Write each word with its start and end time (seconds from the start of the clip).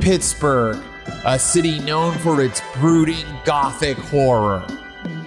Pittsburgh, 0.00 0.82
a 1.26 1.38
city 1.38 1.78
known 1.80 2.16
for 2.18 2.42
its 2.42 2.62
brooding 2.76 3.26
gothic 3.44 3.98
horror. 3.98 4.66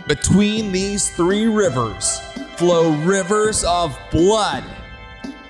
Between 0.08 0.72
these 0.72 1.16
three 1.16 1.46
rivers 1.46 2.20
flow 2.58 2.92
rivers 3.04 3.64
of 3.64 3.98
blood, 4.12 4.64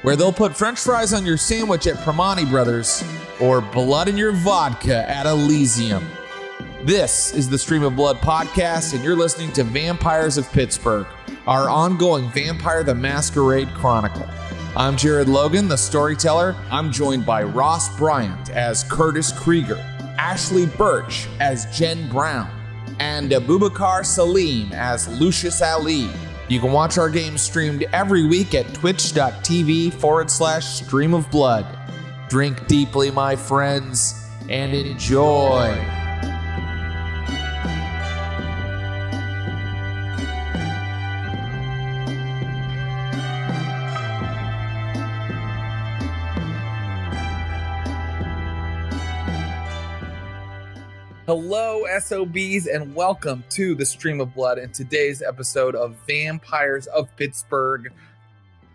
where 0.02 0.16
they'll 0.16 0.34
put 0.34 0.56
french 0.56 0.80
fries 0.80 1.14
on 1.14 1.26
your 1.26 1.38
sandwich 1.38 1.88
at 1.88 1.96
Primanti 1.98 2.50
Brothers 2.50 3.04
or 3.40 3.62
blood 3.62 4.10
in 4.10 4.18
your 4.18 4.34
vodka 4.34 5.10
at 5.10 5.26
Elysium. 5.26 6.06
This 6.84 7.34
is 7.34 7.50
the 7.50 7.58
Stream 7.58 7.84
of 7.84 7.96
Blood 7.96 8.18
podcast, 8.18 8.94
and 8.94 9.04
you're 9.04 9.16
listening 9.16 9.54
to 9.54 9.64
Vampires 9.64 10.38
of 10.38 10.52
Pittsburgh, 10.52 11.08
our 11.48 11.70
ongoing 11.70 12.30
Vampire 12.32 12.84
the 12.84 12.94
Masquerade 12.94 13.70
Chronicle. 13.70 14.28
I'm 14.76 14.98
Jared 14.98 15.30
Logan, 15.30 15.68
the 15.68 15.78
storyteller. 15.78 16.56
I'm 16.72 16.92
joined 16.92 17.28
by 17.28 17.44
Ross 17.44 17.96
Bryant 17.96 18.50
as 18.50 18.84
Curtis 18.84 19.32
Krieger, 19.32 19.76
Ashly 20.18 20.66
Burch 20.66 21.28
as 21.40 21.68
Jen 21.78 22.10
Brown, 22.10 22.50
and 22.98 23.30
Abubakar 23.30 24.04
Salim 24.04 24.74
as 24.74 25.08
Lucius 25.20 25.62
Ali. 25.62 26.10
You 26.50 26.60
can 26.60 26.72
watch 26.72 26.98
our 26.98 27.10
game 27.10 27.38
streamed 27.38 27.86
every 27.94 28.26
week 28.26 28.56
at 28.56 28.74
twitch.tv 28.74 29.94
forward 29.94 30.32
slash 30.32 30.66
stream 30.66 31.14
of 31.14 31.30
blood. 31.30 31.68
Drink 32.28 32.66
deeply, 32.66 33.12
my 33.12 33.36
friends, 33.36 34.28
and 34.50 34.74
enjoy. 34.74 36.03
SOBs, 52.00 52.66
and 52.66 52.96
welcome 52.96 53.44
to 53.52 53.76
the 53.76 53.86
Stream 53.86 54.20
of 54.20 54.34
Blood 54.34 54.58
and 54.58 54.74
today's 54.74 55.22
episode 55.22 55.76
of 55.76 55.96
Vampires 56.08 56.88
of 56.88 57.16
Pittsburgh 57.18 57.94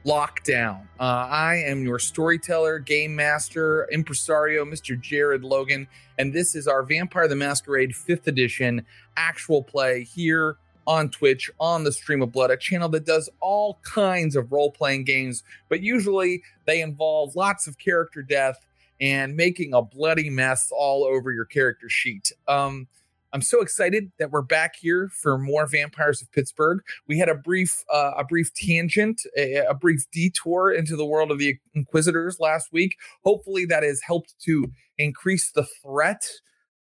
Lockdown. 0.05 0.83
Uh, 1.00 1.27
I 1.28 1.56
am 1.66 1.83
your 1.83 1.98
storyteller, 1.98 2.78
game 2.78 3.16
master, 3.16 3.88
impresario, 3.91 4.64
Mr. 4.64 5.00
Jared 5.00 5.42
Logan, 5.42 5.88
and 6.19 6.33
this 6.33 6.55
is 6.55 6.69
our 6.69 6.84
Vampire 6.84 7.27
the 7.27 7.34
Masquerade 7.34 7.91
5th 7.91 8.28
edition 8.28 8.86
actual 9.16 9.64
play 9.64 10.05
here 10.05 10.56
on 10.86 11.10
Twitch 11.10 11.50
on 11.58 11.82
the 11.82 11.92
Stream 11.92 12.22
of 12.22 12.30
Blood, 12.30 12.53
a 12.53 12.56
channel 12.56 12.88
that 12.91 13.05
does 13.05 13.28
all 13.41 13.80
kinds 13.82 14.36
of 14.36 14.53
role 14.53 14.70
playing 14.70 15.03
games, 15.03 15.42
but 15.69 15.80
usually 15.80 16.42
they 16.66 16.80
involve 16.82 17.34
lots 17.34 17.66
of 17.66 17.78
character 17.78 18.22
death 18.22 18.64
and 19.00 19.36
making 19.36 19.75
a 19.75 19.82
bloody 19.82 20.30
mess 20.30 20.70
all 20.72 21.05
over 21.05 21.32
your 21.32 21.44
character 21.44 21.88
sheet. 21.88 22.32
Um, 22.47 22.86
I'm 23.33 23.43
so 23.43 23.61
excited 23.61 24.11
that 24.19 24.31
we're 24.31 24.43
back 24.43 24.77
here 24.81 25.11
for 25.11 25.37
more 25.37 25.67
Vampires 25.67 26.23
of 26.23 26.33
Pittsburgh. 26.33 26.81
We 27.07 27.19
had 27.19 27.29
a 27.29 27.34
brief, 27.34 27.84
uh, 27.93 28.12
a 28.17 28.25
brief 28.25 28.55
tangent, 28.55 29.21
a, 29.37 29.67
a, 29.69 29.75
brief 29.75 30.07
detour 30.11 30.73
into 30.73 30.97
the 30.97 31.05
world 31.05 31.31
of 31.31 31.39
the 31.39 31.56
Inquisitors 31.75 32.41
last 32.41 32.73
week. 32.73 32.97
Hopefully, 33.25 33.67
that 33.67 33.83
has 33.83 34.01
helped 34.01 34.34
to 34.45 34.73
increase 34.97 35.51
the 35.51 35.67
threat, 35.83 36.27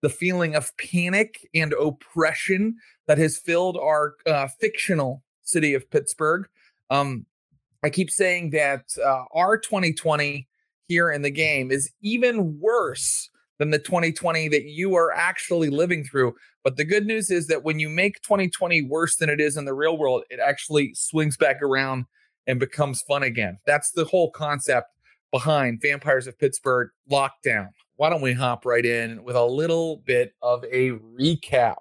the 0.01 0.09
feeling 0.09 0.55
of 0.55 0.75
panic 0.77 1.45
and 1.53 1.73
oppression 1.73 2.77
that 3.07 3.17
has 3.17 3.37
filled 3.37 3.75
our 3.75 4.15
uh, 4.25 4.47
fictional 4.59 5.23
city 5.43 5.73
of 5.73 5.89
Pittsburgh. 5.91 6.47
Um, 6.89 7.25
I 7.83 7.89
keep 7.89 8.09
saying 8.09 8.51
that 8.51 8.85
uh, 9.05 9.25
our 9.33 9.57
2020 9.57 10.47
here 10.87 11.11
in 11.11 11.23
the 11.23 11.29
game 11.29 11.71
is 11.71 11.91
even 12.01 12.57
worse 12.59 13.29
than 13.59 13.71
the 13.71 13.79
2020 13.79 14.49
that 14.49 14.65
you 14.65 14.95
are 14.95 15.11
actually 15.11 15.69
living 15.69 16.03
through. 16.03 16.35
But 16.63 16.77
the 16.77 16.85
good 16.85 17.05
news 17.05 17.31
is 17.31 17.47
that 17.47 17.63
when 17.63 17.79
you 17.79 17.89
make 17.89 18.21
2020 18.21 18.83
worse 18.83 19.15
than 19.15 19.29
it 19.29 19.39
is 19.39 19.57
in 19.57 19.65
the 19.65 19.73
real 19.73 19.97
world, 19.97 20.23
it 20.29 20.39
actually 20.39 20.93
swings 20.93 21.37
back 21.37 21.61
around 21.61 22.05
and 22.45 22.59
becomes 22.59 23.01
fun 23.01 23.23
again. 23.23 23.57
That's 23.65 23.91
the 23.91 24.05
whole 24.05 24.31
concept 24.31 24.87
behind 25.31 25.81
Vampires 25.81 26.27
of 26.27 26.37
Pittsburgh 26.39 26.89
Lockdown. 27.11 27.69
Why 27.97 28.09
don't 28.09 28.21
we 28.21 28.33
hop 28.33 28.65
right 28.65 28.85
in 28.85 29.23
with 29.23 29.35
a 29.35 29.43
little 29.43 29.97
bit 30.05 30.33
of 30.41 30.63
a 30.65 30.91
recap? 30.91 31.77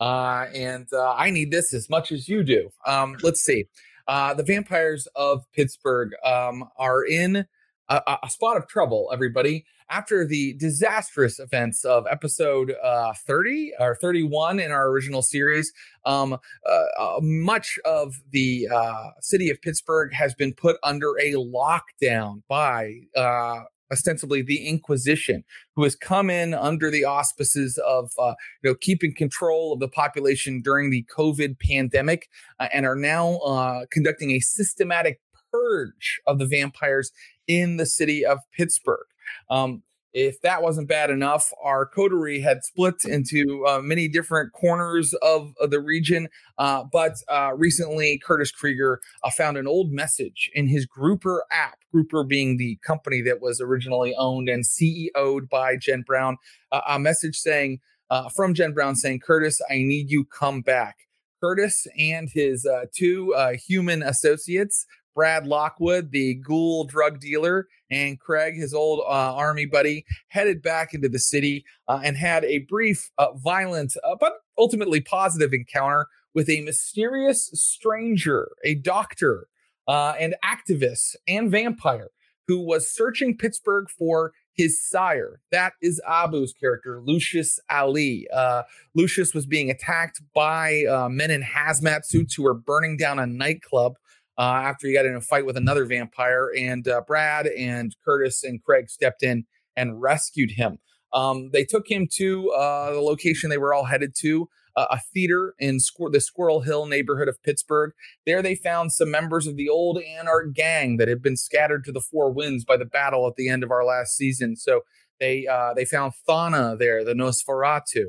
Uh, 0.00 0.46
and 0.54 0.86
uh, 0.92 1.14
I 1.14 1.30
need 1.30 1.50
this 1.50 1.72
as 1.72 1.88
much 1.88 2.10
as 2.10 2.28
you 2.28 2.42
do. 2.42 2.70
Um, 2.86 3.16
let's 3.22 3.42
see. 3.42 3.66
Uh, 4.08 4.34
the 4.34 4.42
Vampires 4.42 5.06
of 5.14 5.44
Pittsburgh 5.52 6.10
um, 6.24 6.68
are 6.76 7.04
in 7.04 7.46
a, 7.88 8.18
a 8.22 8.30
spot 8.30 8.56
of 8.56 8.66
trouble, 8.66 9.10
everybody, 9.12 9.64
after 9.90 10.26
the 10.26 10.54
disastrous 10.54 11.38
events 11.38 11.84
of 11.84 12.06
episode 12.10 12.74
uh, 12.82 13.12
30 13.26 13.72
or 13.78 13.96
31 13.96 14.58
in 14.58 14.70
our 14.72 14.88
original 14.88 15.22
series. 15.22 15.72
Um, 16.06 16.32
uh, 16.32 16.84
uh, 16.98 17.18
much 17.20 17.78
of 17.84 18.14
the 18.30 18.68
uh, 18.72 19.10
city 19.20 19.50
of 19.50 19.60
Pittsburgh 19.60 20.12
has 20.14 20.34
been 20.34 20.54
put 20.54 20.76
under 20.82 21.10
a 21.20 21.34
lockdown 21.34 22.42
by 22.48 23.00
uh, 23.14 23.60
ostensibly 23.92 24.40
the 24.40 24.66
Inquisition, 24.66 25.44
who 25.76 25.84
has 25.84 25.94
come 25.94 26.30
in 26.30 26.54
under 26.54 26.90
the 26.90 27.04
auspices 27.04 27.78
of 27.86 28.10
uh, 28.18 28.34
you 28.62 28.70
know 28.70 28.74
keeping 28.80 29.14
control 29.14 29.74
of 29.74 29.80
the 29.80 29.88
population 29.88 30.62
during 30.62 30.90
the 30.90 31.04
COVID 31.14 31.58
pandemic, 31.60 32.28
uh, 32.58 32.68
and 32.72 32.86
are 32.86 32.96
now 32.96 33.36
uh, 33.38 33.84
conducting 33.90 34.30
a 34.30 34.40
systematic 34.40 35.20
purge 35.52 36.20
of 36.26 36.38
the 36.38 36.46
vampires 36.46 37.12
in 37.46 37.76
the 37.76 37.86
city 37.86 38.24
of 38.24 38.38
Pittsburgh. 38.52 39.06
Um, 39.50 39.82
if 40.12 40.42
that 40.42 40.62
wasn't 40.62 40.88
bad 40.88 41.10
enough, 41.10 41.52
our 41.62 41.86
coterie 41.86 42.40
had 42.40 42.64
split 42.64 43.04
into 43.04 43.64
uh, 43.66 43.80
many 43.80 44.08
different 44.08 44.52
corners 44.52 45.14
of, 45.22 45.54
of 45.58 45.70
the 45.70 45.80
region. 45.80 46.28
Uh, 46.58 46.84
but 46.92 47.14
uh, 47.28 47.52
recently, 47.56 48.20
Curtis 48.22 48.50
Krieger 48.50 49.00
uh, 49.24 49.30
found 49.30 49.56
an 49.56 49.66
old 49.66 49.90
message 49.90 50.50
in 50.54 50.66
his 50.66 50.84
Grouper 50.84 51.44
app, 51.50 51.78
Grouper 51.92 52.24
being 52.24 52.58
the 52.58 52.78
company 52.86 53.22
that 53.22 53.40
was 53.40 53.60
originally 53.60 54.14
owned 54.16 54.48
and 54.50 54.64
CEO'd 54.64 55.48
by 55.48 55.76
Jen 55.76 56.02
Brown, 56.02 56.36
uh, 56.72 56.82
a 56.86 56.98
message 56.98 57.36
saying, 57.36 57.80
uh, 58.10 58.28
from 58.28 58.52
Jen 58.52 58.72
Brown 58.72 58.94
saying, 58.94 59.20
Curtis, 59.20 59.62
I 59.70 59.76
need 59.76 60.10
you 60.10 60.26
come 60.26 60.60
back. 60.60 60.96
Curtis 61.40 61.86
and 61.98 62.28
his 62.30 62.68
two 62.94 63.34
human 63.66 64.00
associates 64.00 64.86
Brad 65.14 65.46
Lockwood, 65.46 66.10
the 66.10 66.34
ghoul 66.34 66.84
drug 66.84 67.20
dealer, 67.20 67.68
and 67.90 68.18
Craig, 68.18 68.54
his 68.54 68.72
old 68.72 69.00
uh, 69.00 69.34
army 69.34 69.66
buddy, 69.66 70.04
headed 70.28 70.62
back 70.62 70.94
into 70.94 71.08
the 71.08 71.18
city 71.18 71.64
uh, 71.88 72.00
and 72.02 72.16
had 72.16 72.44
a 72.44 72.60
brief, 72.60 73.10
uh, 73.18 73.32
violent, 73.34 73.96
uh, 74.04 74.16
but 74.18 74.32
ultimately 74.58 75.00
positive 75.00 75.52
encounter 75.52 76.06
with 76.34 76.48
a 76.48 76.62
mysterious 76.62 77.50
stranger, 77.52 78.52
a 78.64 78.74
doctor, 78.74 79.48
uh, 79.88 80.14
and 80.18 80.34
activist 80.44 81.16
and 81.26 81.50
vampire 81.50 82.08
who 82.48 82.58
was 82.60 82.90
searching 82.90 83.36
Pittsburgh 83.36 83.88
for 83.90 84.32
his 84.54 84.80
sire. 84.80 85.40
That 85.50 85.72
is 85.80 86.00
Abu's 86.06 86.52
character, 86.52 87.00
Lucius 87.00 87.58
Ali. 87.70 88.26
Uh, 88.32 88.62
Lucius 88.94 89.34
was 89.34 89.46
being 89.46 89.70
attacked 89.70 90.20
by 90.34 90.84
uh, 90.84 91.08
men 91.08 91.30
in 91.30 91.42
hazmat 91.42 92.04
suits 92.04 92.34
who 92.34 92.42
were 92.42 92.54
burning 92.54 92.96
down 92.96 93.18
a 93.18 93.26
nightclub 93.26 93.94
uh, 94.38 94.62
after 94.64 94.86
he 94.86 94.92
got 94.92 95.06
in 95.06 95.14
a 95.14 95.20
fight 95.20 95.46
with 95.46 95.56
another 95.56 95.84
vampire. 95.84 96.50
And 96.56 96.86
uh, 96.88 97.02
Brad 97.06 97.46
and 97.46 97.94
Curtis 98.04 98.42
and 98.42 98.62
Craig 98.62 98.90
stepped 98.90 99.22
in 99.22 99.44
and 99.76 100.00
rescued 100.00 100.52
him. 100.52 100.78
Um, 101.12 101.50
they 101.52 101.64
took 101.64 101.90
him 101.90 102.08
to 102.14 102.50
uh, 102.52 102.92
the 102.92 103.00
location 103.00 103.50
they 103.50 103.58
were 103.58 103.74
all 103.74 103.84
headed 103.84 104.14
to. 104.20 104.48
Uh, 104.74 104.86
a 104.90 104.98
theater 105.12 105.54
in 105.58 105.78
Squir- 105.78 106.10
the 106.10 106.20
Squirrel 106.20 106.62
Hill 106.62 106.86
neighborhood 106.86 107.28
of 107.28 107.42
Pittsburgh. 107.42 107.92
There, 108.24 108.40
they 108.40 108.54
found 108.54 108.90
some 108.90 109.10
members 109.10 109.46
of 109.46 109.56
the 109.56 109.68
old 109.68 109.98
Anarch 109.98 110.54
gang 110.54 110.96
that 110.96 111.08
had 111.08 111.20
been 111.20 111.36
scattered 111.36 111.84
to 111.84 111.92
the 111.92 112.00
four 112.00 112.32
winds 112.32 112.64
by 112.64 112.78
the 112.78 112.86
battle 112.86 113.26
at 113.26 113.36
the 113.36 113.50
end 113.50 113.62
of 113.62 113.70
our 113.70 113.84
last 113.84 114.16
season. 114.16 114.56
So 114.56 114.80
they 115.20 115.46
uh, 115.46 115.74
they 115.74 115.84
found 115.84 116.14
Thana 116.26 116.74
there, 116.78 117.04
the 117.04 117.12
Nosferatu, 117.12 118.06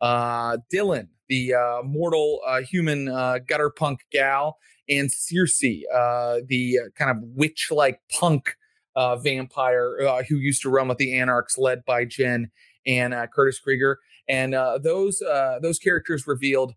uh, 0.00 0.56
Dylan, 0.72 1.08
the 1.28 1.52
mortal 1.84 2.40
human 2.66 3.04
gutter 3.46 3.68
punk 3.68 4.06
gal, 4.10 4.56
and 4.88 5.10
Circe, 5.10 5.62
uh, 5.62 6.40
the 6.46 6.78
uh, 6.84 6.88
kind 6.94 7.10
of 7.10 7.16
witch 7.34 7.68
like 7.70 8.00
punk 8.10 8.56
uh, 8.94 9.16
vampire 9.16 10.00
uh, 10.00 10.22
who 10.22 10.36
used 10.36 10.62
to 10.62 10.70
run 10.70 10.88
with 10.88 10.98
the 10.98 11.18
Anarchs, 11.18 11.58
led 11.58 11.84
by 11.84 12.04
Jen 12.04 12.50
and 12.86 13.12
uh, 13.12 13.26
Curtis 13.26 13.58
Krieger. 13.58 13.98
And 14.28 14.54
uh, 14.54 14.78
those 14.78 15.22
those 15.62 15.78
characters 15.78 16.26
revealed 16.26 16.74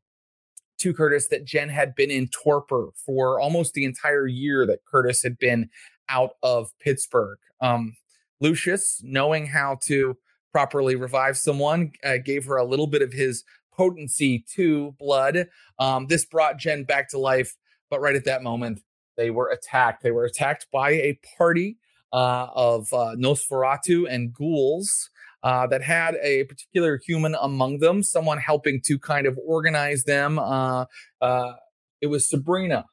to 0.79 0.93
Curtis 0.93 1.27
that 1.27 1.45
Jen 1.45 1.69
had 1.69 1.95
been 1.95 2.11
in 2.11 2.27
torpor 2.29 2.89
for 3.05 3.39
almost 3.39 3.73
the 3.73 3.85
entire 3.85 4.27
year 4.27 4.65
that 4.65 4.85
Curtis 4.85 5.23
had 5.23 5.37
been 5.37 5.69
out 6.09 6.31
of 6.41 6.71
Pittsburgh. 6.79 7.37
Um, 7.59 7.95
Lucius, 8.39 9.01
knowing 9.03 9.47
how 9.47 9.77
to 9.83 10.17
properly 10.51 10.95
revive 10.95 11.37
someone, 11.37 11.91
gave 12.23 12.45
her 12.45 12.57
a 12.57 12.63
little 12.63 12.87
bit 12.87 13.01
of 13.01 13.11
his 13.11 13.43
potency 13.75 14.45
to 14.55 14.93
blood. 14.99 15.47
Um, 15.79 16.07
this 16.07 16.25
brought 16.25 16.57
Jen 16.57 16.83
back 16.83 17.09
to 17.09 17.17
life 17.17 17.55
but 17.89 18.01
right 18.01 18.15
at 18.15 18.25
that 18.25 18.43
moment, 18.43 18.81
they 19.17 19.29
were 19.29 19.49
attacked. 19.49 20.03
They 20.03 20.11
were 20.11 20.25
attacked 20.25 20.67
by 20.71 20.91
a 20.91 21.19
party 21.37 21.77
uh, 22.13 22.47
of 22.53 22.93
uh, 22.93 23.15
Nosferatu 23.17 24.05
and 24.09 24.33
ghouls. 24.33 25.09
uh, 25.43 25.67
that 25.67 25.81
had 25.81 26.15
a 26.21 26.43
particular 26.45 26.99
human 27.05 27.35
among 27.39 27.79
them, 27.79 28.03
someone 28.03 28.37
helping 28.37 28.81
to 28.85 28.99
kind 28.99 29.25
of 29.25 29.39
organize 29.45 30.03
them. 30.03 30.37
Uh, 30.37 30.85
uh, 31.21 31.53
it 32.01 32.07
was 32.07 32.29
Sabrina. 32.29 32.85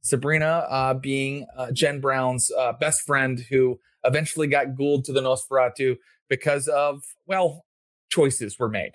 Sabrina 0.00 0.66
uh, 0.68 0.94
being 0.94 1.46
Jen 1.72 2.00
Brown's 2.00 2.50
best 2.80 3.02
friend 3.02 3.38
who 3.50 3.78
eventually 4.02 4.48
got 4.48 4.74
ghouled 4.74 5.04
to 5.04 5.12
the 5.12 5.20
Nosferatu 5.20 5.96
because 6.28 6.66
of, 6.66 7.04
well, 7.26 7.64
choices 8.10 8.58
were 8.58 8.68
made. 8.68 8.94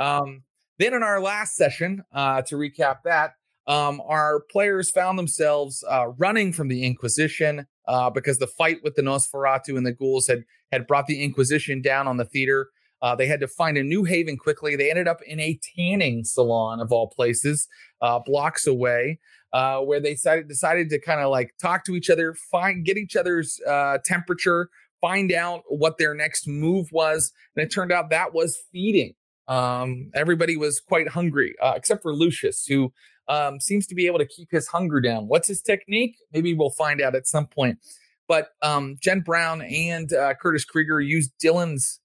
Um, 0.00 0.42
then 0.78 0.92
in 0.92 1.04
our 1.04 1.20
last 1.20 1.54
session, 1.54 2.02
to 2.12 2.54
recap 2.56 3.02
that, 3.04 3.34
um, 3.70 4.02
our 4.06 4.40
players 4.50 4.90
found 4.90 5.18
themselves 5.18 5.84
running 6.18 6.52
from 6.52 6.68
the 6.68 6.84
Inquisition 6.84 7.66
because 8.14 8.38
the 8.38 8.46
fight 8.46 8.78
with 8.82 8.94
the 8.96 9.02
Nosferatu 9.02 9.76
and 9.76 9.86
the 9.86 9.92
ghouls 9.92 10.26
had 10.26 10.44
had 10.72 10.86
brought 10.86 11.06
the 11.06 11.22
Inquisition 11.22 11.82
down 11.82 12.06
on 12.06 12.16
the 12.16 12.24
theater. 12.24 12.70
Uh, 13.02 13.14
they 13.14 13.26
had 13.26 13.40
to 13.40 13.48
find 13.48 13.78
a 13.78 13.82
new 13.82 14.04
haven 14.04 14.36
quickly. 14.36 14.76
They 14.76 14.90
ended 14.90 15.08
up 15.08 15.22
in 15.22 15.40
a 15.40 15.58
tanning 15.76 16.24
salon 16.24 16.80
of 16.80 16.92
all 16.92 17.08
places, 17.08 17.66
uh, 18.02 18.18
blocks 18.18 18.66
away, 18.66 19.18
uh, 19.52 19.78
where 19.80 20.00
they 20.00 20.12
decided, 20.12 20.48
decided 20.48 20.90
to 20.90 21.00
kind 21.00 21.20
of 21.20 21.30
like 21.30 21.54
talk 21.60 21.84
to 21.84 21.96
each 21.96 22.10
other, 22.10 22.34
find 22.34 22.84
get 22.84 22.98
each 22.98 23.16
other's 23.16 23.58
uh, 23.66 23.98
temperature, 24.04 24.68
find 25.00 25.32
out 25.32 25.62
what 25.68 25.96
their 25.96 26.14
next 26.14 26.46
move 26.46 26.92
was, 26.92 27.32
and 27.56 27.64
it 27.64 27.72
turned 27.72 27.90
out 27.90 28.10
that 28.10 28.34
was 28.34 28.58
feeding. 28.70 29.14
Um, 29.48 30.10
everybody 30.14 30.56
was 30.56 30.78
quite 30.78 31.08
hungry, 31.08 31.56
uh, 31.60 31.72
except 31.76 32.02
for 32.02 32.14
Lucius, 32.14 32.66
who 32.66 32.92
um, 33.30 33.60
seems 33.60 33.86
to 33.86 33.94
be 33.94 34.06
able 34.06 34.18
to 34.18 34.26
keep 34.26 34.50
his 34.50 34.66
hunger 34.66 35.00
down. 35.00 35.28
What's 35.28 35.46
his 35.46 35.62
technique? 35.62 36.16
Maybe 36.32 36.52
we'll 36.52 36.70
find 36.70 37.00
out 37.00 37.14
at 37.14 37.28
some 37.28 37.46
point. 37.46 37.78
But 38.26 38.48
um, 38.60 38.96
Jen 39.00 39.20
Brown 39.20 39.62
and 39.62 40.12
uh, 40.12 40.34
Curtis 40.34 40.64
Krieger 40.64 41.00
used 41.00 41.30
Dylan's, 41.42 42.00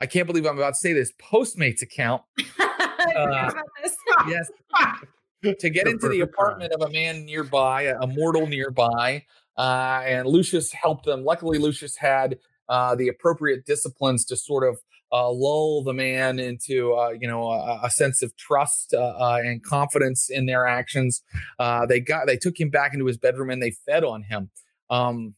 I 0.00 0.06
can't 0.06 0.26
believe 0.26 0.46
I'm 0.46 0.58
about 0.58 0.74
to 0.74 0.80
say 0.80 0.92
this, 0.92 1.12
Postmates 1.20 1.82
account. 1.82 2.22
Uh, 3.16 3.50
yes. 4.28 4.50
to 5.60 5.70
get 5.70 5.86
into 5.86 6.08
the 6.08 6.20
apartment 6.20 6.72
of 6.72 6.82
a 6.82 6.92
man 6.92 7.24
nearby, 7.24 7.82
a, 7.82 8.06
mortal 8.06 8.46
nearby. 8.46 9.24
Uh, 9.56 10.02
and 10.04 10.26
Lucius 10.26 10.72
helped 10.72 11.06
them. 11.06 11.24
Luckily, 11.24 11.58
Lucius 11.58 11.96
had 11.96 12.38
uh, 12.68 12.96
the 12.96 13.08
appropriate 13.08 13.64
disciplines 13.66 14.24
to 14.26 14.36
sort 14.36 14.68
of 14.68 14.78
uh, 15.12 15.30
lull 15.30 15.82
the 15.82 15.92
man 15.92 16.38
into 16.38 16.94
uh, 16.94 17.10
you 17.10 17.26
know 17.26 17.50
a, 17.50 17.80
a, 17.84 17.90
sense 17.90 18.22
of 18.22 18.36
trust 18.36 18.92
uh, 18.94 19.14
uh 19.18 19.40
and 19.42 19.62
confidence 19.62 20.28
in 20.30 20.46
their 20.46 20.66
actions. 20.66 21.22
Uh, 21.58 21.86
they 21.86 22.00
got 22.00 22.26
they 22.26 22.36
took 22.36 22.58
him 22.58 22.70
back 22.70 22.92
into 22.92 23.06
his 23.06 23.16
bedroom 23.16 23.50
and 23.50 23.62
they 23.62 23.70
fed 23.70 24.04
on 24.04 24.22
him. 24.22 24.50
Um, 24.90 25.34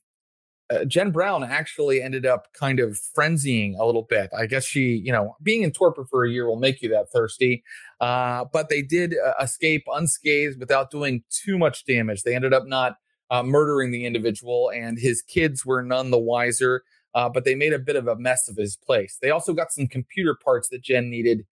uh, 0.70 0.84
Jen 0.84 1.10
Brown 1.10 1.42
actually 1.42 2.00
ended 2.00 2.26
up 2.26 2.48
kind 2.52 2.78
of 2.78 2.98
frenzying 3.16 3.76
a 3.78 3.84
little 3.84 4.04
bit. 4.04 4.30
I 4.36 4.46
guess 4.46 4.64
she, 4.64 5.02
you 5.04 5.10
know, 5.10 5.36
being 5.42 5.62
in 5.62 5.72
torpor 5.72 6.04
for 6.04 6.24
a 6.24 6.30
year 6.30 6.46
will 6.46 6.60
make 6.60 6.80
you 6.80 6.88
that 6.90 7.10
thirsty. 7.12 7.64
But 7.98 8.68
they 8.68 8.82
did 8.82 9.16
escape 9.40 9.84
unscathed 9.92 10.60
without 10.60 10.90
doing 10.90 11.24
too 11.28 11.58
much 11.58 11.84
damage. 11.84 12.22
They 12.22 12.36
ended 12.36 12.54
up 12.54 12.66
not 12.66 12.96
murdering 13.44 13.90
the 13.90 14.04
individual, 14.04 14.70
and 14.72 14.96
his 14.96 15.22
kids 15.22 15.66
were 15.66 15.82
none 15.82 16.12
the 16.12 16.18
wiser. 16.18 16.84
Uh, 17.14 17.28
but 17.28 17.44
they 17.44 17.54
made 17.54 17.72
a 17.72 17.78
bit 17.78 17.96
of 17.96 18.06
a 18.06 18.16
mess 18.16 18.48
of 18.48 18.56
his 18.56 18.76
place. 18.76 19.18
They 19.20 19.30
also 19.30 19.52
got 19.52 19.72
some 19.72 19.86
computer 19.86 20.36
parts 20.44 20.68
that 20.68 20.82
Jen 20.82 21.10
needed 21.10 21.44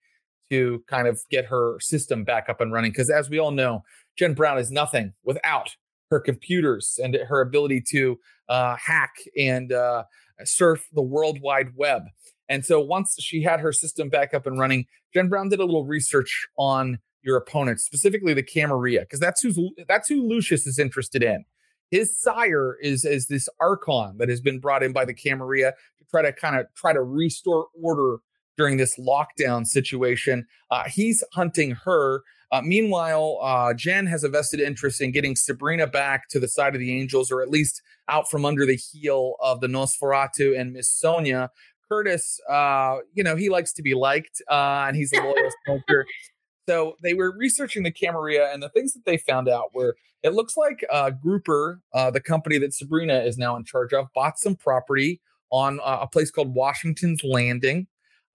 to 0.50 0.82
kind 0.87 1.08
of 1.08 1.20
get 1.31 1.44
her 1.46 1.78
system 1.81 2.25
back 2.25 2.49
up 2.49 2.60
and 2.60 2.72
running. 2.72 2.90
Because 2.90 3.10
as 3.10 3.28
we 3.28 3.38
all 3.38 3.50
know, 3.50 3.82
Jen 4.16 4.34
Brown 4.34 4.58
is 4.58 4.70
nothing 4.70 5.12
without 5.25 5.76
her 6.10 6.20
computers 6.20 6.99
and 7.02 7.14
her 7.14 7.40
ability 7.40 7.82
to 7.90 8.19
uh, 8.49 8.76
hack 8.76 9.14
and 9.37 9.72
uh, 9.72 10.05
surf 10.44 10.87
the 10.93 11.02
World 11.02 11.40
Wide 11.40 11.76
Web. 11.76 12.02
And 12.49 12.64
so 12.64 12.81
once 12.81 13.16
she 13.20 13.43
had 13.43 13.61
her 13.61 13.72
system 13.72 14.08
back 14.08 14.32
up 14.32 14.46
and 14.46 14.58
running, 14.58 14.87
Jen 15.12 15.28
Brown 15.28 15.49
did 15.49 15.61
a 15.61 15.64
little 15.64 15.84
research 15.84 16.46
on 16.56 16.99
your 17.22 17.37
opponent, 17.37 17.81
specifically 17.81 18.32
the 18.32 18.43
Camarilla, 18.43 19.00
because 19.00 19.20
that's 19.20 19.43
who's 19.43 19.58
that's 19.87 20.08
who 20.08 20.26
Lucius 20.26 20.66
is 20.66 20.78
interested 20.78 21.22
in. 21.22 21.44
His 21.90 22.19
sire 22.19 22.76
is 22.81 23.05
is 23.05 23.26
this 23.26 23.49
Archon 23.61 24.19
that 24.19 24.29
has 24.29 24.40
been 24.40 24.61
brought 24.61 24.82
in 24.82 24.93
by 24.93 25.05
the 25.05 25.14
Camarilla 25.14 25.73
to 25.73 26.05
try 26.11 26.23
to 26.23 26.32
kind 26.32 26.56
of 26.56 26.67
try 26.75 26.93
to 26.93 27.02
restore 27.02 27.67
order 27.81 28.19
during 28.56 28.76
this 28.76 28.99
lockdown 28.99 29.67
situation. 29.67 30.46
Uh, 30.70 30.85
he's 30.88 31.23
hunting 31.32 31.73
her 31.73 32.23
uh, 32.50 32.62
meanwhile, 32.62 33.38
uh, 33.43 33.75
Jen 33.75 34.06
has 34.06 34.25
a 34.25 34.29
vested 34.29 34.61
interest 34.61 35.00
in 35.00 35.12
getting 35.12 35.37
Sabrina 35.37 35.87
back 35.87 36.29
to 36.31 36.40
the 36.40 36.49
side 36.49 36.75
of 36.75 36.81
the 36.81 36.99
Angels, 36.99 37.31
or 37.31 37.43
at 37.43 37.50
least 37.50 37.82
out 38.08 38.31
from 38.31 38.44
under 38.44 38.64
the 38.64 38.76
heel 38.76 39.35
of 39.40 39.61
the 39.61 39.67
Nosferatu 39.67 40.58
and 40.58 40.73
Miss 40.73 40.90
Sonia. 40.90 41.50
Curtis, 41.90 42.40
uh, 42.49 42.99
you 43.14 43.23
know, 43.23 43.37
he 43.37 43.49
likes 43.49 43.73
to 43.75 43.82
be 43.82 43.94
liked, 43.94 44.43
uh, 44.50 44.87
and 44.87 44.96
he's 44.96 45.12
a 45.12 45.20
loyal 45.20 45.50
soldier. 45.67 46.06
So 46.68 46.98
they 47.02 47.14
were 47.14 47.34
researching 47.34 47.82
the 47.82 47.90
Camarilla, 47.90 48.50
and 48.52 48.62
the 48.62 48.68
things 48.68 48.92
that 48.92 49.06
they 49.06 49.16
found 49.16 49.48
out 49.48 49.74
were 49.74 49.96
it 50.22 50.34
looks 50.34 50.54
like 50.54 50.84
uh, 50.92 51.10
Grouper, 51.10 51.80
uh, 51.94 52.10
the 52.10 52.20
company 52.20 52.58
that 52.58 52.74
Sabrina 52.74 53.20
is 53.20 53.38
now 53.38 53.56
in 53.56 53.64
charge 53.64 53.94
of, 53.94 54.08
bought 54.14 54.38
some 54.38 54.54
property 54.54 55.22
on 55.50 55.80
uh, 55.80 56.00
a 56.02 56.06
place 56.06 56.30
called 56.30 56.54
Washington's 56.54 57.24
Landing. 57.24 57.86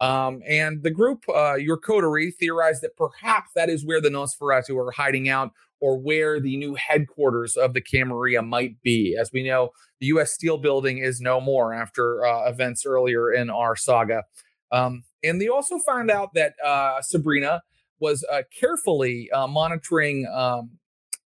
Um, 0.01 0.41
and 0.47 0.81
the 0.81 0.89
group, 0.89 1.25
uh, 1.29 1.55
your 1.55 1.77
coterie, 1.77 2.31
theorized 2.31 2.81
that 2.81 2.97
perhaps 2.97 3.51
that 3.55 3.69
is 3.69 3.85
where 3.85 4.01
the 4.01 4.09
Nosferatu 4.09 4.75
are 4.77 4.91
hiding 4.91 5.29
out 5.29 5.51
or 5.79 5.99
where 5.99 6.39
the 6.39 6.57
new 6.57 6.73
headquarters 6.73 7.55
of 7.55 7.75
the 7.75 7.81
Camarilla 7.81 8.41
might 8.41 8.81
be. 8.81 9.15
As 9.15 9.31
we 9.31 9.43
know, 9.43 9.69
the 9.99 10.07
U.S. 10.07 10.31
Steel 10.31 10.57
Building 10.57 10.97
is 10.97 11.21
no 11.21 11.39
more 11.39 11.71
after 11.71 12.25
uh, 12.25 12.49
events 12.49 12.83
earlier 12.83 13.31
in 13.31 13.51
our 13.51 13.75
saga. 13.75 14.23
Um, 14.71 15.03
and 15.23 15.39
they 15.39 15.49
also 15.49 15.77
found 15.85 16.09
out 16.09 16.33
that 16.33 16.55
uh, 16.65 16.99
Sabrina 17.03 17.61
was 18.03 18.25
uh, 18.29 18.41
carefully 18.59 19.31
uh, 19.31 19.47
monitoring 19.47 20.27
um, 20.27 20.71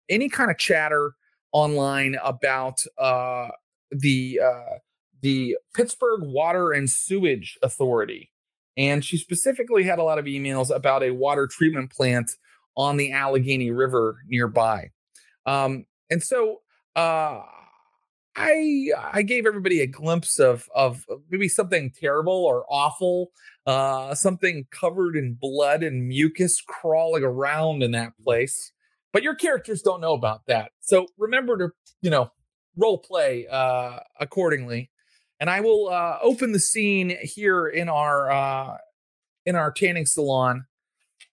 any 0.08 0.28
kind 0.28 0.48
of 0.48 0.56
chatter 0.56 1.14
online 1.50 2.16
about 2.22 2.78
uh, 2.98 3.48
the 3.90 4.40
uh, 4.42 4.78
the 5.20 5.56
Pittsburgh 5.74 6.20
Water 6.22 6.70
and 6.70 6.88
Sewage 6.88 7.58
Authority. 7.64 8.30
And 8.76 9.04
she 9.04 9.16
specifically 9.16 9.82
had 9.82 9.98
a 9.98 10.04
lot 10.04 10.20
of 10.20 10.26
emails 10.26 10.72
about 10.72 11.02
a 11.02 11.10
water 11.10 11.48
treatment 11.48 11.90
plant 11.90 12.30
on 12.76 12.96
the 12.96 13.10
Allegheny 13.10 13.72
River 13.72 14.18
nearby. 14.28 14.90
Um, 15.46 15.86
and 16.10 16.22
so 16.22 16.60
uh, 16.94 17.42
I 18.38 18.92
I 19.12 19.22
gave 19.22 19.46
everybody 19.46 19.80
a 19.80 19.86
glimpse 19.86 20.38
of 20.38 20.68
of 20.74 21.04
maybe 21.30 21.48
something 21.48 21.92
terrible 21.98 22.44
or 22.44 22.64
awful, 22.70 23.30
uh, 23.66 24.14
something 24.14 24.66
covered 24.70 25.16
in 25.16 25.36
blood 25.40 25.82
and 25.82 26.06
mucus 26.06 26.60
crawling 26.60 27.24
around 27.24 27.82
in 27.82 27.92
that 27.92 28.12
place. 28.22 28.72
But 29.12 29.22
your 29.22 29.34
characters 29.34 29.82
don't 29.82 30.00
know 30.00 30.14
about 30.14 30.46
that, 30.46 30.72
so 30.80 31.06
remember 31.16 31.58
to 31.58 31.68
you 32.02 32.10
know 32.10 32.30
role 32.76 32.98
play 32.98 33.46
uh, 33.50 33.98
accordingly 34.20 34.90
and 35.40 35.48
I 35.48 35.60
will 35.60 35.88
uh, 35.88 36.18
open 36.22 36.52
the 36.52 36.58
scene 36.58 37.16
here 37.22 37.66
in 37.66 37.88
our 37.88 38.30
uh, 38.30 38.76
in 39.46 39.56
our 39.56 39.70
tanning 39.70 40.06
salon, 40.06 40.66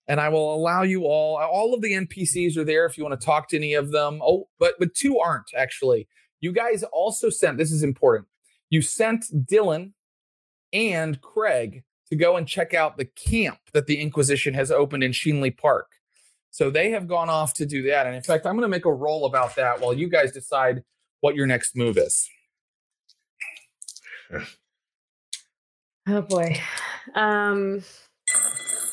and 0.07 0.19
I 0.19 0.29
will 0.29 0.53
allow 0.53 0.83
you 0.83 1.05
all. 1.05 1.37
All 1.37 1.73
of 1.73 1.81
the 1.81 1.93
NPCs 1.93 2.57
are 2.57 2.63
there 2.63 2.85
if 2.85 2.97
you 2.97 3.03
want 3.03 3.19
to 3.19 3.25
talk 3.25 3.49
to 3.49 3.57
any 3.57 3.73
of 3.73 3.91
them. 3.91 4.19
Oh, 4.23 4.47
but 4.59 4.75
but 4.79 4.93
two 4.93 5.17
aren't 5.19 5.47
actually. 5.57 6.07
You 6.45 6.51
guys 6.51 6.83
also 6.83 7.31
sent. 7.31 7.57
This 7.57 7.71
is 7.71 7.81
important. 7.81 8.27
You 8.69 8.83
sent 8.83 9.25
Dylan 9.47 9.93
and 10.73 11.19
Craig 11.19 11.83
to 12.11 12.15
go 12.15 12.37
and 12.37 12.47
check 12.47 12.75
out 12.75 12.97
the 12.97 13.05
camp 13.05 13.57
that 13.73 13.87
the 13.87 13.99
Inquisition 13.99 14.53
has 14.53 14.69
opened 14.69 15.03
in 15.03 15.11
Schenley 15.11 15.57
Park. 15.57 15.87
So 16.51 16.69
they 16.69 16.91
have 16.91 17.07
gone 17.07 17.31
off 17.31 17.55
to 17.55 17.65
do 17.65 17.81
that. 17.89 18.05
And 18.05 18.15
in 18.15 18.21
fact, 18.21 18.45
I'm 18.45 18.53
going 18.53 18.61
to 18.61 18.67
make 18.67 18.85
a 18.85 18.93
roll 18.93 19.25
about 19.25 19.55
that 19.55 19.81
while 19.81 19.91
you 19.91 20.07
guys 20.07 20.31
decide 20.31 20.83
what 21.21 21.33
your 21.33 21.47
next 21.47 21.75
move 21.75 21.97
is. 21.97 22.29
Oh 26.07 26.21
boy. 26.21 26.61
Um 27.15 27.81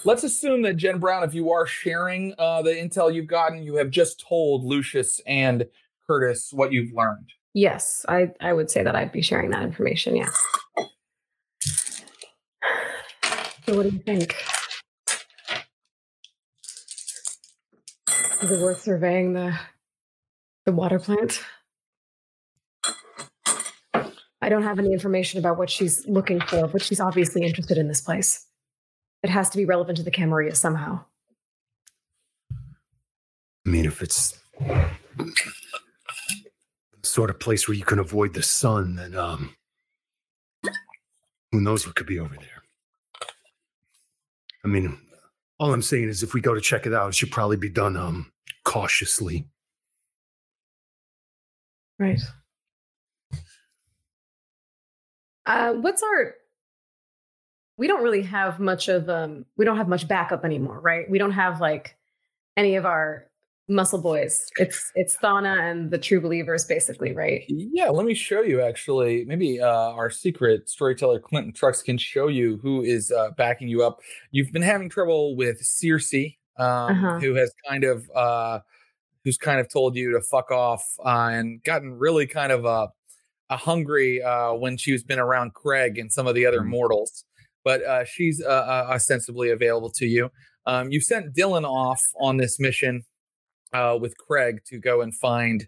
Let's 0.06 0.24
assume 0.24 0.62
that 0.62 0.78
Jen 0.78 0.98
Brown, 0.98 1.24
if 1.24 1.34
you 1.34 1.52
are 1.52 1.66
sharing 1.66 2.32
uh, 2.38 2.62
the 2.62 2.70
intel 2.70 3.14
you've 3.14 3.26
gotten, 3.26 3.62
you 3.62 3.76
have 3.76 3.90
just 3.90 4.18
told 4.26 4.64
Lucius 4.64 5.20
and 5.26 5.66
Curtis 6.06 6.54
what 6.54 6.72
you've 6.72 6.94
learned. 6.94 7.30
Yes, 7.54 8.06
I, 8.08 8.32
I 8.40 8.52
would 8.52 8.70
say 8.70 8.82
that 8.82 8.96
I'd 8.96 9.12
be 9.12 9.22
sharing 9.22 9.50
that 9.50 9.62
information. 9.62 10.16
Yeah. 10.16 10.30
So, 13.66 13.76
what 13.76 13.82
do 13.82 13.90
you 13.90 13.98
think? 13.98 14.34
Is 18.42 18.50
it 18.50 18.60
worth 18.60 18.82
surveying 18.82 19.34
the 19.34 19.56
the 20.66 20.72
water 20.72 20.98
plant? 20.98 21.42
I 24.42 24.48
don't 24.48 24.64
have 24.64 24.80
any 24.80 24.92
information 24.92 25.38
about 25.38 25.58
what 25.58 25.70
she's 25.70 26.06
looking 26.08 26.40
for, 26.40 26.66
but 26.66 26.82
she's 26.82 26.98
obviously 26.98 27.42
interested 27.42 27.78
in 27.78 27.86
this 27.86 28.00
place. 28.00 28.44
It 29.22 29.30
has 29.30 29.48
to 29.50 29.56
be 29.56 29.64
relevant 29.64 29.98
to 29.98 30.02
the 30.02 30.10
Camarilla 30.10 30.56
somehow. 30.56 31.04
I 33.64 33.70
mean, 33.70 33.84
if 33.84 34.02
it's 34.02 34.36
sort 37.02 37.30
of 37.30 37.40
place 37.40 37.66
where 37.66 37.76
you 37.76 37.84
can 37.84 37.98
avoid 37.98 38.34
the 38.34 38.42
sun, 38.42 38.96
then 38.96 39.14
um, 39.16 39.54
who 41.50 41.60
knows 41.60 41.86
what 41.86 41.96
could 41.96 42.06
be 42.06 42.18
over 42.18 42.34
there? 42.34 42.62
I 44.64 44.68
mean, 44.68 44.98
all 45.58 45.72
I'm 45.72 45.82
saying 45.82 46.08
is 46.08 46.22
if 46.22 46.34
we 46.34 46.40
go 46.40 46.54
to 46.54 46.60
check 46.60 46.86
it 46.86 46.94
out, 46.94 47.08
it 47.08 47.14
should 47.14 47.30
probably 47.30 47.56
be 47.56 47.68
done 47.68 47.96
um 47.96 48.32
cautiously. 48.64 49.46
Right. 51.98 52.20
Uh, 55.44 55.74
what's 55.74 56.02
our? 56.02 56.34
We 57.76 57.88
don't 57.88 58.02
really 58.02 58.22
have 58.22 58.60
much 58.60 58.88
of 58.88 59.08
um. 59.08 59.46
We 59.56 59.64
don't 59.64 59.76
have 59.76 59.88
much 59.88 60.06
backup 60.06 60.44
anymore, 60.44 60.80
right? 60.80 61.10
We 61.10 61.18
don't 61.18 61.32
have 61.32 61.60
like 61.60 61.96
any 62.56 62.76
of 62.76 62.86
our 62.86 63.26
muscle 63.68 64.00
boys. 64.02 64.44
It's 64.58 64.90
it's 64.94 65.16
Thana 65.16 65.56
and 65.60 65.90
the 65.90 65.98
True 65.98 66.20
Believers, 66.20 66.64
basically, 66.64 67.12
right? 67.14 67.44
Yeah, 67.48 67.90
let 67.90 68.04
me 68.06 68.14
show 68.14 68.42
you. 68.42 68.60
Actually, 68.60 69.24
maybe 69.24 69.60
uh, 69.60 69.66
our 69.92 70.10
secret 70.10 70.68
storyteller 70.68 71.20
Clinton 71.20 71.52
Trucks 71.52 71.82
can 71.82 71.98
show 71.98 72.28
you 72.28 72.58
who 72.62 72.82
is 72.82 73.10
uh, 73.10 73.30
backing 73.36 73.68
you 73.68 73.82
up. 73.84 74.00
You've 74.30 74.52
been 74.52 74.62
having 74.62 74.88
trouble 74.88 75.36
with 75.36 75.58
Circe, 75.64 76.12
um, 76.58 76.66
Uh-huh. 76.66 77.18
who 77.20 77.34
has 77.34 77.52
kind 77.68 77.84
of 77.84 78.10
uh, 78.14 78.60
who's 79.24 79.38
kind 79.38 79.60
of 79.60 79.72
told 79.72 79.94
you 79.96 80.12
to 80.12 80.20
fuck 80.30 80.50
off 80.50 80.82
uh, 81.04 81.28
and 81.32 81.62
gotten 81.62 81.92
really 81.92 82.26
kind 82.26 82.50
of 82.52 82.66
uh, 82.66 82.88
a 83.50 83.56
hungry 83.56 84.20
uh, 84.22 84.52
when 84.54 84.76
she's 84.76 85.04
been 85.04 85.18
around 85.20 85.54
Craig 85.54 85.98
and 85.98 86.12
some 86.12 86.26
of 86.26 86.34
the 86.34 86.44
other 86.46 86.60
Mhm. 86.62 86.66
mortals. 86.68 87.24
But 87.64 87.82
uh, 87.84 88.04
she's 88.04 88.42
uh, 88.44 88.48
uh, 88.48 88.86
ostensibly 88.90 89.50
available 89.50 89.90
to 89.90 90.06
you. 90.06 90.30
Um, 90.66 90.90
you 90.90 91.00
sent 91.00 91.34
Dylan 91.36 91.64
off 91.64 92.00
on 92.20 92.36
this 92.38 92.58
mission 92.58 93.04
uh, 93.72 93.98
with 94.00 94.16
Craig 94.18 94.60
to 94.66 94.78
go 94.78 95.02
and 95.02 95.14
find 95.14 95.66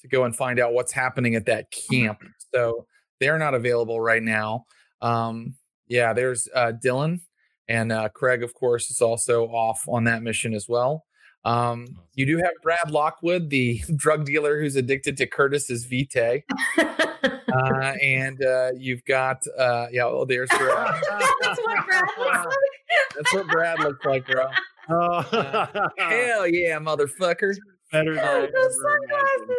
to 0.00 0.08
go 0.08 0.24
and 0.24 0.36
find 0.36 0.60
out 0.60 0.72
what's 0.74 0.92
happening 0.92 1.34
at 1.34 1.46
that 1.46 1.72
camp. 1.90 2.18
So 2.54 2.86
they're 3.20 3.38
not 3.38 3.54
available 3.54 4.00
right 4.00 4.22
now. 4.22 4.66
Um, 5.00 5.54
yeah, 5.86 6.12
there's 6.12 6.46
uh, 6.54 6.72
Dylan 6.72 7.20
and 7.68 7.90
uh, 7.92 8.08
Craig, 8.10 8.42
of 8.42 8.54
course, 8.54 8.90
is 8.90 9.00
also 9.00 9.46
off 9.46 9.82
on 9.88 10.04
that 10.04 10.22
mission 10.22 10.54
as 10.54 10.68
well. 10.68 11.04
Um, 11.44 11.86
you 12.14 12.24
do 12.24 12.38
have 12.38 12.52
Brad 12.62 12.90
Lockwood, 12.90 13.50
the 13.50 13.82
drug 13.96 14.24
dealer 14.24 14.60
who's 14.60 14.76
addicted 14.76 15.16
to 15.18 15.26
Curtis's 15.26 15.84
Vitae, 15.84 16.42
uh, 16.78 17.92
and 18.02 18.42
uh, 18.44 18.70
you've 18.76 19.04
got 19.04 19.42
uh, 19.58 19.86
yeah. 19.92 20.04
Oh, 20.04 20.24
there's 20.24 20.48
Brad. 20.48 21.02
That's 21.40 21.60
what 21.60 21.86
Brad 21.86 22.04
looks 22.18 22.46
like. 22.46 22.56
That's 23.16 23.34
what 23.34 23.46
Brad 23.48 23.80
looks 23.80 24.04
like, 24.04 24.26
bro. 24.26 24.46
Uh, 24.88 25.22
Hell 25.98 26.46
yeah, 26.48 26.78
motherfucker! 26.78 27.54
better 27.92 28.14
than 28.14 28.50
Those 28.52 28.76
sunglasses. 28.82 29.56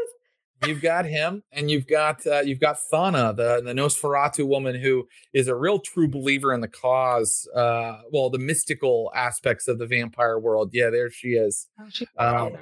You've 0.65 0.81
got 0.81 1.05
him, 1.05 1.43
and 1.51 1.69
you've 1.69 1.85
got 1.85 2.25
uh, 2.25 2.39
you've 2.41 2.59
got 2.59 2.79
Thana, 2.79 3.33
the 3.33 3.61
the 3.63 3.73
Nosferatu 3.73 4.47
woman, 4.47 4.73
who 4.75 5.07
is 5.33 5.47
a 5.47 5.55
real 5.55 5.79
true 5.79 6.07
believer 6.07 6.53
in 6.53 6.61
the 6.61 6.67
cause. 6.67 7.47
Uh, 7.53 7.97
well, 8.11 8.29
the 8.29 8.39
mystical 8.39 9.11
aspects 9.15 9.67
of 9.67 9.77
the 9.79 9.85
vampire 9.85 10.39
world. 10.39 10.69
Yeah, 10.73 10.89
there 10.89 11.09
she 11.11 11.29
is. 11.33 11.67
Oh, 11.79 11.85
she- 11.91 12.07
Um, 12.17 12.53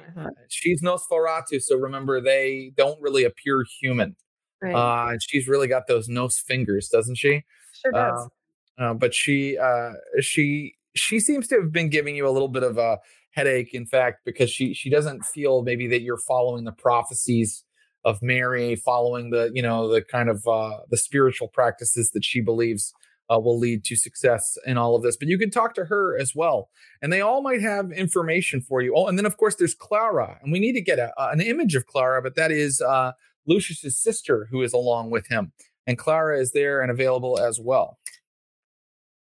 She's 0.48 0.82
Nosferatu, 0.82 1.62
so 1.62 1.76
remember 1.78 2.20
they 2.20 2.72
don't 2.76 3.00
really 3.00 3.24
appear 3.24 3.64
human. 3.80 4.16
right. 4.60 4.74
Uh, 4.74 5.12
and 5.12 5.22
she's 5.22 5.46
really 5.48 5.68
got 5.68 5.86
those 5.86 6.08
nose 6.08 6.38
fingers, 6.38 6.88
doesn't 6.88 7.14
she? 7.16 7.44
sure 7.80 7.92
does. 7.92 8.28
Uh, 8.76 8.92
but 8.94 9.14
she 9.14 9.56
uh, 9.56 9.92
she 10.20 10.74
she 10.94 11.20
seems 11.20 11.48
to 11.48 11.60
have 11.60 11.72
been 11.72 11.90
giving 11.90 12.16
you 12.16 12.28
a 12.28 12.30
little 12.30 12.48
bit 12.48 12.62
of 12.62 12.78
a 12.78 12.98
headache. 13.32 13.74
In 13.74 13.86
fact, 13.86 14.20
because 14.24 14.50
she 14.50 14.74
she 14.74 14.90
doesn't 14.90 15.24
feel 15.24 15.62
maybe 15.62 15.86
that 15.88 16.02
you're 16.02 16.18
following 16.18 16.64
the 16.64 16.72
prophecies 16.72 17.64
of 18.04 18.22
Mary, 18.22 18.76
following 18.76 19.30
the 19.30 19.50
you 19.52 19.62
know 19.62 19.88
the 19.92 20.02
kind 20.02 20.28
of 20.28 20.46
uh, 20.46 20.78
the 20.90 20.96
spiritual 20.96 21.48
practices 21.48 22.10
that 22.10 22.24
she 22.24 22.40
believes 22.40 22.94
uh, 23.32 23.38
will 23.38 23.58
lead 23.58 23.84
to 23.84 23.96
success 23.96 24.56
in 24.66 24.76
all 24.76 24.94
of 24.94 25.02
this. 25.02 25.16
But 25.16 25.28
you 25.28 25.38
can 25.38 25.50
talk 25.50 25.74
to 25.74 25.86
her 25.86 26.16
as 26.18 26.34
well, 26.34 26.70
and 27.02 27.12
they 27.12 27.20
all 27.20 27.42
might 27.42 27.60
have 27.60 27.90
information 27.92 28.60
for 28.60 28.80
you. 28.80 28.94
Oh, 28.96 29.06
and 29.06 29.18
then 29.18 29.26
of 29.26 29.36
course 29.36 29.56
there's 29.56 29.74
Clara, 29.74 30.38
and 30.42 30.52
we 30.52 30.60
need 30.60 30.74
to 30.74 30.82
get 30.82 30.98
a, 30.98 31.12
an 31.18 31.40
image 31.40 31.74
of 31.74 31.86
Clara, 31.86 32.22
but 32.22 32.36
that 32.36 32.50
is 32.50 32.80
uh, 32.80 33.12
Lucius's 33.46 33.98
sister 33.98 34.48
who 34.50 34.62
is 34.62 34.72
along 34.72 35.10
with 35.10 35.28
him, 35.28 35.52
and 35.86 35.98
Clara 35.98 36.38
is 36.38 36.52
there 36.52 36.80
and 36.80 36.90
available 36.90 37.38
as 37.38 37.58
well. 37.60 37.98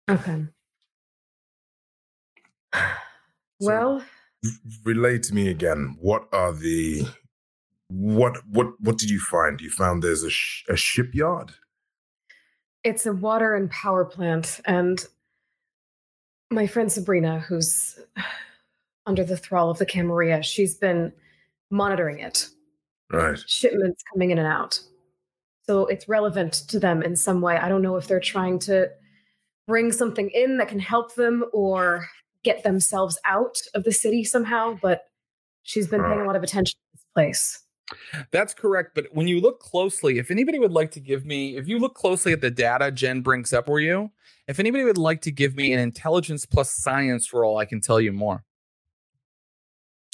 okay. 0.09 0.47
So- 3.61 3.67
Well, 3.67 4.03
relate 4.85 5.23
to 5.23 5.33
me 5.35 5.49
again. 5.49 5.97
What 5.99 6.29
are 6.31 6.53
the 6.53 7.05
what 7.89 8.37
what 8.47 8.67
what 8.79 8.97
did 8.97 9.09
you 9.09 9.19
find? 9.19 9.59
You 9.59 9.69
found 9.69 10.01
there's 10.01 10.23
a 10.23 10.29
sh- 10.29 10.63
a 10.69 10.77
shipyard. 10.77 11.51
it's 12.85 13.05
a 13.05 13.11
water 13.11 13.55
and 13.55 13.69
power 13.69 14.05
plant, 14.05 14.61
and 14.65 15.05
my 16.49 16.67
friend 16.67 16.89
Sabrina, 16.89 17.39
who's 17.41 17.99
under 19.05 19.25
the 19.25 19.35
thrall 19.35 19.69
of 19.69 19.77
the 19.79 19.85
Camarilla, 19.85 20.41
she's 20.41 20.75
been 20.75 21.11
monitoring 21.69 22.19
it. 22.19 22.47
Right. 23.11 23.39
shipments 23.47 24.03
coming 24.13 24.29
in 24.31 24.37
and 24.37 24.47
out. 24.47 24.79
So 25.65 25.87
it's 25.87 26.07
relevant 26.07 26.53
to 26.69 26.79
them 26.79 27.01
in 27.03 27.15
some 27.17 27.41
way. 27.41 27.57
I 27.57 27.67
don't 27.67 27.81
know 27.81 27.95
if 27.97 28.07
they're 28.07 28.19
trying 28.19 28.59
to 28.59 28.89
bring 29.67 29.91
something 29.91 30.29
in 30.29 30.57
that 30.59 30.67
can 30.69 30.79
help 30.79 31.15
them 31.15 31.43
or 31.51 32.07
get 32.43 32.63
themselves 32.63 33.17
out 33.25 33.57
of 33.73 33.83
the 33.83 33.91
city 33.91 34.23
somehow, 34.23 34.77
but 34.81 35.03
she's 35.63 35.87
been 35.87 36.01
paying 36.03 36.21
a 36.21 36.25
lot 36.25 36.35
of 36.35 36.43
attention 36.43 36.77
to 36.77 36.97
this 36.97 37.05
place. 37.13 37.63
That's 38.31 38.53
correct. 38.53 38.91
But 38.95 39.07
when 39.11 39.27
you 39.27 39.41
look 39.41 39.59
closely, 39.59 40.19
if 40.19 40.31
anybody 40.31 40.59
would 40.59 40.71
like 40.71 40.91
to 40.91 40.99
give 40.99 41.25
me, 41.25 41.57
if 41.57 41.67
you 41.67 41.79
look 41.79 41.95
closely 41.95 42.31
at 42.31 42.41
the 42.41 42.51
data 42.51 42.91
Jen 42.91 43.21
brings 43.21 43.51
up 43.51 43.65
for 43.65 43.79
you, 43.79 44.11
if 44.47 44.59
anybody 44.59 44.83
would 44.83 44.97
like 44.97 45.21
to 45.21 45.31
give 45.31 45.55
me 45.55 45.73
an 45.73 45.79
intelligence 45.79 46.45
plus 46.45 46.71
science 46.71 47.33
roll, 47.33 47.57
I 47.57 47.65
can 47.65 47.81
tell 47.81 47.99
you 47.99 48.11
more. 48.11 48.43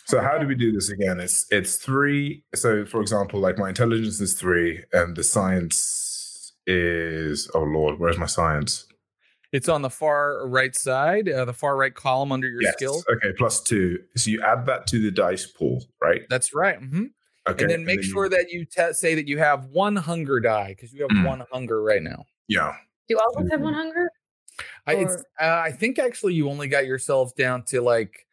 So 0.08 0.22
how 0.22 0.38
do 0.38 0.46
we 0.46 0.56
do 0.56 0.72
this 0.72 0.90
again? 0.90 1.20
It's 1.20 1.48
it's 1.50 1.78
three. 1.78 2.44
So 2.54 2.86
for 2.86 3.02
example, 3.02 3.40
like 3.40 3.58
my 3.58 3.70
intelligence 3.70 4.22
is 4.22 4.36
three, 4.36 4.84
and 4.94 5.16
the 5.16 5.24
science 5.24 6.54
is 6.68 7.50
oh 7.56 7.64
lord, 7.64 8.00
where's 8.00 8.18
my 8.18 8.28
science? 8.28 8.86
It's 9.56 9.70
on 9.70 9.82
the 9.82 9.90
far 9.90 10.46
right 10.48 10.76
side, 10.76 11.30
uh, 11.30 11.46
the 11.46 11.54
far 11.54 11.78
right 11.78 11.94
column 11.96 12.32
under 12.34 12.50
your 12.50 12.62
Yes. 12.62 12.74
skills. 12.74 13.06
Okay, 13.10 13.32
plus 13.38 13.62
two. 13.62 14.00
So 14.18 14.30
you 14.30 14.42
add 14.42 14.66
that 14.66 14.86
to 14.88 15.02
the 15.02 15.12
dice 15.12 15.46
pool, 15.46 15.86
right? 16.02 16.24
That's 16.30 16.54
right. 16.54 16.80
Mm-hmm. 16.82 17.06
Okay, 17.48 17.64
and 17.64 17.72
then 17.72 17.86
make 17.86 17.98
you- 18.02 18.04
sure 18.12 18.28
that 18.28 18.52
you 18.52 18.66
te- 18.66 18.92
say 18.94 19.16
that 19.16 19.28
you 19.28 19.38
have 19.38 19.66
one 19.68 19.96
hunger 19.96 20.40
die 20.42 20.70
because 20.70 20.92
you 20.94 21.04
have 21.04 21.12
Mm. 21.12 21.26
one 21.26 21.44
hunger 21.52 21.82
right 21.82 22.02
now. 22.04 22.26
yeah. 22.48 22.76
Do 23.08 23.18
all 23.20 23.38
of 23.38 23.46
us 23.46 23.52
have 23.52 23.62
one 23.62 23.74
hunger? 23.76 24.10
I, 24.88 24.96
it's, 24.96 25.16
uh, 25.40 25.62
I 25.64 25.72
think 25.72 26.00
actually 26.00 26.34
you 26.34 26.50
only 26.50 26.68
got 26.68 26.86
yourselves 26.88 27.34
down 27.34 27.64
to 27.66 27.82
like 27.82 28.26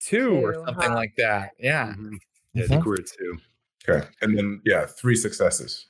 two, 0.00 0.32
or 0.44 0.54
something 0.66 0.90
huh? 0.90 0.94
like 0.94 1.14
that. 1.16 1.52
Yeah. 1.58 1.94
Mhm. 1.96 2.18
Yeah, 2.52 2.64
I 2.64 2.66
think 2.66 2.84
we're 2.84 2.94
at 2.96 3.06
two. 3.06 3.38
Okay, 3.88 4.06
and 4.20 4.36
then 4.36 4.60
yeah, 4.64 4.84
three 4.86 5.16
successes. 5.16 5.86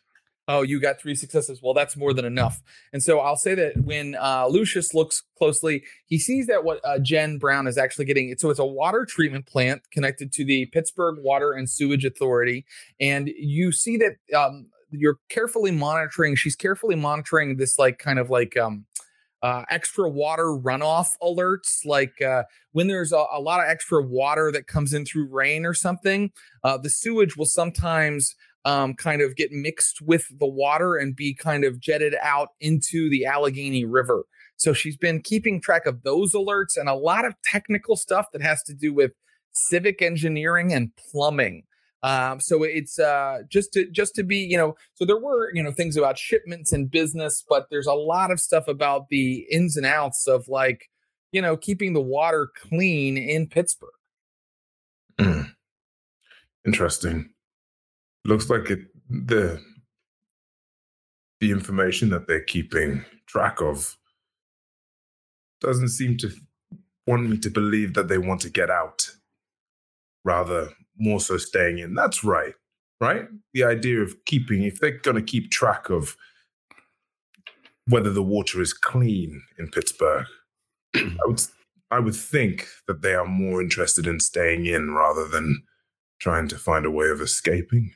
Oh, 0.49 0.63
you 0.63 0.81
got 0.81 1.01
three 1.01 1.15
successes. 1.15 1.61
Well, 1.63 1.73
that's 1.73 1.97
more 1.97 2.13
than 2.13 2.25
enough. 2.25 2.63
And 2.93 3.01
so 3.01 3.21
I'll 3.21 3.37
say 3.37 3.55
that 3.55 3.77
when 3.77 4.17
uh, 4.17 4.49
Lucius 4.49 4.93
looks 4.93 5.23
closely, 5.39 5.85
he 6.07 6.19
sees 6.19 6.49
that 6.49 6.65
what 6.65 6.81
uh, 6.85 6.99
Jen 6.99 7.39
Brown 7.39 7.69
is 7.69 7.79
actually 7.79 8.07
getting. 8.07 8.35
So 8.39 8.51
it's 8.51 8.59
a 8.59 8.67
water 8.67 9.07
treatment 9.09 9.47
plant 9.47 9.83
connected 9.93 10.33
to 10.33 10.45
the 10.45 10.67
Pittsburgh 10.67 11.19
Water 11.21 11.53
and 11.53 11.71
Sewage 11.71 12.05
Authority, 12.05 12.65
and 13.01 13.31
you 13.37 13.71
see 13.71 13.97
that 13.99 14.17
um, 14.37 14.67
you're 14.91 15.19
carefully 15.29 15.71
monitoring. 15.71 16.35
She's 16.35 16.57
carefully 16.57 16.97
monitoring 16.97 17.57
this, 17.57 17.79
like 17.79 17.99
kind 17.99 18.19
of 18.19 18.29
like 18.29 18.57
um, 18.57 18.87
uh, 19.43 19.65
extra 19.71 20.09
water 20.09 20.47
runoff 20.47 21.09
alerts, 21.23 21.85
like 21.85 22.21
uh, 22.21 22.45
when 22.73 22.87
there's 22.87 23.13
a, 23.13 23.25
a 23.33 23.41
lot 23.41 23.61
of 23.61 23.67
extra 23.69 24.03
water 24.03 24.53
that 24.53 24.67
comes 24.67 24.93
in 24.93 25.05
through 25.05 25.29
rain 25.29 25.67
or 25.67 25.75
something. 25.75 26.31
Uh, 26.63 26.79
the 26.79 26.91
sewage 26.91 27.37
will 27.37 27.47
sometimes 27.47 28.35
um, 28.65 28.95
kind 28.95 29.23
of 29.23 29.37
get 29.37 29.51
mixed 29.53 30.01
with 30.01 30.27
the 30.39 30.47
water 30.47 30.97
and 30.97 31.17
be 31.17 31.35
kind 31.35 31.65
of 31.65 31.81
jetted 31.81 32.15
out 32.23 32.51
into 32.61 33.11
the 33.11 33.25
Allegheny 33.27 33.85
River. 33.85 34.25
So 34.57 34.73
she's 34.73 34.97
been 34.97 35.21
keeping 35.21 35.61
track 35.61 35.87
of 35.87 36.03
those 36.03 36.35
alerts 36.35 36.77
and 36.77 36.89
a 36.89 36.95
lot 36.95 37.25
of 37.25 37.35
technical 37.45 37.97
stuff 37.97 38.27
that 38.33 38.43
has 38.43 38.63
to 38.65 38.75
do 38.75 38.95
with 38.95 39.13
civic 39.53 40.01
engineering 40.01 40.73
and 40.73 40.91
plumbing. 40.97 41.65
Um, 42.05 42.41
so 42.41 42.63
it's 42.65 42.99
uh, 42.99 43.43
just 43.49 43.73
to 43.75 43.89
just 43.91 44.15
to 44.17 44.25
be, 44.25 44.39
you 44.39 44.57
know, 44.57 44.75
so 44.95 45.05
there 45.05 45.19
were 45.19 45.55
you 45.55 45.63
know 45.63 45.71
things 45.71 45.97
about 45.97 46.19
shipments 46.19 46.73
and 46.73 46.91
business, 46.91 47.45
but 47.49 47.67
there's 47.71 47.87
a 47.87 47.93
lot 47.93 48.33
of 48.33 48.41
stuff 48.41 48.67
about 48.67 49.09
the 49.09 49.47
ins 49.51 49.77
and 49.77 49.87
outs 49.87 50.27
of 50.27 50.49
like, 50.49 50.89
you 51.31 51.41
know, 51.41 51.57
keeping 51.57 51.93
the 51.93 52.01
water 52.01 52.49
clean 52.57 53.17
in 53.17 53.47
Pittsburgh. 53.47 53.91
Hmm. 55.19 55.43
Interesting. 56.67 57.31
Looks 58.25 58.49
like 58.49 58.71
it 58.71 58.81
the 59.09 59.61
the 61.41 61.51
information 61.51 62.11
that 62.11 62.29
they're 62.29 62.45
keeping 62.45 63.05
track 63.27 63.61
of 63.61 63.97
doesn't 65.61 65.89
seem 65.89 66.17
to 66.19 66.31
want 67.07 67.29
me 67.29 67.37
to 67.39 67.51
believe 67.51 67.95
that 67.95 68.09
they 68.09 68.19
want 68.19 68.41
to 68.43 68.51
get 68.51 68.71
out. 68.71 69.11
Rather, 70.25 70.71
more 70.97 71.19
so 71.19 71.37
staying 71.37 71.79
in. 71.79 71.95
That's 71.95 72.23
right. 72.23 72.55
Right? 73.01 73.27
The 73.55 73.65
idea 73.65 74.01
of 74.01 74.15
keeping, 74.25 74.63
if 74.63 74.79
they're 74.79 74.99
going 74.99 75.17
to 75.17 75.23
keep 75.23 75.51
track 75.51 75.91
of 75.91 76.17
whether 77.89 78.11
the 78.11 78.23
water 78.23 78.63
is 78.63 78.73
clean 78.73 79.43
in 79.59 79.69
Pittsburgh, 79.69 80.27
I 80.95 81.11
would, 81.27 81.43
I 81.91 81.99
would 81.99 82.15
think 82.15 82.69
that 82.87 83.03
they 83.03 83.15
are 83.15 83.27
more 83.27 83.61
interested 83.61 84.07
in 84.07 84.21
staying 84.21 84.67
in 84.67 84.95
rather 84.95 85.27
than 85.27 85.65
trying 86.21 86.47
to 86.49 86.57
find 86.57 86.87
a 86.87 86.91
way 86.91 87.09
of 87.09 87.21
escaping. 87.21 87.93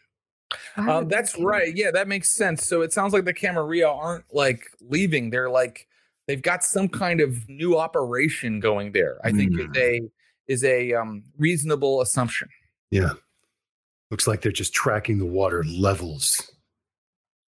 Um, 0.77 1.09
that's 1.09 1.39
right. 1.39 1.75
Yeah, 1.77 1.91
that 1.91 2.07
makes 2.07 2.31
sense. 2.31 2.67
So 2.67 2.83
it 2.83 2.93
sounds 2.93 3.13
like 3.13 3.25
the 3.25 3.33
Camarilla 3.35 3.93
aren't 3.93 4.25
like 4.33 4.67
leaving. 4.81 5.31
They're 5.31 5.51
like 5.51 5.89
they've 6.29 6.43
got 6.43 6.63
some 6.63 6.89
kind 6.89 7.21
of 7.21 7.49
new 7.49 7.77
operation 7.79 8.61
going 8.61 8.93
there. 8.93 9.19
I 9.25 9.33
think 9.33 9.59
is 9.59 9.67
Mm. 9.67 9.77
a 9.77 10.01
is 10.47 10.65
a 10.65 10.93
um, 10.95 11.25
reasonable 11.39 12.01
assumption. 12.01 12.49
Yeah. 12.91 13.15
Looks 14.11 14.29
like 14.29 14.43
they're 14.43 14.53
just 14.53 14.73
tracking 14.73 15.19
the 15.19 15.27
water 15.27 15.65
levels, 15.65 16.53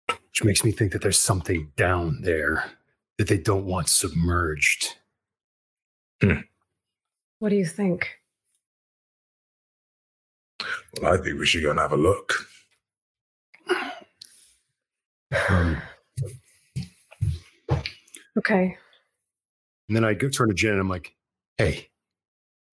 which 0.09 0.43
makes 0.43 0.65
me 0.65 0.73
think 0.73 0.93
that 0.93 1.03
there's 1.03 1.19
something 1.19 1.71
down 1.77 2.23
there 2.23 2.65
that 3.19 3.29
they 3.29 3.37
don't 3.37 3.67
want 3.67 3.91
submerged. 3.91 4.95
What 7.39 7.51
do 7.51 7.57
you 7.57 7.67
think? 7.67 8.09
Well, 11.01 11.13
I 11.13 11.19
think 11.23 11.39
we 11.39 11.45
should 11.45 11.63
go 11.63 11.71
and 11.71 11.79
have 11.79 11.93
a 11.93 11.97
look. 11.97 12.33
Um, 15.49 15.81
Okay. 18.39 18.77
and 19.89 19.97
then 19.97 20.05
I 20.05 20.13
go 20.13 20.29
turn 20.29 20.49
to 20.49 20.55
Jen 20.55 20.73
and 20.73 20.81
I'm 20.81 20.89
like, 20.91 21.15
hey, 21.57 21.89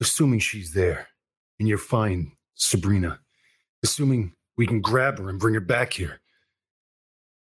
assuming 0.02 0.40
she's 0.40 0.74
there 0.74 1.08
and 1.60 1.70
you're 1.70 1.78
fine, 1.78 2.34
Sabrina, 2.56 3.20
assuming 3.84 4.34
we 4.58 4.68
can 4.68 4.82
grab 4.82 5.20
her 5.20 5.30
and 5.30 5.40
bring 5.40 5.54
her 5.54 5.62
back 5.62 5.94
here. 5.94 6.20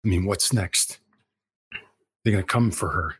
I 0.06 0.08
mean, 0.08 0.26
what's 0.26 0.54
next? 0.54 1.00
They're 2.24 2.32
gonna 2.32 2.44
come 2.44 2.72
for 2.72 2.90
her. 2.90 3.16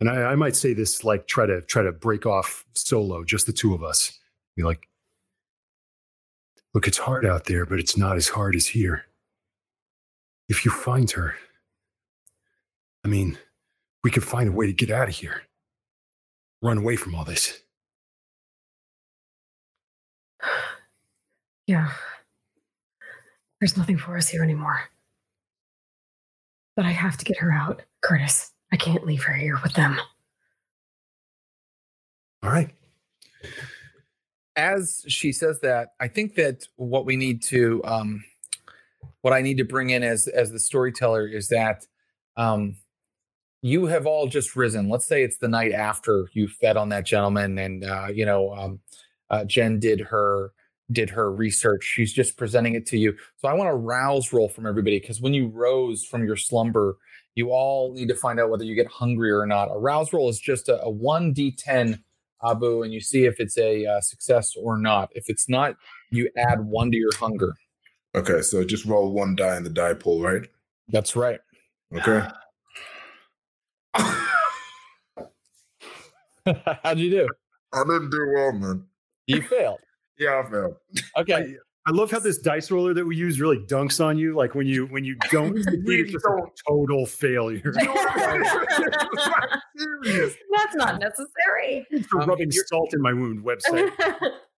And 0.00 0.08
I, 0.08 0.32
I 0.32 0.34
might 0.36 0.54
say 0.54 0.72
this 0.72 1.02
like 1.02 1.26
try 1.26 1.46
to 1.46 1.60
try 1.62 1.82
to 1.82 1.92
break 1.92 2.26
off 2.26 2.64
solo, 2.74 3.24
just 3.24 3.46
the 3.46 3.52
two 3.52 3.74
of 3.74 3.82
us. 3.82 4.16
Be 4.56 4.62
like, 4.62 4.86
look, 6.74 6.86
it's 6.86 6.98
hard 6.98 7.26
out 7.26 7.46
there, 7.46 7.66
but 7.66 7.80
it's 7.80 7.96
not 7.96 8.16
as 8.16 8.28
hard 8.28 8.54
as 8.54 8.66
here. 8.68 9.06
If 10.48 10.64
you 10.64 10.70
find 10.70 11.10
her, 11.12 11.34
I 13.04 13.08
mean, 13.08 13.38
we 14.02 14.10
could 14.10 14.24
find 14.24 14.48
a 14.48 14.52
way 14.52 14.66
to 14.66 14.72
get 14.72 14.90
out 14.90 15.08
of 15.08 15.14
here. 15.14 15.42
Run 16.62 16.78
away 16.78 16.96
from 16.96 17.14
all 17.14 17.24
this. 17.24 17.60
Yeah. 21.66 21.90
There's 23.58 23.78
nothing 23.78 23.96
for 23.96 24.18
us 24.18 24.28
here 24.28 24.42
anymore. 24.42 24.78
But 26.76 26.84
I 26.84 26.90
have 26.90 27.16
to 27.16 27.24
get 27.24 27.38
her 27.38 27.50
out, 27.50 27.80
Curtis. 28.02 28.52
I 28.70 28.76
can't 28.76 29.06
leave 29.06 29.22
her 29.22 29.32
here 29.32 29.58
with 29.62 29.72
them. 29.72 29.98
All 32.42 32.50
right. 32.50 32.68
As 34.56 35.06
she 35.08 35.32
says 35.32 35.60
that, 35.60 35.94
I 35.98 36.08
think 36.08 36.34
that 36.34 36.68
what 36.76 37.06
we 37.06 37.16
need 37.16 37.42
to 37.44 37.80
um, 37.84 38.22
what 39.24 39.32
I 39.32 39.40
need 39.40 39.56
to 39.56 39.64
bring 39.64 39.88
in 39.88 40.02
as 40.02 40.28
as 40.28 40.52
the 40.52 40.60
storyteller 40.60 41.26
is 41.26 41.48
that 41.48 41.86
um, 42.36 42.76
you 43.62 43.86
have 43.86 44.06
all 44.06 44.26
just 44.26 44.54
risen. 44.54 44.90
Let's 44.90 45.06
say 45.06 45.22
it's 45.22 45.38
the 45.38 45.48
night 45.48 45.72
after 45.72 46.28
you 46.34 46.46
fed 46.46 46.76
on 46.76 46.90
that 46.90 47.06
gentleman, 47.06 47.58
and 47.58 47.84
uh, 47.84 48.08
you 48.12 48.26
know 48.26 48.54
um, 48.54 48.80
uh, 49.30 49.46
Jen 49.46 49.80
did 49.80 50.00
her 50.00 50.52
did 50.92 51.08
her 51.08 51.32
research. 51.32 51.84
She's 51.84 52.12
just 52.12 52.36
presenting 52.36 52.74
it 52.74 52.84
to 52.88 52.98
you. 52.98 53.16
So 53.38 53.48
I 53.48 53.54
want 53.54 53.70
a 53.70 53.74
rouse 53.74 54.30
roll 54.30 54.50
from 54.50 54.66
everybody 54.66 55.00
because 55.00 55.22
when 55.22 55.32
you 55.32 55.48
rose 55.48 56.04
from 56.04 56.26
your 56.26 56.36
slumber, 56.36 56.98
you 57.34 57.48
all 57.48 57.94
need 57.94 58.08
to 58.08 58.14
find 58.14 58.38
out 58.38 58.50
whether 58.50 58.64
you 58.64 58.74
get 58.74 58.88
hungry 58.88 59.30
or 59.30 59.46
not. 59.46 59.70
A 59.74 59.78
rouse 59.78 60.12
roll 60.12 60.28
is 60.28 60.38
just 60.38 60.68
a, 60.68 60.82
a 60.82 60.90
one 60.90 61.32
d10 61.32 61.98
Abu, 62.44 62.82
and 62.82 62.92
you 62.92 63.00
see 63.00 63.24
if 63.24 63.40
it's 63.40 63.56
a 63.56 63.86
uh, 63.86 64.02
success 64.02 64.54
or 64.54 64.76
not. 64.76 65.08
If 65.14 65.30
it's 65.30 65.48
not, 65.48 65.76
you 66.10 66.28
add 66.36 66.60
one 66.60 66.90
to 66.90 66.98
your 66.98 67.16
hunger. 67.16 67.54
Okay, 68.14 68.42
so 68.42 68.62
just 68.64 68.84
roll 68.84 69.12
one 69.12 69.34
die 69.34 69.56
in 69.56 69.64
the 69.64 69.70
die 69.70 69.94
pool, 69.94 70.22
right? 70.22 70.42
That's 70.88 71.16
right. 71.16 71.40
Okay. 71.96 72.26
How'd 76.82 76.98
you 76.98 77.10
do? 77.10 77.28
I 77.72 77.82
didn't 77.84 78.10
do 78.10 78.32
well, 78.34 78.52
man. 78.52 78.84
You 79.26 79.42
failed. 79.42 79.78
Yeah, 80.16 80.44
I 80.46 80.48
failed. 80.48 80.76
Okay. 81.16 81.56
I 81.88 81.90
love 81.90 82.08
how 82.08 82.20
this 82.20 82.38
dice 82.38 82.70
roller 82.70 82.94
that 82.94 83.04
we 83.04 83.16
use 83.16 83.40
really 83.40 83.58
dunks 83.58 84.00
on 84.02 84.16
you. 84.16 84.36
Like 84.36 84.54
when 84.54 84.68
you 84.68 84.86
when 84.86 85.04
you 85.04 85.16
don't 85.32 85.60
succeed, 85.60 85.82
it's 85.86 86.12
just 86.12 86.24
a 86.24 86.42
total 86.68 87.04
failure. 87.04 87.72
That's 87.74 87.84
not 90.76 91.00
necessary. 91.00 91.84
For 92.08 92.22
Um, 92.22 92.28
rubbing 92.28 92.52
salt 92.52 92.94
in 92.94 93.02
my 93.02 93.12
wound 93.12 93.44
website. 93.44 93.90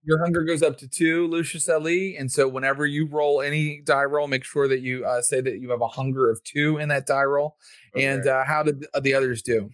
Your 0.07 0.19
hunger 0.21 0.45
goes 0.45 0.63
up 0.63 0.79
to 0.79 0.89
two, 0.89 1.27
Lucius 1.27 1.69
Ali. 1.69 2.17
And 2.17 2.31
so 2.31 2.47
whenever 2.49 2.87
you 2.87 3.07
roll 3.09 3.43
any 3.43 3.81
die 3.85 4.05
roll, 4.05 4.29
make 4.29 4.45
sure 4.45 4.69
that 4.69 4.81
you 4.81 5.05
uh, 5.05 5.21
say 5.21 5.41
that 5.41 5.59
you 5.61 5.71
have 5.71 5.81
a 5.81 5.89
hunger 5.89 6.31
of 6.31 6.43
two 6.45 6.79
in 6.79 6.89
that 6.91 7.07
die 7.07 7.25
roll. 7.25 7.57
And 7.97 8.25
uh, 8.27 8.45
how 8.45 8.63
did 8.63 8.81
the- 8.93 9.01
the 9.01 9.15
others 9.15 9.43
do? 9.43 9.69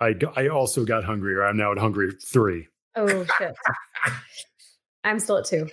I 0.00 0.14
I 0.36 0.48
also 0.48 0.84
got 0.84 1.04
hungrier. 1.04 1.44
I'm 1.44 1.56
now 1.56 1.70
at 1.70 1.78
hungry 1.78 2.10
three. 2.20 2.66
oh 2.96 3.24
shit. 3.38 3.54
I'm 5.04 5.18
still 5.20 5.38
at 5.38 5.44
two. 5.44 5.68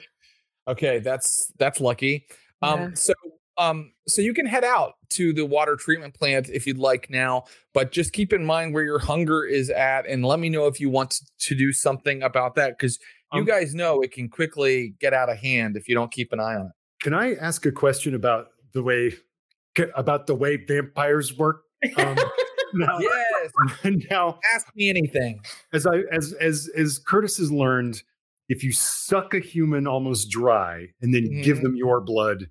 Okay, 0.68 1.00
that's 1.00 1.52
that's 1.58 1.80
lucky. 1.82 2.28
Um, 2.62 2.80
Yeah. 2.82 2.90
so 2.94 3.14
um, 3.58 3.92
so 4.08 4.22
you 4.22 4.34
can 4.34 4.46
head 4.46 4.64
out 4.64 4.94
to 5.12 5.34
the 5.34 5.46
water 5.46 5.76
treatment 5.76 6.14
plant 6.14 6.48
if 6.50 6.66
you'd 6.66 6.78
like 6.78 7.10
now, 7.10 7.44
but 7.74 7.92
just 7.92 8.14
keep 8.14 8.32
in 8.32 8.46
mind 8.46 8.74
where 8.74 8.84
your 8.84 9.00
hunger 9.00 9.44
is 9.44 9.70
at, 9.70 10.06
and 10.08 10.24
let 10.24 10.40
me 10.40 10.48
know 10.50 10.68
if 10.68 10.80
you 10.80 10.90
want 10.90 11.12
to, 11.12 11.26
to 11.48 11.56
do 11.56 11.74
something 11.74 12.22
about 12.24 12.56
that 12.56 12.78
because 12.78 13.00
you 13.34 13.40
Um, 13.42 13.46
guys 13.46 13.74
know 13.76 14.02
it 14.02 14.12
can 14.12 14.30
quickly 14.30 14.96
get 15.00 15.14
out 15.14 15.30
of 15.30 15.38
hand 15.38 15.76
if 15.78 15.88
you 15.88 15.96
don't 15.96 16.12
keep 16.12 16.32
an 16.34 16.40
eye 16.40 16.56
on 16.56 16.68
it. 16.68 16.72
Can 17.02 17.14
I 17.14 17.36
ask 17.36 17.66
a 17.66 17.72
question 17.72 18.14
about 18.16 18.48
the 18.74 18.84
way 18.84 19.14
about 19.96 20.28
the 20.28 20.36
way 20.36 20.58
vampires 20.58 21.38
work? 21.38 21.62
Um, 21.98 22.18
now, 22.74 23.00
Yes, 23.00 23.52
now, 24.12 24.40
ask 24.54 24.68
me 24.76 24.90
anything. 24.90 25.42
as 25.74 25.86
I 25.86 26.00
as 26.12 26.34
as 26.34 26.70
as 26.76 27.00
Curtis 27.00 27.38
has 27.38 27.52
learned, 27.52 28.02
if 28.50 28.64
you 28.64 28.72
suck 28.74 29.34
a 29.34 29.40
human 29.40 29.88
almost 29.88 30.30
dry 30.30 30.88
and 31.02 31.14
then 31.14 31.42
give 31.42 31.60
Mhm. 31.60 31.62
them 31.64 31.76
your 31.78 32.02
blood, 32.02 32.50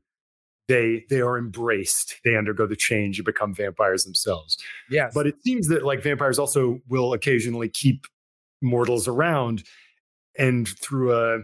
they 0.69 1.05
they 1.11 1.21
are 1.21 1.37
embraced. 1.37 2.21
They 2.25 2.37
undergo 2.37 2.67
the 2.67 2.77
change 2.77 3.19
and 3.19 3.27
become 3.27 3.53
vampires 3.55 4.05
themselves. 4.05 4.57
Yes, 4.91 5.13
But 5.15 5.27
it 5.27 5.35
seems 5.45 5.69
that 5.69 5.85
like 5.85 6.03
vampires 6.03 6.39
also 6.39 6.81
will 6.89 7.13
occasionally 7.13 7.69
keep 7.69 8.07
mortals 8.63 9.07
around 9.09 9.65
and 10.39 10.69
through 10.81 11.13
a 11.15 11.41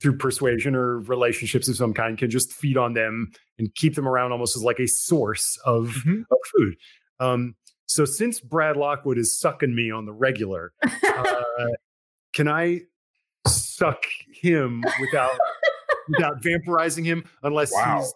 through 0.00 0.16
persuasion 0.16 0.76
or 0.76 1.00
relationships 1.00 1.66
of 1.68 1.74
some 1.76 1.92
kind 1.92 2.16
can 2.18 2.30
just 2.30 2.52
feed 2.52 2.76
on 2.76 2.92
them 2.94 3.30
and 3.58 3.74
keep 3.74 3.96
them 3.96 4.06
around 4.06 4.30
almost 4.30 4.54
as 4.56 4.62
like 4.62 4.78
a 4.78 4.86
source 4.86 5.58
of, 5.64 5.88
Mhm. 6.06 6.20
of 6.30 6.38
food. 6.56 6.76
Um, 7.18 7.56
so 7.86 8.04
since 8.04 8.38
Brad 8.38 8.76
Lockwood 8.76 9.18
is 9.18 9.40
sucking 9.40 9.74
me 9.74 9.90
on 9.90 10.04
the 10.06 10.12
regular, 10.12 10.72
uh, 10.84 11.66
can 12.32 12.46
I 12.46 12.82
suck 13.48 14.04
him 14.32 14.84
without 15.00 15.36
without 16.08 16.40
vampirizing 16.44 17.04
him 17.04 17.24
unless 17.42 17.72
Wow. 17.72 17.98
he's 17.98 18.14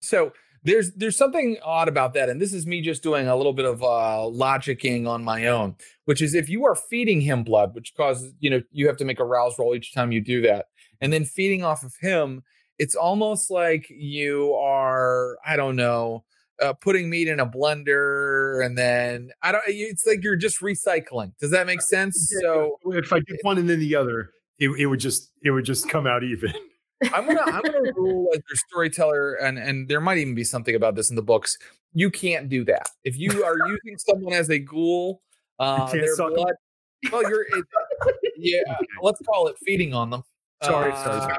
So 0.00 0.32
there's 0.66 0.92
there's 0.92 1.16
something 1.16 1.56
odd 1.64 1.88
about 1.88 2.12
that, 2.14 2.28
and 2.28 2.40
this 2.40 2.52
is 2.52 2.66
me 2.66 2.80
just 2.80 3.02
doing 3.02 3.28
a 3.28 3.36
little 3.36 3.52
bit 3.52 3.64
of 3.64 3.82
uh, 3.82 4.26
logicking 4.28 5.06
on 5.06 5.22
my 5.22 5.46
own, 5.46 5.76
which 6.06 6.20
is 6.20 6.34
if 6.34 6.48
you 6.48 6.66
are 6.66 6.74
feeding 6.74 7.20
him 7.20 7.44
blood, 7.44 7.74
which 7.74 7.94
causes 7.96 8.34
you 8.40 8.50
know 8.50 8.60
you 8.72 8.88
have 8.88 8.96
to 8.96 9.04
make 9.04 9.20
a 9.20 9.24
rouse 9.24 9.58
roll 9.58 9.76
each 9.76 9.94
time 9.94 10.10
you 10.10 10.20
do 10.20 10.42
that, 10.42 10.66
and 11.00 11.12
then 11.12 11.24
feeding 11.24 11.62
off 11.64 11.84
of 11.84 11.94
him, 12.00 12.42
it's 12.80 12.96
almost 12.96 13.48
like 13.48 13.86
you 13.90 14.54
are 14.54 15.38
I 15.46 15.54
don't 15.54 15.76
know 15.76 16.24
uh, 16.60 16.72
putting 16.72 17.08
meat 17.08 17.28
in 17.28 17.38
a 17.38 17.46
blender, 17.46 18.64
and 18.64 18.76
then 18.76 19.30
I 19.42 19.52
don't. 19.52 19.62
It's 19.68 20.04
like 20.04 20.24
you're 20.24 20.34
just 20.34 20.60
recycling. 20.60 21.32
Does 21.40 21.52
that 21.52 21.66
make 21.66 21.80
sense? 21.80 22.32
So 22.42 22.78
if 22.86 23.12
I 23.12 23.20
did 23.20 23.38
one 23.42 23.58
and 23.58 23.70
then 23.70 23.78
the 23.78 23.94
other, 23.94 24.30
it, 24.58 24.70
it 24.70 24.86
would 24.86 25.00
just 25.00 25.30
it 25.44 25.52
would 25.52 25.64
just 25.64 25.88
come 25.88 26.08
out 26.08 26.24
even. 26.24 26.52
I'm 27.12 27.26
gonna 27.26 27.40
I'm 27.40 27.62
gonna 27.62 27.92
rule 27.96 28.28
as 28.34 28.40
your 28.48 28.56
storyteller, 28.68 29.34
and 29.34 29.58
and 29.58 29.88
there 29.88 30.00
might 30.00 30.18
even 30.18 30.34
be 30.34 30.44
something 30.44 30.74
about 30.74 30.94
this 30.94 31.10
in 31.10 31.16
the 31.16 31.22
books. 31.22 31.56
You 31.92 32.10
can't 32.10 32.48
do 32.48 32.64
that 32.64 32.88
if 33.04 33.18
you 33.18 33.44
are 33.44 33.56
using 33.68 33.98
someone 33.98 34.32
as 34.32 34.50
a 34.50 34.58
ghoul. 34.58 35.22
Uh, 35.58 35.90
their 35.90 36.14
blood. 36.16 36.52
Well, 37.10 37.22
you're 37.28 37.42
it, 37.42 37.64
yeah. 38.36 38.60
Let's 39.02 39.20
call 39.22 39.48
it 39.48 39.56
feeding 39.64 39.94
on 39.94 40.10
them. 40.10 40.22
Sorry, 40.62 40.92
uh, 40.92 41.04
sorry, 41.04 41.20
sorry. 41.20 41.38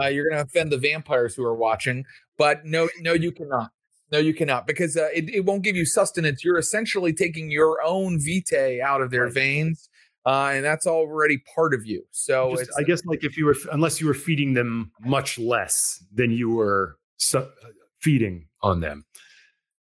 Uh, 0.00 0.06
you're 0.08 0.28
gonna 0.28 0.42
offend 0.42 0.70
the 0.72 0.78
vampires 0.78 1.34
who 1.34 1.44
are 1.44 1.54
watching, 1.54 2.04
but 2.36 2.64
no, 2.64 2.88
no, 3.00 3.12
you 3.14 3.32
cannot. 3.32 3.70
No, 4.10 4.18
you 4.18 4.32
cannot 4.32 4.66
because 4.66 4.96
uh, 4.96 5.08
it, 5.14 5.28
it 5.28 5.44
won't 5.44 5.62
give 5.62 5.76
you 5.76 5.84
sustenance. 5.84 6.42
You're 6.42 6.58
essentially 6.58 7.12
taking 7.12 7.50
your 7.50 7.82
own 7.84 8.18
vitae 8.18 8.80
out 8.82 9.02
of 9.02 9.10
their 9.10 9.24
Right. 9.24 9.34
veins, 9.34 9.87
uh, 10.26 10.50
and 10.54 10.64
that's 10.64 10.86
already 10.86 11.38
part 11.54 11.74
of 11.74 11.86
you. 11.86 12.04
So 12.10 12.50
Just- 12.50 12.62
it's, 12.62 12.76
I 12.76 12.82
guess 12.82 13.04
like 13.06 13.24
if 13.24 13.36
you 13.36 13.46
were 13.46 13.56
unless 13.72 14.00
you 14.00 14.06
were 14.06 14.14
feeding 14.14 14.54
them 14.54 14.92
much 15.00 15.38
less 15.38 16.02
than 16.12 16.30
you 16.30 16.50
were 16.50 16.96
su- 17.16 17.48
feeding 18.00 18.46
on 18.62 18.80
them. 18.80 19.04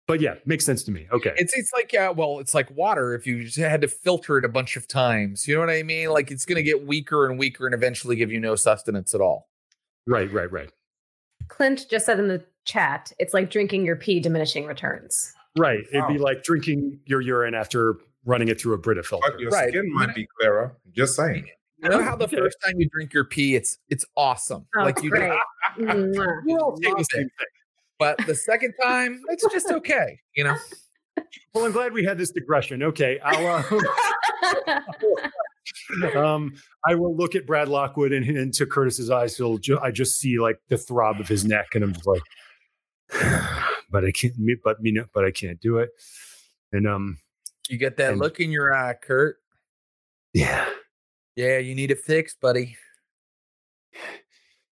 but 0.07 0.19
yeah, 0.19 0.35
makes 0.45 0.65
sense 0.65 0.83
to 0.83 0.91
me. 0.91 1.07
Okay. 1.11 1.33
It's 1.37 1.53
it's 1.57 1.71
like 1.73 1.93
yeah, 1.93 2.09
well, 2.09 2.39
it's 2.39 2.53
like 2.53 2.69
water. 2.75 3.13
If 3.13 3.25
you 3.27 3.43
just 3.45 3.57
had 3.57 3.81
to 3.81 3.87
filter 3.87 4.37
it 4.37 4.45
a 4.45 4.49
bunch 4.49 4.75
of 4.75 4.87
times, 4.87 5.47
you 5.47 5.53
know 5.55 5.61
what 5.61 5.69
I 5.69 5.83
mean? 5.83 6.09
Like 6.09 6.31
it's 6.31 6.45
going 6.45 6.57
to 6.57 6.63
get 6.63 6.85
weaker 6.85 7.29
and 7.29 7.39
weaker, 7.39 7.65
and 7.65 7.73
eventually 7.75 8.15
give 8.15 8.31
you 8.31 8.39
no 8.39 8.55
sustenance 8.55 9.13
at 9.13 9.21
all. 9.21 9.47
right, 10.07 10.31
right, 10.33 10.51
right. 10.51 10.69
Clint 11.47 11.85
just 11.89 12.05
said 12.05 12.19
in 12.19 12.27
the 12.27 12.43
chat, 12.65 13.11
it's 13.19 13.33
like 13.33 13.49
drinking 13.51 13.85
your 13.85 13.95
pee, 13.95 14.19
diminishing 14.19 14.65
returns. 14.65 15.33
Right. 15.57 15.83
It'd 15.91 16.07
be 16.07 16.17
like 16.17 16.43
drinking 16.43 16.99
your 17.05 17.19
urine 17.21 17.53
after 17.55 17.95
running 18.25 18.47
it 18.49 18.59
through 18.61 18.73
a 18.73 18.77
Brita 18.77 19.03
filter. 19.03 19.31
But 19.31 19.39
your 19.39 19.49
Right. 19.51 19.69
skin 19.69 19.91
might 19.93 20.13
be 20.15 20.27
clearer. 20.39 20.75
Just 20.91 21.15
saying. 21.15 21.49
You 21.83 21.89
know 21.89 22.03
how 22.03 22.15
the 22.15 22.25
Okay. 22.25 22.37
first 22.37 22.57
time 22.63 22.79
you 22.79 22.87
drink 22.89 23.11
your 23.13 23.25
pee, 23.25 23.55
it's 23.55 23.79
it's 23.89 24.05
awesome. 24.15 24.67
Oh, 24.77 24.83
like 24.83 25.01
you 25.01 25.09
great. 25.09 25.31
We're 25.77 26.59
all 26.59 26.71
Love 26.71 26.81
taking 26.81 27.03
same 27.05 27.29
thing. 27.37 27.47
But 27.97 28.17
the 28.27 28.35
second 28.35 28.73
time, 28.83 29.21
it's 29.29 29.43
just 29.51 29.71
okay. 29.71 30.19
You 30.35 30.43
know. 30.45 30.55
Well, 31.53 31.65
I'm 31.65 31.71
glad 31.73 31.91
we 31.93 32.05
had 32.05 32.17
this 32.17 32.31
digression. 32.31 32.81
Okay, 32.81 33.19
I'll 33.21 33.63
uh, 36.05 36.17
um, 36.17 36.53
I 36.87 36.95
will 36.95 37.15
look 37.15 37.35
at 37.35 37.45
Brad 37.45 37.67
Lockwood 37.67 38.13
and 38.13 38.25
into 38.25 38.65
Curtis's 38.65 39.09
eyes. 39.09 39.35
He'll 39.35 39.57
ju- 39.57 39.77
I 39.79 39.91
just 39.91 40.17
see 40.19 40.39
like 40.39 40.57
the 40.69 40.77
throb 40.77 41.19
of 41.19 41.27
his 41.27 41.43
neck, 41.45 41.75
and 41.75 41.83
I'm 41.83 41.93
just 41.93 42.07
like, 42.07 42.21
but 43.91 44.05
I 44.05 44.11
can't. 44.11 44.33
But 44.63 44.81
me, 44.81 44.91
no, 44.91 45.05
but 45.13 45.25
I 45.25 45.31
can't 45.31 45.59
do 45.59 45.77
it. 45.79 45.89
And 46.71 46.87
um, 46.87 47.17
You 47.71 47.77
get 47.77 47.95
that 47.97 48.11
And- 48.11 48.19
look 48.21 48.41
in 48.41 48.51
your 48.51 48.73
eye, 48.73 48.93
Kurt. 48.95 49.37
yeah, 50.33 50.69
Yeah, 51.37 51.57
you 51.59 51.73
need 51.73 51.89
it 51.89 51.99
fixed, 52.01 52.41
buddy. 52.41 52.75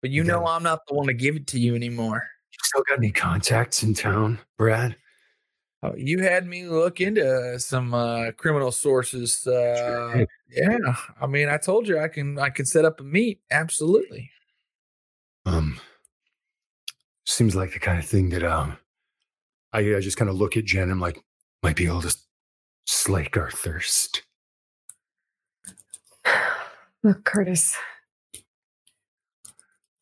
But 0.01 0.09
you 0.11 0.21
You 0.21 0.23
know 0.25 0.45
I'm 0.45 0.63
not 0.63 0.81
the 0.85 0.95
one 0.95 1.07
to 1.07 1.13
give 1.13 1.37
it 1.37 1.47
to 1.47 1.59
you 1.59 1.75
anymore. 1.75 2.27
you 2.51 2.57
still 2.63 2.83
got 2.89 2.97
any 2.97 3.11
contacts 3.11 3.83
in 3.83 3.93
town, 3.93 4.39
Brad? 4.57 4.97
Oh, 5.81 5.95
you 5.95 6.19
had 6.19 6.45
me 6.45 6.67
look 6.67 6.99
into 6.99 7.57
some 7.57 7.93
uh, 7.93 8.31
criminal 8.33 8.69
sources. 8.73 9.47
Uh, 9.47 10.25
yeah, 10.49 10.95
I 11.21 11.25
mean, 11.27 11.47
I 11.47 11.55
told 11.57 11.87
you 11.87 11.97
I 11.99 12.09
can 12.09 12.37
I 12.37 12.49
can 12.49 12.65
set 12.65 12.83
up 12.83 12.99
a 12.99 13.03
meet. 13.03 13.39
Absolutely. 13.49 14.29
Um, 15.45 15.79
seems 17.25 17.55
like 17.55 17.71
the 17.71 17.79
kind 17.79 17.97
of 17.97 18.03
thing 18.05 18.27
that 18.31 18.43
um, 18.43 18.77
I, 19.71 19.79
I 19.95 19.99
just 20.01 20.17
kind 20.17 20.29
of 20.29 20.35
look 20.35 20.57
at 20.57 20.65
Jen. 20.65 20.91
I'm 20.91 20.99
like, 20.99 21.23
might 21.63 21.77
be 21.77 21.87
able 21.87 22.01
to 22.01 22.13
slake 22.89 23.37
our 23.37 23.51
thirst. 23.51 24.23
Look, 27.03 27.23
Curtis. 27.23 27.77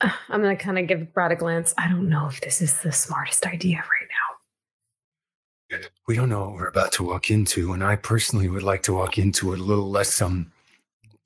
I'm 0.00 0.42
going 0.42 0.56
to 0.56 0.62
kind 0.62 0.78
of 0.78 0.86
give 0.86 1.12
Brad 1.12 1.32
a 1.32 1.36
glance. 1.36 1.74
I 1.76 1.88
don't 1.88 2.08
know 2.08 2.28
if 2.28 2.40
this 2.40 2.62
is 2.62 2.80
the 2.80 2.92
smartest 2.92 3.46
idea 3.46 3.76
right 3.76 4.08
now. 5.70 5.78
We 6.06 6.16
don't 6.16 6.30
know 6.30 6.40
what 6.40 6.54
we're 6.54 6.68
about 6.68 6.92
to 6.92 7.04
walk 7.04 7.30
into, 7.30 7.74
and 7.74 7.84
I 7.84 7.96
personally 7.96 8.48
would 8.48 8.62
like 8.62 8.82
to 8.84 8.94
walk 8.94 9.18
into 9.18 9.52
it 9.52 9.60
a 9.60 9.62
little 9.62 9.90
less 9.90 10.22
um 10.22 10.50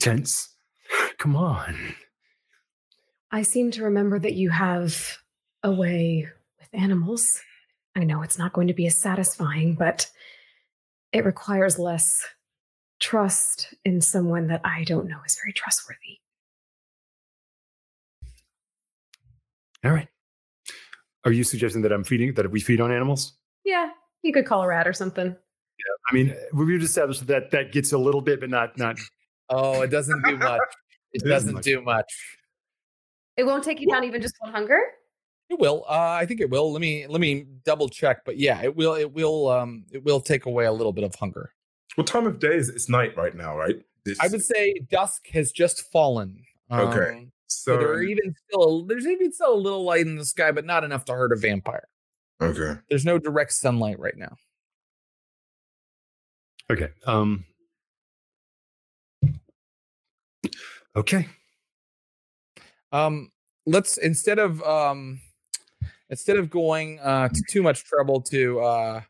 tense. 0.01 0.49
Come 1.19 1.37
on. 1.37 1.95
I 3.31 3.43
seem 3.43 3.71
to 3.73 3.85
remember 3.85 4.19
that 4.19 4.35
you 4.35 4.51
have 4.51 5.19
a 5.63 5.71
way 5.71 6.29
with 6.59 6.69
animals. 6.73 7.41
I 7.95 8.03
know 8.03 8.23
it's 8.23 8.37
not 8.37 8.53
going 8.53 8.67
to 8.67 8.75
be 8.75 8.89
as 8.89 8.97
satisfying, 8.97 9.75
but 9.75 10.11
it 11.13 11.25
requires 11.25 11.79
less 11.79 12.25
trust 13.01 13.75
in 13.85 14.01
someone 14.01 14.47
that 14.49 14.61
I 14.65 14.85
don't 14.85 15.09
know 15.09 15.19
is 15.27 15.37
very 15.37 15.53
trustworthy. 15.53 16.19
All 19.85 19.91
right. 19.91 20.09
Are 21.25 21.33
you 21.33 21.45
suggesting 21.45 21.83
that 21.83 21.93
I'm 21.93 22.05
feeding 22.05 22.35
that 22.35 22.51
we 22.51 22.61
feed 22.61 22.81
on 22.81 22.93
animals? 22.93 23.35
Yeah, 23.65 23.91
you 24.23 24.33
could 24.33 24.47
call 24.47 24.63
a 24.63 24.67
rat 24.67 24.89
or 24.89 24.93
something. 24.93 25.27
Yeah, 25.27 26.11
I 26.11 26.15
mean, 26.15 26.35
we've 26.53 26.83
established 26.83 27.27
that 27.27 27.51
that 27.51 27.73
gets 27.73 27.93
a 27.93 27.99
little 27.99 28.21
bit, 28.21 28.41
but 28.41 28.51
not 28.51 28.77
not. 28.79 28.99
Oh, 29.49 29.83
it 29.83 29.89
doesn't 29.89 30.25
do 30.25 30.37
much. 30.39 30.61
It 31.13 31.23
It 31.23 31.29
doesn't 31.29 31.55
doesn't 31.55 31.65
do 31.65 31.83
much. 31.83 32.13
It 33.37 33.45
won't 33.45 33.65
take 33.65 33.81
you 33.81 33.89
down 33.89 34.05
even 34.05 34.21
just 34.23 34.35
one 34.41 34.53
hunger. 34.53 34.81
It 35.53 35.61
will. 35.61 35.85
Uh, 35.87 36.17
I 36.19 36.25
think 36.25 36.41
it 36.41 36.49
will. 36.49 36.73
Let 36.73 36.81
me 36.81 37.07
let 37.07 37.21
me 37.21 37.45
double 37.65 37.87
check. 37.87 38.25
But 38.25 38.39
yeah, 38.39 38.63
it 38.63 38.75
will. 38.75 38.95
It 38.95 39.13
will. 39.13 39.51
Um, 39.51 39.85
it 39.93 40.03
will 40.03 40.19
take 40.19 40.47
away 40.47 40.65
a 40.65 40.73
little 40.73 40.95
bit 40.95 41.05
of 41.05 41.15
hunger. 41.15 41.53
What 41.97 42.07
time 42.07 42.27
of 42.27 42.39
day 42.39 42.57
is 42.57 42.71
it? 42.71 42.77
It's 42.77 42.89
night 42.89 43.15
right 43.19 43.35
now, 43.35 43.55
right? 43.55 43.77
This, 44.07 44.19
I 44.19 44.29
would 44.29 44.43
say 44.43 44.81
dusk 44.91 45.29
has 45.29 45.53
just 45.53 45.93
fallen. 45.93 46.43
Okay. 46.73 47.19
Um, 47.19 47.33
so. 47.49 47.75
so 47.75 47.79
there 47.79 47.93
are 47.93 48.03
even 48.03 48.35
still 48.49 48.87
there's 48.87 49.07
even 49.07 49.31
still 49.31 49.53
a 49.53 49.55
little 49.55 49.85
light 49.85 50.07
in 50.07 50.17
the 50.17 50.25
sky, 50.25 50.53
but 50.53 50.65
not 50.65 50.85
enough 50.85 51.05
to 51.05 51.13
hurt 51.13 51.33
a 51.33 51.37
vampire. 51.37 51.87
okay. 52.41 52.81
There's 52.89 53.05
no 53.05 53.19
direct 53.19 53.53
sunlight 53.53 53.99
right 53.99 54.17
now. 54.17 54.35
Okay. 56.71 56.89
Um. 57.05 57.45
Okay. 60.97 61.29
Um, 62.91 63.31
let's 63.67 63.99
instead 63.99 64.39
of 64.39 64.63
um, 64.63 65.21
instead 66.13 66.37
of 66.37 66.51
going 66.51 67.01
uh 67.01 67.29
to 67.29 67.43
too 67.49 67.63
much 67.63 67.85
trouble 67.85 68.21
to 68.21 68.61
uh 68.61 69.01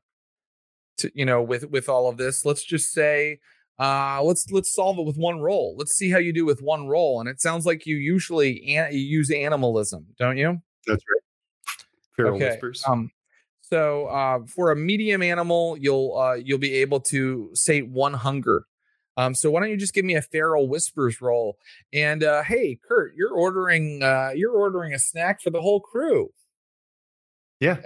to 0.97 1.11
you 1.15 1.27
know 1.27 1.43
with 1.43 1.69
with 1.69 1.91
all 1.91 2.09
of 2.09 2.17
this, 2.17 2.47
let's 2.47 2.65
just 2.65 2.93
say 2.93 3.39
uh 3.79 4.23
let's 4.23 4.51
let's 4.51 4.73
solve 4.73 4.99
it 4.99 5.05
with 5.05 5.17
one 5.17 5.41
roll. 5.41 5.75
Let's 5.77 5.95
see 5.95 6.09
how 6.09 6.19
you 6.19 6.33
do 6.33 6.47
with 6.47 6.63
one 6.63 6.87
roll. 6.87 7.21
And 7.21 7.29
it 7.29 7.43
sounds 7.43 7.67
like 7.67 7.85
you 7.85 7.97
usually 7.97 8.77
an- 8.77 8.93
you 8.95 9.01
use 9.01 9.31
animalism, 9.31 10.07
don't 10.19 10.39
you? 10.39 10.63
That's 10.87 11.05
right. 11.11 11.85
Feral 12.17 12.37
Okay, 12.37 12.51
whispers. 12.51 12.85
Um, 12.87 13.11
so 13.61 14.07
uh, 14.07 14.41
for 14.47 14.71
a 14.71 14.77
medium 14.77 15.23
animal, 15.23 15.77
you'll 15.79 16.17
uh, 16.17 16.35
you'll 16.35 16.59
be 16.59 16.75
able 16.75 17.01
to 17.01 17.51
sate 17.55 17.89
one 17.89 18.15
hunger. 18.15 18.65
Um, 19.17 19.35
so 19.35 19.51
why 19.51 19.61
don't 19.61 19.71
you 19.71 19.77
just 19.77 19.93
give 19.93 20.05
me 20.05 20.15
a 20.15 20.23
feral 20.23 20.69
whispers 20.69 21.21
roll? 21.21 21.59
And 21.93 22.23
uh, 22.23 22.43
hey, 22.45 22.79
Kurt, 22.87 23.15
you're 23.17 23.33
ordering 23.33 24.03
uh, 24.03 24.31
you're 24.35 24.53
ordering 24.53 24.95
a 24.95 24.99
snack 24.99 25.41
for 25.41 25.51
the 25.51 25.61
whole 25.61 25.81
crew. 25.81 26.31
Yeah. 27.63 27.77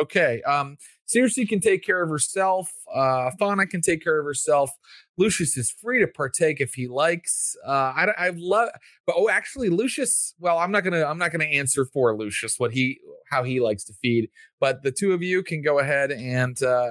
Okay. 0.00 0.42
Um, 0.42 0.76
Circe 1.06 1.38
can 1.48 1.60
take 1.60 1.84
care 1.84 2.02
of 2.02 2.08
herself. 2.08 2.70
Uh, 2.92 3.30
Fauna 3.38 3.66
can 3.66 3.80
take 3.80 4.02
care 4.02 4.18
of 4.18 4.24
herself. 4.24 4.70
Lucius 5.16 5.56
is 5.56 5.70
free 5.70 6.00
to 6.00 6.06
partake 6.08 6.60
if 6.60 6.74
he 6.74 6.88
likes. 6.88 7.54
Uh, 7.66 7.92
I, 7.94 8.06
I 8.16 8.32
love, 8.34 8.70
but 9.06 9.14
oh, 9.16 9.28
actually, 9.28 9.68
Lucius. 9.68 10.34
Well, 10.38 10.58
I'm 10.58 10.72
not 10.72 10.82
gonna, 10.82 11.04
I'm 11.04 11.18
not 11.18 11.30
gonna 11.30 11.44
answer 11.44 11.84
for 11.84 12.16
Lucius 12.16 12.58
what 12.58 12.72
he, 12.72 12.98
how 13.30 13.44
he 13.44 13.60
likes 13.60 13.84
to 13.84 13.92
feed. 14.02 14.30
But 14.60 14.82
the 14.82 14.90
two 14.90 15.12
of 15.12 15.22
you 15.22 15.42
can 15.42 15.62
go 15.62 15.78
ahead 15.78 16.10
and 16.10 16.60
uh, 16.62 16.90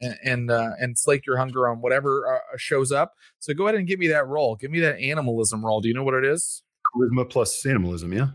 and 0.00 0.16
and, 0.24 0.50
uh, 0.50 0.70
and 0.80 0.98
slake 0.98 1.26
your 1.26 1.36
hunger 1.36 1.68
on 1.68 1.80
whatever 1.80 2.34
uh, 2.34 2.56
shows 2.56 2.90
up. 2.90 3.12
So 3.38 3.54
go 3.54 3.66
ahead 3.66 3.76
and 3.76 3.86
give 3.86 3.98
me 3.98 4.08
that 4.08 4.26
roll. 4.26 4.56
Give 4.56 4.70
me 4.70 4.80
that 4.80 4.98
animalism 4.98 5.64
roll. 5.64 5.80
Do 5.80 5.88
you 5.88 5.94
know 5.94 6.04
what 6.04 6.14
it 6.14 6.24
is? 6.24 6.62
Charisma 6.96 7.28
plus 7.28 7.64
animalism. 7.64 8.12
Yeah. 8.12 8.28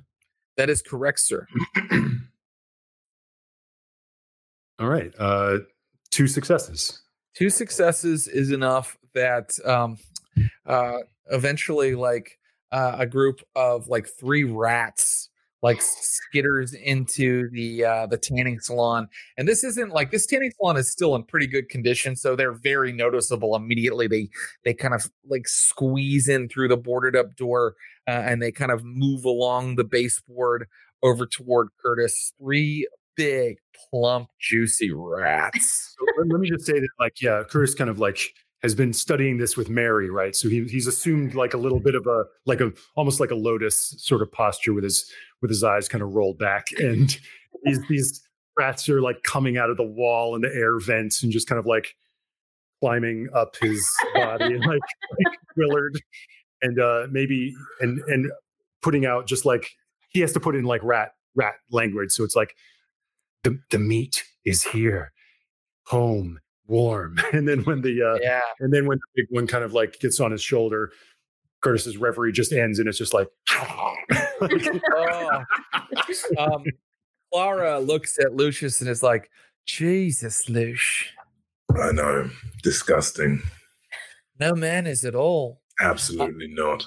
That 0.56 0.70
is 0.70 0.82
correct, 0.82 1.20
sir. 1.20 1.48
All 4.80 4.88
right. 4.90 5.12
Uh, 5.18 5.60
two 6.12 6.28
successes. 6.28 7.02
two 7.36 7.50
successes 7.50 8.28
is 8.28 8.52
enough 8.52 8.98
that 9.14 9.52
um 9.66 9.98
uh 10.66 10.98
eventually 11.32 11.96
like 11.96 12.40
uh, 12.72 12.96
a 13.00 13.06
group 13.06 13.42
of 13.56 13.88
like 13.88 14.08
three 14.20 14.44
rats 14.44 15.30
like 15.64 15.80
skitters 15.80 16.74
into 16.76 17.50
the 17.52 17.84
uh 17.84 18.06
the 18.08 18.18
tanning 18.18 18.60
salon 18.60 19.08
and 19.38 19.48
this 19.48 19.64
isn't 19.64 19.92
like 19.92 20.12
this 20.12 20.26
tanning 20.26 20.52
salon 20.58 20.78
is 20.78 20.92
still 20.92 21.16
in 21.16 21.24
pretty 21.24 21.48
good 21.48 21.68
condition 21.70 22.16
so 22.16 22.36
they're 22.36 22.54
very 22.54 22.92
noticeable 22.94 23.56
immediately 23.56 24.08
they 24.08 24.30
they 24.64 24.74
kind 24.74 24.94
of 24.94 25.10
like 25.28 25.48
squeeze 25.48 26.28
in 26.28 26.48
through 26.48 26.68
the 26.68 26.78
boarded 26.78 27.16
up 27.16 27.36
door 27.36 27.76
uh, 28.08 28.12
and 28.12 28.42
they 28.42 28.52
kind 28.52 28.72
of 28.72 28.84
move 28.84 29.26
along 29.26 29.76
the 29.76 29.84
baseboard 29.84 30.68
over 31.04 31.26
toward 31.26 31.68
curtis 31.82 32.34
three 32.40 32.88
big 33.18 33.58
plump 33.90 34.30
juicy 34.40 34.92
rats. 34.94 35.96
So 36.18 36.24
let, 36.24 36.40
me 36.40 36.50
just 36.50 36.66
say 36.66 36.74
that, 36.74 36.90
like, 37.00 37.22
yeah, 37.22 37.42
Curtis 37.50 37.74
kind 37.74 37.90
of 37.90 37.98
like 37.98 38.20
has 38.62 38.76
been 38.76 38.94
studying 38.94 39.38
this 39.38 39.58
with 39.58 39.70
Mary, 39.70 40.10
right? 40.10 40.36
So 40.36 40.48
he, 40.50 40.64
he's 40.66 40.88
assumed 40.88 41.36
like 41.36 41.54
a 41.54 41.58
little 41.58 41.80
bit 41.80 41.96
of 41.96 42.06
a 42.06 42.24
like 42.46 42.62
a 42.62 42.72
almost 42.96 43.20
like 43.20 43.32
a 43.32 43.36
lotus 43.36 43.96
sort 43.98 44.22
of 44.22 44.32
posture 44.32 44.74
with 44.74 44.84
his 44.84 45.12
with 45.42 45.50
his 45.50 45.64
eyes 45.64 45.88
kind 45.88 46.04
of 46.04 46.14
rolled 46.14 46.38
back, 46.38 46.68
and 46.78 47.18
these 47.64 47.80
these 47.88 48.22
rats 48.58 48.90
are 48.90 49.02
like 49.02 49.22
coming 49.24 49.58
out 49.58 49.70
of 49.70 49.78
the 49.78 49.84
wall 49.84 50.36
and 50.36 50.44
the 50.44 50.54
air 50.54 50.80
vents 50.80 51.24
and 51.24 51.32
just 51.32 51.48
kind 51.48 51.60
of 51.60 51.66
like 51.66 51.96
climbing 52.82 53.28
up 53.34 53.56
his 53.60 53.88
body 54.14 54.46
and 54.46 54.60
like, 54.60 54.70
like 55.26 55.38
Willard, 55.56 56.00
and 56.62 56.80
uh 56.80 57.08
maybe 57.12 57.56
and 57.80 58.00
and 58.08 58.32
putting 58.82 59.06
out 59.06 59.28
just 59.28 59.46
like 59.46 59.72
he 60.10 60.20
has 60.22 60.32
to 60.34 60.40
put 60.40 60.56
in 60.56 60.64
like 60.64 60.84
rat 60.84 61.12
rat 61.36 61.56
language, 61.72 62.12
so 62.12 62.24
it's 62.24 62.36
like 62.36 62.56
the 63.48 63.60
the 63.70 63.80
meat 63.80 64.24
is 64.46 64.64
here 64.64 65.12
home 65.86 66.40
warm 66.68 67.18
and 67.34 67.48
then 67.48 67.64
when 67.64 67.82
the 67.82 68.02
uh 68.04 68.18
yeah 68.22 68.42
and 68.60 68.74
then 68.74 68.86
when 68.86 68.98
the 68.98 69.22
big 69.22 69.28
one 69.30 69.48
kind 69.48 69.64
of 69.64 69.74
like 69.74 70.00
gets 70.00 70.20
on 70.20 70.32
his 70.32 70.42
shoulder 70.42 70.92
curtis's 71.62 71.98
reverie 71.98 72.32
just 72.32 72.52
ends 72.52 72.80
and 72.80 72.88
it's 72.88 72.98
just 72.98 73.14
like, 73.14 73.28
like 74.42 74.52
oh. 74.96 75.44
um, 76.38 76.64
Clara 77.32 77.80
looks 77.80 78.18
at 78.20 78.34
Lucius 78.34 78.82
and 78.82 78.90
is 78.90 79.04
like, 79.04 79.30
Jesus, 79.66 80.50
Lush. 80.50 81.14
I 81.76 81.92
know. 81.92 82.30
Disgusting. 82.64 83.42
No 84.40 84.56
manners 84.56 85.04
at 85.04 85.16
all. 85.16 85.62
Absolutely 85.80 86.48
not. 86.48 86.86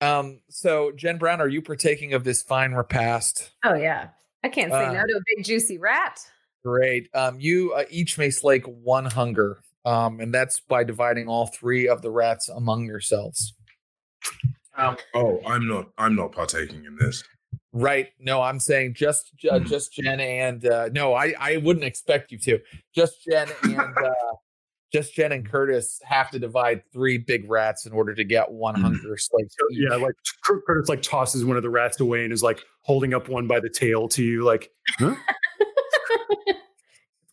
Um, 0.00 0.40
so 0.48 0.92
Jen 0.92 1.18
Brown, 1.18 1.40
are 1.40 1.48
you 1.48 1.62
partaking 1.62 2.14
of 2.14 2.24
this 2.24 2.42
fine 2.42 2.72
repast? 2.72 3.50
Oh 3.64 3.74
yeah. 3.74 4.08
I 4.42 4.48
can't 4.48 4.72
say 4.72 4.86
Uh, 4.86 4.92
no 4.92 5.06
to 5.06 5.16
a 5.16 5.20
big 5.36 5.44
juicy 5.44 5.78
rat. 5.78 6.18
Great. 6.64 7.08
Um, 7.14 7.38
you 7.40 7.72
uh, 7.72 7.84
each 7.90 8.18
may 8.18 8.30
slake 8.30 8.64
one 8.66 9.04
hunger, 9.06 9.62
um, 9.84 10.20
and 10.20 10.32
that's 10.32 10.60
by 10.60 10.84
dividing 10.84 11.28
all 11.28 11.46
three 11.46 11.88
of 11.88 12.02
the 12.02 12.10
rats 12.10 12.48
among 12.48 12.84
yourselves. 12.86 13.54
Um, 14.76 14.96
Oh, 15.14 15.40
I'm 15.46 15.66
not. 15.66 15.88
I'm 15.98 16.14
not 16.14 16.32
partaking 16.32 16.84
in 16.84 16.96
this. 16.96 17.24
right. 17.72 18.08
No, 18.18 18.40
I'm 18.42 18.60
saying 18.60 18.94
just 18.94 19.30
uh, 19.50 19.58
just 19.60 19.92
Jen 19.92 20.20
and 20.20 20.64
uh, 20.66 20.88
no, 20.92 21.14
I 21.14 21.34
I 21.38 21.56
wouldn't 21.58 21.84
expect 21.84 22.30
you 22.32 22.38
to. 22.38 22.58
Just 22.94 23.24
Jen 23.30 23.48
and 23.64 23.78
uh, 23.98 24.12
just 24.92 25.14
Jen 25.14 25.32
and 25.32 25.48
Curtis 25.48 26.00
have 26.04 26.30
to 26.30 26.38
divide 26.38 26.82
three 26.92 27.18
big 27.18 27.48
rats 27.50 27.86
in 27.86 27.92
order 27.92 28.14
to 28.14 28.24
get 28.24 28.50
one 28.50 28.74
Hmm. 28.74 28.82
hunger 28.82 29.16
slake. 29.16 29.46
So, 29.50 29.66
yeah, 29.70 29.94
like 29.96 30.14
Curtis 30.66 30.88
like 30.88 31.02
tosses 31.02 31.44
one 31.44 31.56
of 31.56 31.62
the 31.62 31.70
rats 31.70 32.00
away 32.00 32.24
and 32.24 32.32
is 32.32 32.42
like 32.42 32.62
holding 32.82 33.14
up 33.14 33.28
one 33.28 33.46
by 33.46 33.60
the 33.60 33.70
tail 33.70 34.08
to 34.08 34.22
you, 34.24 34.44
like, 34.44 34.70
huh? 34.98 35.14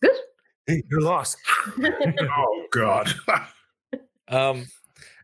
Good. 0.02 0.10
hey, 0.66 0.82
you're 0.90 1.00
lost. 1.00 1.38
Oh 1.80 2.64
God. 2.70 3.12
Um, 4.28 4.66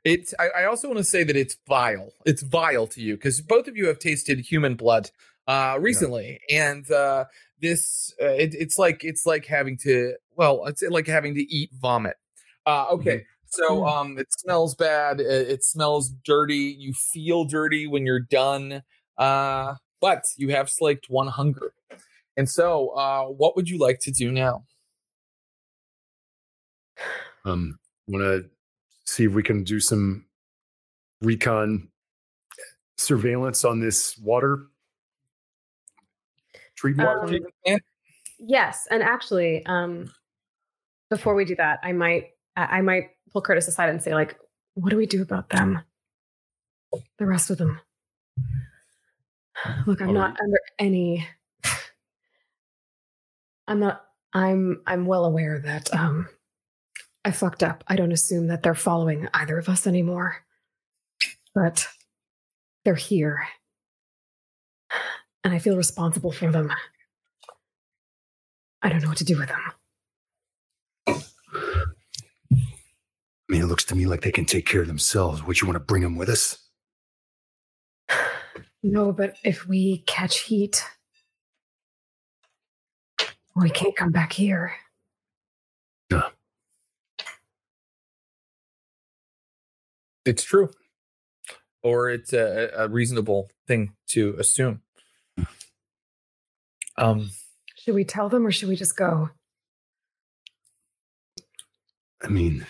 it's. 0.04 0.34
I, 0.38 0.62
I 0.62 0.64
also 0.64 0.88
want 0.88 0.98
to 0.98 1.04
say 1.04 1.24
that 1.24 1.36
it's 1.36 1.56
vile. 1.68 2.12
It's 2.24 2.42
vile 2.42 2.86
to 2.88 3.00
you 3.02 3.14
because 3.14 3.40
both 3.40 3.68
of 3.68 3.76
you 3.76 3.86
have 3.86 3.98
tasted 3.98 4.40
human 4.40 4.74
blood 4.74 5.10
uh 5.46 5.76
recently, 5.78 6.40
and 6.50 6.90
uh 6.90 7.26
this 7.60 8.14
uh, 8.20 8.26
it, 8.28 8.54
it's 8.54 8.78
like 8.78 9.04
it's 9.04 9.26
like 9.26 9.46
having 9.46 9.76
to. 9.78 10.14
Well, 10.36 10.64
it's 10.66 10.82
like 10.82 11.06
having 11.06 11.34
to 11.34 11.42
eat 11.42 11.70
vomit. 11.80 12.16
Uh, 12.66 12.86
okay. 12.90 13.24
So 13.46 13.82
Mm. 13.82 13.88
um, 13.88 14.18
it 14.18 14.32
smells 14.32 14.74
bad. 14.74 15.20
It, 15.20 15.48
it 15.48 15.64
smells 15.64 16.10
dirty. 16.24 16.76
You 16.78 16.92
feel 16.92 17.44
dirty 17.44 17.86
when 17.86 18.04
you're 18.04 18.20
done. 18.20 18.82
Uh, 19.16 19.74
but 20.00 20.24
you 20.36 20.48
have 20.50 20.68
slaked 20.68 21.08
one 21.08 21.28
hunger. 21.28 21.72
And 22.36 22.50
so, 22.50 22.88
uh, 22.90 23.26
what 23.26 23.54
would 23.56 23.68
you 23.70 23.78
like 23.78 24.00
to 24.00 24.10
do 24.10 24.32
now? 24.32 24.64
Um, 27.44 27.78
want 28.08 28.24
to 28.24 28.50
see 29.04 29.24
if 29.24 29.32
we 29.32 29.42
can 29.42 29.62
do 29.64 29.78
some 29.78 30.26
recon 31.22 31.88
surveillance 32.96 33.64
on 33.64 33.80
this 33.80 34.18
water 34.18 34.66
treatment 36.74 37.08
Um. 37.66 37.78
Yes, 38.38 38.86
and 38.90 39.02
actually, 39.02 39.64
um, 39.66 40.12
before 41.08 41.34
we 41.34 41.44
do 41.44 41.54
that, 41.56 41.78
I 41.82 41.92
might 41.92 42.33
I 42.56 42.80
might 42.80 43.10
pull 43.32 43.42
Curtis 43.42 43.68
aside 43.68 43.88
and 43.88 44.02
say, 44.02 44.14
like, 44.14 44.38
what 44.74 44.90
do 44.90 44.96
we 44.96 45.06
do 45.06 45.22
about 45.22 45.50
them? 45.50 45.80
The 47.18 47.26
rest 47.26 47.50
of 47.50 47.58
them. 47.58 47.80
Look, 49.86 50.00
I'm 50.00 50.08
All 50.08 50.14
not 50.14 50.30
right. 50.30 50.40
under 50.42 50.58
any. 50.78 51.26
I'm 53.66 53.80
not. 53.80 54.04
I'm. 54.32 54.82
I'm 54.86 55.06
well 55.06 55.24
aware 55.24 55.58
that 55.60 55.92
um, 55.94 56.28
I 57.24 57.30
fucked 57.30 57.62
up. 57.62 57.82
I 57.88 57.96
don't 57.96 58.12
assume 58.12 58.48
that 58.48 58.62
they're 58.62 58.74
following 58.74 59.28
either 59.32 59.58
of 59.58 59.68
us 59.68 59.86
anymore, 59.86 60.44
but 61.54 61.88
they're 62.84 62.94
here, 62.94 63.46
and 65.42 65.54
I 65.54 65.58
feel 65.58 65.76
responsible 65.76 66.32
for 66.32 66.50
them. 66.50 66.72
I 68.82 68.90
don't 68.90 69.02
know 69.02 69.08
what 69.08 69.18
to 69.18 69.24
do 69.24 69.38
with 69.38 69.48
them. 69.48 69.62
Mean, 73.54 73.62
it 73.62 73.66
looks 73.66 73.84
to 73.84 73.94
me 73.94 74.04
like 74.06 74.22
they 74.22 74.32
can 74.32 74.46
take 74.46 74.66
care 74.66 74.80
of 74.80 74.88
themselves. 74.88 75.44
Would 75.44 75.60
you 75.60 75.68
want 75.68 75.76
to 75.76 75.80
bring 75.80 76.02
them 76.02 76.16
with 76.16 76.28
us? 76.28 76.58
No, 78.82 79.12
but 79.12 79.36
if 79.44 79.68
we 79.68 79.98
catch 80.08 80.40
heat, 80.40 80.84
we 83.54 83.70
can't 83.70 83.94
come 83.94 84.10
back 84.10 84.32
here. 84.32 84.72
It's 90.24 90.42
true, 90.42 90.70
or 91.82 92.10
it's 92.10 92.32
a, 92.32 92.72
a 92.76 92.88
reasonable 92.88 93.50
thing 93.68 93.92
to 94.08 94.34
assume. 94.38 94.80
Um, 96.96 97.30
Should 97.76 97.94
we 97.94 98.04
tell 98.04 98.28
them 98.28 98.46
or 98.46 98.50
should 98.50 98.68
we 98.68 98.76
just 98.76 98.96
go? 98.96 99.30
I 102.22 102.28
mean, 102.28 102.66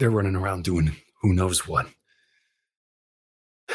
they're 0.00 0.10
running 0.10 0.34
around 0.34 0.64
doing 0.64 0.96
who 1.20 1.32
knows 1.34 1.68
what. 1.68 1.86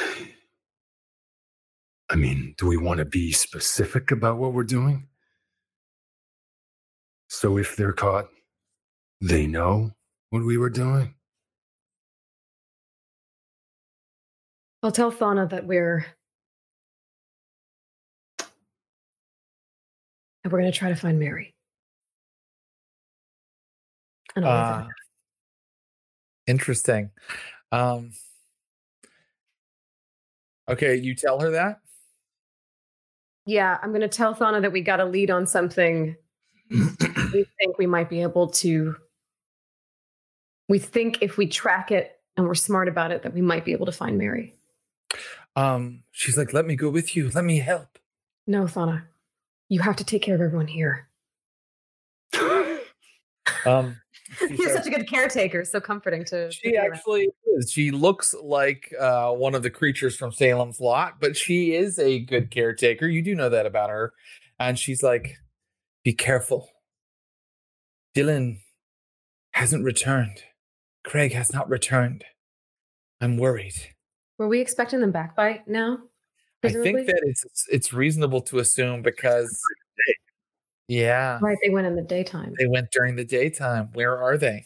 I 2.10 2.16
mean, 2.16 2.56
do 2.58 2.68
we 2.68 2.78
want 2.78 2.98
to 2.98 3.06
be 3.06 3.32
specific 3.32 4.12
about 4.12 4.38
what 4.38 4.52
we're 4.54 4.64
doing? 4.64 5.08
So 7.30 7.58
if 7.58 7.76
they're 7.76 7.94
caught, 7.94 8.28
they 9.22 9.48
know 9.48 9.92
what 10.32 10.44
we 10.44 10.58
were 10.58 10.70
doing? 10.70 11.14
I'll 14.84 14.92
tell 14.92 15.12
Thana 15.12 15.48
that 15.48 15.66
we're 15.66 16.06
that 18.38 18.48
we're 20.52 20.60
going 20.60 20.72
to 20.72 20.78
try 20.78 20.90
to 20.90 20.96
find 20.96 21.18
Mary. 21.18 21.56
And 24.36 24.46
I'll 24.46 24.78
leave 24.78 24.86
it 24.86 24.92
uh, 24.92 25.05
interesting. 26.48 27.12
Um, 27.72 28.12
okay, 30.70 30.96
you 30.96 31.16
tell 31.16 31.40
her 31.40 31.52
that. 31.52 31.80
Yeah, 33.46 33.78
I'm 33.82 33.90
going 33.90 34.02
to 34.02 34.08
tell 34.08 34.34
Thana 34.34 34.62
that 34.62 34.72
we 34.72 34.82
got 34.82 35.00
a 35.00 35.06
lead 35.06 35.30
on 35.30 35.46
something. 35.46 36.16
We 36.72 36.78
think 37.60 37.78
we 37.78 37.86
might 37.86 38.10
be 38.10 38.22
able 38.22 38.48
to. 38.48 38.96
We 40.68 40.80
think 40.80 41.20
if 41.22 41.38
we 41.38 41.46
track 41.46 41.92
it 41.92 42.20
and 42.36 42.48
we're 42.48 42.56
smart 42.56 42.88
about 42.88 43.12
it, 43.12 43.22
that 43.22 43.34
we 43.34 43.42
might 43.42 43.66
be 43.66 43.72
able 43.72 43.86
to 43.86 43.92
find 43.92 44.18
Mary. 44.18 44.56
Um, 45.56 46.04
she's 46.12 46.38
like, 46.38 46.54
"Let 46.54 46.66
me 46.66 46.76
go 46.76 46.90
with 46.90 47.16
you. 47.16 47.30
Let 47.30 47.46
me 47.46 47.60
help." 47.60 48.00
No, 48.48 48.66
Thana, 48.66 49.06
you 49.70 49.82
have 49.82 49.96
to 49.98 50.04
take 50.04 50.24
care 50.24 50.36
of 50.36 50.42
everyone 50.42 50.68
here. 50.68 51.08
Um, 53.66 54.00
You're 54.50 54.72
such 54.72 54.88
a 54.88 54.90
good 54.90 55.08
caretaker. 55.08 55.64
So 55.64 55.80
comforting 55.80 56.26
to. 56.26 56.52
She 56.52 56.76
around. 56.76 56.94
actually 56.94 57.30
is. 57.58 57.72
She 57.72 57.92
looks 57.92 58.34
like 58.34 58.94
uh, 59.00 59.32
one 59.32 59.56
of 59.56 59.64
the 59.64 59.70
creatures 59.70 60.16
from 60.16 60.32
Salem's 60.32 60.80
Lot, 60.80 61.20
but 61.20 61.38
she 61.38 61.76
is 61.76 62.00
a 62.00 62.20
good 62.20 62.52
caretaker. 62.52 63.08
You 63.08 63.22
do 63.22 63.36
know 63.36 63.50
that 63.50 63.66
about 63.66 63.90
her. 63.90 64.14
And 64.60 64.80
she's 64.80 65.04
like, 65.04 65.38
be 66.04 66.14
careful. 66.14 66.70
Dylan 68.16 68.60
hasn't 69.52 69.84
returned. 69.84 70.44
Craig 71.04 71.34
has 71.34 71.54
not 71.54 71.70
returned. 71.70 72.24
I'm 73.22 73.38
worried. 73.38 73.76
Were 74.38 74.48
we 74.48 74.60
expecting 74.60 75.02
them 75.02 75.12
back 75.12 75.36
by 75.36 75.62
now? 75.68 76.00
I 76.64 76.70
think 76.70 77.06
that 77.06 77.22
it's 77.26 77.68
it's 77.72 77.94
reasonable 77.94 78.42
to 78.42 78.58
assume 78.58 79.04
because 79.04 79.62
yeah, 80.88 81.40
right. 81.42 81.58
They 81.64 81.70
went 81.70 81.88
in 81.88 81.96
the 81.96 82.02
daytime. 82.02 82.54
they 82.60 82.68
went 82.68 82.92
during 82.92 83.16
the 83.16 83.26
daytime. 83.26 83.90
Where 83.94 84.18
are 84.18 84.38
they? 84.38 84.66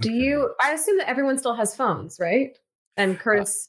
Do 0.00 0.10
you? 0.10 0.52
I 0.62 0.72
assume 0.72 0.98
that 0.98 1.08
everyone 1.08 1.38
still 1.38 1.54
has 1.54 1.76
phones, 1.76 2.18
right? 2.18 2.56
And 2.96 3.18
Curtis 3.18 3.68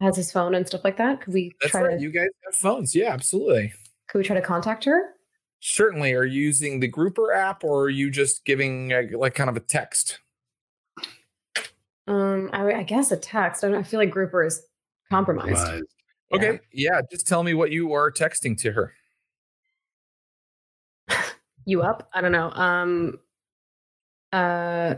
has 0.00 0.16
his 0.16 0.30
phone 0.30 0.54
and 0.54 0.66
stuff 0.66 0.82
like 0.84 0.98
that. 0.98 1.22
Could 1.22 1.34
we 1.34 1.52
That's 1.60 1.70
try 1.70 1.82
right. 1.82 1.96
to? 1.96 2.02
You 2.02 2.10
guys 2.10 2.28
have 2.44 2.54
phones. 2.54 2.94
Yeah, 2.94 3.12
absolutely. 3.12 3.72
Could 4.08 4.18
we 4.18 4.24
try 4.24 4.36
to 4.36 4.42
contact 4.42 4.84
her? 4.84 5.14
Certainly. 5.60 6.12
Are 6.12 6.24
you 6.24 6.42
using 6.42 6.80
the 6.80 6.88
Grouper 6.88 7.32
app 7.32 7.64
or 7.64 7.84
are 7.84 7.90
you 7.90 8.10
just 8.10 8.44
giving 8.44 8.92
uh, 8.92 9.02
like 9.12 9.34
kind 9.34 9.50
of 9.50 9.56
a 9.56 9.60
text? 9.60 10.18
Um, 12.06 12.50
I, 12.52 12.72
I 12.72 12.82
guess 12.82 13.10
a 13.10 13.16
text. 13.16 13.64
I 13.64 13.68
don't. 13.68 13.78
I 13.78 13.82
feel 13.82 13.98
like 13.98 14.10
Grouper 14.10 14.44
is 14.44 14.62
compromised. 15.10 15.52
Right. 15.52 15.82
Yeah. 16.30 16.36
Okay. 16.36 16.60
Yeah. 16.72 17.00
Just 17.10 17.26
tell 17.26 17.42
me 17.42 17.54
what 17.54 17.70
you 17.70 17.92
are 17.94 18.12
texting 18.12 18.58
to 18.58 18.72
her. 18.72 18.92
You 21.66 21.82
up? 21.82 22.08
I 22.14 22.20
don't 22.20 22.32
know. 22.32 22.50
Um. 22.52 23.18
Uh. 24.32 24.94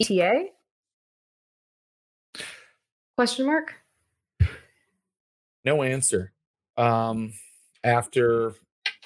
ETA? 0.00 0.48
Question 3.16 3.46
mark. 3.46 3.72
No 5.64 5.82
answer. 5.82 6.32
Um, 6.76 7.32
after 7.82 8.52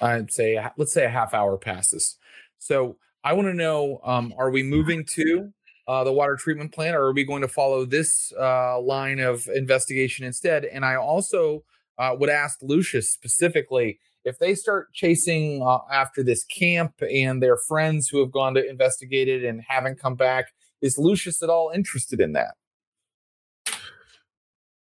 I'd 0.01 0.31
say, 0.33 0.59
let's 0.75 0.91
say 0.91 1.05
a 1.05 1.09
half 1.09 1.33
hour 1.33 1.55
passes. 1.57 2.17
So 2.57 2.97
I 3.23 3.33
want 3.33 3.47
to 3.47 3.53
know: 3.53 4.01
um, 4.03 4.33
Are 4.37 4.49
we 4.49 4.63
moving 4.63 5.05
to 5.05 5.53
uh, 5.87 6.03
the 6.03 6.11
water 6.11 6.35
treatment 6.35 6.71
plant, 6.71 6.95
or 6.95 7.03
are 7.03 7.13
we 7.13 7.23
going 7.23 7.41
to 7.41 7.47
follow 7.47 7.85
this 7.85 8.33
uh, 8.39 8.81
line 8.81 9.19
of 9.19 9.47
investigation 9.53 10.25
instead? 10.25 10.65
And 10.65 10.83
I 10.83 10.95
also 10.95 11.63
uh, 11.99 12.15
would 12.19 12.29
ask 12.29 12.59
Lucius 12.63 13.09
specifically 13.09 13.99
if 14.23 14.39
they 14.39 14.55
start 14.55 14.93
chasing 14.93 15.63
uh, 15.63 15.79
after 15.91 16.23
this 16.23 16.43
camp 16.43 16.93
and 17.01 17.41
their 17.41 17.57
friends 17.57 18.07
who 18.07 18.19
have 18.19 18.31
gone 18.31 18.53
to 18.53 18.69
investigate 18.69 19.27
it 19.27 19.43
and 19.43 19.61
haven't 19.67 19.99
come 19.99 20.15
back. 20.15 20.53
Is 20.81 20.97
Lucius 20.97 21.43
at 21.43 21.49
all 21.49 21.71
interested 21.73 22.19
in 22.19 22.33
that? 22.33 22.55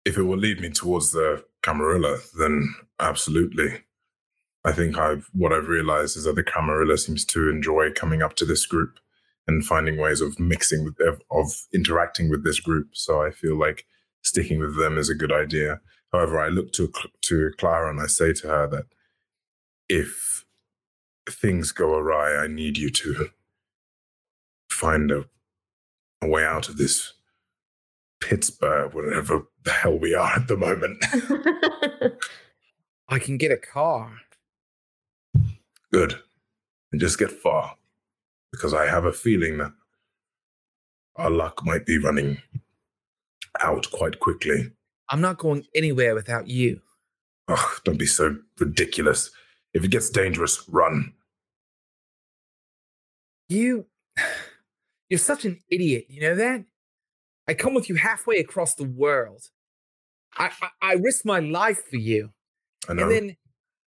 If 0.04 0.18
it 0.18 0.24
will 0.24 0.38
lead 0.38 0.60
me 0.62 0.70
towards 0.70 1.12
the 1.12 1.44
Camarilla, 1.64 2.20
then 2.38 2.74
absolutely. 3.00 3.82
I 4.64 4.72
think 4.72 4.98
I've 4.98 5.30
what 5.34 5.54
I've 5.54 5.68
realized 5.68 6.18
is 6.18 6.24
that 6.26 6.36
the 6.36 6.44
Camarilla 6.44 6.98
seems 6.98 7.26
to 7.26 7.50
enjoy 7.50 7.92
coming 7.92 8.22
up 8.22 8.36
to 8.36 8.46
this 8.46 8.66
group 8.66 9.00
and 9.48 9.66
finding 9.66 9.98
ways 9.98 10.22
of 10.22 10.40
mixing 10.40 10.84
with 10.84 11.00
of, 11.02 11.22
of 11.32 11.52
interacting 11.74 12.30
with 12.30 12.44
this 12.44 12.60
group. 12.60 12.90
So 12.94 13.22
I 13.22 13.32
feel 13.32 13.58
like 13.58 13.86
sticking 14.22 14.60
with 14.60 14.78
them 14.78 14.98
is 14.98 15.10
a 15.10 15.16
good 15.16 15.32
idea. 15.32 15.82
However, 16.12 16.40
I 16.40 16.50
look 16.50 16.72
to 16.74 16.92
to 17.24 17.52
Clara 17.58 17.90
and 17.90 18.02
I 18.02 18.08
say 18.08 18.34
to 18.34 18.48
her 18.48 18.68
that 18.68 18.86
if 19.90 20.46
things 21.30 21.72
go 21.72 21.96
awry, 21.96 22.36
I 22.36 22.48
need 22.48 22.78
you 22.78 22.90
to 22.92 23.30
find 24.70 25.12
a, 25.12 25.26
a 26.22 26.28
way 26.28 26.46
out 26.46 26.70
of 26.70 26.78
this 26.78 27.14
Pittsburgh, 28.22 28.94
whatever 28.94 29.48
the 29.64 29.72
hell 29.72 29.98
we 29.98 30.16
are 30.16 30.34
at 30.36 30.48
the 30.48 30.58
moment. 30.58 31.04
I 33.10 33.20
can 33.20 33.38
get 33.38 33.52
a 33.52 33.58
car. 33.58 34.20
Good. 35.92 36.20
And 36.92 37.00
just 37.00 37.20
get 37.20 37.32
far. 37.32 37.76
Because 38.52 38.74
I 38.74 38.88
have 38.88 39.06
a 39.06 39.14
feeling 39.14 39.58
that 39.58 39.74
our 41.18 41.30
luck 41.30 41.64
might 41.66 41.86
be 41.86 41.98
running 41.98 42.42
out 43.62 43.92
quite 43.92 44.20
quickly. 44.20 44.72
I'm 45.10 45.22
not 45.22 45.38
going 45.38 45.66
anywhere 45.76 46.16
without 46.16 46.48
you. 46.48 46.82
Oh, 47.48 47.78
don't 47.84 48.00
be 48.00 48.06
so 48.06 48.38
ridiculous. 48.60 49.30
If 49.76 49.84
it 49.84 49.92
gets 49.92 50.10
dangerous, 50.10 50.64
run. 50.70 51.14
You 53.50 53.86
you're 55.10 55.20
such 55.20 55.44
an 55.44 55.60
idiot, 55.70 56.06
you 56.10 56.22
know 56.22 56.36
that? 56.36 56.64
I 57.48 57.54
come 57.54 57.74
with 57.74 57.90
you 57.90 57.96
halfway 57.96 58.38
across 58.38 58.74
the 58.74 58.86
world. 58.86 59.44
I, 60.36 60.50
I, 60.62 60.70
I 60.82 60.94
risk 60.94 61.26
my 61.26 61.40
life 61.40 61.84
for 61.90 61.98
you. 61.98 62.32
I 62.90 62.94
know. 62.94 63.04
And 63.04 63.12
then 63.12 63.38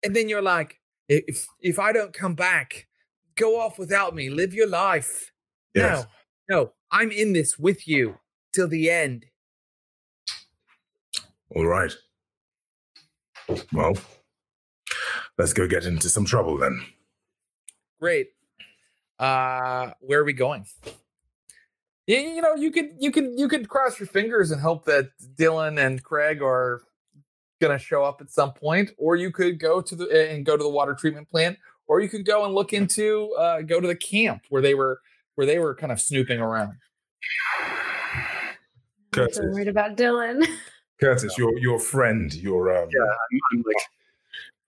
and 0.05 0.14
then 0.14 0.29
you're 0.29 0.43
like, 0.43 0.79
if 1.09 1.47
if 1.61 1.79
I 1.79 1.93
don't 1.93 2.12
come 2.12 2.35
back, 2.35 2.87
go 3.35 3.59
off 3.59 3.79
without 3.79 4.14
me, 4.14 4.29
live 4.29 4.53
your 4.53 4.69
life. 4.69 5.33
yes. 5.75 6.07
No, 6.51 6.57
no, 6.57 6.73
I'm 6.90 7.11
in 7.11 7.33
this 7.33 7.59
with 7.59 7.88
you 7.88 8.19
till 8.55 8.69
the 8.69 8.90
end. 8.90 9.25
All 11.57 11.66
right. 11.66 11.93
Well, 13.73 13.95
let's 15.40 15.55
go 15.55 15.66
get 15.66 15.87
into 15.87 16.11
some 16.11 16.26
trouble 16.26 16.59
then. 16.59 16.83
Great. 17.98 18.29
Uh 19.18 19.90
where 20.00 20.20
are 20.20 20.24
we 20.24 20.35
going? 20.35 20.66
Yeah, 22.07 22.18
you 22.18 22.42
know, 22.42 22.55
you 22.55 22.70
could 22.70 22.90
you 22.98 23.11
could 23.11 23.33
you 23.37 23.48
could 23.48 23.68
cross 23.68 23.98
your 23.98 24.07
fingers 24.07 24.50
and 24.50 24.61
hope 24.61 24.85
that 24.85 25.11
Dylan 25.37 25.85
and 25.85 26.03
Craig 26.03 26.42
are 26.42 26.83
gonna 27.61 27.79
show 27.79 28.05
up 28.05 28.20
at 28.20 28.31
some 28.31 28.53
point, 28.53 28.90
or 28.98 29.16
you 29.16 29.31
could 29.31 29.59
go 29.59 29.81
to 29.81 29.94
the 29.96 30.31
and 30.31 30.44
go 30.44 30.57
to 30.57 30.62
the 30.62 30.68
water 30.68 30.94
treatment 30.94 31.29
plant, 31.29 31.59
or 31.88 32.00
you 32.00 32.09
could 32.09 32.26
go 32.26 32.44
and 32.44 32.55
look 32.55 32.72
into 32.72 33.33
uh 33.38 33.62
go 33.62 33.81
to 33.81 33.88
the 33.88 33.96
camp 33.96 34.42
where 34.50 34.61
they 34.61 34.74
were 34.74 35.00
where 35.37 35.46
they 35.46 35.59
were 35.59 35.74
kind 35.74 35.92
of 35.92 36.00
snooping 36.00 36.40
around. 36.40 36.74
I'm 39.16 39.53
worried 39.53 39.68
about 39.68 39.96
Dylan. 39.96 40.46
Curtis, 41.00 41.38
your 41.38 41.59
your 41.59 41.79
friend, 41.79 42.33
your 42.35 42.76
um, 42.76 42.88
Yeah, 42.92 43.00
I'm, 43.00 43.40
I'm 43.53 43.62
like, 43.66 43.76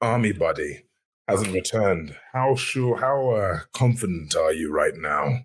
army 0.02 0.32
buddy, 0.32 0.84
hasn't 1.28 1.54
returned. 1.54 2.14
How 2.32 2.54
sure? 2.56 2.98
How 2.98 3.30
uh, 3.30 3.60
confident 3.72 4.36
are 4.36 4.52
you 4.52 4.70
right 4.72 4.94
now? 4.96 5.38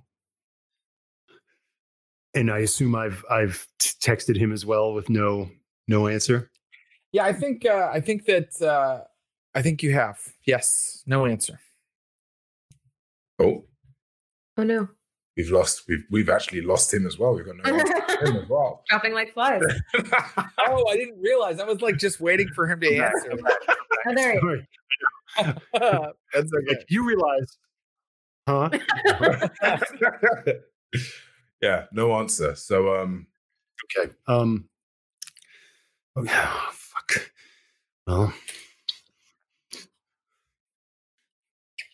and 2.33 2.51
I 2.51 2.59
assume 2.59 2.93
I've 2.93 3.25
I've 3.31 3.67
t- 3.79 3.91
texted 3.99 4.37
him 4.37 4.51
as 4.51 4.63
well 4.63 4.93
with 4.93 5.09
no 5.09 5.49
no 5.87 6.07
answer. 6.07 6.51
Yeah, 7.11 7.25
I 7.25 7.33
think 7.33 7.65
uh 7.65 7.89
I 7.91 7.99
think 7.99 8.25
that 8.25 8.61
uh 8.61 9.05
I 9.55 9.61
think 9.63 9.81
you 9.81 9.93
have. 9.93 10.19
Yes. 10.45 11.03
No 11.07 11.25
answer. 11.25 11.59
Oh, 13.39 13.65
Oh 14.57 14.63
no. 14.63 14.89
We've 15.37 15.49
lost. 15.51 15.83
We've 15.87 16.03
we've 16.11 16.29
actually 16.29 16.61
lost 16.61 16.93
him 16.93 17.05
as 17.05 17.17
well. 17.17 17.33
We've 17.35 17.45
got 17.45 17.55
no 17.57 17.75
him 17.75 18.35
as 18.37 18.49
well. 18.49 18.83
Dropping 18.89 19.13
like 19.13 19.33
flies. 19.33 19.61
Oh, 20.69 20.85
I 20.89 20.97
didn't 20.97 21.21
realize. 21.21 21.61
I 21.61 21.63
was 21.63 21.81
like 21.81 21.97
just 21.97 22.19
waiting 22.19 22.49
for 22.53 22.67
him 22.67 22.81
to 22.81 22.97
answer. 23.01 23.31
Oh, 24.05 24.13
there 24.13 24.33
you 24.33 24.41
go. 24.41 26.11
That's 26.33 26.51
okay. 26.53 26.67
Like 26.67 26.85
you 26.89 27.05
realize, 27.07 27.57
huh? 28.47 28.69
yeah, 31.61 31.85
no 31.93 32.13
answer. 32.15 32.53
So 32.55 32.95
um, 32.95 33.27
Okay. 33.95 34.11
Um. 34.27 34.67
Oh, 36.15 36.23
yeah, 36.23 36.59
fuck. 36.71 37.31
Well, 38.05 38.33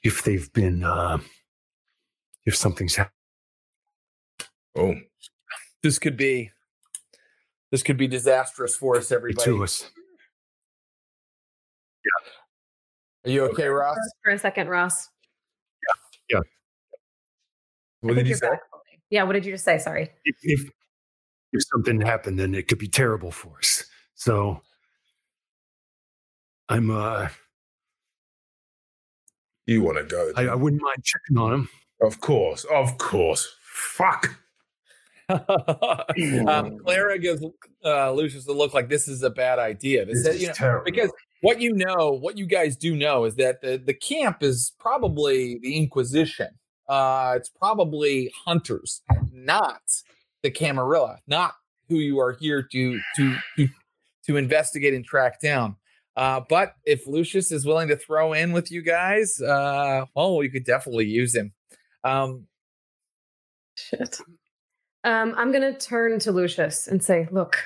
if 0.03 0.23
they've 0.23 0.51
been, 0.53 0.84
uh, 0.84 1.19
if 2.45 2.56
something's 2.56 2.95
happened, 2.95 3.13
oh, 4.75 4.95
this 5.81 5.99
could 5.99 6.17
be 6.17 6.51
this 7.71 7.83
could 7.83 7.97
be 7.97 8.07
disastrous 8.07 8.75
for 8.75 8.97
us, 8.97 9.12
everybody. 9.12 9.43
to 9.45 9.63
us, 9.63 9.89
Yeah. 12.05 12.29
Are 13.25 13.33
you 13.33 13.43
okay, 13.45 13.67
Ross? 13.67 13.97
For 14.23 14.31
a 14.31 14.38
second, 14.38 14.67
Ross. 14.69 15.09
Yeah. 16.29 16.38
Yeah. 16.38 16.39
What 18.01 18.15
did 18.15 18.27
you 18.27 18.36
say? 18.36 18.47
back. 18.49 18.59
Yeah, 19.09 19.23
what 19.23 19.33
did 19.33 19.45
you 19.45 19.53
just 19.53 19.63
say? 19.65 19.77
Sorry. 19.77 20.09
if, 20.25 20.36
if 20.43 20.69
if 21.53 21.63
something 21.71 22.01
happened, 22.01 22.39
then 22.39 22.53
it 22.55 22.67
could 22.67 22.79
be 22.79 22.88
terrible 22.88 23.31
for 23.31 23.57
us. 23.59 23.83
So, 24.15 24.62
I'm. 26.69 26.89
uh 26.91 27.29
You 29.67 29.81
want 29.83 29.97
to 29.99 30.03
go? 30.03 30.31
I, 30.36 30.47
I 30.47 30.55
wouldn't 30.55 30.81
mind 30.81 31.03
checking 31.03 31.38
on 31.38 31.53
him. 31.53 31.69
of 32.01 32.19
course, 32.21 32.65
of 32.65 32.97
course. 32.97 33.55
Fuck. 33.62 34.36
um, 36.47 36.77
Clara 36.79 37.17
gives 37.17 37.43
uh, 37.86 38.12
Lucius 38.12 38.47
a 38.47 38.51
look 38.51 38.73
like 38.73 38.89
this 38.89 39.07
is 39.07 39.23
a 39.23 39.29
bad 39.29 39.59
idea. 39.59 40.05
This, 40.05 40.23
This 40.23 40.36
is, 40.36 40.41
you 40.41 40.47
know, 40.47 40.53
terrible. 40.53 40.86
because 40.86 41.12
what 41.41 41.62
you 41.62 41.73
know, 41.73 42.12
what 42.12 42.38
you 42.38 42.45
guys 42.45 42.75
do 42.75 42.95
know, 42.95 43.25
is 43.25 43.36
that 43.36 43.62
the 43.62 43.77
the 43.77 43.93
camp 43.93 44.43
is 44.43 44.73
probably 44.79 45.59
the 45.62 45.77
Inquisition. 45.77 46.49
Uh, 46.88 47.33
it's 47.38 47.49
probably 47.49 48.31
hunters, 48.45 49.01
not 49.31 49.81
the 50.41 50.51
Camarilla, 50.51 51.19
not 51.27 51.53
who 51.89 51.95
you 51.95 52.19
are 52.19 52.33
here 52.33 52.62
to 52.71 52.99
to 53.15 53.36
to 53.57 53.67
to 54.25 54.38
investigate 54.38 54.93
and 54.93 55.05
track 55.05 55.39
down. 55.41 55.75
Uh, 56.15 56.41
but 56.47 56.75
if 56.86 57.07
Lucius 57.07 57.51
is 57.51 57.65
willing 57.65 57.88
to 57.88 57.97
throw 57.97 58.33
in 58.33 58.51
with 58.51 58.71
you 58.71 58.81
guys, 58.81 59.41
uh, 59.41 60.05
well, 60.15 60.43
you 60.43 60.51
could 60.51 60.65
definitely 60.65 61.05
use 61.05 61.36
him. 61.36 61.53
Um, 62.03 62.47
Shit. 63.75 64.19
Um, 65.03 65.33
I'm 65.37 65.51
gonna 65.51 65.77
turn 65.77 66.19
to 66.19 66.31
Lucius 66.31 66.87
and 66.87 67.03
say, 67.03 67.28
"Look, 67.32 67.57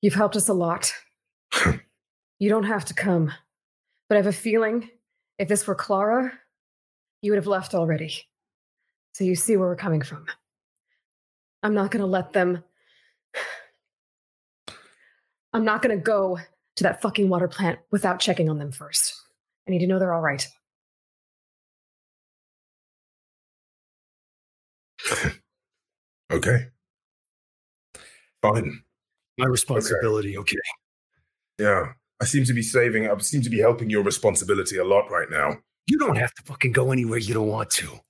you've 0.00 0.14
helped 0.14 0.36
us 0.36 0.48
a 0.48 0.54
lot. 0.54 0.92
you 2.38 2.48
don't 2.48 2.64
have 2.64 2.84
to 2.86 2.94
come, 2.94 3.32
but 4.08 4.16
I 4.16 4.18
have 4.18 4.26
a 4.26 4.32
feeling 4.32 4.90
if 5.38 5.48
this 5.48 5.66
were 5.66 5.74
Clara, 5.74 6.32
you 7.20 7.32
would 7.32 7.36
have 7.38 7.46
left 7.46 7.74
already. 7.74 8.12
So 9.14 9.24
you 9.24 9.34
see 9.34 9.56
where 9.56 9.68
we're 9.68 9.76
coming 9.76 10.02
from. 10.02 10.26
I'm 11.62 11.74
not 11.74 11.90
gonna 11.90 12.06
let 12.06 12.32
them. 12.32 12.64
I'm 15.52 15.64
not 15.64 15.82
gonna 15.82 15.96
go 15.96 16.38
to 16.76 16.82
that 16.84 17.02
fucking 17.02 17.28
water 17.28 17.48
plant 17.48 17.78
without 17.90 18.20
checking 18.20 18.48
on 18.48 18.58
them 18.58 18.72
first. 18.72 19.14
I 19.68 19.70
need 19.70 19.80
to 19.80 19.86
know 19.86 19.98
they're 19.98 20.14
all 20.14 20.20
right. 20.20 20.46
Okay. 26.32 26.68
Fine. 28.40 28.82
My 29.38 29.46
responsibility. 29.46 30.36
Okay. 30.38 30.56
Yeah. 31.58 31.92
I 32.20 32.24
seem 32.24 32.44
to 32.44 32.52
be 32.52 32.62
saving. 32.62 33.10
I 33.10 33.18
seem 33.18 33.42
to 33.42 33.50
be 33.50 33.58
helping 33.58 33.90
your 33.90 34.02
responsibility 34.02 34.78
a 34.78 34.84
lot 34.84 35.10
right 35.10 35.28
now. 35.30 35.56
You 35.86 35.98
don't 35.98 36.16
have 36.16 36.32
to 36.34 36.42
fucking 36.42 36.72
go 36.72 36.92
anywhere 36.92 37.18
you 37.18 37.34
don't 37.34 37.48
want 37.48 37.70
to. 37.70 38.00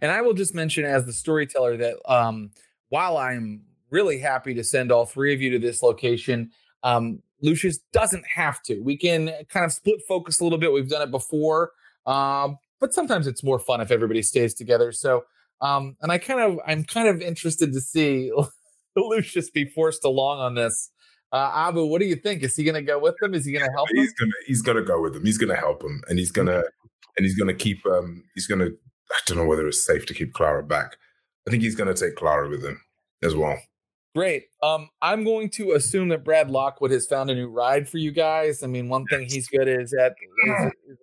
And 0.00 0.10
I 0.10 0.20
will 0.20 0.34
just 0.34 0.54
mention 0.54 0.84
as 0.84 1.04
the 1.04 1.12
storyteller 1.12 1.76
that 1.76 1.96
um, 2.10 2.50
while 2.88 3.16
I'm 3.16 3.62
really 3.90 4.18
happy 4.18 4.54
to 4.54 4.64
send 4.64 4.92
all 4.92 5.06
three 5.06 5.32
of 5.32 5.40
you 5.40 5.50
to 5.50 5.58
this 5.58 5.82
location, 5.82 6.50
um, 6.82 7.22
Lucius 7.42 7.78
doesn't 7.92 8.24
have 8.26 8.62
to. 8.64 8.80
We 8.80 8.96
can 8.96 9.32
kind 9.48 9.64
of 9.64 9.72
split 9.72 10.00
focus 10.06 10.40
a 10.40 10.44
little 10.44 10.58
bit. 10.58 10.72
We've 10.72 10.88
done 10.88 11.02
it 11.02 11.10
before, 11.10 11.72
um, 12.06 12.58
but 12.80 12.92
sometimes 12.92 13.26
it's 13.26 13.44
more 13.44 13.58
fun 13.58 13.80
if 13.80 13.90
everybody 13.90 14.22
stays 14.22 14.54
together. 14.54 14.92
So, 14.92 15.24
um, 15.60 15.96
and 16.00 16.12
I 16.12 16.18
kind 16.18 16.40
of, 16.40 16.58
I'm 16.66 16.84
kind 16.84 17.08
of 17.08 17.20
interested 17.20 17.72
to 17.72 17.80
see 17.80 18.30
Lucius 18.96 19.50
be 19.50 19.64
forced 19.64 20.04
along 20.04 20.40
on 20.40 20.54
this. 20.54 20.90
Uh, 21.30 21.50
Abu, 21.54 21.84
what 21.84 22.00
do 22.00 22.06
you 22.06 22.16
think? 22.16 22.42
Is 22.42 22.56
he 22.56 22.64
going 22.64 22.74
to 22.74 22.82
go 22.82 22.98
with 22.98 23.16
them? 23.20 23.34
Is 23.34 23.44
he 23.44 23.52
going 23.52 23.64
to 23.64 23.72
help? 23.72 23.88
He's 23.92 24.14
gonna 24.14 24.32
he's 24.46 24.62
gonna 24.62 24.82
go 24.82 25.02
with 25.02 25.12
them. 25.12 25.24
He's 25.26 25.36
gonna 25.36 25.56
help 25.56 25.82
him, 25.82 26.00
and 26.08 26.18
he's 26.18 26.32
gonna 26.32 26.62
and 27.16 27.26
he's 27.26 27.36
gonna 27.36 27.52
keep 27.52 27.84
um 27.84 28.24
he's 28.34 28.46
gonna 28.46 28.68
I 29.10 29.18
don't 29.26 29.36
know 29.36 29.44
whether 29.44 29.68
it's 29.68 29.84
safe 29.84 30.06
to 30.06 30.14
keep 30.14 30.32
Clara 30.32 30.62
back. 30.62 30.96
I 31.46 31.50
think 31.50 31.62
he's 31.62 31.74
gonna 31.74 31.92
take 31.92 32.16
Clara 32.16 32.48
with 32.48 32.64
him 32.64 32.80
as 33.22 33.34
well. 33.34 33.58
Great. 34.14 34.44
Um, 34.62 34.88
I'm 35.02 35.22
going 35.22 35.50
to 35.50 35.72
assume 35.72 36.08
that 36.08 36.24
Brad 36.24 36.50
Lockwood 36.50 36.90
has 36.90 37.06
found 37.06 37.30
a 37.30 37.34
new 37.34 37.48
ride 37.48 37.88
for 37.88 37.98
you 37.98 38.10
guys. 38.10 38.62
I 38.62 38.66
mean, 38.66 38.88
one 38.88 39.04
thing 39.04 39.26
he's 39.28 39.48
good 39.48 39.68
is 39.68 39.92
at 39.92 40.14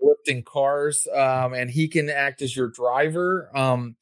lifting 0.01 0.43
cars, 0.43 1.08
um, 1.14 1.53
and 1.53 1.70
he 1.70 1.88
can 1.88 2.10
act 2.10 2.41
as 2.41 2.56
your 2.56 2.68
driver. 2.68 3.49
Um, 3.56 3.95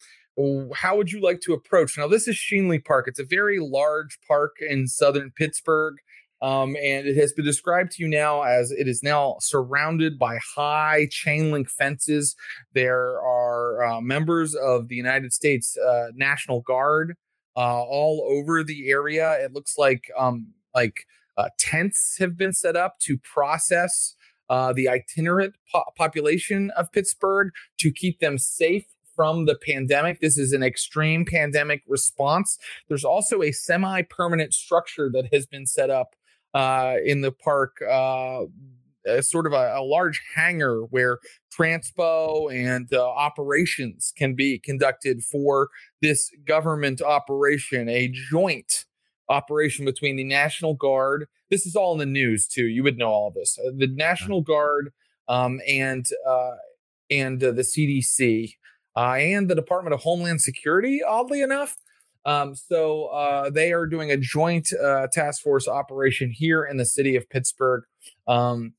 how 0.73 0.97
would 0.97 1.11
you 1.11 1.21
like 1.21 1.41
to 1.41 1.53
approach? 1.53 1.97
Now, 1.97 2.07
this 2.07 2.27
is 2.27 2.35
Schenley 2.35 2.83
Park. 2.83 3.07
It's 3.07 3.19
a 3.19 3.25
very 3.25 3.59
large 3.59 4.19
park 4.27 4.55
in 4.59 4.87
southern 4.87 5.31
Pittsburgh. 5.31 5.95
Um, 6.41 6.75
and 6.75 7.07
it 7.07 7.15
has 7.15 7.31
been 7.31 7.45
described 7.45 7.93
to 7.93 8.03
you 8.03 8.09
now 8.09 8.41
as 8.41 8.69
it 8.71 8.85
is 8.85 9.01
now 9.01 9.37
surrounded 9.39 10.19
by 10.19 10.39
high 10.55 11.07
chain 11.09 11.51
link 11.51 11.69
fences. 11.69 12.35
There 12.73 13.21
are 13.21 13.83
uh, 13.85 14.01
members 14.01 14.53
of 14.53 14.89
the 14.89 14.95
United 14.95 15.31
States 15.31 15.77
uh, 15.77 16.07
National 16.15 16.59
Guard 16.59 17.15
uh, 17.55 17.81
all 17.83 18.27
over 18.29 18.61
the 18.61 18.89
area. 18.89 19.33
It 19.41 19.53
looks 19.53 19.77
like 19.77 20.11
um, 20.17 20.47
like 20.75 21.05
uh, 21.37 21.47
tents 21.57 22.17
have 22.19 22.35
been 22.35 22.51
set 22.51 22.75
up 22.75 22.99
to 22.99 23.17
process 23.19 24.15
uh, 24.49 24.73
the 24.73 24.89
itinerant 24.89 25.55
po- 25.71 25.85
population 25.95 26.71
of 26.71 26.91
Pittsburgh 26.91 27.51
to 27.79 27.89
keep 27.89 28.19
them 28.19 28.37
safe 28.37 28.85
from 29.23 29.45
the 29.45 29.55
pandemic. 29.55 30.19
This 30.19 30.37
is 30.37 30.51
an 30.51 30.63
extreme 30.63 31.23
pandemic 31.23 31.81
response. 31.87 32.57
There's 32.89 33.05
also 33.05 33.41
a 33.41 33.53
semi 33.53 34.01
permanent 34.01 34.53
structure 34.53 35.09
that 35.13 35.33
has 35.33 35.45
been 35.45 35.65
set 35.65 35.89
up 35.89 36.13
uh, 36.53 36.95
in 37.05 37.21
the 37.21 37.31
park. 37.31 37.77
Uh, 37.89 38.41
sort 39.21 39.47
of 39.47 39.53
a, 39.53 39.75
a, 39.77 39.81
large 39.81 40.21
hangar 40.35 40.81
where 40.89 41.19
transpo 41.57 42.53
and 42.53 42.93
uh, 42.93 43.01
operations 43.01 44.11
can 44.17 44.35
be 44.35 44.59
conducted 44.59 45.23
for 45.23 45.69
this 46.01 46.29
government 46.45 47.01
operation, 47.01 47.87
a 47.87 48.09
joint 48.09 48.83
operation 49.29 49.85
between 49.85 50.17
the 50.17 50.25
National 50.25 50.73
Guard. 50.73 51.27
This 51.49 51.65
is 51.65 51.77
all 51.77 51.93
in 51.93 51.99
the 51.99 52.05
news 52.05 52.45
too. 52.45 52.65
You 52.65 52.83
would 52.83 52.97
know 52.97 53.09
all 53.09 53.31
this. 53.31 53.57
Uh, 53.57 53.71
the 53.73 53.87
National 53.87 54.41
Guard 54.41 54.91
um, 55.29 55.61
and 55.65 56.05
uh, 56.27 56.55
and 57.09 57.41
uh, 57.41 57.51
the 57.51 57.61
CDC 57.61 58.55
uh, 58.95 59.13
and 59.13 59.49
the 59.49 59.55
Department 59.55 59.93
of 59.93 60.01
Homeland 60.01 60.41
Security. 60.41 61.01
Oddly 61.03 61.41
enough, 61.41 61.77
um, 62.25 62.55
so 62.55 63.05
uh, 63.05 63.49
they 63.49 63.73
are 63.73 63.85
doing 63.85 64.11
a 64.11 64.17
joint 64.17 64.69
uh, 64.73 65.07
task 65.11 65.41
force 65.41 65.67
operation 65.67 66.31
here 66.31 66.63
in 66.63 66.77
the 66.77 66.85
city 66.85 67.15
of 67.15 67.29
Pittsburgh. 67.29 67.83
Um, 68.27 68.73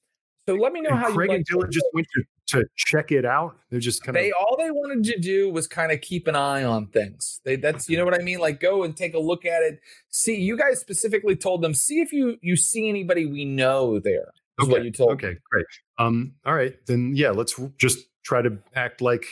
so 0.48 0.54
let 0.54 0.72
me 0.72 0.80
know 0.80 0.90
and 0.90 0.98
how 0.98 1.12
Craig 1.12 1.30
you 1.30 1.36
and 1.36 1.46
Dylan 1.46 1.70
just 1.70 1.86
went 1.94 2.06
to, 2.14 2.58
to 2.58 2.64
check 2.76 3.12
it 3.12 3.24
out. 3.24 3.56
They're 3.70 3.80
just 3.80 4.02
kind 4.02 4.16
they 4.16 4.30
of 4.30 4.36
all 4.38 4.56
they 4.58 4.70
wanted 4.70 5.04
to 5.04 5.18
do 5.18 5.50
was 5.50 5.66
kind 5.66 5.90
of 5.92 6.00
keep 6.00 6.26
an 6.26 6.36
eye 6.36 6.64
on 6.64 6.86
things. 6.88 7.40
They 7.44 7.56
that's 7.56 7.88
you 7.88 7.96
know 7.96 8.04
what 8.04 8.14
I 8.14 8.22
mean. 8.22 8.38
Like 8.38 8.60
go 8.60 8.84
and 8.84 8.96
take 8.96 9.14
a 9.14 9.18
look 9.18 9.46
at 9.46 9.62
it. 9.62 9.80
See, 10.10 10.36
you 10.36 10.56
guys 10.56 10.80
specifically 10.80 11.36
told 11.36 11.62
them 11.62 11.74
see 11.74 12.00
if 12.00 12.12
you 12.12 12.36
you 12.42 12.56
see 12.56 12.88
anybody 12.88 13.26
we 13.26 13.44
know 13.44 13.98
there. 13.98 14.32
Is 14.60 14.68
okay. 14.68 14.72
what 14.72 14.84
you 14.84 14.92
told. 14.92 15.12
Okay, 15.12 15.36
great. 15.50 15.66
Um, 15.98 16.34
all 16.46 16.54
right, 16.54 16.74
then 16.86 17.12
yeah, 17.16 17.30
let's 17.30 17.58
just 17.78 18.06
try 18.22 18.40
to 18.40 18.56
act 18.74 19.00
like 19.00 19.26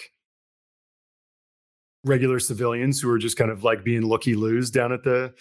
regular 2.04 2.38
civilians 2.38 3.00
who 3.00 3.10
are 3.10 3.18
just 3.18 3.36
kind 3.36 3.50
of 3.50 3.64
like 3.64 3.84
being 3.84 4.02
looky 4.02 4.34
loos 4.34 4.70
down 4.70 4.92
at 4.92 5.04
the 5.04 5.32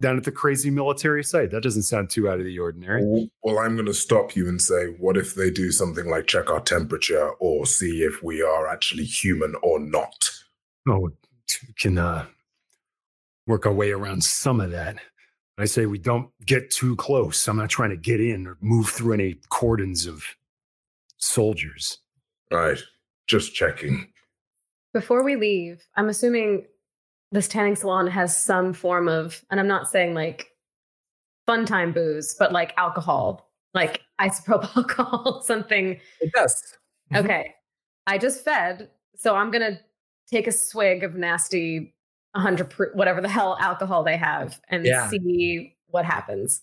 down 0.00 0.16
at 0.16 0.24
the 0.24 0.32
crazy 0.32 0.70
military 0.70 1.24
site. 1.24 1.50
That 1.50 1.62
doesn't 1.62 1.82
sound 1.82 2.10
too 2.10 2.28
out 2.28 2.38
of 2.38 2.44
the 2.44 2.58
ordinary. 2.58 3.02
Well, 3.42 3.58
I'm 3.58 3.74
going 3.74 3.86
to 3.86 3.94
stop 3.94 4.36
you 4.36 4.48
and 4.48 4.60
say, 4.60 4.86
what 4.98 5.16
if 5.16 5.34
they 5.34 5.50
do 5.50 5.72
something 5.72 6.08
like 6.08 6.26
check 6.26 6.50
our 6.50 6.60
temperature 6.60 7.30
or 7.40 7.66
see 7.66 8.02
if 8.02 8.22
we 8.22 8.42
are 8.42 8.68
actually 8.68 9.04
human 9.04 9.54
or 9.62 9.80
not? 9.80 10.30
Oh, 10.88 11.10
we 11.66 11.74
can 11.78 11.98
uh, 11.98 12.26
work 13.46 13.66
our 13.66 13.72
way 13.72 13.90
around 13.90 14.22
some 14.22 14.60
of 14.60 14.70
that. 14.70 14.98
I 15.58 15.64
say 15.64 15.86
we 15.86 15.98
don't 15.98 16.30
get 16.46 16.70
too 16.70 16.94
close. 16.94 17.48
I'm 17.48 17.56
not 17.56 17.68
trying 17.68 17.90
to 17.90 17.96
get 17.96 18.20
in 18.20 18.46
or 18.46 18.56
move 18.60 18.88
through 18.90 19.14
any 19.14 19.40
cordons 19.48 20.06
of 20.06 20.22
soldiers. 21.16 21.98
Right. 22.52 22.78
Just 23.26 23.54
checking. 23.54 24.12
Before 24.98 25.22
we 25.22 25.36
leave, 25.36 25.86
I'm 25.94 26.08
assuming 26.08 26.66
this 27.30 27.46
tanning 27.46 27.76
salon 27.76 28.08
has 28.08 28.36
some 28.36 28.72
form 28.72 29.06
of, 29.06 29.44
and 29.48 29.60
I'm 29.60 29.68
not 29.68 29.88
saying 29.88 30.12
like 30.12 30.48
fun 31.46 31.64
time 31.66 31.92
booze, 31.92 32.34
but 32.36 32.50
like 32.50 32.74
alcohol, 32.76 33.48
like 33.74 34.00
isopropyl 34.20 34.68
alcohol, 34.76 35.40
something. 35.44 36.00
It 36.20 36.32
does. 36.32 36.60
Mm-hmm. 37.12 37.24
Okay. 37.24 37.54
I 38.08 38.18
just 38.18 38.44
fed, 38.44 38.90
so 39.14 39.36
I'm 39.36 39.52
going 39.52 39.72
to 39.72 39.78
take 40.28 40.48
a 40.48 40.52
swig 40.52 41.04
of 41.04 41.14
nasty 41.14 41.94
100 42.32 42.68
proof, 42.68 42.92
whatever 42.96 43.20
the 43.20 43.28
hell 43.28 43.56
alcohol 43.60 44.02
they 44.02 44.16
have 44.16 44.60
and 44.68 44.84
yeah. 44.84 45.08
see 45.10 45.76
what 45.86 46.06
happens. 46.06 46.62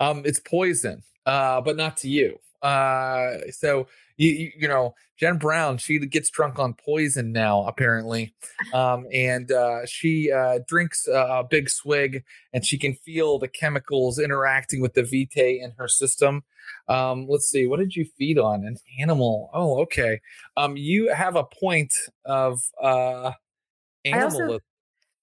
Um, 0.00 0.20
it's 0.26 0.38
poison, 0.38 1.02
uh, 1.24 1.62
but 1.62 1.78
not 1.78 1.96
to 1.98 2.10
you. 2.10 2.40
Uh, 2.62 3.38
so 3.50 3.86
you, 4.16 4.52
you, 4.56 4.68
know 4.68 4.94
Jen 5.18 5.38
Brown, 5.38 5.78
she 5.78 5.98
gets 5.98 6.28
drunk 6.28 6.58
on 6.58 6.74
poison 6.74 7.32
now 7.32 7.66
apparently, 7.66 8.34
um, 8.74 9.06
and 9.12 9.50
uh, 9.50 9.86
she 9.86 10.30
uh, 10.30 10.58
drinks 10.66 11.08
a 11.08 11.44
big 11.48 11.70
swig, 11.70 12.22
and 12.52 12.64
she 12.64 12.78
can 12.78 12.94
feel 12.94 13.38
the 13.38 13.48
chemicals 13.48 14.18
interacting 14.18 14.80
with 14.80 14.94
the 14.94 15.02
vitae 15.02 15.60
in 15.62 15.72
her 15.78 15.88
system. 15.88 16.42
Um, 16.88 17.26
let's 17.28 17.48
see, 17.48 17.66
what 17.66 17.78
did 17.78 17.96
you 17.96 18.04
feed 18.18 18.38
on? 18.38 18.64
An 18.64 18.76
animal. 19.00 19.50
Oh, 19.54 19.80
okay. 19.82 20.20
Um, 20.56 20.76
you 20.76 21.12
have 21.12 21.36
a 21.36 21.44
point 21.44 21.94
of 22.24 22.60
uh, 22.82 23.32
animal. 24.04 24.42
Also, 24.42 24.58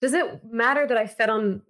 does 0.01 0.13
it 0.13 0.43
matter 0.43 0.87
that 0.87 0.97
I 0.97 1.07
fed 1.07 1.29
on 1.29 1.61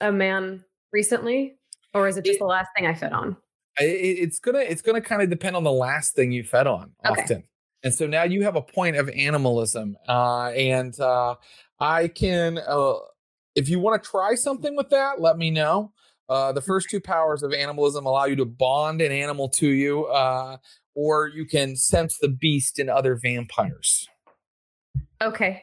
a 0.00 0.12
man 0.12 0.64
recently, 0.92 1.58
or 1.94 2.08
is 2.08 2.16
it 2.16 2.24
just 2.24 2.36
it, 2.36 2.40
the 2.40 2.46
last 2.46 2.68
thing 2.76 2.86
I 2.86 2.94
fed 2.94 3.12
on? 3.12 3.36
It's 3.78 4.38
gonna 4.38 4.60
it's 4.60 4.82
gonna 4.82 5.00
kind 5.00 5.22
of 5.22 5.30
depend 5.30 5.56
on 5.56 5.64
the 5.64 5.72
last 5.72 6.14
thing 6.14 6.32
you 6.32 6.44
fed 6.44 6.66
on 6.66 6.92
often. 7.04 7.44
And 7.82 7.94
so 7.94 8.06
now 8.06 8.24
you 8.24 8.42
have 8.42 8.56
a 8.56 8.62
point 8.62 8.96
of 8.96 9.08
animalism 9.10 9.96
uh, 10.08 10.48
and 10.48 10.98
uh, 10.98 11.36
i 11.78 12.08
can 12.08 12.58
uh, 12.58 12.94
if 13.54 13.68
you 13.68 13.78
want 13.78 14.02
to 14.02 14.08
try 14.10 14.34
something 14.34 14.76
with 14.76 14.90
that 14.90 15.20
let 15.20 15.38
me 15.38 15.50
know. 15.50 15.92
Uh, 16.28 16.50
the 16.50 16.60
first 16.60 16.90
two 16.90 17.00
powers 17.00 17.44
of 17.44 17.52
animalism 17.52 18.04
allow 18.04 18.24
you 18.24 18.34
to 18.34 18.44
bond 18.44 19.00
an 19.00 19.12
animal 19.12 19.48
to 19.48 19.68
you 19.68 20.06
uh, 20.06 20.56
or 20.96 21.28
you 21.28 21.44
can 21.44 21.76
sense 21.76 22.18
the 22.18 22.28
beast 22.28 22.80
in 22.80 22.88
other 22.88 23.14
vampires. 23.14 24.08
Okay. 25.22 25.62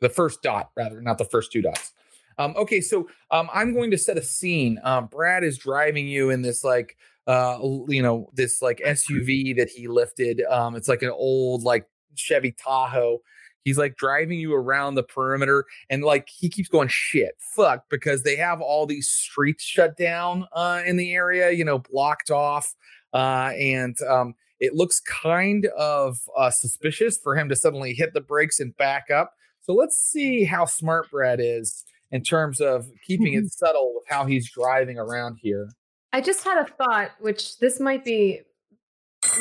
The 0.00 0.08
first 0.08 0.42
dot 0.42 0.70
rather 0.76 1.00
not 1.00 1.18
the 1.18 1.24
first 1.24 1.52
two 1.52 1.62
dots 1.62 1.92
um, 2.38 2.54
okay, 2.56 2.80
so 2.80 3.08
um, 3.30 3.48
I'm 3.52 3.74
going 3.74 3.90
to 3.90 3.98
set 3.98 4.16
a 4.16 4.22
scene. 4.22 4.78
Um, 4.84 5.06
Brad 5.06 5.44
is 5.44 5.58
driving 5.58 6.06
you 6.06 6.30
in 6.30 6.42
this 6.42 6.64
like 6.64 6.96
uh, 7.26 7.58
you 7.88 8.02
know 8.02 8.30
this 8.34 8.62
like 8.62 8.80
SUV 8.84 9.56
that 9.56 9.68
he 9.68 9.88
lifted. 9.88 10.42
Um, 10.50 10.74
it's 10.74 10.88
like 10.88 11.02
an 11.02 11.10
old 11.10 11.62
like 11.62 11.86
Chevy 12.14 12.52
Tahoe. 12.52 13.18
He's 13.64 13.78
like 13.78 13.96
driving 13.96 14.40
you 14.40 14.54
around 14.54 14.96
the 14.96 15.04
perimeter, 15.04 15.64
and 15.88 16.02
like 16.02 16.28
he 16.28 16.48
keeps 16.48 16.68
going 16.68 16.88
shit, 16.88 17.36
fuck, 17.38 17.84
because 17.90 18.24
they 18.24 18.36
have 18.36 18.60
all 18.60 18.86
these 18.86 19.08
streets 19.08 19.62
shut 19.62 19.96
down 19.96 20.46
uh, 20.52 20.82
in 20.84 20.96
the 20.96 21.14
area, 21.14 21.52
you 21.52 21.64
know, 21.64 21.78
blocked 21.78 22.30
off, 22.30 22.74
uh, 23.14 23.52
and 23.56 23.96
um, 24.02 24.34
it 24.58 24.74
looks 24.74 25.00
kind 25.00 25.66
of 25.78 26.18
uh, 26.36 26.50
suspicious 26.50 27.18
for 27.18 27.36
him 27.36 27.48
to 27.48 27.56
suddenly 27.56 27.94
hit 27.94 28.14
the 28.14 28.20
brakes 28.20 28.58
and 28.58 28.76
back 28.76 29.10
up. 29.10 29.34
So 29.60 29.74
let's 29.74 29.96
see 29.96 30.42
how 30.42 30.64
smart 30.64 31.08
Brad 31.10 31.38
is 31.40 31.84
in 32.12 32.22
terms 32.22 32.60
of 32.60 32.88
keeping 33.06 33.34
it 33.34 33.50
subtle 33.50 33.94
with 33.94 34.04
how 34.06 34.26
he's 34.26 34.48
driving 34.50 34.98
around 34.98 35.38
here. 35.42 35.68
I 36.12 36.20
just 36.20 36.44
had 36.44 36.58
a 36.58 36.66
thought, 36.66 37.12
which 37.20 37.58
this 37.58 37.80
might 37.80 38.04
be 38.04 38.42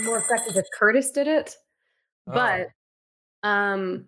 more 0.04 0.18
effective 0.18 0.56
if 0.56 0.66
Curtis 0.78 1.12
did 1.12 1.28
it, 1.28 1.56
but 2.26 2.70
oh. 3.44 3.50
um, 3.50 4.06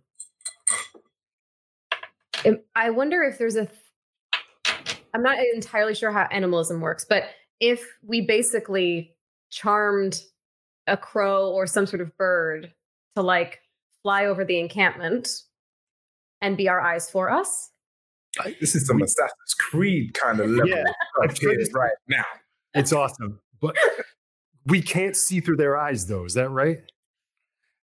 I 2.76 2.90
wonder 2.90 3.22
if 3.24 3.38
there's 3.38 3.58
a. 3.58 3.68
I'm 5.14 5.22
not 5.22 5.38
entirely 5.54 5.94
sure 5.94 6.12
how 6.12 6.28
animalism 6.32 6.82
works, 6.82 7.06
but 7.08 7.26
if 7.60 7.86
we 8.02 8.22
basically 8.22 9.14
charmed 9.52 10.22
a 10.88 10.98
crow 10.98 11.52
or 11.52 11.68
some 11.68 11.86
sort 11.86 12.02
of 12.02 12.18
bird 12.18 12.74
to 13.16 13.22
like 13.22 13.60
fly 14.02 14.26
over 14.26 14.44
the 14.44 14.60
encampment 14.60 15.30
and 16.42 16.58
be 16.58 16.68
our 16.68 16.82
eyes 16.82 17.10
for 17.10 17.30
us, 17.30 17.73
this 18.60 18.76
is 18.76 18.88
some 18.88 19.02
Assassin's 19.02 19.54
Creed 19.60 20.14
kind 20.14 20.40
of 20.40 20.50
level 20.50 20.68
yeah. 20.68 20.84
right 21.74 21.92
now. 22.08 22.24
It's 22.74 22.92
awesome, 22.92 23.40
but 23.62 23.76
we 24.66 24.82
can't 24.82 25.16
see 25.16 25.40
through 25.40 25.58
their 25.58 25.78
eyes, 25.78 26.08
though. 26.08 26.26
Is 26.26 26.34
that 26.34 26.50
right? 26.50 26.80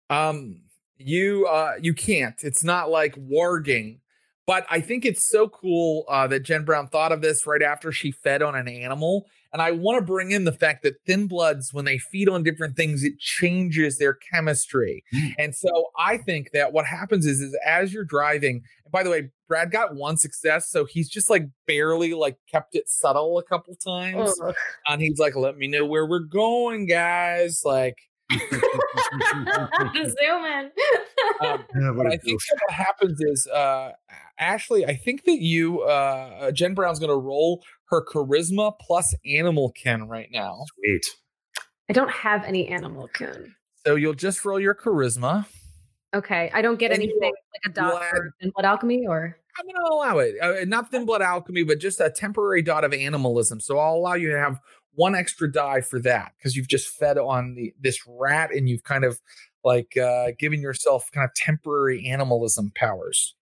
Um, 0.08 0.62
you 0.96 1.46
uh, 1.46 1.74
you 1.80 1.94
can't. 1.94 2.36
It's 2.42 2.64
not 2.64 2.90
like 2.90 3.14
warging, 3.16 4.00
but 4.46 4.66
I 4.68 4.80
think 4.80 5.04
it's 5.04 5.28
so 5.28 5.48
cool 5.48 6.04
uh, 6.08 6.26
that 6.26 6.40
Jen 6.40 6.64
Brown 6.64 6.88
thought 6.88 7.12
of 7.12 7.20
this 7.20 7.46
right 7.46 7.62
after 7.62 7.92
she 7.92 8.10
fed 8.10 8.42
on 8.42 8.54
an 8.54 8.68
animal. 8.68 9.26
And 9.52 9.60
I 9.60 9.72
want 9.72 9.98
to 9.98 10.04
bring 10.04 10.30
in 10.30 10.44
the 10.44 10.52
fact 10.52 10.82
that 10.84 10.94
thin 11.06 11.26
bloods, 11.26 11.74
when 11.74 11.84
they 11.84 11.98
feed 11.98 12.28
on 12.28 12.42
different 12.42 12.76
things, 12.76 13.02
it 13.02 13.18
changes 13.18 13.98
their 13.98 14.14
chemistry. 14.14 15.02
Mm. 15.12 15.34
And 15.38 15.54
so 15.54 15.86
I 15.98 16.18
think 16.18 16.50
that 16.52 16.72
what 16.72 16.86
happens 16.86 17.26
is, 17.26 17.40
is 17.40 17.58
as 17.66 17.92
you're 17.92 18.04
driving, 18.04 18.62
and 18.84 18.92
by 18.92 19.02
the 19.02 19.10
way, 19.10 19.30
Brad 19.48 19.72
got 19.72 19.96
one 19.96 20.16
success, 20.16 20.70
so 20.70 20.84
he's 20.84 21.08
just 21.08 21.28
like 21.28 21.48
barely 21.66 22.14
like 22.14 22.36
kept 22.50 22.76
it 22.76 22.88
subtle 22.88 23.38
a 23.38 23.42
couple 23.42 23.74
times. 23.74 24.32
And 24.86 25.02
he's 25.02 25.18
like, 25.18 25.34
let 25.34 25.58
me 25.58 25.66
know 25.66 25.84
where 25.84 26.06
we're 26.06 26.20
going, 26.20 26.86
guys. 26.86 27.62
Like, 27.64 27.96
Zoom 30.04 30.44
in. 30.44 30.70
um, 31.40 31.64
Yeah, 31.74 31.92
but 31.96 32.06
I 32.06 32.16
think 32.16 32.40
that 32.40 32.58
what 32.66 32.72
happens 32.72 33.20
is, 33.20 33.46
uh, 33.48 33.92
Ashly, 34.40 34.88
I 34.88 34.94
think 34.94 35.24
that 35.24 35.40
you, 35.40 35.80
uh, 35.82 36.50
Jen 36.52 36.74
Brown's 36.74 36.98
going 36.98 37.10
to 37.10 37.16
roll 37.16 37.62
her 37.86 38.04
charisma 38.04 38.72
plus 38.80 39.14
animal 39.26 39.72
ken 39.72 40.08
right 40.08 40.28
now. 40.32 40.64
Sweet. 40.76 41.04
I 41.88 41.92
don't 41.92 42.10
have 42.10 42.44
any 42.44 42.68
animal 42.68 43.08
ken. 43.08 43.54
So 43.86 43.96
you'll 43.96 44.14
just 44.14 44.44
roll 44.44 44.60
your 44.60 44.74
charisma. 44.74 45.46
Okay, 46.14 46.50
I 46.52 46.62
don't 46.62 46.78
get 46.78 46.92
And 46.92 47.02
anything 47.02 47.20
like 47.22 47.32
a 47.66 47.68
dot 47.70 47.92
you'll 47.92 48.10
for 48.10 48.34
in 48.40 48.50
blood 48.50 48.64
alchemy, 48.64 49.06
or 49.06 49.36
I'm 49.58 49.64
going 49.64 49.76
to 49.76 49.92
allow 49.92 50.18
it. 50.18 50.34
Uh, 50.40 50.64
not 50.66 50.90
thin 50.90 51.04
blood 51.04 51.22
alchemy, 51.22 51.62
but 51.62 51.78
just 51.78 52.00
a 52.00 52.10
temporary 52.10 52.62
dot 52.62 52.84
of 52.84 52.92
animalism. 52.92 53.60
So 53.60 53.78
I'll 53.78 53.94
allow 53.94 54.14
you 54.14 54.30
to 54.30 54.38
have 54.38 54.60
one 54.94 55.14
extra 55.14 55.50
die 55.50 55.80
for 55.80 56.00
that 56.00 56.32
because 56.38 56.56
you've 56.56 56.68
just 56.68 56.88
fed 56.88 57.18
on 57.18 57.54
the 57.54 57.74
this 57.80 58.00
rat 58.06 58.52
and 58.52 58.68
you've 58.68 58.84
kind 58.84 59.04
of 59.04 59.20
like 59.64 59.96
uh, 59.96 60.28
given 60.38 60.60
yourself 60.60 61.10
kind 61.12 61.24
of 61.24 61.34
temporary 61.34 62.06
animalism 62.06 62.72
powers. 62.74 63.34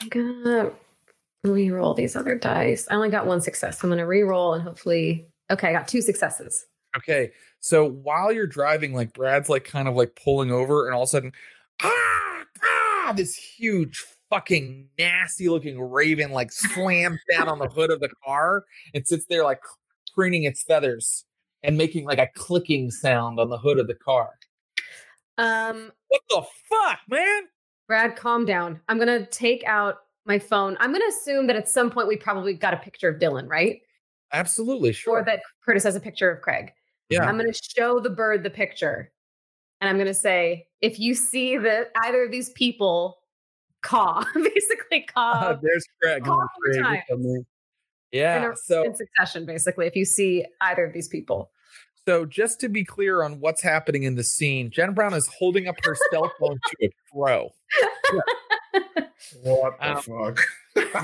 I'm 0.00 0.08
gonna 0.08 0.72
re-roll 1.44 1.94
these 1.94 2.16
other 2.16 2.34
dice. 2.34 2.86
I 2.90 2.94
only 2.94 3.10
got 3.10 3.26
one 3.26 3.40
success. 3.40 3.82
I'm 3.82 3.90
gonna 3.90 4.06
re-roll 4.06 4.54
and 4.54 4.62
hopefully. 4.62 5.26
Okay, 5.50 5.68
I 5.68 5.72
got 5.72 5.88
two 5.88 6.00
successes. 6.00 6.66
Okay. 6.96 7.32
So 7.60 7.84
while 7.88 8.32
you're 8.32 8.46
driving, 8.46 8.94
like 8.94 9.12
Brad's 9.12 9.48
like 9.48 9.64
kind 9.64 9.88
of 9.88 9.94
like 9.94 10.18
pulling 10.22 10.50
over, 10.50 10.86
and 10.86 10.94
all 10.94 11.02
of 11.02 11.08
a 11.08 11.10
sudden, 11.10 11.32
ah, 11.82 12.42
ah, 12.62 13.12
this 13.16 13.34
huge 13.34 14.04
fucking 14.30 14.88
nasty 14.96 15.48
looking 15.48 15.80
raven 15.80 16.30
like 16.30 16.52
slams 16.52 17.18
down 17.28 17.48
on 17.48 17.58
the 17.58 17.66
hood 17.66 17.90
of 17.90 17.98
the 17.98 18.08
car 18.24 18.64
and 18.94 19.06
sits 19.06 19.26
there 19.26 19.42
like 19.42 19.60
preening 20.20 20.44
its 20.44 20.62
feathers 20.62 21.24
and 21.62 21.78
making 21.78 22.04
like 22.04 22.18
a 22.18 22.28
clicking 22.34 22.90
sound 22.90 23.40
on 23.40 23.48
the 23.48 23.56
hood 23.56 23.78
of 23.78 23.86
the 23.86 23.94
car. 23.94 24.28
Um, 25.38 25.90
What 26.08 26.20
the 26.28 26.42
fuck, 26.68 26.98
man? 27.08 27.44
Brad, 27.88 28.16
calm 28.16 28.44
down. 28.44 28.80
I'm 28.88 28.98
gonna 28.98 29.24
take 29.26 29.64
out 29.64 29.96
my 30.26 30.38
phone. 30.38 30.76
I'm 30.78 30.92
gonna 30.92 31.06
assume 31.08 31.46
that 31.46 31.56
at 31.56 31.70
some 31.70 31.90
point 31.90 32.06
we 32.06 32.16
probably 32.16 32.52
got 32.52 32.74
a 32.74 32.76
picture 32.76 33.08
of 33.08 33.18
Dylan, 33.18 33.48
right? 33.48 33.80
Absolutely, 34.34 34.92
sure. 34.92 35.20
Or 35.20 35.24
that 35.24 35.40
Curtis 35.64 35.84
has 35.84 35.96
a 35.96 36.00
picture 36.00 36.30
of 36.30 36.42
Craig. 36.42 36.72
yeah. 37.08 37.24
I'm 37.24 37.38
gonna 37.38 37.54
show 37.54 37.98
the 37.98 38.10
bird 38.10 38.42
the 38.44 38.50
picture, 38.50 39.10
and 39.80 39.88
I'm 39.88 39.96
gonna 39.96 40.12
say, 40.12 40.66
if 40.82 41.00
you 41.00 41.14
see 41.14 41.56
that 41.56 41.92
either 42.04 42.24
of 42.24 42.30
these 42.30 42.50
people 42.50 43.22
caw, 43.82 44.22
basically 44.34 45.00
caw 45.02 45.56
There's 45.62 45.86
Craig. 46.02 46.24
the 47.08 47.44
Craig, 48.12 48.22
time. 48.22 48.42
look 48.42 48.42
at 48.42 48.42
me. 48.42 48.42
in, 48.42 48.42
Yeah. 48.42 48.52
a, 48.52 48.56
So 48.56 48.84
in 48.84 48.94
succession, 48.96 49.46
basically, 49.46 49.86
if 49.86 49.96
you 49.96 50.04
see 50.04 50.44
either 50.60 50.84
of 50.84 50.92
these 50.92 51.08
people. 51.08 51.50
So, 52.08 52.24
just 52.24 52.58
to 52.60 52.68
be 52.68 52.82
clear 52.84 53.22
on 53.22 53.40
what's 53.40 53.60
happening 53.62 54.04
in 54.04 54.14
the 54.16 54.24
scene, 54.24 54.70
Jen 54.70 54.94
Brown 54.94 55.12
is 55.14 55.28
holding 55.38 55.68
up 55.68 55.76
her 55.84 55.94
cell 56.10 56.32
phone 56.40 56.58
to 56.66 56.86
a 56.86 56.90
crow. 57.12 57.50
What 59.42 59.78
the 59.78 59.96
Um, 59.96 60.02
fuck? 60.02 60.40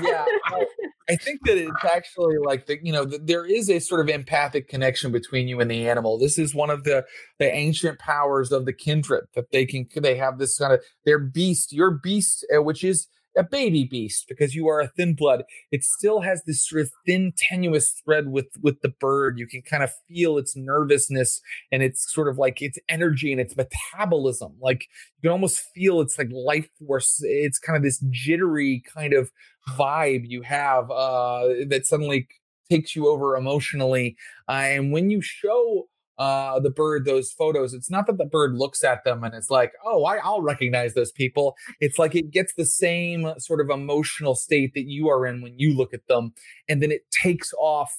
Yeah, 0.03 0.25
I- 0.45 0.65
I 1.09 1.15
think 1.15 1.45
that 1.45 1.57
it's 1.57 1.85
actually 1.85 2.37
like 2.39 2.65
the 2.65 2.79
you 2.83 2.91
know 2.91 3.05
th- 3.05 3.21
there 3.23 3.45
is 3.45 3.69
a 3.69 3.79
sort 3.79 4.01
of 4.01 4.09
empathic 4.09 4.67
connection 4.67 5.11
between 5.11 5.47
you 5.47 5.61
and 5.61 5.71
the 5.71 5.87
animal. 5.87 6.17
This 6.17 6.37
is 6.37 6.53
one 6.53 6.69
of 6.69 6.83
the 6.83 7.05
the 7.39 7.49
ancient 7.49 7.99
powers 7.99 8.51
of 8.51 8.65
the 8.65 8.73
kindred 8.73 9.27
that 9.35 9.51
they 9.51 9.65
can 9.65 9.87
they 9.95 10.15
have 10.15 10.37
this 10.39 10.57
kind 10.57 10.73
of 10.73 10.83
their 11.05 11.19
beast, 11.19 11.71
your 11.71 11.91
beast, 11.91 12.45
uh, 12.53 12.61
which 12.61 12.83
is 12.83 13.07
a 13.37 13.43
baby 13.43 13.85
beast 13.85 14.25
because 14.27 14.55
you 14.55 14.67
are 14.67 14.81
a 14.81 14.87
thin 14.87 15.13
blood. 15.13 15.43
It 15.71 15.83
still 15.83 16.21
has 16.21 16.43
this 16.43 16.67
sort 16.67 16.81
of 16.81 16.91
thin, 17.05 17.33
tenuous 17.37 17.91
thread 18.03 18.29
with 18.29 18.47
with 18.61 18.81
the 18.81 18.89
bird. 18.89 19.37
You 19.37 19.47
can 19.47 19.61
kind 19.61 19.83
of 19.83 19.91
feel 20.07 20.37
its 20.37 20.55
nervousness 20.55 21.41
and 21.71 21.83
it's 21.83 22.13
sort 22.13 22.27
of 22.27 22.37
like 22.37 22.61
its 22.61 22.79
energy 22.89 23.31
and 23.31 23.39
its 23.39 23.55
metabolism. 23.55 24.53
Like 24.59 24.87
you 25.17 25.29
can 25.29 25.31
almost 25.31 25.61
feel 25.73 26.01
its 26.01 26.17
like 26.17 26.29
life 26.31 26.69
force. 26.79 27.19
It's 27.23 27.59
kind 27.59 27.77
of 27.77 27.83
this 27.83 28.03
jittery 28.09 28.83
kind 28.93 29.13
of 29.13 29.31
vibe 29.69 30.23
you 30.27 30.41
have 30.41 30.89
uh, 30.89 31.47
that 31.67 31.85
suddenly 31.85 32.27
takes 32.69 32.95
you 32.95 33.07
over 33.07 33.35
emotionally. 33.35 34.17
Uh, 34.47 34.51
and 34.51 34.91
when 34.91 35.09
you 35.09 35.21
show 35.21 35.87
uh, 36.17 36.59
the 36.59 36.69
bird 36.69 37.05
those 37.05 37.31
photos, 37.31 37.73
it's 37.73 37.91
not 37.91 38.07
that 38.07 38.17
the 38.17 38.25
bird 38.25 38.55
looks 38.55 38.83
at 38.83 39.03
them 39.03 39.23
and 39.23 39.35
it's 39.35 39.49
like, 39.49 39.73
oh, 39.85 40.05
I, 40.05 40.17
I'll 40.17 40.41
recognize 40.41 40.93
those 40.93 41.11
people. 41.11 41.55
It's 41.79 41.99
like 41.99 42.15
it 42.15 42.31
gets 42.31 42.53
the 42.55 42.65
same 42.65 43.33
sort 43.37 43.61
of 43.61 43.69
emotional 43.69 44.35
state 44.35 44.73
that 44.73 44.87
you 44.87 45.09
are 45.09 45.25
in 45.25 45.41
when 45.41 45.57
you 45.59 45.75
look 45.75 45.93
at 45.93 46.07
them. 46.07 46.33
And 46.67 46.81
then 46.81 46.91
it 46.91 47.09
takes 47.11 47.53
off 47.59 47.95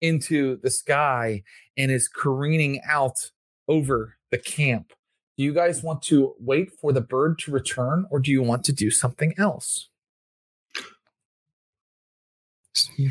into 0.00 0.56
the 0.62 0.70
sky 0.70 1.42
and 1.76 1.90
is 1.90 2.08
careening 2.08 2.80
out 2.88 3.30
over 3.68 4.16
the 4.30 4.38
camp. 4.38 4.92
Do 5.36 5.44
you 5.44 5.52
guys 5.52 5.82
want 5.82 6.02
to 6.02 6.34
wait 6.38 6.70
for 6.72 6.92
the 6.92 7.00
bird 7.00 7.38
to 7.40 7.50
return 7.50 8.06
or 8.10 8.20
do 8.20 8.30
you 8.30 8.42
want 8.42 8.64
to 8.64 8.72
do 8.72 8.90
something 8.90 9.34
else? 9.36 9.88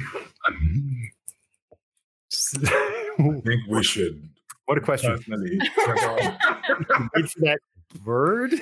I 3.20 3.42
think 3.44 3.62
we 3.68 3.84
should 3.84 4.30
what 4.70 4.78
a 4.78 4.82
question. 4.82 5.18
personally 5.18 5.58
Wait 7.16 7.34
that 7.38 7.58
bird? 8.06 8.54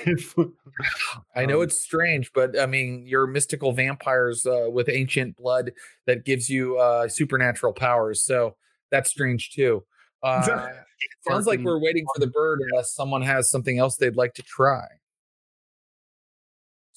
I 1.36 1.44
know 1.44 1.60
it's 1.60 1.78
strange, 1.78 2.32
but 2.32 2.58
I 2.58 2.64
mean, 2.64 3.04
you're 3.06 3.26
mystical 3.26 3.72
vampires 3.72 4.46
uh, 4.46 4.70
with 4.70 4.88
ancient 4.88 5.36
blood 5.36 5.72
that 6.06 6.24
gives 6.24 6.48
you 6.48 6.78
uh, 6.78 7.08
supernatural 7.08 7.74
powers. 7.74 8.22
So 8.24 8.56
that's 8.90 9.10
strange 9.10 9.50
too. 9.50 9.84
Uh, 10.22 10.40
it 10.48 11.30
sounds 11.30 11.46
like 11.46 11.60
we're 11.60 11.78
waiting 11.78 12.06
for 12.14 12.20
the 12.20 12.28
bird 12.28 12.60
unless 12.70 12.94
someone 12.94 13.20
has 13.20 13.50
something 13.50 13.78
else 13.78 13.98
they'd 13.98 14.16
like 14.16 14.32
to 14.34 14.42
try. 14.42 14.86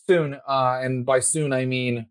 Soon, 0.07 0.36
uh, 0.47 0.80
and 0.82 1.05
by 1.05 1.20
soon 1.20 1.51
I 1.51 1.66
mean 1.66 2.05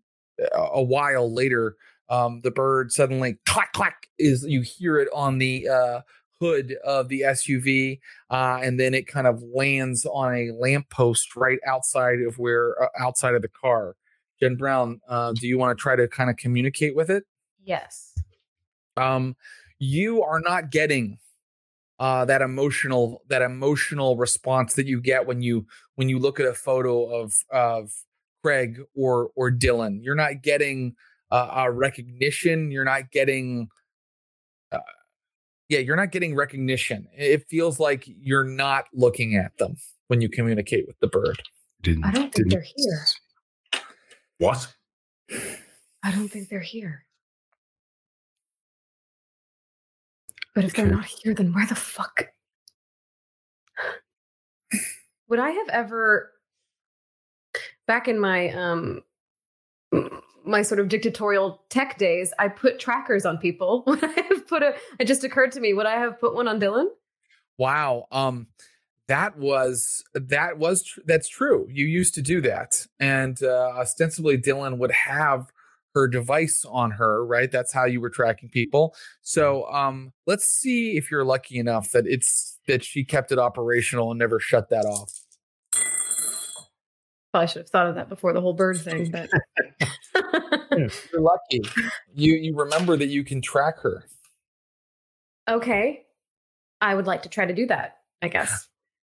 a, 0.53 0.59
a 0.73 0.83
while 0.83 1.33
later, 1.33 1.77
um, 2.09 2.41
the 2.43 2.51
bird 2.51 2.91
suddenly 2.91 3.39
clack 3.47 3.73
clack 3.73 4.05
is 4.19 4.45
you 4.47 4.61
hear 4.61 4.99
it 4.99 5.07
on 5.15 5.39
the 5.39 5.67
uh, 5.67 6.01
hood 6.41 6.75
of 6.83 7.07
the 7.07 7.21
SUV, 7.21 7.99
uh, 8.31 8.59
and 8.63 8.79
then 8.79 8.93
it 8.95 9.07
kind 9.07 9.27
of 9.27 9.41
lands 9.55 10.05
on 10.07 10.33
a 10.35 10.51
lamppost 10.59 11.35
right 11.35 11.59
outside 11.67 12.19
of 12.27 12.39
where 12.39 12.81
uh, 12.83 12.87
outside 12.99 13.35
of 13.35 13.43
the 13.43 13.47
car. 13.47 13.95
Jen 14.41 14.55
Brown, 14.55 14.99
uh, 15.07 15.33
do 15.33 15.47
you 15.47 15.59
want 15.59 15.77
to 15.77 15.79
try 15.79 15.95
to 15.95 16.07
kind 16.07 16.29
of 16.31 16.35
communicate 16.35 16.95
with 16.95 17.11
it? 17.11 17.23
Yes. 17.63 18.15
um, 18.97 19.35
you 19.77 20.23
are 20.23 20.39
not 20.39 20.71
getting 20.71 21.19
uh, 21.99 22.25
that 22.25 22.41
emotional 22.41 23.21
that 23.29 23.43
emotional 23.43 24.17
response 24.17 24.73
that 24.73 24.87
you 24.87 24.99
get 24.99 25.27
when 25.27 25.43
you 25.43 25.67
when 25.95 26.09
you 26.09 26.17
look 26.17 26.39
at 26.39 26.47
a 26.47 26.53
photo 26.55 27.05
of 27.05 27.35
of 27.51 27.91
Craig 28.43 28.81
or 28.95 29.29
or 29.35 29.51
Dylan. 29.51 29.99
You're 30.01 30.15
not 30.15 30.41
getting 30.41 30.95
uh, 31.29 31.51
a 31.55 31.71
recognition. 31.71 32.71
You're 32.71 32.85
not 32.85 33.11
getting. 33.11 33.69
Yeah, 35.71 35.79
you're 35.79 35.95
not 35.95 36.11
getting 36.11 36.35
recognition. 36.35 37.07
It 37.17 37.47
feels 37.47 37.79
like 37.79 38.03
you're 38.05 38.43
not 38.43 38.87
looking 38.93 39.37
at 39.37 39.57
them 39.57 39.77
when 40.09 40.19
you 40.19 40.27
communicate 40.27 40.85
with 40.85 40.99
the 40.99 41.07
bird. 41.07 41.41
Didn't, 41.81 42.03
I 42.03 42.11
don't 42.11 42.23
think 42.23 42.33
didn't- 42.33 42.49
they're 42.51 42.65
here. 42.75 43.81
what? 44.39 44.73
I 46.03 46.11
don't 46.11 46.27
think 46.27 46.49
they're 46.49 46.59
here. 46.59 47.05
But 50.53 50.65
if 50.65 50.73
they're 50.73 50.87
not 50.87 51.05
here, 51.05 51.33
then 51.33 51.53
where 51.53 51.65
the 51.65 51.75
fuck? 51.75 52.25
Would 55.29 55.39
I 55.39 55.51
have 55.51 55.69
ever, 55.69 56.33
back 57.87 58.09
in 58.09 58.19
my 58.19 58.49
um, 58.49 59.03
m- 59.93 60.21
my 60.45 60.61
sort 60.61 60.79
of 60.79 60.89
dictatorial 60.89 61.61
tech 61.69 61.97
days, 61.97 62.33
I 62.39 62.47
put 62.47 62.79
trackers 62.79 63.25
on 63.25 63.37
people. 63.37 63.83
Would 63.87 64.03
I 64.03 64.21
have 64.29 64.47
put 64.47 64.63
a? 64.63 64.75
It 64.99 65.05
just 65.05 65.23
occurred 65.23 65.51
to 65.53 65.59
me. 65.59 65.73
Would 65.73 65.85
I 65.85 65.99
have 65.99 66.19
put 66.19 66.35
one 66.35 66.47
on 66.47 66.59
Dylan? 66.59 66.87
Wow. 67.57 68.07
Um 68.11 68.47
that 69.07 69.37
was 69.37 70.03
that 70.13 70.57
was 70.57 70.83
tr- 70.83 71.01
that's 71.05 71.27
true. 71.27 71.67
You 71.69 71.85
used 71.85 72.15
to 72.15 72.21
do 72.21 72.41
that. 72.41 72.85
And 72.99 73.41
uh 73.43 73.73
ostensibly 73.77 74.37
Dylan 74.37 74.77
would 74.77 74.91
have 74.91 75.51
her 75.93 76.07
device 76.07 76.65
on 76.67 76.91
her, 76.91 77.25
right? 77.25 77.51
That's 77.51 77.73
how 77.73 77.85
you 77.85 77.99
were 77.99 78.09
tracking 78.09 78.49
people. 78.49 78.95
So 79.21 79.65
um 79.71 80.13
let's 80.25 80.45
see 80.45 80.97
if 80.97 81.11
you're 81.11 81.25
lucky 81.25 81.59
enough 81.59 81.91
that 81.91 82.07
it's 82.07 82.59
that 82.67 82.83
she 82.83 83.03
kept 83.03 83.31
it 83.31 83.39
operational 83.39 84.11
and 84.11 84.19
never 84.19 84.39
shut 84.39 84.69
that 84.69 84.85
off. 84.85 85.19
Probably 87.31 87.47
should 87.47 87.61
have 87.61 87.69
thought 87.69 87.87
of 87.87 87.95
that 87.95 88.09
before 88.09 88.33
the 88.33 88.41
whole 88.41 88.53
bird 88.53 88.77
thing, 88.77 89.09
but 89.09 89.29
You're 90.71 91.21
lucky. 91.21 91.61
You 92.15 92.33
you 92.35 92.55
remember 92.55 92.95
that 92.97 93.07
you 93.07 93.23
can 93.23 93.41
track 93.41 93.79
her. 93.79 94.03
okay. 95.47 96.03
I 96.83 96.95
would 96.95 97.05
like 97.05 97.23
to 97.23 97.29
try 97.29 97.45
to 97.45 97.53
do 97.53 97.67
that, 97.67 97.97
I 98.23 98.27
guess. 98.27 98.67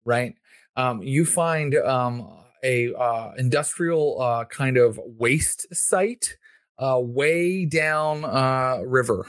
right? 0.04 0.36
Um, 0.76 1.02
you 1.02 1.26
find 1.26 1.76
um, 1.76 2.28
a 2.64 2.94
uh, 2.94 3.32
industrial 3.38 4.22
uh, 4.22 4.46
kind 4.46 4.76
of 4.78 5.00
waste 5.06 5.74
site 5.74 6.36
uh, 6.80 7.00
way 7.02 7.66
down 7.66 8.26
uh, 8.26 8.80
river. 8.86 9.28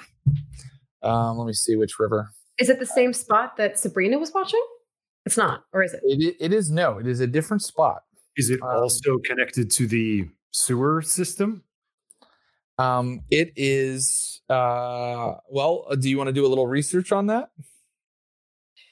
Um, 1.03 1.37
let 1.39 1.47
me 1.47 1.53
see 1.53 1.77
which 1.77 1.99
river. 1.99 2.31
Is 2.59 2.70
it 2.70 2.79
the 2.81 2.87
same 2.87 3.12
spot 3.12 3.57
that 3.59 3.79
Sabrina 3.79 4.18
was 4.18 4.33
watching? 4.35 4.64
It's 5.27 5.37
not, 5.37 5.64
or 5.72 5.83
is 5.83 5.93
it? 5.95 6.01
It, 6.05 6.37
it 6.41 6.53
is 6.53 6.70
no. 6.70 6.99
It 6.99 7.07
is 7.07 7.20
a 7.20 7.27
different 7.27 7.62
spot. 7.62 8.03
Is 8.37 8.51
it 8.51 8.61
Um, 8.62 8.68
also 8.83 9.18
connected 9.25 9.70
to 9.72 9.87
the 9.87 10.29
sewer 10.51 11.03
system? 11.03 11.62
Um, 12.79 13.20
it 13.31 13.53
is. 13.57 14.43
Uh, 14.49 15.35
well, 15.49 15.87
uh, 15.89 15.95
do 15.95 16.11
you 16.11 16.18
want 16.18 16.29
to 16.29 16.33
do 16.33 16.45
a 16.45 16.49
little 16.49 16.66
research 16.66 17.12
on 17.12 17.27
that? 17.27 17.51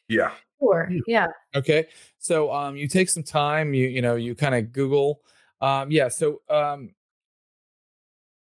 Yeah. 0.09 0.33
Sure. 0.61 0.89
Yeah. 0.91 1.01
Yeah. 1.07 1.27
Okay. 1.55 1.87
So 2.19 2.53
um 2.53 2.77
you 2.77 2.87
take 2.87 3.09
some 3.09 3.23
time, 3.23 3.75
you 3.75 3.89
you 3.89 4.03
know, 4.03 4.15
you 4.15 4.35
kind 4.35 4.55
of 4.55 4.73
Google. 4.73 5.21
Um 5.61 5.91
yeah, 5.91 6.09
so 6.09 6.41
um 6.49 6.95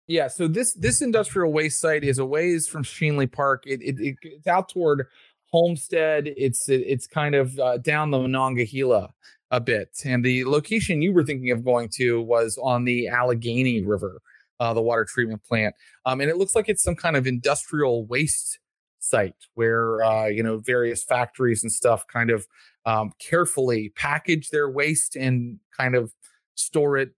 yeah, 0.08 0.28
so 0.30 0.48
this 0.48 0.74
this 0.74 1.02
industrial 1.02 1.52
waste 1.52 1.80
site 1.80 2.04
is 2.04 2.18
a 2.18 2.26
ways 2.26 2.68
from 2.68 2.84
Schenley 2.84 3.32
Park. 3.32 3.64
It, 3.68 3.82
it, 3.82 4.00
it 4.00 4.16
it's 4.22 4.48
out 4.48 4.70
toward 4.70 5.08
Homestead. 5.52 6.34
It's 6.38 6.70
it, 6.70 6.82
it's 6.88 7.08
kind 7.08 7.36
of 7.36 7.60
uh, 7.60 7.78
down 7.78 8.12
the 8.12 8.20
Monongahela 8.20 9.14
a 9.52 9.60
bit. 9.60 9.90
And 10.06 10.24
the 10.24 10.46
location 10.46 11.02
you 11.02 11.14
were 11.14 11.24
thinking 11.24 11.52
of 11.52 11.64
going 11.64 11.90
to 11.96 12.22
was 12.22 12.58
on 12.62 12.86
the 12.86 13.10
Allegheny 13.10 13.84
River, 13.84 14.22
uh, 14.60 14.74
the 14.74 14.82
water 14.82 15.06
treatment 15.06 15.44
plant. 15.44 15.76
Um, 16.06 16.22
and 16.22 16.30
it 16.30 16.38
looks 16.38 16.56
like 16.56 16.70
it's 16.70 16.84
some 16.84 16.96
kind 16.96 17.16
of 17.16 17.28
industrial 17.28 18.06
waste 18.06 18.60
site 19.00 19.36
where 19.54 20.04
uh, 20.04 20.26
you 20.26 20.44
know 20.44 20.58
various 20.58 21.04
factories 21.04 21.64
and 21.64 21.72
stuff 21.72 22.06
kind 22.08 22.30
of 22.30 22.48
um, 22.86 23.12
carefully 23.20 23.90
package 23.96 24.50
their 24.50 24.70
waste 24.70 25.16
and 25.16 25.60
kind 25.76 25.96
of 25.96 26.14
store 26.56 26.98
it 26.98 27.12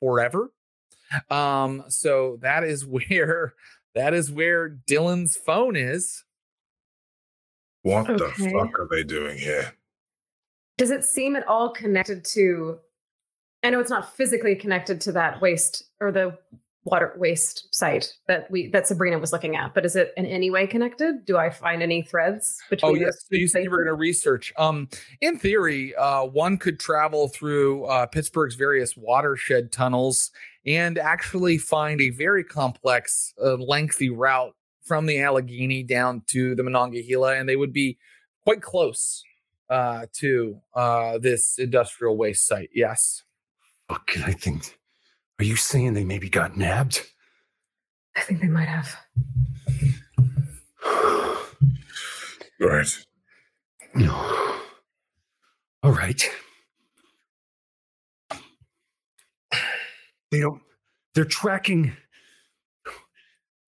forever. 0.00 0.52
Um, 1.30 1.84
so 1.88 2.38
that 2.42 2.64
is 2.64 2.86
where 2.86 3.54
that 3.94 4.14
is 4.14 4.30
where 4.30 4.70
Dylan's 4.70 5.36
phone 5.36 5.76
is. 5.76 6.24
What 7.82 8.06
the 8.08 8.28
fuck 8.36 8.78
are 8.80 8.88
they 8.90 9.04
doing 9.04 9.38
here? 9.38 9.74
Does 10.76 10.90
it 10.90 11.04
seem 11.04 11.36
at 11.36 11.46
all 11.46 11.70
connected 11.70 12.24
to? 12.32 12.78
I 13.62 13.70
know 13.70 13.80
it's 13.80 13.90
not 13.90 14.14
physically 14.14 14.54
connected 14.54 15.00
to 15.02 15.12
that 15.12 15.40
waste 15.40 15.84
or 16.00 16.12
the 16.12 16.36
water 16.86 17.12
waste 17.16 17.74
site 17.74 18.14
that 18.28 18.48
we 18.50 18.68
that 18.68 18.86
Sabrina 18.86 19.18
was 19.18 19.32
looking 19.32 19.56
at, 19.56 19.74
but 19.74 19.84
is 19.84 19.96
it 19.96 20.14
in 20.16 20.24
any 20.24 20.50
way 20.50 20.66
connected? 20.66 21.26
Do 21.26 21.36
I 21.36 21.50
find 21.50 21.82
any 21.82 22.02
threads 22.02 22.58
between? 22.70 22.92
Oh 22.92 22.94
yes, 22.94 23.24
so 23.28 23.36
you 23.36 23.48
said 23.48 23.64
you 23.64 23.70
were 23.70 23.78
going 23.78 23.88
to 23.88 23.94
research. 23.94 24.52
Um, 24.56 24.88
in 25.20 25.38
theory, 25.38 25.94
uh, 25.96 26.24
one 26.24 26.56
could 26.56 26.78
travel 26.78 27.28
through 27.28 27.84
uh, 27.86 28.06
Pittsburgh's 28.06 28.54
various 28.54 28.96
watershed 28.96 29.72
tunnels 29.72 30.30
and 30.64 30.96
actually 30.96 31.58
find 31.58 32.00
a 32.00 32.10
very 32.10 32.44
complex, 32.44 33.34
uh, 33.42 33.54
lengthy 33.54 34.10
route 34.10 34.54
from 34.82 35.06
the 35.06 35.20
Allegheny 35.20 35.82
down 35.82 36.22
to 36.28 36.54
the 36.54 36.62
Monongahela, 36.62 37.34
and 37.34 37.48
they 37.48 37.56
would 37.56 37.72
be 37.72 37.98
quite 38.44 38.62
close 38.62 39.24
uh, 39.68 40.06
to 40.12 40.60
uh, 40.74 41.18
this 41.18 41.58
industrial 41.58 42.16
waste 42.16 42.46
site. 42.46 42.70
Yes. 42.72 43.24
Fuck, 43.88 44.12
I 44.24 44.32
think. 44.32 44.78
Are 45.38 45.44
you 45.44 45.56
saying 45.56 45.94
they 45.94 46.04
maybe 46.04 46.28
got 46.28 46.56
nabbed? 46.56 47.02
I 48.16 48.20
think 48.22 48.40
they 48.40 48.48
might 48.48 48.68
have. 48.68 48.96
Right. 52.58 52.88
No. 53.94 54.14
All 55.82 55.92
right. 55.92 56.22
They 60.30 60.40
don't. 60.40 60.62
They're 61.14 61.24
tracking. 61.24 61.94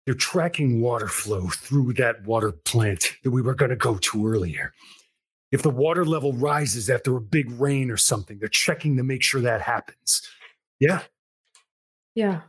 They're 0.07 0.14
tracking 0.14 0.81
water 0.81 1.07
flow 1.09 1.49
through 1.49 1.93
that 1.95 2.25
water 2.25 2.53
plant 2.53 3.12
that 3.25 3.31
we 3.31 3.43
were 3.43 3.55
going 3.55 3.71
to 3.71 3.77
go 3.77 3.99
to 3.99 4.27
earlier. 4.27 4.73
If 5.53 5.62
the 5.62 5.71
water 5.71 6.05
level 6.05 6.33
rises 6.33 6.89
after 6.89 7.16
a 7.16 7.21
big 7.21 7.51
rain 7.61 7.91
or 7.91 7.99
something, 7.99 8.39
they're 8.39 8.49
checking 8.49 8.97
to 8.97 9.03
make 9.03 9.23
sure 9.23 9.43
that 9.43 9.61
happens. 9.61 10.23
Yeah. 10.81 11.03
Yeah. 12.19 12.41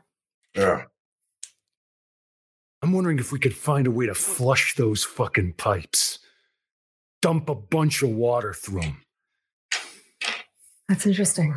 Yeah. 0.56 0.86
I'm 2.82 2.92
wondering 2.92 3.20
if 3.20 3.32
we 3.32 3.38
could 3.38 3.54
find 3.54 3.86
a 3.86 3.92
way 3.92 4.08
to 4.08 4.16
flush 4.16 4.74
those 4.74 5.04
fucking 5.04 5.54
pipes. 5.58 6.18
Dump 7.22 7.50
a 7.50 7.54
bunch 7.54 8.02
of 8.02 8.10
water 8.10 8.52
through 8.52 8.82
them. 8.82 9.02
That's 10.88 11.06
interesting. 11.06 11.56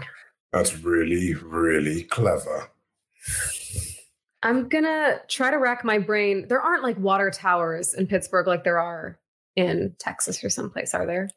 That's 0.52 0.76
really, 0.80 1.32
really 1.36 2.02
clever. 2.02 2.68
I'm 4.42 4.68
gonna 4.68 5.22
try 5.28 5.50
to 5.50 5.56
rack 5.56 5.82
my 5.82 5.98
brain. 5.98 6.48
There 6.48 6.60
aren't 6.60 6.82
like 6.82 6.98
water 6.98 7.30
towers 7.30 7.94
in 7.94 8.06
Pittsburgh 8.08 8.46
like 8.46 8.62
there 8.62 8.78
are 8.78 9.18
in 9.56 9.94
Texas 9.98 10.42
or 10.42 10.50
someplace, 10.50 10.94
are 10.94 11.06
there? 11.06 11.30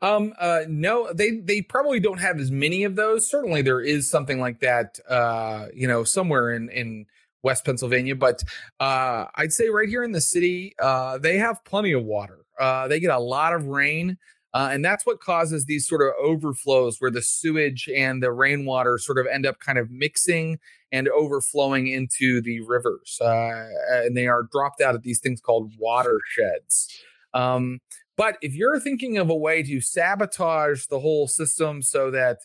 Um, 0.00 0.32
uh, 0.38 0.60
no, 0.68 1.12
they 1.12 1.38
they 1.38 1.62
probably 1.62 2.00
don't 2.00 2.20
have 2.20 2.38
as 2.38 2.50
many 2.50 2.84
of 2.84 2.96
those. 2.96 3.28
Certainly, 3.28 3.62
there 3.62 3.80
is 3.80 4.10
something 4.10 4.40
like 4.40 4.60
that. 4.60 4.98
Uh, 5.08 5.66
you 5.74 5.86
know, 5.86 6.04
somewhere 6.04 6.52
in 6.52 6.70
in 6.70 7.06
West 7.42 7.64
Pennsylvania, 7.64 8.16
but 8.16 8.42
uh, 8.80 9.26
I'd 9.34 9.52
say 9.52 9.68
right 9.68 9.88
here 9.88 10.02
in 10.02 10.12
the 10.12 10.20
city, 10.20 10.74
uh, 10.80 11.18
they 11.18 11.38
have 11.38 11.64
plenty 11.64 11.92
of 11.92 12.04
water. 12.04 12.44
Uh, 12.58 12.88
they 12.88 13.00
get 13.00 13.10
a 13.10 13.18
lot 13.18 13.52
of 13.54 13.66
rain. 13.66 14.18
Uh, 14.54 14.70
and 14.72 14.82
that's 14.82 15.04
what 15.04 15.20
causes 15.20 15.66
these 15.66 15.86
sort 15.86 16.00
of 16.00 16.14
overflows 16.20 16.96
where 16.98 17.10
the 17.10 17.20
sewage 17.20 17.88
and 17.94 18.22
the 18.22 18.32
rainwater 18.32 18.96
sort 18.96 19.18
of 19.18 19.26
end 19.26 19.44
up 19.44 19.58
kind 19.60 19.76
of 19.76 19.90
mixing 19.90 20.58
and 20.90 21.06
overflowing 21.08 21.86
into 21.86 22.40
the 22.40 22.60
rivers. 22.62 23.18
Uh, 23.20 23.68
and 23.90 24.16
they 24.16 24.26
are 24.26 24.44
dropped 24.50 24.80
out 24.80 24.94
at 24.94 25.02
these 25.02 25.20
things 25.20 25.40
called 25.40 25.70
watersheds. 25.78 26.88
Um, 27.34 27.80
but 28.16 28.36
if 28.42 28.54
you're 28.54 28.80
thinking 28.80 29.18
of 29.18 29.30
a 29.30 29.36
way 29.36 29.62
to 29.62 29.80
sabotage 29.80 30.86
the 30.86 30.98
whole 31.00 31.28
system 31.28 31.82
so 31.82 32.10
that 32.10 32.38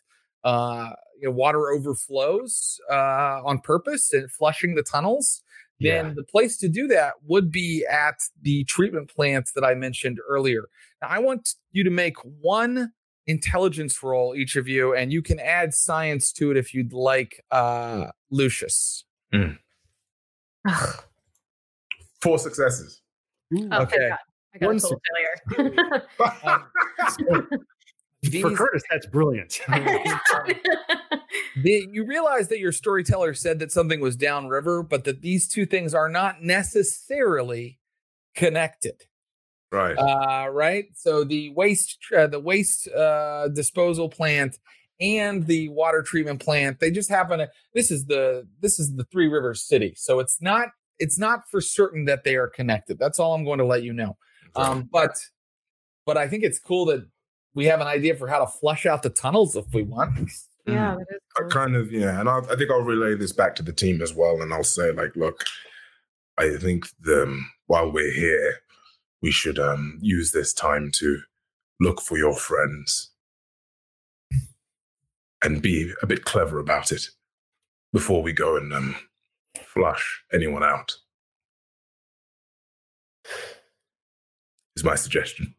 uh, 0.43 0.89
you 1.19 1.27
know, 1.29 1.31
water 1.33 1.71
overflows 1.71 2.79
uh, 2.91 3.41
on 3.45 3.59
purpose 3.59 4.11
and 4.13 4.29
flushing 4.29 4.75
the 4.75 4.83
tunnels, 4.83 5.41
then 5.79 6.07
Yeah. 6.07 6.13
the 6.15 6.23
place 6.23 6.57
to 6.57 6.67
do 6.69 6.87
that 6.87 7.13
would 7.23 7.49
be 7.49 7.85
at 7.89 8.15
the 8.41 8.65
treatment 8.65 9.09
plants 9.09 9.53
that 9.53 9.63
I 9.63 9.73
mentioned 9.73 10.19
earlier. 10.27 10.65
Now, 11.01 11.07
I 11.09 11.19
want 11.19 11.55
you 11.71 11.83
to 11.85 11.89
make 11.89 12.17
one 12.41 12.91
intelligence 13.25 14.03
roll, 14.03 14.35
each 14.35 14.57
of 14.57 14.67
you, 14.67 14.93
and 14.93 15.13
you 15.13 15.21
can 15.21 15.39
add 15.39 15.73
science 15.73 16.33
to 16.33 16.51
it 16.51 16.57
if 16.57 16.73
you'd 16.73 16.91
like, 16.91 17.41
uh, 17.51 18.07
Lucius. 18.29 19.05
Ugh. 19.33 21.03
Four 22.21 22.37
successes. 22.37 23.01
Oh, 23.53 23.67
thank 23.69 23.93
Okay. 23.93 24.11
God. 24.59 24.65
I 24.65 24.65
got 24.65 24.67
One 24.67 24.77
a 24.77 24.79
total 24.79 25.01
failure. 25.59 26.03
Um, 26.45 27.47
For 28.23 28.29
These- 28.29 28.57
Curtis, 28.57 28.83
that's 28.89 29.05
brilliant. 29.07 29.59
the, 31.61 31.87
you 31.91 32.05
realize 32.05 32.47
that 32.47 32.59
your 32.59 32.71
storyteller 32.71 33.33
said 33.33 33.59
that 33.59 33.71
something 33.71 33.99
was 33.99 34.15
downriver, 34.15 34.81
but 34.81 35.03
that 35.03 35.21
these 35.21 35.47
two 35.47 35.65
things 35.65 35.93
are 35.93 36.07
not 36.09 36.41
necessarily 36.41 37.79
connected. 38.35 39.03
right. 39.71 39.95
Uh, 39.97 40.47
right. 40.49 40.85
So 40.95 41.23
the 41.25 41.49
waste, 41.49 41.97
uh, 42.15 42.27
the 42.27 42.39
waste 42.39 42.87
uh, 42.89 43.49
disposal 43.49 44.07
plant 44.07 44.57
and 45.01 45.45
the 45.45 45.67
water 45.69 46.01
treatment 46.01 46.39
plant, 46.41 46.79
they 46.79 46.91
just 46.91 47.09
happen 47.09 47.39
to. 47.39 47.49
This 47.73 47.91
is 47.91 48.05
the 48.05 48.47
this 48.61 48.79
is 48.79 48.95
the 48.95 49.03
Three 49.05 49.27
Rivers 49.27 49.63
City, 49.63 49.93
so 49.97 50.19
it's 50.19 50.41
not 50.41 50.69
it's 50.99 51.19
not 51.19 51.49
for 51.49 51.59
certain 51.59 52.05
that 52.05 52.23
they 52.23 52.35
are 52.35 52.47
connected. 52.47 52.99
That's 52.99 53.19
all 53.19 53.33
I'm 53.33 53.43
going 53.43 53.59
to 53.59 53.65
let 53.65 53.83
you 53.83 53.91
know. 53.91 54.15
Um, 54.55 54.89
but 54.91 55.17
but 56.05 56.17
I 56.17 56.27
think 56.27 56.43
it's 56.43 56.59
cool 56.59 56.85
that 56.85 57.05
we 57.55 57.65
have 57.65 57.81
an 57.81 57.87
idea 57.87 58.15
for 58.15 58.27
how 58.27 58.39
to 58.39 58.47
flush 58.47 58.85
out 58.85 59.03
the 59.03 59.09
tunnels 59.09 59.55
if 59.55 59.65
we 59.73 59.83
want. 59.83 60.31
yeah, 60.67 60.95
that 60.95 61.05
is 61.09 61.21
I 61.37 61.49
kind 61.49 61.75
of 61.75 61.91
yeah, 61.91 62.19
and 62.19 62.29
I, 62.29 62.39
I 62.39 62.55
think 62.55 62.71
I'll 62.71 62.81
relay 62.81 63.15
this 63.15 63.31
back 63.31 63.55
to 63.55 63.63
the 63.63 63.73
team 63.73 64.01
as 64.01 64.13
well, 64.13 64.41
and 64.41 64.53
I'll 64.53 64.63
say 64.63 64.91
like, 64.91 65.15
look, 65.15 65.43
I 66.37 66.55
think 66.57 66.87
the 66.99 67.41
while 67.67 67.91
we're 67.91 68.13
here, 68.13 68.57
we 69.21 69.31
should 69.31 69.59
um 69.59 69.97
use 70.01 70.31
this 70.31 70.53
time 70.53 70.91
to 70.95 71.21
look 71.79 72.01
for 72.01 72.17
your 72.17 72.35
friends 72.35 73.11
and 75.43 75.61
be 75.61 75.91
a 76.01 76.07
bit 76.07 76.23
clever 76.23 76.59
about 76.59 76.91
it 76.91 77.07
before 77.91 78.23
we 78.23 78.33
go 78.33 78.57
and 78.57 78.73
um 78.73 78.95
flush 79.65 80.23
anyone 80.31 80.63
out. 80.63 80.91
Is 84.75 84.83
my 84.83 84.95
suggestion. 84.95 85.53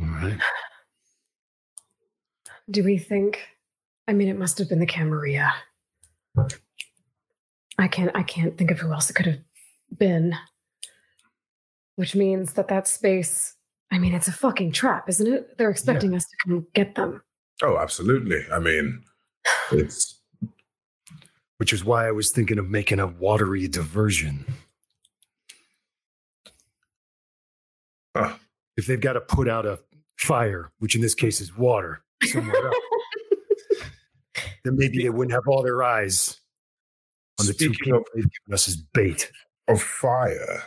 All 0.00 0.06
right. 0.06 0.38
Do 2.70 2.84
we 2.84 2.98
think? 2.98 3.40
I 4.06 4.12
mean, 4.12 4.28
it 4.28 4.38
must 4.38 4.58
have 4.58 4.68
been 4.68 4.80
the 4.80 4.86
Camarilla. 4.86 5.52
I 7.78 7.88
can't. 7.88 8.10
I 8.14 8.22
can't 8.22 8.56
think 8.56 8.70
of 8.70 8.78
who 8.78 8.92
else 8.92 9.10
it 9.10 9.14
could 9.14 9.26
have 9.26 9.40
been. 9.96 10.34
Which 11.96 12.14
means 12.14 12.54
that 12.54 12.68
that 12.68 12.88
space. 12.88 13.54
I 13.92 13.98
mean, 13.98 14.14
it's 14.14 14.28
a 14.28 14.32
fucking 14.32 14.72
trap, 14.72 15.08
isn't 15.08 15.26
it? 15.32 15.56
They're 15.58 15.70
expecting 15.70 16.14
us 16.14 16.24
to 16.24 16.36
come 16.44 16.66
get 16.74 16.94
them. 16.94 17.22
Oh, 17.62 17.78
absolutely. 17.78 18.42
I 18.52 18.58
mean, 18.58 19.02
it's 19.72 20.20
Which 21.58 21.72
is 21.72 21.84
why 21.84 22.08
I 22.08 22.10
was 22.10 22.30
thinking 22.30 22.58
of 22.58 22.68
making 22.68 22.98
a 22.98 23.06
watery 23.06 23.68
diversion. 23.68 24.44
uh, 28.16 28.34
If 28.76 28.86
they've 28.86 29.00
got 29.00 29.12
to 29.14 29.20
put 29.20 29.48
out 29.48 29.66
a 29.66 29.78
fire, 30.18 30.72
which 30.78 30.94
in 30.96 31.00
this 31.02 31.14
case 31.14 31.40
is 31.40 31.56
water, 31.56 32.02
somewhere 32.24 32.66
else, 32.66 32.76
then 34.64 34.76
maybe 34.76 35.02
they 35.02 35.10
wouldn't 35.10 35.32
have 35.32 35.46
all 35.46 35.62
their 35.62 35.82
eyes 35.82 36.40
on 37.38 37.46
the 37.46 37.52
two 37.52 37.66
Speaking 37.72 37.84
people 37.84 37.98
of- 37.98 38.04
they've 38.14 38.24
given 38.24 38.54
us 38.54 38.68
as 38.68 38.76
bait. 38.76 39.30
of 39.68 39.80
fire. 39.82 40.62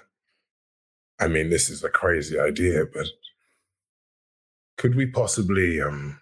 I 1.19 1.27
mean, 1.27 1.49
this 1.49 1.69
is 1.69 1.83
a 1.83 1.89
crazy 1.89 2.39
idea, 2.39 2.85
but 2.93 3.07
could 4.77 4.95
we 4.95 5.05
possibly 5.07 5.81
um 5.81 6.19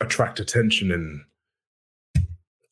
attract 0.00 0.40
attention 0.40 0.90
in 0.90 1.24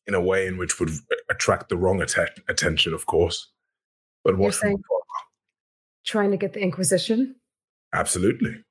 in 0.07 0.13
a 0.13 0.21
way 0.21 0.47
in 0.47 0.57
which 0.57 0.79
would 0.79 0.89
attract 1.29 1.69
the 1.69 1.77
wrong 1.77 2.01
atta- 2.01 2.33
attention, 2.49 2.93
of 2.93 3.05
course, 3.05 3.49
but 4.23 4.31
You're 4.31 4.39
what 4.39 4.55
from 4.55 4.67
saying- 4.67 4.83
afar? 4.85 4.99
Trying 6.05 6.31
to 6.31 6.37
get 6.37 6.53
the 6.53 6.61
Inquisition. 6.61 7.35
Absolutely. 7.93 8.63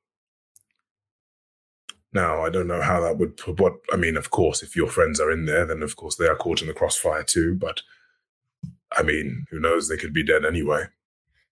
Now, 2.12 2.42
I 2.44 2.50
don't 2.50 2.66
know 2.66 2.82
how 2.82 3.00
that 3.00 3.16
would 3.16 3.36
put 3.38 3.58
what 3.58 3.74
I 3.92 3.96
mean, 3.96 4.16
of 4.16 4.30
course, 4.30 4.62
if 4.62 4.76
your 4.76 4.88
friends 4.88 5.18
are 5.18 5.30
in 5.30 5.46
there, 5.46 5.64
then 5.64 5.82
of 5.82 5.96
course 5.96 6.16
they 6.16 6.26
are 6.26 6.36
caught 6.36 6.60
in 6.60 6.68
the 6.68 6.74
crossfire 6.74 7.22
too, 7.22 7.54
but 7.54 7.80
I 8.94 9.02
mean, 9.02 9.46
who 9.50 9.58
knows? 9.58 9.88
They 9.88 9.96
could 9.96 10.12
be 10.12 10.22
dead 10.24 10.44
anyway. 10.44 10.84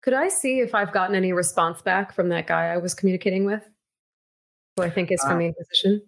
Could 0.02 0.14
I 0.14 0.28
see 0.28 0.60
if 0.60 0.74
I've 0.74 0.92
gotten 0.92 1.16
any 1.16 1.32
response 1.32 1.82
back 1.82 2.14
from 2.14 2.28
that 2.28 2.46
guy 2.46 2.66
I 2.66 2.76
was 2.76 2.94
communicating 2.94 3.44
with? 3.44 3.68
Who 4.76 4.84
I 4.84 4.90
think 4.90 5.10
is 5.10 5.20
from 5.22 5.36
Uh, 5.36 5.38
the 5.38 5.46
Inquisition. 5.46 6.02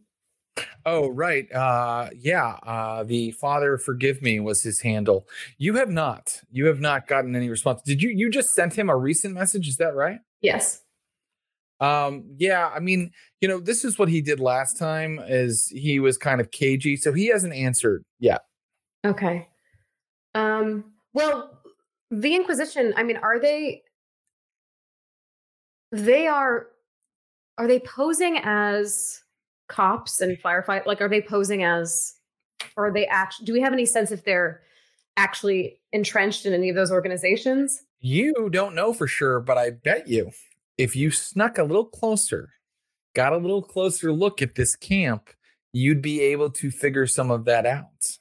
Oh, 0.85 1.09
right. 1.09 1.51
Uh, 1.53 2.11
yeah. 2.17 2.57
Uh, 2.63 3.05
the 3.05 3.33
Father 3.33 3.77
Forgive 3.79 4.23
Me 4.23 4.41
was 4.41 4.63
his 4.63 4.81
handle. 4.81 5.27
You 5.59 5.75
have 5.75 5.91
not. 5.91 6.41
You 6.51 6.67
have 6.67 6.81
not 6.81 7.07
gotten 7.07 7.35
any 7.37 7.49
response. 7.49 7.83
Did 7.83 8.03
you? 8.03 8.11
You 8.11 8.31
just 8.31 8.55
sent 8.55 8.75
him 8.75 8.89
a 8.89 8.97
recent 8.97 9.35
message. 9.35 9.69
Is 9.69 9.77
that 9.77 9.95
right? 9.95 10.21
Yes. 10.41 10.83
Um, 11.81 12.25
yeah. 12.39 12.71
I 12.75 12.81
mean, 12.81 13.11
you 13.41 13.49
know, 13.49 13.61
this 13.61 13.85
is 13.85 13.99
what 13.99 14.09
he 14.09 14.21
did 14.21 14.41
last 14.41 14.79
time. 14.79 15.21
Is 15.27 15.67
he 15.69 16.01
was 16.01 16.17
kind 16.17 16.41
of 16.41 16.51
cagey, 16.51 16.97
so 16.97 17.13
he 17.13 17.27
hasn't 17.27 17.55
answered 17.55 18.05
yet. 18.19 18.43
Okay. 19.05 19.49
Um, 20.35 20.93
well, 21.13 21.59
the 22.11 22.35
Inquisition, 22.35 22.95
I 22.97 23.03
mean, 23.03 23.17
are 23.19 23.39
they 23.39 23.83
they 25.93 26.27
are 26.27 26.69
are 27.59 27.67
they 27.67 27.81
posing 27.81 28.39
as 28.43 29.23
cops 29.69 30.21
and 30.21 30.39
firefight 30.39 30.87
like 30.87 31.01
are 31.01 31.09
they 31.09 31.21
posing 31.21 31.65
as 31.65 32.15
or 32.77 32.87
are 32.87 32.93
they 32.93 33.07
actually 33.07 33.47
do 33.47 33.53
we 33.53 33.61
have 33.61 33.73
any 33.73 33.87
sense 33.87 34.13
if 34.13 34.25
they're 34.25 34.63
actually 35.17 35.81
entrenched 35.93 36.47
in 36.47 36.53
any 36.53 36.69
of 36.69 36.77
those 36.77 36.93
organizations? 36.93 37.83
You 38.01 38.49
don't 38.51 38.75
know 38.75 38.93
for 38.93 39.07
sure, 39.07 39.41
but 39.41 39.59
I 39.59 39.71
bet 39.71 40.09
you, 40.09 40.31
if 40.79 40.95
you 40.95 41.11
snuck 41.11 41.59
a 41.59 41.65
little 41.65 41.87
closer, 41.87 42.51
got 43.15 43.33
a 43.33 43.39
little 43.39 43.63
closer 43.63 44.13
look 44.13 44.43
at 44.43 44.55
this 44.55 44.77
camp, 44.77 45.31
you'd 45.73 46.03
be 46.03 46.21
able 46.21 46.51
to 46.51 46.71
figure 46.71 47.07
some 47.07 47.31
of 47.31 47.45
that 47.47 47.67
out. 47.67 48.19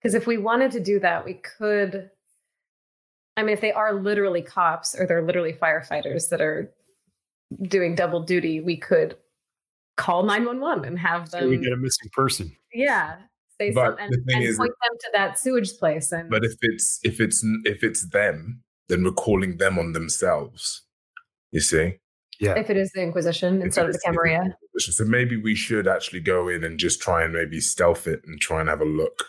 Because 0.00 0.14
if 0.14 0.26
we 0.26 0.38
wanted 0.38 0.70
to 0.72 0.80
do 0.80 1.00
that, 1.00 1.24
we 1.24 1.34
could. 1.34 2.10
I 3.36 3.42
mean, 3.42 3.52
if 3.52 3.60
they 3.60 3.72
are 3.72 3.92
literally 3.92 4.42
cops 4.42 4.96
or 4.98 5.06
they're 5.06 5.22
literally 5.22 5.52
firefighters 5.52 6.28
that 6.30 6.40
are 6.40 6.72
doing 7.62 7.94
double 7.94 8.22
duty, 8.22 8.60
we 8.60 8.76
could 8.76 9.16
call 9.96 10.22
911 10.22 10.84
and 10.84 10.98
have 10.98 11.28
So 11.28 11.40
them. 11.40 11.50
we 11.50 11.56
get 11.58 11.72
a 11.72 11.76
missing 11.76 12.10
person. 12.12 12.56
yeah. 12.72 13.16
Say 13.60 13.72
But 13.72 13.86
something 13.98 14.04
and, 14.04 14.12
the 14.12 14.18
thing 14.26 14.36
and 14.36 14.44
is- 14.44 14.56
point 14.56 14.70
them 14.82 14.96
to 15.00 15.10
that 15.14 15.38
sewage 15.38 15.76
place. 15.78 16.12
And 16.12 16.30
But 16.30 16.44
if 16.44 16.52
it's 16.62 17.00
if 17.02 17.20
it's 17.20 17.44
if 17.64 17.82
it's 17.82 18.08
them, 18.10 18.62
then 18.88 19.02
we're 19.02 19.10
calling 19.10 19.56
them 19.56 19.78
on 19.80 19.92
themselves. 19.92 20.82
You 21.50 21.60
see? 21.60 21.98
Yeah. 22.40 22.56
if 22.56 22.70
it 22.70 22.76
is 22.76 22.92
the 22.92 23.02
Inquisition 23.02 23.58
If 23.58 23.64
instead 23.64 23.86
of 23.86 23.92
the 23.94 23.98
it's- 23.98 24.04
Camarilla. 24.04 24.54
the 24.74 24.80
So 24.80 25.04
maybe 25.04 25.36
we 25.36 25.56
should 25.56 25.88
actually 25.88 26.20
go 26.20 26.46
in 26.46 26.62
and 26.62 26.78
just 26.78 27.02
try 27.02 27.24
and 27.24 27.32
maybe 27.32 27.58
stealth 27.60 28.06
it 28.06 28.22
and 28.26 28.40
try 28.40 28.60
and 28.60 28.68
have 28.68 28.80
a 28.80 28.84
look. 28.84 29.24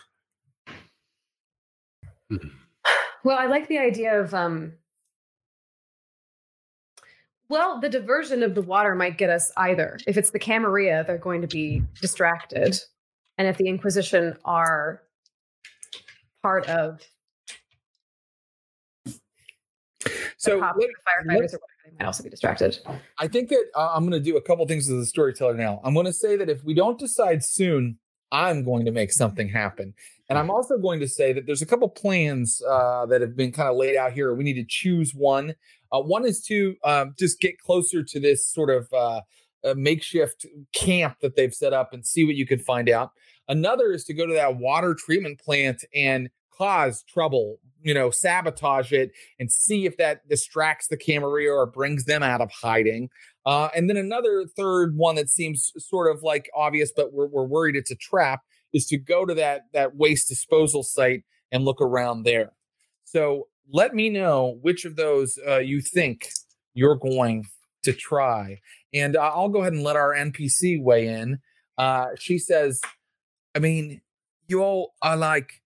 Well, 3.24 3.36
I 3.36 3.46
like 3.46 3.66
the 3.68 3.78
idea 3.78 4.20
of 4.20 4.32
um 4.32 4.74
well, 7.50 7.80
the 7.80 7.88
diversion 7.88 8.44
of 8.44 8.54
the 8.54 8.62
water 8.62 8.94
might 8.94 9.18
get 9.18 9.28
us 9.28 9.52
either. 9.56 9.98
If 10.06 10.16
it's 10.16 10.30
the 10.30 10.38
Camarilla, 10.38 11.04
they're 11.04 11.18
going 11.18 11.42
to 11.42 11.48
be 11.48 11.82
distracted. 12.00 12.78
And 13.36 13.48
if 13.48 13.58
the 13.58 13.68
Inquisition 13.68 14.36
are 14.44 15.02
part 16.42 16.68
of 16.68 17.00
the 19.14 19.18
So 20.38 20.60
cops 20.60 20.78
let- 20.78 20.88
the 20.88 21.32
firefighters 21.32 21.34
or 21.34 21.58
whatever, 21.58 21.60
they 21.84 21.92
might 21.98 22.06
also 22.06 22.22
be 22.22 22.30
distracted. 22.30 22.78
I 23.18 23.26
think 23.26 23.48
that 23.48 23.64
uh, 23.74 23.94
I'm 23.94 24.08
going 24.08 24.22
to 24.22 24.24
do 24.24 24.36
a 24.36 24.40
couple 24.42 24.66
things 24.66 24.88
as 24.88 25.02
a 25.02 25.06
storyteller 25.06 25.54
now. 25.54 25.80
I'm 25.82 25.92
going 25.92 26.06
to 26.06 26.12
say 26.12 26.36
that 26.36 26.48
if 26.48 26.62
we 26.64 26.72
don't 26.72 26.98
decide 26.98 27.42
soon, 27.42 27.98
I'm 28.32 28.64
going 28.64 28.84
to 28.84 28.92
make 28.92 29.12
something 29.12 29.48
happen. 29.48 29.92
And 30.28 30.38
I'm 30.38 30.50
also 30.50 30.78
going 30.78 31.00
to 31.00 31.08
say 31.08 31.32
that 31.32 31.46
there's 31.46 31.62
a 31.62 31.66
couple 31.66 31.88
plans 31.88 32.62
uh, 32.62 33.06
that 33.06 33.20
have 33.20 33.36
been 33.36 33.50
kind 33.50 33.68
of 33.68 33.76
laid 33.76 33.96
out 33.96 34.12
here. 34.12 34.32
We 34.32 34.44
need 34.44 34.54
to 34.54 34.64
choose 34.64 35.12
one. 35.12 35.56
Uh, 35.92 36.00
one 36.00 36.24
is 36.24 36.40
to 36.42 36.76
um, 36.84 37.14
just 37.18 37.40
get 37.40 37.58
closer 37.58 38.02
to 38.02 38.20
this 38.20 38.46
sort 38.46 38.70
of 38.70 38.92
uh, 38.92 39.20
uh, 39.64 39.74
makeshift 39.76 40.46
camp 40.74 41.16
that 41.20 41.36
they've 41.36 41.54
set 41.54 41.72
up 41.72 41.92
and 41.92 42.06
see 42.06 42.24
what 42.24 42.36
you 42.36 42.46
can 42.46 42.58
find 42.58 42.88
out. 42.88 43.10
Another 43.48 43.92
is 43.92 44.04
to 44.04 44.14
go 44.14 44.26
to 44.26 44.34
that 44.34 44.56
water 44.56 44.94
treatment 44.94 45.40
plant 45.40 45.84
and 45.94 46.30
cause 46.56 47.02
trouble, 47.08 47.58
you 47.82 47.94
know, 47.94 48.10
sabotage 48.10 48.92
it 48.92 49.10
and 49.38 49.50
see 49.50 49.86
if 49.86 49.96
that 49.96 50.28
distracts 50.28 50.88
the 50.88 50.96
Camarilla 50.96 51.56
or 51.56 51.66
brings 51.66 52.04
them 52.04 52.22
out 52.22 52.40
of 52.40 52.50
hiding. 52.50 53.08
Uh, 53.46 53.68
and 53.74 53.88
then 53.88 53.96
another 53.96 54.44
third 54.56 54.96
one 54.96 55.14
that 55.16 55.30
seems 55.30 55.72
sort 55.78 56.14
of 56.14 56.22
like 56.22 56.50
obvious, 56.54 56.92
but 56.94 57.12
we're, 57.12 57.26
we're 57.26 57.44
worried 57.44 57.76
it's 57.76 57.90
a 57.90 57.96
trap, 57.96 58.42
is 58.72 58.86
to 58.86 58.98
go 58.98 59.24
to 59.24 59.34
that 59.34 59.62
that 59.72 59.96
waste 59.96 60.28
disposal 60.28 60.82
site 60.82 61.24
and 61.50 61.64
look 61.64 61.80
around 61.80 62.22
there. 62.22 62.52
So 63.04 63.48
let 63.72 63.94
me 63.94 64.10
know 64.10 64.58
which 64.62 64.84
of 64.84 64.96
those 64.96 65.38
uh, 65.46 65.58
you 65.58 65.80
think 65.80 66.30
you're 66.74 66.96
going 66.96 67.44
to 67.82 67.92
try, 67.92 68.60
and 68.92 69.16
uh, 69.16 69.20
I'll 69.20 69.48
go 69.48 69.60
ahead 69.60 69.72
and 69.72 69.82
let 69.82 69.96
our 69.96 70.14
NPC 70.14 70.82
weigh 70.82 71.08
in. 71.08 71.38
Uh, 71.78 72.08
she 72.18 72.38
says, 72.38 72.80
"I 73.54 73.58
mean, 73.58 74.00
you 74.48 74.62
all 74.62 74.94
are 75.02 75.16
like 75.16 75.62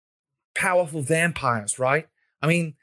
powerful 0.55 1.01
vampires, 1.01 1.79
right? 1.79 2.07
I 2.41 2.47
mean, 2.47 2.75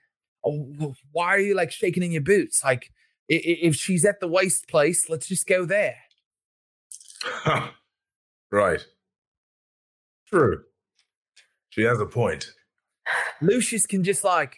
oh, 0.45 0.95
why 1.13 1.27
are 1.29 1.41
you 1.41 1.55
like 1.55 1.73
shaking 1.73 2.03
in 2.03 2.13
your 2.13 2.23
boots? 2.23 2.63
Like, 2.65 2.91
if 3.29 3.75
she's 3.75 4.05
at 4.05 4.21
the 4.21 4.29
waste 4.29 4.69
place, 4.69 5.09
let's 5.09 5.29
just 5.29 5.47
go 5.47 5.67
there. 5.67 5.97
right. 8.53 8.85
True. 10.29 10.63
She 11.71 11.83
has 11.83 12.01
a 12.01 12.07
point. 12.07 12.53
Lucius 13.41 13.87
can 13.87 14.05
just 14.05 14.25
like, 14.25 14.57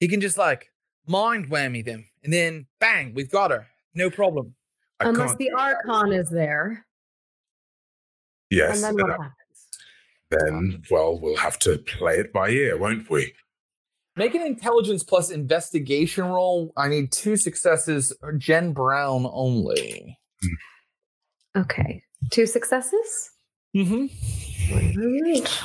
he 0.00 0.08
can 0.08 0.20
just 0.20 0.38
like 0.38 0.70
mind 1.06 1.50
whammy 1.50 1.84
them, 1.84 2.06
and 2.24 2.32
then 2.32 2.66
bang, 2.80 3.12
we've 3.14 3.30
got 3.30 3.50
her. 3.50 3.66
No 3.94 4.10
problem. 4.10 4.54
I 5.00 5.08
Unless 5.08 5.36
the 5.36 5.50
do. 5.50 5.56
Archon 5.56 6.12
is 6.12 6.30
there. 6.30 6.86
Yes. 8.50 8.76
and 8.76 8.84
then 8.84 8.96
then, 8.96 9.08
what 9.08 9.20
happens? 9.20 9.36
then, 10.30 10.82
well, 10.90 11.18
we'll 11.18 11.36
have 11.36 11.58
to 11.60 11.78
play 11.78 12.18
it 12.18 12.32
by 12.32 12.50
ear, 12.50 12.76
won't 12.78 13.08
we? 13.10 13.32
Make 14.16 14.34
an 14.34 14.42
intelligence 14.42 15.02
plus 15.02 15.30
investigation 15.30 16.24
roll. 16.24 16.72
I 16.76 16.88
need 16.88 17.12
two 17.12 17.36
successes. 17.36 18.12
Jen 18.38 18.72
Brown 18.72 19.28
only. 19.30 20.18
Okay. 21.54 22.02
Two 22.30 22.46
successes? 22.46 23.30
Mm-hmm. 23.76 24.06
Alright. 24.72 25.62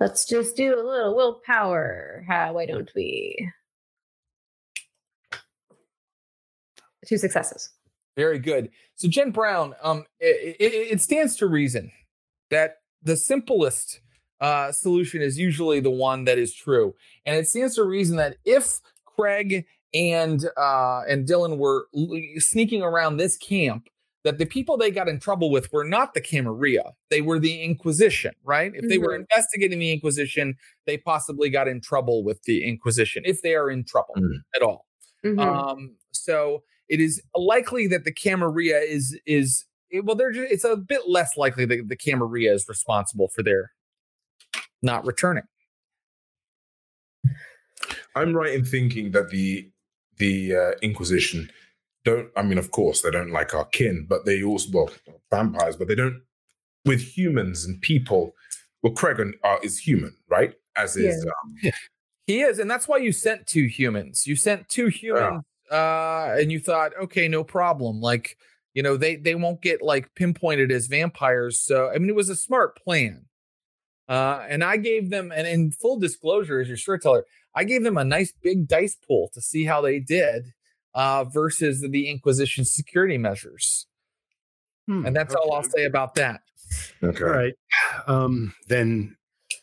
Let's 0.00 0.24
just 0.24 0.56
do 0.56 0.74
a 0.74 0.82
little 0.82 1.14
willpower. 1.14 2.24
How, 2.26 2.54
why 2.54 2.64
don't 2.64 2.90
we? 2.96 3.50
Two 7.06 7.18
successes. 7.18 7.70
Very 8.16 8.38
good. 8.38 8.70
So 8.94 9.08
Jen 9.08 9.30
Brown, 9.30 9.74
um, 9.82 10.04
it, 10.18 10.56
it, 10.58 10.72
it 10.92 11.00
stands 11.02 11.36
to 11.36 11.46
reason 11.46 11.92
that 12.50 12.78
the 13.02 13.16
simplest 13.16 14.00
uh, 14.40 14.72
solution 14.72 15.20
is 15.20 15.38
usually 15.38 15.80
the 15.80 15.90
one 15.90 16.24
that 16.24 16.38
is 16.38 16.54
true, 16.54 16.94
and 17.26 17.36
it 17.36 17.46
stands 17.46 17.74
to 17.74 17.84
reason 17.84 18.16
that 18.16 18.36
if 18.44 18.80
Craig 19.04 19.66
and 19.92 20.44
uh, 20.56 21.02
and 21.08 21.26
Dylan 21.26 21.58
were 21.58 21.86
sneaking 22.38 22.82
around 22.82 23.16
this 23.16 23.36
camp, 23.36 23.88
that 24.24 24.38
the 24.38 24.44
people 24.46 24.76
they 24.76 24.90
got 24.90 25.08
in 25.08 25.18
trouble 25.18 25.50
with 25.50 25.72
were 25.72 25.84
not 25.84 26.12
the 26.14 26.20
Camarilla. 26.20 26.92
They 27.08 27.22
were 27.22 27.38
the 27.38 27.62
Inquisition, 27.62 28.32
right? 28.44 28.72
If 28.74 28.88
they 28.88 28.98
were 28.98 29.16
Mhm. 29.16 29.20
investigating 29.20 29.78
the 29.78 29.92
Inquisition, 29.92 30.56
they 30.86 30.98
possibly 30.98 31.48
got 31.48 31.68
in 31.68 31.80
trouble 31.80 32.22
with 32.22 32.42
the 32.42 32.64
Inquisition, 32.64 33.22
if 33.24 33.40
they 33.42 33.54
are 33.54 33.70
in 33.70 33.84
trouble 33.84 34.14
Mm. 34.16 34.42
at 34.54 34.62
all. 34.62 34.86
Mhm. 35.24 35.38
Um, 35.40 35.96
so 36.12 36.62
it 36.88 37.00
is 37.00 37.22
likely 37.34 37.86
that 37.86 38.04
the 38.04 38.12
Camarilla 38.12 38.80
is 38.80 39.18
is 39.26 39.64
it- 39.90 40.04
well, 40.04 40.14
they're 40.14 40.30
just, 40.32 40.52
it's 40.52 40.64
a 40.64 40.76
bit 40.76 41.08
less 41.08 41.36
likely 41.36 41.64
that 41.64 41.88
the 41.88 41.96
Camarilla 41.96 42.52
is 42.54 42.68
responsible 42.68 43.28
for 43.28 43.42
their 43.42 43.72
not 44.82 45.04
returning. 45.04 45.42
I'm 48.14 48.34
right 48.34 48.54
in 48.54 48.64
thinking 48.64 49.10
that 49.12 49.30
the 49.30 49.70
the 50.18 50.54
uh, 50.54 50.72
Inquisition 50.82 51.50
don't. 52.04 52.28
I 52.36 52.42
mean, 52.42 52.58
of 52.58 52.70
course, 52.70 53.02
they 53.02 53.10
don't 53.10 53.30
like 53.30 53.54
our 53.54 53.64
kin, 53.66 54.06
but 54.08 54.24
they 54.24 54.42
also 54.42 54.70
well 54.72 54.90
vampires, 55.30 55.76
but 55.76 55.88
they 55.88 55.94
don't 55.94 56.22
with 56.84 57.00
humans 57.00 57.64
and 57.64 57.80
people. 57.80 58.34
Well, 58.82 58.92
Cregan 58.94 59.34
uh, 59.44 59.58
is 59.62 59.78
human, 59.78 60.14
right? 60.28 60.54
As 60.76 60.96
is 60.96 61.24
um, 61.26 61.72
He 62.26 62.40
is, 62.42 62.58
and 62.58 62.70
that's 62.70 62.88
why 62.88 62.98
you 62.98 63.12
sent 63.12 63.46
two 63.46 63.66
humans. 63.66 64.26
You 64.26 64.36
sent 64.36 64.68
two 64.68 64.86
humans, 64.86 65.44
uh, 65.70 66.36
and 66.38 66.50
you 66.50 66.60
thought, 66.60 66.92
okay, 67.02 67.28
no 67.28 67.44
problem. 67.44 68.00
Like, 68.00 68.36
you 68.72 68.82
know, 68.82 68.96
they 68.96 69.16
they 69.16 69.34
won't 69.34 69.60
get 69.60 69.82
like 69.82 70.14
pinpointed 70.14 70.70
as 70.70 70.86
vampires. 70.86 71.60
So, 71.60 71.90
I 71.90 71.98
mean, 71.98 72.08
it 72.08 72.16
was 72.16 72.28
a 72.28 72.36
smart 72.36 72.76
plan. 72.76 73.26
Uh, 74.08 74.44
and 74.48 74.64
I 74.64 74.76
gave 74.76 75.10
them, 75.10 75.30
and 75.32 75.46
in 75.46 75.70
full 75.70 75.98
disclosure, 75.98 76.60
as 76.60 76.68
your 76.68 76.76
storyteller, 76.76 77.24
I 77.54 77.64
gave 77.64 77.84
them 77.84 77.96
a 77.96 78.04
nice 78.04 78.32
big 78.42 78.66
dice 78.66 78.96
pool 79.06 79.30
to 79.34 79.40
see 79.40 79.64
how 79.64 79.80
they 79.80 80.00
did 80.00 80.52
uh, 80.94 81.24
versus 81.24 81.80
the 81.80 82.08
Inquisition 82.08 82.64
security 82.64 83.18
measures. 83.18 83.86
Hmm, 84.86 85.06
And 85.06 85.14
that's 85.16 85.34
all 85.34 85.52
I'll 85.52 85.62
say 85.62 85.84
about 85.84 86.14
that. 86.16 86.40
okay. 87.02 87.24
All 87.24 87.30
right. 87.30 87.54
Um, 88.06 88.54
then 88.68 89.16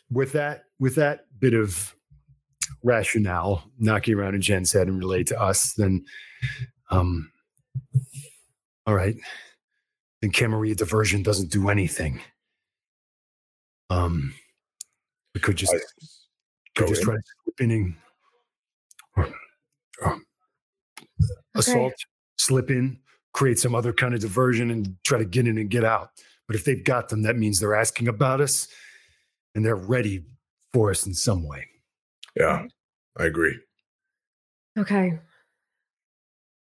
with 0.09 0.31
that 0.33 0.63
with 0.79 0.95
that 0.95 1.25
bit 1.39 1.53
of 1.53 1.93
rationale 2.83 3.63
knocking 3.79 4.13
around 4.15 4.35
in 4.35 4.41
Jen's 4.41 4.71
head 4.71 4.87
and 4.87 4.97
relayed 4.97 5.27
to 5.27 5.41
us, 5.41 5.73
then 5.73 6.05
um 6.91 7.31
all 8.85 8.95
right. 8.95 9.15
Then 10.21 10.31
Camarilla 10.31 10.75
diversion 10.75 11.23
doesn't 11.23 11.51
do 11.51 11.69
anything. 11.69 12.21
Um 13.89 14.33
we 15.33 15.41
could 15.41 15.55
just 15.57 15.73
I 15.73 15.79
could 16.75 16.87
just 16.87 17.01
in. 17.01 17.05
try 17.05 17.15
to 17.15 17.21
slip 17.43 17.61
in 17.61 17.71
and 17.71 17.95
or, 19.15 19.25
or 19.25 19.35
assault, 21.55 21.93
slip 22.37 22.69
in, 22.69 22.99
create 23.33 23.59
some 23.59 23.75
other 23.75 23.93
kind 23.93 24.13
of 24.13 24.19
diversion 24.19 24.71
and 24.71 24.95
try 25.03 25.17
to 25.17 25.25
get 25.25 25.47
in 25.47 25.57
and 25.57 25.69
get 25.69 25.83
out. 25.83 26.11
But 26.47 26.55
if 26.55 26.63
they've 26.63 26.83
got 26.83 27.09
them, 27.09 27.23
that 27.23 27.37
means 27.37 27.59
they're 27.59 27.75
asking 27.75 28.07
about 28.07 28.41
us 28.41 28.67
and 29.53 29.65
they're 29.65 29.75
ready 29.75 30.23
for 30.73 30.91
us 30.91 31.05
in 31.05 31.13
some 31.13 31.45
way. 31.45 31.67
Yeah, 32.35 32.65
I 33.17 33.25
agree. 33.25 33.57
Okay. 34.77 35.19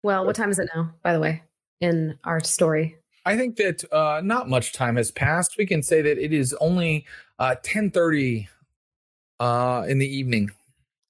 Well, 0.02 0.24
what 0.24 0.34
time 0.34 0.50
is 0.50 0.58
it 0.58 0.68
now, 0.74 0.94
by 1.02 1.12
the 1.12 1.20
way, 1.20 1.42
in 1.80 2.18
our 2.24 2.40
story? 2.40 2.96
I 3.26 3.36
think 3.36 3.56
that 3.56 3.84
uh, 3.92 4.22
not 4.24 4.48
much 4.48 4.72
time 4.72 4.96
has 4.96 5.10
passed. 5.10 5.56
We 5.58 5.66
can 5.66 5.82
say 5.82 6.00
that 6.00 6.18
it 6.18 6.32
is 6.32 6.54
only 6.54 7.04
uh, 7.38 7.56
ten 7.62 7.90
thirty 7.90 8.48
uh, 9.38 9.84
in 9.88 9.98
the 9.98 10.08
evening. 10.08 10.50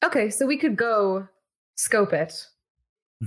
Okay, 0.05 0.29
so 0.31 0.45
we 0.45 0.57
could 0.57 0.77
go 0.77 1.29
scope 1.77 2.13
it 2.13 2.47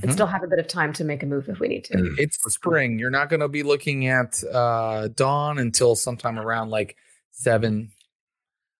and 0.02 0.10
Mhm. 0.10 0.14
still 0.14 0.28
have 0.28 0.44
a 0.44 0.48
bit 0.48 0.60
of 0.60 0.68
time 0.68 0.92
to 0.94 1.04
make 1.04 1.22
a 1.22 1.26
move 1.26 1.48
if 1.50 1.60
we 1.60 1.68
need 1.68 1.84
to. 1.86 1.94
Mm. 1.94 2.16
It's 2.18 2.38
spring. 2.52 2.98
You're 2.98 3.12
not 3.12 3.30
going 3.30 3.42
to 3.42 3.48
be 3.48 3.62
looking 3.64 4.08
at 4.08 4.44
uh, 4.52 5.10
dawn 5.10 5.60
until 5.60 5.96
sometime 5.96 6.40
around 6.40 6.70
like 6.70 6.96
seven. 7.32 7.92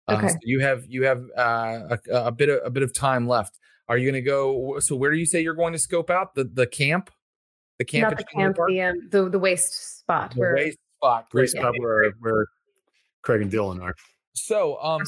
Uh, 0.08 0.16
Okay. 0.16 0.28
so 0.30 0.38
you 0.44 0.60
have 0.62 0.86
you 0.88 1.06
have 1.06 1.24
uh, 1.38 1.98
a, 2.12 2.26
a 2.28 2.32
bit 2.32 2.50
of 2.50 2.60
a 2.66 2.70
bit 2.70 2.84
of 2.84 2.94
time 2.94 3.28
left. 3.28 3.60
Are 3.88 3.98
you 3.98 4.10
going 4.12 4.22
to 4.24 4.28
go? 4.28 4.80
So 4.80 4.96
where 4.96 5.12
do 5.12 5.18
you 5.18 5.26
say 5.26 5.42
you're 5.42 5.54
going 5.54 5.74
to 5.74 5.80
scope 5.80 6.10
out 6.10 6.34
the 6.36 6.46
the 6.46 6.66
camp? 6.68 7.10
The 7.80 7.86
camp. 7.86 8.10
Not 8.12 8.18
the 8.18 8.24
camp, 8.24 8.56
the, 8.68 8.82
um, 8.82 9.08
the 9.10 9.30
the 9.30 9.40
waste 9.40 10.00
spot 10.00 10.34
The 10.34 10.40
where 10.40 10.56
waste 10.56 10.78
spot. 11.00 11.30
Great 11.30 11.52
Great. 11.52 11.62
spot 11.62 11.74
where, 11.80 12.12
where 12.20 12.46
Craig 13.22 13.42
and 13.42 13.52
Dylan 13.52 13.82
are. 13.82 13.96
So 14.34 14.78
um 14.82 15.04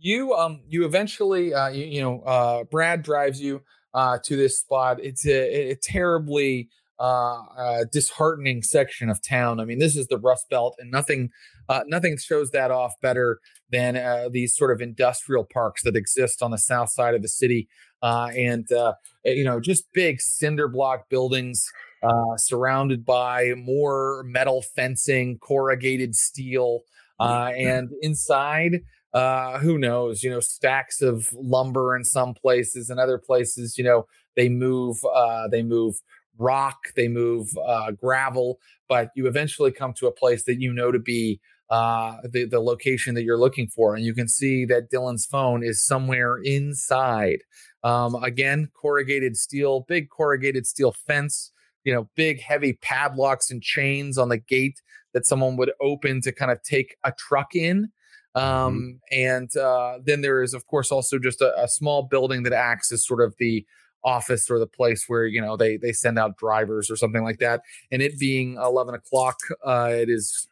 you 0.00 0.32
um 0.34 0.62
you 0.68 0.84
eventually 0.86 1.52
uh 1.52 1.68
you, 1.68 1.84
you 1.84 2.00
know 2.00 2.20
uh 2.20 2.64
Brad 2.64 3.02
drives 3.02 3.40
you 3.40 3.62
uh 3.94 4.18
to 4.24 4.36
this 4.36 4.58
spot. 4.58 4.98
It's 5.02 5.26
a, 5.26 5.70
a 5.70 5.76
terribly 5.76 6.68
uh, 6.98 7.42
uh 7.56 7.84
disheartening 7.90 8.62
section 8.62 9.08
of 9.08 9.20
town. 9.22 9.60
I 9.60 9.64
mean, 9.64 9.78
this 9.78 9.96
is 9.96 10.06
the 10.06 10.18
Rust 10.18 10.46
Belt 10.50 10.76
and 10.78 10.90
nothing 10.90 11.30
uh 11.68 11.82
nothing 11.86 12.16
shows 12.18 12.50
that 12.50 12.70
off 12.70 12.94
better 13.00 13.40
than 13.70 13.96
uh, 13.96 14.28
these 14.30 14.56
sort 14.56 14.70
of 14.70 14.80
industrial 14.80 15.46
parks 15.52 15.82
that 15.82 15.96
exist 15.96 16.42
on 16.42 16.50
the 16.50 16.58
south 16.58 16.90
side 16.90 17.14
of 17.14 17.22
the 17.22 17.28
city. 17.28 17.68
Uh 18.02 18.30
and 18.36 18.70
uh 18.72 18.94
you 19.24 19.44
know, 19.44 19.60
just 19.60 19.84
big 19.92 20.20
cinder 20.20 20.68
block 20.68 21.08
buildings 21.08 21.66
uh 22.02 22.36
surrounded 22.36 23.04
by 23.04 23.54
more 23.56 24.24
metal 24.26 24.62
fencing, 24.62 25.38
corrugated 25.38 26.14
steel 26.14 26.82
uh, 27.20 27.52
and 27.56 27.90
inside 28.02 28.80
uh 29.14 29.58
who 29.60 29.78
knows 29.78 30.22
you 30.22 30.30
know 30.30 30.40
stacks 30.40 31.00
of 31.02 31.28
lumber 31.34 31.96
in 31.96 32.04
some 32.04 32.34
places 32.34 32.90
and 32.90 33.00
other 33.00 33.18
places 33.18 33.78
you 33.78 33.84
know 33.84 34.06
they 34.36 34.48
move 34.48 34.98
uh 35.14 35.48
they 35.48 35.62
move 35.62 35.96
rock 36.38 36.76
they 36.96 37.08
move 37.08 37.48
uh 37.66 37.90
gravel 37.92 38.58
but 38.88 39.10
you 39.14 39.26
eventually 39.26 39.70
come 39.70 39.92
to 39.92 40.06
a 40.06 40.12
place 40.12 40.44
that 40.44 40.60
you 40.60 40.72
know 40.72 40.90
to 40.90 40.98
be 40.98 41.40
uh 41.70 42.16
the, 42.30 42.44
the 42.44 42.60
location 42.60 43.14
that 43.14 43.22
you're 43.22 43.38
looking 43.38 43.68
for 43.68 43.94
and 43.94 44.04
you 44.04 44.14
can 44.14 44.28
see 44.28 44.64
that 44.64 44.90
dylan's 44.90 45.24
phone 45.26 45.62
is 45.62 45.84
somewhere 45.84 46.38
inside 46.38 47.38
um 47.84 48.14
again 48.16 48.68
corrugated 48.74 49.36
steel 49.36 49.84
big 49.88 50.08
corrugated 50.10 50.66
steel 50.66 50.92
fence 51.06 51.52
you 51.84 51.94
know 51.94 52.08
big 52.16 52.40
heavy 52.40 52.72
padlocks 52.72 53.50
and 53.50 53.62
chains 53.62 54.18
on 54.18 54.28
the 54.28 54.38
gate 54.38 54.80
that 55.12 55.24
someone 55.26 55.56
would 55.56 55.72
open 55.80 56.20
to 56.22 56.32
kind 56.32 56.50
of 56.50 56.60
take 56.62 56.96
a 57.04 57.12
truck 57.12 57.54
in. 57.54 57.88
Um, 58.34 59.00
And 59.12 59.56
uh, 59.56 59.98
then 60.04 60.20
there 60.22 60.42
is, 60.42 60.54
of 60.54 60.66
course, 60.66 60.90
also 60.90 61.18
just 61.18 61.40
a, 61.40 61.56
a 61.62 61.68
small 61.68 62.02
building 62.02 62.42
that 62.44 62.52
acts 62.52 62.92
as 62.92 63.06
sort 63.06 63.20
of 63.20 63.34
the 63.38 63.64
office 64.02 64.50
or 64.50 64.58
the 64.58 64.66
place 64.66 65.04
where 65.08 65.26
you 65.26 65.40
know 65.40 65.56
they 65.56 65.78
they 65.78 65.92
send 65.92 66.18
out 66.18 66.36
drivers 66.36 66.90
or 66.90 66.96
something 66.96 67.24
like 67.24 67.38
that. 67.38 67.62
And 67.90 68.02
it 68.02 68.18
being 68.18 68.56
eleven 68.56 68.94
o'clock, 68.94 69.38
uh, 69.64 69.88
it 69.92 70.10
is 70.10 70.46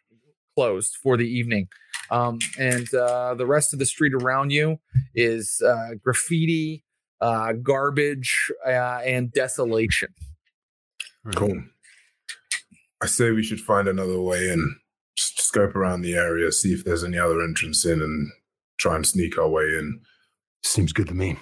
closed 0.55 0.97
for 1.03 1.17
the 1.17 1.27
evening. 1.27 1.69
Um, 2.11 2.39
and 2.59 2.93
uh, 2.95 3.35
the 3.35 3.47
rest 3.47 3.73
of 3.73 3.79
the 3.79 3.87
street 3.87 4.13
around 4.15 4.51
you 4.53 4.79
is 5.15 5.63
uh, 5.67 5.95
graffiti, 6.03 6.85
uh, 7.21 7.55
garbage, 7.55 8.51
uh, 8.67 9.01
and 9.05 9.33
desolation. 9.33 10.09
Cool. 11.35 11.63
I 13.03 13.07
say 13.07 13.31
we 13.31 13.43
should 13.43 13.61
find 13.61 13.89
another 13.89 14.21
way 14.21 14.51
in. 14.51 14.77
Just 15.53 15.65
scope 15.67 15.77
around 15.77 16.03
the 16.03 16.15
area, 16.15 16.51
see 16.51 16.73
if 16.73 16.85
there's 16.85 17.05
any 17.05 17.19
other 17.19 17.43
entrance 17.43 17.85
in, 17.85 18.01
and 18.01 18.31
try 18.79 18.97
and 18.97 19.07
sneak 19.07 19.39
our 19.39 19.49
way 19.49 19.65
in. 19.65 20.01
Seems 20.63 20.93
good 20.93 21.09
to 21.09 21.15
me. 21.15 21.37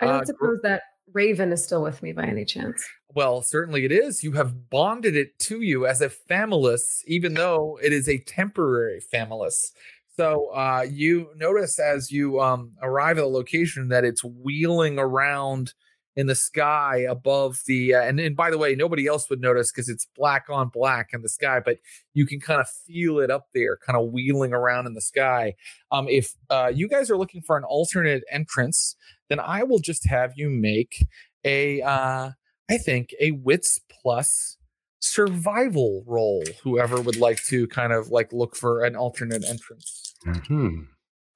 I 0.00 0.06
don't 0.06 0.22
Uh, 0.22 0.24
suppose 0.24 0.58
that 0.62 0.82
Raven 1.12 1.52
is 1.52 1.62
still 1.62 1.82
with 1.82 2.02
me 2.02 2.12
by 2.12 2.24
any 2.24 2.44
chance. 2.44 2.84
Well, 3.14 3.42
certainly 3.42 3.84
it 3.84 3.92
is. 3.92 4.24
You 4.24 4.32
have 4.32 4.68
bonded 4.68 5.16
it 5.16 5.38
to 5.40 5.60
you 5.62 5.86
as 5.86 6.00
a 6.00 6.08
famulus, 6.08 7.02
even 7.06 7.34
though 7.34 7.78
it 7.82 7.92
is 7.92 8.08
a 8.08 8.18
temporary 8.18 9.00
famulus. 9.00 9.72
So 10.16 10.48
uh, 10.48 10.84
you 10.90 11.28
notice 11.36 11.78
as 11.78 12.10
you 12.10 12.40
um, 12.40 12.72
arrive 12.82 13.18
at 13.18 13.22
the 13.22 13.26
location 13.28 13.88
that 13.88 14.04
it's 14.04 14.24
wheeling 14.24 14.98
around 14.98 15.74
in 16.16 16.26
the 16.26 16.34
sky 16.34 17.06
above 17.08 17.60
the. 17.66 17.94
Uh, 17.94 18.02
and, 18.02 18.36
by 18.36 18.50
the 18.50 18.58
way, 18.58 18.74
nobody 18.74 19.06
else 19.06 19.28
would 19.30 19.40
notice 19.40 19.70
because 19.70 19.88
it's 19.88 20.06
black 20.16 20.46
on 20.48 20.68
black 20.68 21.10
in 21.12 21.22
the 21.22 21.28
sky, 21.28 21.60
but 21.64 21.78
you 22.14 22.26
can 22.26 22.40
kind 22.40 22.60
of 22.60 22.68
feel 22.68 23.18
it 23.18 23.30
up 23.30 23.48
there, 23.54 23.76
kind 23.76 23.98
of 23.98 24.10
wheeling 24.12 24.52
around 24.52 24.86
in 24.86 24.94
the 24.94 25.00
sky. 25.00 25.54
Um, 25.90 26.08
if 26.08 26.34
uh, 26.50 26.72
you 26.74 26.88
guys 26.88 27.10
are 27.10 27.16
looking 27.16 27.42
for 27.42 27.56
an 27.56 27.64
alternate 27.64 28.24
entrance, 28.30 28.96
then 29.28 29.38
I 29.40 29.62
will 29.62 29.78
just 29.78 30.06
have 30.08 30.32
you 30.36 30.50
make 30.50 31.06
a. 31.44 31.82
Uh, 31.82 32.30
I 32.68 32.78
think 32.78 33.14
a 33.20 33.30
wits 33.30 33.80
plus 34.02 34.56
survival 34.98 36.02
roll. 36.06 36.42
Whoever 36.64 37.00
would 37.00 37.16
like 37.16 37.42
to 37.44 37.68
kind 37.68 37.92
of 37.92 38.08
like 38.08 38.32
look 38.32 38.56
for 38.56 38.82
an 38.82 38.96
alternate 38.96 39.44
entrance. 39.44 40.14
Hmm. 40.24 40.80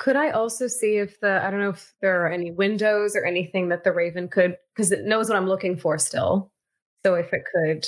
Could 0.00 0.16
I 0.16 0.30
also 0.30 0.66
see 0.66 0.96
if 0.96 1.20
the 1.20 1.44
I 1.44 1.50
don't 1.50 1.60
know 1.60 1.70
if 1.70 1.94
there 2.00 2.24
are 2.24 2.32
any 2.32 2.50
windows 2.50 3.14
or 3.14 3.24
anything 3.26 3.68
that 3.68 3.84
the 3.84 3.92
Raven 3.92 4.28
could 4.28 4.56
because 4.74 4.92
it 4.92 5.04
knows 5.04 5.28
what 5.28 5.36
I'm 5.36 5.46
looking 5.46 5.76
for 5.76 5.98
still. 5.98 6.50
So 7.04 7.14
if 7.14 7.32
it 7.34 7.42
could 7.54 7.86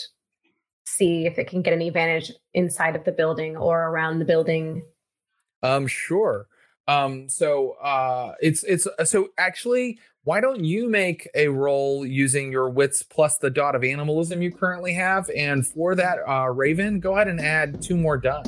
see 0.85 1.25
if 1.25 1.39
it 1.39 1.47
can 1.49 1.63
get 1.63 1.73
any 1.73 1.89
advantage 1.89 2.31
inside 2.53 2.97
of 2.97 3.05
the 3.05 3.13
building 3.13 3.57
or 3.57 3.89
around 3.89 4.19
the 4.19 4.27
building. 4.27 4.83
Um, 5.63 5.87
sure. 5.87 6.49
Um, 6.87 7.31
so 7.31 7.77
uh, 7.83 8.35
it's 8.43 8.63
it's 8.65 8.87
uh, 8.87 9.07
so 9.07 9.29
actually, 9.39 9.99
why 10.25 10.43
don't 10.43 10.63
you 10.63 10.91
make 10.91 11.31
a 11.35 11.49
roll 11.49 12.05
using 12.05 12.53
your 12.53 12.69
wits 12.69 13.03
plus 13.03 13.39
the 13.39 13.49
dot 13.49 13.75
of 13.75 13.85
animalism 13.85 14.43
you 14.43 14.53
currently 14.53 14.93
have, 14.93 15.31
and 15.35 15.67
for 15.67 15.95
that, 15.95 16.19
uh, 16.29 16.51
Raven, 16.51 17.01
go 17.01 17.15
ahead 17.15 17.29
and 17.29 17.41
add 17.41 17.81
two 17.81 17.97
more 17.97 18.19
die. 18.19 18.43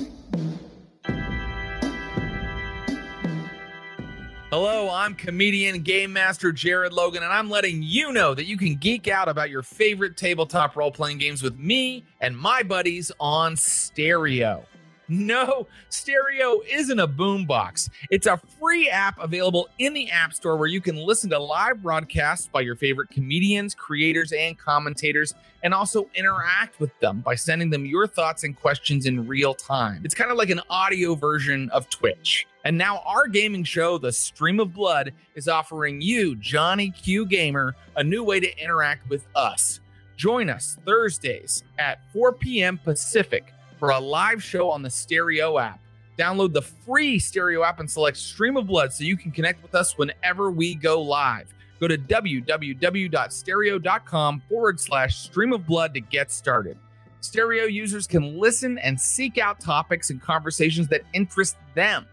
Hello, 4.56 4.88
I'm 4.88 5.16
comedian 5.16 5.82
game 5.82 6.12
master 6.12 6.52
Jared 6.52 6.92
Logan, 6.92 7.24
and 7.24 7.32
I'm 7.32 7.50
letting 7.50 7.82
you 7.82 8.12
know 8.12 8.34
that 8.34 8.46
you 8.46 8.56
can 8.56 8.76
geek 8.76 9.08
out 9.08 9.28
about 9.28 9.50
your 9.50 9.64
favorite 9.64 10.16
tabletop 10.16 10.76
role 10.76 10.92
playing 10.92 11.18
games 11.18 11.42
with 11.42 11.58
me 11.58 12.04
and 12.20 12.38
my 12.38 12.62
buddies 12.62 13.10
on 13.18 13.56
stereo. 13.56 14.64
No, 15.08 15.66
stereo 15.88 16.60
isn't 16.70 17.00
a 17.00 17.08
boombox. 17.08 17.90
It's 18.10 18.28
a 18.28 18.36
free 18.36 18.88
app 18.88 19.18
available 19.18 19.68
in 19.80 19.92
the 19.92 20.08
App 20.12 20.32
Store 20.32 20.56
where 20.56 20.68
you 20.68 20.80
can 20.80 20.98
listen 20.98 21.30
to 21.30 21.38
live 21.40 21.82
broadcasts 21.82 22.46
by 22.46 22.60
your 22.60 22.76
favorite 22.76 23.10
comedians, 23.10 23.74
creators, 23.74 24.30
and 24.30 24.56
commentators, 24.56 25.34
and 25.64 25.74
also 25.74 26.08
interact 26.14 26.78
with 26.78 26.96
them 27.00 27.22
by 27.22 27.34
sending 27.34 27.70
them 27.70 27.84
your 27.84 28.06
thoughts 28.06 28.44
and 28.44 28.56
questions 28.56 29.06
in 29.06 29.26
real 29.26 29.52
time. 29.52 30.02
It's 30.04 30.14
kind 30.14 30.30
of 30.30 30.36
like 30.36 30.50
an 30.50 30.60
audio 30.70 31.16
version 31.16 31.70
of 31.70 31.90
Twitch. 31.90 32.46
And 32.64 32.76
now 32.78 33.02
our 33.04 33.28
gaming 33.28 33.64
show, 33.64 33.98
The 33.98 34.10
Stream 34.10 34.58
of 34.58 34.72
Blood, 34.72 35.12
is 35.34 35.48
offering 35.48 36.00
you, 36.00 36.34
Johnny 36.36 36.90
Q 36.90 37.26
Gamer, 37.26 37.76
a 37.96 38.02
new 38.02 38.24
way 38.24 38.40
to 38.40 38.58
interact 38.58 39.06
with 39.10 39.26
us. 39.36 39.80
Join 40.16 40.48
us 40.48 40.78
Thursdays 40.86 41.62
at 41.78 42.00
4 42.12 42.32
p.m. 42.32 42.78
Pacific 42.78 43.52
for 43.78 43.90
a 43.90 44.00
live 44.00 44.42
show 44.42 44.70
on 44.70 44.80
the 44.80 44.88
Stereo 44.88 45.58
app. 45.58 45.78
Download 46.18 46.54
the 46.54 46.62
free 46.62 47.18
Stereo 47.18 47.62
app 47.64 47.80
and 47.80 47.90
select 47.90 48.16
Stream 48.16 48.56
of 48.56 48.66
Blood 48.66 48.94
so 48.94 49.04
you 49.04 49.18
can 49.18 49.30
connect 49.30 49.62
with 49.62 49.74
us 49.74 49.98
whenever 49.98 50.50
we 50.50 50.74
go 50.74 51.02
live. 51.02 51.52
Go 51.80 51.88
to 51.88 51.98
www.stereo.com 51.98 54.42
forward 54.48 54.80
slash 54.80 55.18
stream 55.18 55.52
of 55.52 55.66
blood 55.66 55.92
to 55.92 56.00
get 56.00 56.32
started. 56.32 56.78
Stereo 57.20 57.64
users 57.64 58.06
can 58.06 58.38
listen 58.38 58.78
and 58.78 58.98
seek 58.98 59.36
out 59.38 59.60
topics 59.60 60.08
and 60.10 60.22
conversations 60.22 60.88
that 60.88 61.02
interest 61.12 61.56
them 61.74 62.06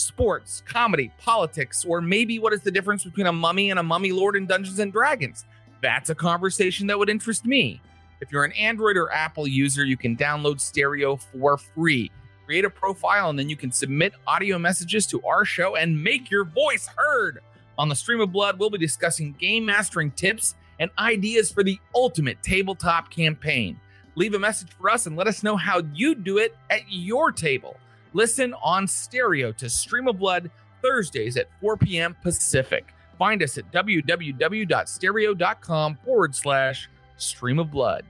sports, 0.00 0.62
comedy, 0.66 1.12
politics, 1.18 1.84
or 1.84 2.00
maybe 2.00 2.38
what 2.38 2.52
is 2.52 2.62
the 2.62 2.70
difference 2.70 3.04
between 3.04 3.26
a 3.26 3.32
mummy 3.32 3.70
and 3.70 3.78
a 3.78 3.82
mummy 3.82 4.12
lord 4.12 4.36
in 4.36 4.46
Dungeons 4.46 4.78
and 4.78 4.92
Dragons? 4.92 5.44
That's 5.82 6.10
a 6.10 6.14
conversation 6.14 6.86
that 6.88 6.98
would 6.98 7.08
interest 7.08 7.44
me. 7.44 7.80
If 8.20 8.30
you're 8.30 8.44
an 8.44 8.52
Android 8.52 8.96
or 8.96 9.12
Apple 9.12 9.46
user, 9.46 9.84
you 9.84 9.96
can 9.96 10.16
download 10.16 10.60
Stereo 10.60 11.16
for 11.16 11.56
free. 11.56 12.10
Create 12.44 12.64
a 12.64 12.70
profile 12.70 13.30
and 13.30 13.38
then 13.38 13.48
you 13.48 13.56
can 13.56 13.72
submit 13.72 14.12
audio 14.26 14.58
messages 14.58 15.06
to 15.06 15.22
our 15.22 15.44
show 15.44 15.76
and 15.76 16.02
make 16.02 16.30
your 16.30 16.44
voice 16.44 16.88
heard. 16.96 17.40
On 17.78 17.88
the 17.88 17.94
Stream 17.94 18.20
of 18.20 18.32
Blood, 18.32 18.58
we'll 18.58 18.68
be 18.68 18.76
discussing 18.76 19.34
game 19.38 19.64
mastering 19.64 20.10
tips 20.10 20.54
and 20.80 20.90
ideas 20.98 21.50
for 21.50 21.62
the 21.62 21.78
ultimate 21.94 22.42
tabletop 22.42 23.10
campaign. 23.10 23.80
Leave 24.16 24.34
a 24.34 24.38
message 24.38 24.70
for 24.70 24.90
us 24.90 25.06
and 25.06 25.16
let 25.16 25.26
us 25.26 25.42
know 25.42 25.56
how 25.56 25.80
you 25.94 26.14
do 26.14 26.38
it 26.38 26.54
at 26.68 26.82
your 26.88 27.32
table. 27.32 27.76
Listen 28.12 28.54
on 28.62 28.86
stereo 28.86 29.50
to 29.52 29.70
Stream 29.70 30.08
of 30.08 30.18
Blood 30.18 30.50
Thursdays 30.82 31.36
at 31.36 31.48
4 31.60 31.76
p.m. 31.76 32.16
Pacific. 32.22 32.94
Find 33.18 33.42
us 33.42 33.58
at 33.58 33.70
www.stereo.com 33.70 35.98
forward 36.04 36.34
slash 36.34 36.88
stream 37.16 37.58
of 37.58 37.70
blood. 37.70 38.04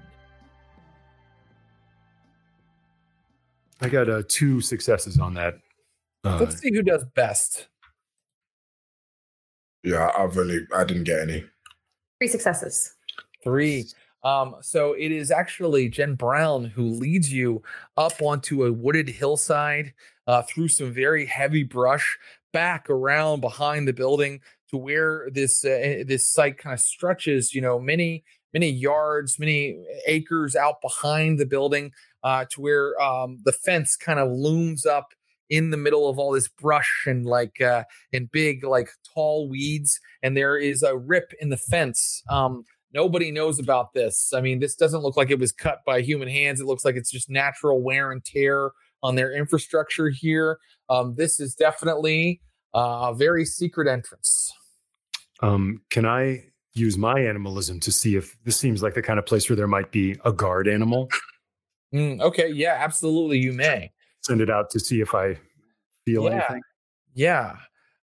I 3.81 3.89
got 3.89 4.09
uh, 4.09 4.23
two 4.29 4.61
successes 4.61 5.19
on 5.19 5.35
that. 5.35 5.55
Uh, 6.23 6.39
Let's 6.39 6.59
see 6.59 6.73
who 6.73 6.83
does 6.83 7.05
best. 7.15 7.67
Yeah, 9.83 10.11
I've 10.17 10.37
only 10.37 10.67
I 10.75 10.85
didn't 10.85 11.05
get 11.05 11.21
any. 11.21 11.45
Three 12.19 12.29
successes. 12.29 12.97
Three. 13.43 13.87
Um, 14.23 14.57
so 14.61 14.93
it 14.93 15.13
is 15.13 15.31
actually 15.31 15.89
Jen 15.89 16.15
Brown 16.15 16.65
who 16.65 16.85
leads 16.85 17.33
you 17.33 17.63
up 17.97 18.21
onto 18.21 18.65
a 18.65 18.73
wooded 18.73 19.09
hillside 19.09 19.95
uh, 20.27 20.43
through 20.43 20.69
some 20.69 20.93
very 20.93 21.27
heavy 21.27 21.63
brush, 21.63 22.19
back 22.53 22.91
around 22.91 23.41
behind 23.41 23.87
the 23.87 23.93
building 23.93 24.41
to 24.71 24.77
where 24.77 25.29
this 25.33 25.65
uh, 25.65 26.03
this 26.07 26.27
site 26.27 26.59
kind 26.59 26.75
of 26.75 26.81
stretches. 26.81 27.55
You 27.55 27.63
know, 27.63 27.79
many 27.79 28.25
many 28.53 28.71
yards, 28.71 29.39
many 29.39 29.85
acres 30.07 30.57
out 30.57 30.81
behind 30.83 31.39
the 31.39 31.47
building, 31.47 31.93
uh, 32.23 32.45
to 32.51 32.61
where 32.61 33.01
um, 33.01 33.39
the 33.45 33.53
fence 33.53 33.97
kind 33.97 34.19
of 34.19 34.31
looms 34.31 34.87
up 34.87 35.13
in 35.49 35.71
the 35.71 35.77
middle 35.77 36.09
of 36.09 36.19
all 36.19 36.33
this 36.33 36.49
brush 36.49 37.05
and 37.07 37.27
like 37.27 37.61
uh, 37.61 37.85
and 38.13 38.31
big 38.31 38.65
like 38.65 38.91
tall 39.15 39.49
weeds, 39.49 40.01
and 40.23 40.37
there 40.37 40.57
is 40.57 40.83
a 40.83 40.97
rip 40.97 41.33
in 41.41 41.49
the 41.49 41.57
fence. 41.57 42.23
Um, 42.29 42.65
Nobody 42.93 43.31
knows 43.31 43.59
about 43.59 43.93
this. 43.95 44.33
I 44.35 44.41
mean, 44.41 44.59
this 44.59 44.75
doesn't 44.75 45.03
look 45.03 45.17
like 45.17 45.31
it 45.31 45.39
was 45.39 45.53
cut 45.53 45.81
by 45.87 46.01
human 46.01 46.29
hands. 46.29 46.61
It 46.61 46.67
looks 46.67 46.85
like 46.85 46.97
it's 46.97 47.11
just 47.11 47.31
natural 47.31 47.83
wear 47.83 48.11
and 48.11 48.25
tear 48.25 48.73
on 49.03 49.15
their 49.15 49.33
infrastructure 49.33 50.09
here. 50.11 50.59
Um, 50.89 51.15
this 51.17 51.39
is 51.41 51.55
definitely 51.55 52.41
uh, 52.75 53.11
a 53.11 53.15
very 53.15 53.45
secret 53.45 53.87
entrance. 53.89 54.53
um, 55.43 55.81
can 55.91 56.05
I 56.05 56.45
use 56.75 56.97
my 56.99 57.19
animalism 57.21 57.81
to 57.81 57.91
see 57.93 58.17
if 58.17 58.37
this 58.45 58.57
seems 58.57 58.83
like 58.83 58.95
the 58.95 59.03
kind 59.03 59.19
of 59.19 59.27
place 59.27 59.49
where 59.49 59.57
there 59.57 59.67
might 59.69 59.91
be 59.93 60.17
a 60.25 60.33
guard 60.33 60.69
animal? 60.69 61.09
Mm, 61.95 62.21
okay, 62.21 62.49
yeah, 62.49 62.77
absolutely, 62.79 63.39
you 63.39 63.53
may. 63.53 63.91
Send 64.23 64.41
it 64.41 64.51
out 64.51 64.71
to 64.71 64.79
see 64.81 65.01
if 65.01 65.15
I 65.15 65.39
feel 66.05 66.25
Yeah. 66.25 66.31
anything. 66.31 66.63
Yeah. 67.15 67.57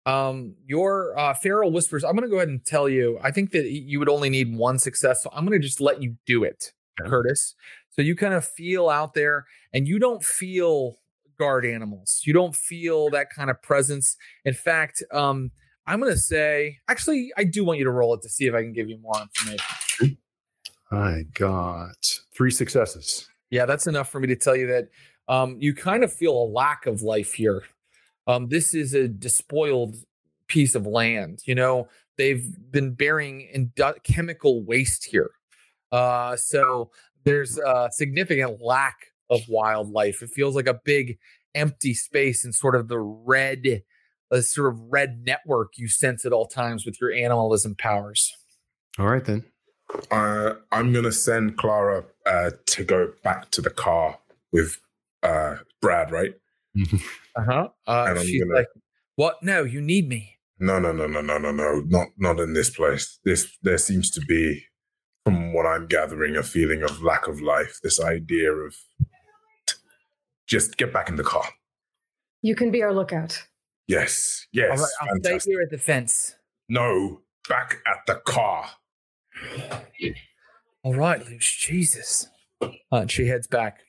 Um, 0.05 0.55
your 0.65 1.17
uh, 1.17 1.33
feral 1.33 1.71
whispers. 1.71 2.03
I'm 2.03 2.11
going 2.11 2.23
to 2.23 2.29
go 2.29 2.37
ahead 2.37 2.49
and 2.49 2.63
tell 2.65 2.89
you. 2.89 3.17
I 3.23 3.31
think 3.31 3.51
that 3.51 3.65
you 3.65 3.99
would 3.99 4.09
only 4.09 4.29
need 4.29 4.55
one 4.55 4.77
success, 4.77 5.23
so 5.23 5.29
I'm 5.33 5.45
going 5.45 5.59
to 5.59 5.65
just 5.65 5.79
let 5.79 6.01
you 6.01 6.17
do 6.25 6.43
it. 6.43 6.73
Curtis. 6.99 7.55
So 7.89 8.01
you 8.01 8.15
kind 8.15 8.33
of 8.33 8.45
feel 8.45 8.89
out 8.89 9.13
there, 9.13 9.45
and 9.71 9.87
you 9.87 9.99
don't 9.99 10.23
feel 10.23 10.97
guard 11.39 11.65
animals. 11.65 12.21
You 12.25 12.33
don't 12.33 12.55
feel 12.55 13.09
that 13.11 13.29
kind 13.29 13.49
of 13.49 13.61
presence. 13.61 14.15
In 14.45 14.53
fact, 14.53 15.03
um, 15.11 15.51
I'm 15.85 15.99
going 15.99 16.13
to 16.13 16.19
say, 16.19 16.79
actually, 16.87 17.31
I 17.37 17.43
do 17.43 17.63
want 17.63 17.79
you 17.79 17.85
to 17.85 17.91
roll 17.91 18.13
it 18.13 18.21
to 18.21 18.29
see 18.29 18.47
if 18.47 18.53
I 18.53 18.61
can 18.61 18.73
give 18.73 18.89
you 18.89 18.97
more 18.99 19.15
information. 19.21 20.17
I 20.91 21.23
got 21.33 22.19
three 22.35 22.51
successes. 22.51 23.27
Yeah, 23.49 23.65
that's 23.65 23.87
enough 23.87 24.09
for 24.09 24.19
me 24.19 24.27
to 24.27 24.35
tell 24.35 24.55
you 24.55 24.67
that 24.67 24.89
um, 25.27 25.57
you 25.59 25.73
kind 25.73 26.03
of 26.03 26.13
feel 26.13 26.33
a 26.33 26.45
lack 26.45 26.85
of 26.85 27.01
life 27.01 27.33
here. 27.33 27.63
Um, 28.27 28.47
this 28.49 28.73
is 28.73 28.93
a 28.93 29.07
despoiled 29.07 29.95
piece 30.47 30.75
of 30.75 30.85
land. 30.85 31.39
You 31.45 31.55
know, 31.55 31.87
they've 32.17 32.45
been 32.71 32.93
burying 32.93 33.49
indu- 33.55 34.03
chemical 34.03 34.63
waste 34.63 35.05
here. 35.05 35.31
Uh, 35.91 36.35
so 36.35 36.91
there's 37.23 37.57
a 37.57 37.89
significant 37.91 38.61
lack 38.61 38.95
of 39.29 39.41
wildlife. 39.47 40.21
It 40.21 40.29
feels 40.29 40.55
like 40.55 40.67
a 40.67 40.79
big 40.85 41.17
empty 41.55 41.93
space 41.93 42.43
and 42.43 42.53
sort 42.53 42.75
of 42.75 42.87
the 42.87 42.99
red, 42.99 43.83
a 44.31 44.41
sort 44.41 44.73
of 44.73 44.79
red 44.91 45.23
network 45.25 45.73
you 45.77 45.87
sense 45.87 46.25
at 46.25 46.33
all 46.33 46.47
times 46.47 46.85
with 46.85 46.99
your 46.99 47.11
animalism 47.11 47.75
powers. 47.75 48.33
All 48.97 49.07
right 49.07 49.23
then. 49.23 49.43
Uh, 50.09 50.55
I'm 50.71 50.91
gonna 50.91 51.11
send 51.11 51.57
Clara 51.57 52.05
uh, 52.25 52.51
to 52.67 52.83
go 52.83 53.13
back 53.23 53.51
to 53.51 53.61
the 53.61 53.69
car 53.69 54.17
with 54.51 54.79
uh, 55.21 55.57
Brad. 55.81 56.11
Right? 56.11 56.33
Uh-huh. 57.35 57.69
Uh 57.87 58.05
And 58.09 58.19
She's 58.25 58.43
gonna- 58.43 58.55
like, 58.55 58.67
"What? 59.15 59.41
No, 59.43 59.63
you 59.63 59.81
need 59.81 60.07
me." 60.09 60.37
No, 60.59 60.79
no, 60.79 60.91
no, 60.91 61.07
no, 61.07 61.21
no, 61.21 61.37
no, 61.37 61.51
no. 61.51 61.81
Not 61.87 62.07
not 62.17 62.39
in 62.39 62.53
this 62.53 62.69
place. 62.69 63.19
This 63.25 63.57
there 63.63 63.77
seems 63.77 64.09
to 64.11 64.21
be, 64.21 64.63
from 65.25 65.53
what 65.53 65.65
I'm 65.65 65.87
gathering, 65.87 66.35
a 66.37 66.43
feeling 66.43 66.83
of 66.83 67.01
lack 67.01 67.27
of 67.27 67.41
life. 67.41 67.79
This 67.83 67.99
idea 67.99 68.51
of 68.51 68.75
just 70.47 70.77
get 70.77 70.93
back 70.93 71.09
in 71.09 71.15
the 71.15 71.23
car. 71.23 71.45
You 72.41 72.55
can 72.55 72.71
be 72.71 72.83
our 72.83 72.93
lookout. 72.93 73.47
Yes, 73.87 74.45
yes, 74.51 74.79
right, 74.79 75.09
I'll 75.09 75.19
stay 75.19 75.39
here 75.51 75.61
at 75.61 75.69
the 75.69 75.77
fence. 75.77 76.35
No, 76.69 77.21
back 77.49 77.79
at 77.85 78.05
the 78.07 78.15
car. 78.25 78.69
All 80.83 80.93
right, 80.93 81.25
Luce. 81.27 81.51
Jesus. 81.51 82.27
Uh, 82.61 82.69
and 82.91 83.11
she 83.11 83.27
heads 83.27 83.47
back. 83.47 83.79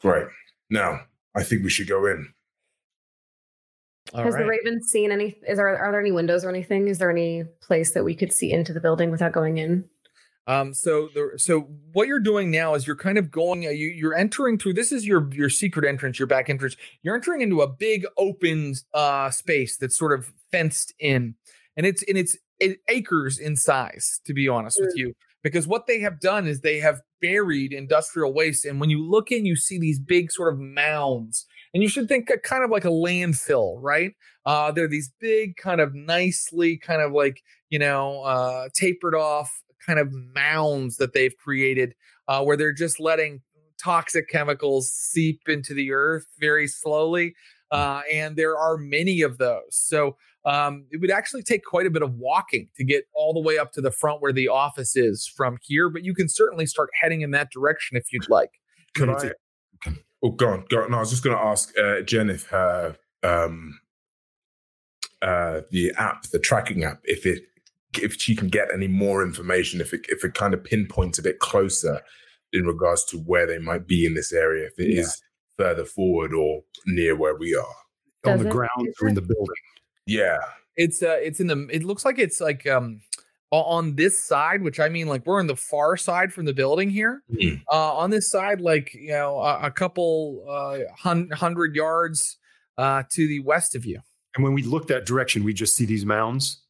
Great. 0.00 0.26
Now, 0.74 1.02
I 1.36 1.44
think 1.44 1.62
we 1.62 1.70
should 1.70 1.88
go 1.88 2.04
in. 2.06 2.34
All 4.12 4.24
Has 4.24 4.34
the. 4.34 4.44
Raven 4.44 4.82
seen 4.82 5.12
any? 5.12 5.36
Is 5.48 5.56
there 5.56 5.68
are 5.68 5.92
there 5.92 6.00
any 6.00 6.10
windows 6.10 6.44
or 6.44 6.48
anything? 6.48 6.88
Is 6.88 6.98
there 6.98 7.10
any 7.10 7.44
place 7.62 7.92
that 7.92 8.02
we 8.02 8.14
could 8.14 8.32
see 8.32 8.52
into 8.52 8.72
the 8.72 8.80
building 8.80 9.12
without 9.12 9.32
going 9.32 9.58
in? 9.58 9.88
Um, 10.48 10.74
so 10.74 11.08
the 11.14 11.32
so 11.36 11.60
what 11.92 12.08
you're 12.08 12.18
doing 12.18 12.50
now 12.50 12.74
is 12.74 12.88
you're 12.88 12.96
kind 12.96 13.18
of 13.18 13.30
going 13.30 13.66
uh, 13.66 13.70
you 13.70 13.86
you're 13.86 14.16
entering 14.16 14.58
through 14.58 14.74
this 14.74 14.90
is 14.90 15.06
your 15.06 15.32
your 15.32 15.48
secret 15.48 15.88
entrance, 15.88 16.18
your 16.18 16.26
back 16.26 16.50
entrance. 16.50 16.76
You're 17.02 17.14
entering 17.14 17.40
into 17.40 17.62
a 17.62 17.68
big 17.68 18.04
open 18.18 18.74
uh 18.92 19.30
space 19.30 19.76
that's 19.76 19.96
sort 19.96 20.12
of 20.12 20.32
fenced 20.50 20.92
in. 20.98 21.36
And 21.76 21.86
it's 21.86 22.02
and 22.02 22.18
it's 22.18 22.36
it, 22.58 22.80
acres 22.88 23.38
in 23.38 23.56
size, 23.56 24.20
to 24.26 24.34
be 24.34 24.48
honest 24.48 24.80
with 24.80 24.92
you. 24.96 25.14
Because 25.44 25.68
what 25.68 25.86
they 25.86 26.00
have 26.00 26.18
done 26.18 26.48
is 26.48 26.60
they 26.60 26.80
have 26.80 27.02
buried 27.20 27.72
industrial 27.72 28.34
waste. 28.34 28.64
And 28.64 28.80
when 28.80 28.90
you 28.90 29.08
look 29.08 29.30
in, 29.30 29.46
you 29.46 29.54
see 29.54 29.78
these 29.78 30.00
big 30.00 30.32
sort 30.32 30.52
of 30.52 30.58
mounds 30.58 31.46
and 31.72 31.82
you 31.82 31.88
should 31.88 32.08
think 32.08 32.30
kind 32.42 32.64
of 32.64 32.70
like 32.70 32.84
a 32.84 32.88
landfill, 32.88 33.76
right? 33.80 34.12
Uh, 34.46 34.72
they're 34.72 34.88
these 34.88 35.12
big, 35.20 35.56
kind 35.56 35.80
of 35.80 35.94
nicely, 35.94 36.76
kind 36.76 37.02
of 37.02 37.12
like 37.12 37.42
you 37.74 37.80
know, 37.80 38.22
uh, 38.22 38.68
tapered 38.72 39.16
off 39.16 39.50
kind 39.84 39.98
of 39.98 40.12
mounds 40.12 40.96
that 40.98 41.12
they've 41.12 41.36
created, 41.36 41.92
uh, 42.28 42.40
where 42.40 42.56
they're 42.56 42.72
just 42.72 43.00
letting 43.00 43.42
toxic 43.82 44.28
chemicals 44.28 44.90
seep 44.90 45.40
into 45.48 45.74
the 45.74 45.90
earth 45.90 46.24
very 46.38 46.68
slowly. 46.68 47.34
Hmm. 47.72 47.78
Uh, 47.80 48.00
and 48.12 48.36
there 48.36 48.56
are 48.56 48.76
many 48.76 49.22
of 49.22 49.38
those. 49.38 49.70
So 49.70 50.16
um, 50.44 50.84
it 50.90 51.00
would 51.00 51.10
actually 51.10 51.42
take 51.42 51.64
quite 51.64 51.86
a 51.86 51.90
bit 51.90 52.02
of 52.02 52.14
walking 52.14 52.68
to 52.76 52.84
get 52.84 53.04
all 53.14 53.32
the 53.32 53.40
way 53.40 53.58
up 53.58 53.72
to 53.72 53.80
the 53.80 53.90
front 53.90 54.20
where 54.20 54.32
the 54.32 54.48
office 54.48 54.96
is 54.96 55.26
from 55.26 55.58
here, 55.62 55.88
but 55.88 56.04
you 56.04 56.14
can 56.14 56.28
certainly 56.28 56.66
start 56.66 56.90
heading 57.00 57.22
in 57.22 57.30
that 57.30 57.50
direction 57.50 57.96
if 57.96 58.12
you'd 58.12 58.28
like. 58.28 58.50
Can 58.94 59.10
I? 59.10 59.32
Oh, 60.22 60.30
go 60.30 60.48
on, 60.48 60.64
go 60.70 60.82
on. 60.82 60.90
No, 60.90 60.98
I 60.98 61.00
was 61.00 61.10
just 61.10 61.22
going 61.22 61.36
to 61.36 61.42
ask 61.42 61.76
uh, 61.78 62.00
Jen 62.00 62.30
if 62.30 62.46
her 62.48 62.96
um, 63.22 63.78
uh, 65.22 65.62
the 65.70 65.92
app, 65.96 66.24
the 66.24 66.38
tracking 66.38 66.84
app, 66.84 67.00
if 67.04 67.26
it 67.26 67.44
if 68.02 68.20
she 68.20 68.34
can 68.34 68.48
get 68.48 68.68
any 68.72 68.88
more 68.88 69.22
information, 69.22 69.80
if 69.80 69.92
it 69.92 70.06
if 70.08 70.24
it 70.24 70.34
kind 70.34 70.54
of 70.54 70.64
pinpoints 70.64 71.18
a 71.18 71.22
bit 71.22 71.38
closer 71.38 72.00
in 72.52 72.64
regards 72.64 73.04
to 73.04 73.18
where 73.18 73.46
they 73.46 73.58
might 73.58 73.86
be 73.86 74.06
in 74.06 74.14
this 74.14 74.32
area, 74.32 74.66
if 74.66 74.78
it 74.78 74.94
yeah. 74.94 75.00
is 75.00 75.22
further 75.56 75.84
forward 75.84 76.34
or 76.34 76.62
near 76.86 77.16
where 77.16 77.36
we 77.36 77.54
are. 77.54 77.76
Does 78.22 78.32
on 78.32 78.38
the 78.40 78.48
it? 78.48 78.52
ground 78.52 78.94
or 79.00 79.08
in 79.08 79.14
the 79.14 79.22
building. 79.22 79.54
Yeah. 80.06 80.38
It's 80.76 81.02
uh 81.02 81.18
it's 81.22 81.40
in 81.40 81.46
the 81.46 81.68
it 81.70 81.84
looks 81.84 82.04
like 82.04 82.18
it's 82.18 82.40
like 82.40 82.66
um 82.66 83.00
on 83.50 83.94
this 83.94 84.20
side, 84.20 84.62
which 84.62 84.80
I 84.80 84.88
mean 84.88 85.06
like 85.06 85.24
we're 85.26 85.38
on 85.38 85.46
the 85.46 85.56
far 85.56 85.96
side 85.96 86.32
from 86.32 86.44
the 86.44 86.52
building 86.52 86.90
here. 86.90 87.22
Mm. 87.32 87.62
Uh 87.70 87.96
on 87.96 88.10
this 88.10 88.30
side, 88.30 88.60
like 88.60 88.92
you 88.94 89.12
know, 89.12 89.38
a, 89.38 89.66
a 89.66 89.70
couple 89.70 90.44
uh 90.48 90.78
hun- 90.96 91.30
hundred 91.30 91.74
yards 91.76 92.38
uh 92.76 93.04
to 93.12 93.28
the 93.28 93.40
west 93.40 93.74
of 93.74 93.84
you. 93.84 94.00
And 94.34 94.42
when 94.42 94.52
we 94.52 94.62
look 94.62 94.88
that 94.88 95.06
direction, 95.06 95.44
we 95.44 95.54
just 95.54 95.76
see 95.76 95.84
these 95.84 96.04
mounds. 96.04 96.60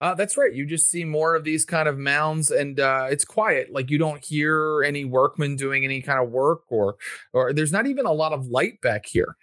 Uh, 0.00 0.14
that's 0.14 0.36
right. 0.36 0.54
You 0.54 0.64
just 0.64 0.88
see 0.88 1.04
more 1.04 1.34
of 1.34 1.42
these 1.42 1.64
kind 1.64 1.88
of 1.88 1.98
mounds, 1.98 2.52
and 2.52 2.78
uh, 2.78 3.08
it's 3.10 3.24
quiet. 3.24 3.72
Like 3.72 3.90
you 3.90 3.98
don't 3.98 4.24
hear 4.24 4.84
any 4.84 5.04
workmen 5.04 5.56
doing 5.56 5.84
any 5.84 6.02
kind 6.02 6.22
of 6.22 6.30
work, 6.30 6.62
or 6.68 6.96
or 7.32 7.52
there's 7.52 7.72
not 7.72 7.88
even 7.88 8.06
a 8.06 8.12
lot 8.12 8.32
of 8.32 8.46
light 8.46 8.80
back 8.80 9.06
here 9.06 9.36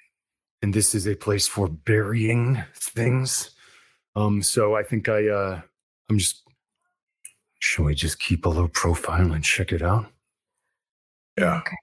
and 0.62 0.74
this 0.74 0.95
is 0.95 1.08
a 1.08 1.16
place 1.16 1.47
for 1.47 1.68
burying 1.68 2.64
things. 2.76 3.51
Um, 4.16 4.41
so 4.41 4.76
I 4.76 4.84
think 4.84 5.10
I 5.10 5.28
uh 5.28 5.62
I'm 6.10 6.18
just 6.18 6.43
should 7.60 7.86
we 7.86 7.95
just 7.95 8.20
keep 8.20 8.45
a 8.45 8.49
low 8.49 8.68
profile 8.68 9.32
and 9.32 9.43
check 9.43 9.72
it 9.72 9.82
out? 9.82 10.06
Yeah. 11.38 11.58
Okay. 11.58 11.76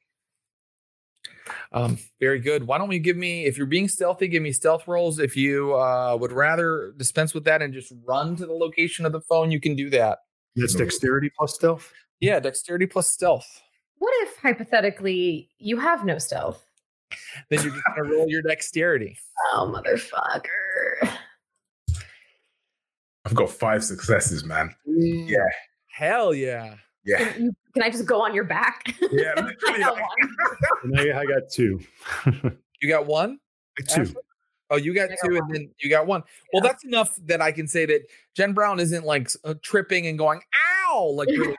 Um, 1.73 1.99
very 2.21 2.39
good. 2.39 2.67
Why 2.67 2.79
don't 2.79 2.89
we 2.89 2.99
give 2.99 3.17
me, 3.17 3.47
if 3.47 3.57
you're 3.57 3.67
being 3.67 3.89
stealthy, 3.89 4.29
give 4.29 4.43
me 4.43 4.53
stealth 4.53 4.87
rolls. 4.87 5.19
If 5.19 5.37
you 5.37 5.75
uh, 5.75 6.17
would 6.21 6.33
rather 6.33 6.95
dispense 6.97 7.35
with 7.35 7.45
that 7.45 7.63
and 7.63 7.73
just 7.73 7.93
run 8.05 8.37
to 8.37 8.47
the 8.47 8.53
location 8.53 9.07
of 9.07 9.13
the 9.13 9.21
phone, 9.23 9.51
you 9.51 9.61
can 9.61 9.75
do 9.75 9.91
that. 9.91 10.19
That's 10.55 10.75
dexterity 10.75 11.31
plus 11.37 11.55
stealth? 11.55 11.93
Yeah, 12.21 12.39
dexterity 12.41 12.87
plus 12.87 13.09
stealth. 13.09 13.47
What 13.99 14.13
if 14.23 14.37
hypothetically 14.37 15.49
you 15.59 15.79
have 15.79 16.05
no 16.05 16.19
stealth? 16.19 16.65
then 17.51 17.63
you're 17.63 17.73
just 17.73 17.85
gonna 17.85 18.11
roll 18.11 18.29
your 18.29 18.43
dexterity. 18.43 19.17
Oh, 19.53 19.73
motherfucker! 19.75 21.19
I've 23.25 23.35
got 23.35 23.51
five 23.51 23.85
successes, 23.85 24.45
man. 24.45 24.75
Yeah. 24.87 25.39
Hell 25.89 26.35
yeah. 26.35 26.75
Yeah. 27.05 27.33
Can, 27.33 27.45
you, 27.45 27.53
can 27.75 27.83
I 27.83 27.91
just 27.91 28.07
go 28.07 28.23
on 28.23 28.35
your 28.35 28.45
back? 28.45 28.95
Yeah, 29.13 29.35
literally. 29.37 29.85
I, 30.99 31.19
I 31.21 31.27
got 31.27 31.51
two. 31.51 31.81
you 32.81 32.89
got 32.89 33.07
one? 33.07 33.39
Two. 33.89 34.03
Ashly? 34.03 34.15
Oh, 34.71 34.77
you 34.77 34.95
got 34.95 35.11
two, 35.23 35.37
and 35.37 35.55
then 35.55 35.71
you 35.83 35.91
got 35.91 36.07
one. 36.07 36.23
Yeah. 36.25 36.49
Well, 36.55 36.63
that's 36.63 36.83
enough 36.83 37.15
that 37.27 37.43
I 37.43 37.53
can 37.53 37.69
say 37.69 37.85
that 37.85 38.07
Jen 38.35 38.55
Brown 38.55 38.81
isn't 38.81 39.05
like 39.05 39.29
uh, 39.45 39.53
tripping 39.63 40.07
and 40.07 40.17
going 40.17 40.41
"ow" 40.89 41.13
like 41.15 41.29
really. 41.29 41.55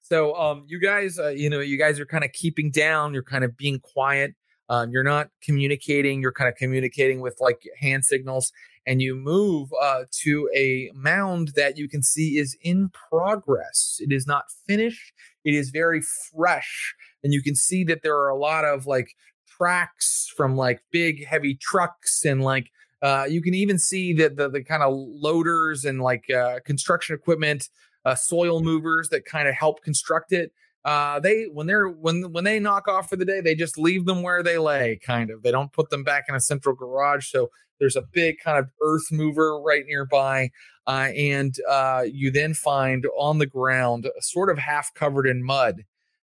so, 0.00 0.34
um, 0.34 0.64
you 0.66 0.80
guys, 0.80 1.18
uh, 1.18 1.28
you 1.28 1.50
know, 1.50 1.60
you 1.60 1.76
guys 1.76 2.00
are 2.00 2.06
kind 2.06 2.24
of 2.24 2.32
keeping 2.32 2.70
down. 2.70 3.12
You're 3.12 3.22
kind 3.22 3.44
of 3.44 3.54
being 3.58 3.80
quiet. 3.80 4.34
Um, 4.68 4.90
you're 4.90 5.04
not 5.04 5.28
communicating, 5.42 6.20
you're 6.20 6.32
kind 6.32 6.48
of 6.48 6.56
communicating 6.56 7.20
with 7.20 7.36
like 7.40 7.62
hand 7.78 8.04
signals, 8.04 8.52
and 8.86 9.00
you 9.00 9.14
move 9.14 9.70
uh, 9.80 10.04
to 10.22 10.48
a 10.54 10.90
mound 10.94 11.52
that 11.56 11.76
you 11.76 11.88
can 11.88 12.02
see 12.02 12.38
is 12.38 12.56
in 12.62 12.90
progress. 12.90 13.98
It 14.00 14.12
is 14.12 14.26
not 14.26 14.44
finished, 14.66 15.12
it 15.44 15.54
is 15.54 15.70
very 15.70 16.00
fresh. 16.00 16.94
And 17.22 17.32
you 17.32 17.42
can 17.42 17.54
see 17.54 17.84
that 17.84 18.02
there 18.02 18.16
are 18.16 18.28
a 18.28 18.36
lot 18.36 18.64
of 18.64 18.86
like 18.86 19.14
tracks 19.48 20.32
from 20.36 20.56
like 20.56 20.82
big 20.92 21.24
heavy 21.26 21.54
trucks 21.54 22.24
and 22.24 22.42
like 22.42 22.70
uh, 23.02 23.26
you 23.28 23.42
can 23.42 23.54
even 23.54 23.78
see 23.78 24.12
that 24.14 24.36
the, 24.36 24.48
the 24.48 24.64
kind 24.64 24.82
of 24.82 24.92
loaders 24.94 25.84
and 25.84 26.00
like 26.00 26.30
uh, 26.30 26.60
construction 26.64 27.14
equipment, 27.14 27.68
uh, 28.04 28.14
soil 28.14 28.60
movers 28.62 29.10
that 29.10 29.24
kind 29.24 29.48
of 29.48 29.54
help 29.54 29.82
construct 29.82 30.32
it 30.32 30.52
uh, 30.86 31.18
they 31.18 31.48
when 31.52 31.66
they're 31.66 31.88
when 31.88 32.32
when 32.32 32.44
they 32.44 32.60
knock 32.60 32.86
off 32.86 33.10
for 33.10 33.16
the 33.16 33.24
day, 33.24 33.40
they 33.40 33.56
just 33.56 33.76
leave 33.76 34.06
them 34.06 34.22
where 34.22 34.40
they 34.40 34.56
lay. 34.56 34.96
Kind 35.04 35.30
of, 35.30 35.42
they 35.42 35.50
don't 35.50 35.72
put 35.72 35.90
them 35.90 36.04
back 36.04 36.26
in 36.28 36.36
a 36.36 36.40
central 36.40 36.76
garage. 36.76 37.28
So 37.28 37.50
there's 37.80 37.96
a 37.96 38.02
big 38.02 38.36
kind 38.38 38.56
of 38.56 38.70
earth 38.80 39.10
mover 39.10 39.60
right 39.60 39.84
nearby, 39.84 40.50
uh, 40.86 41.08
and 41.16 41.56
uh, 41.68 42.04
you 42.06 42.30
then 42.30 42.54
find 42.54 43.04
on 43.18 43.38
the 43.38 43.46
ground, 43.46 44.08
sort 44.20 44.48
of 44.48 44.58
half 44.58 44.94
covered 44.94 45.26
in 45.26 45.42
mud, 45.42 45.82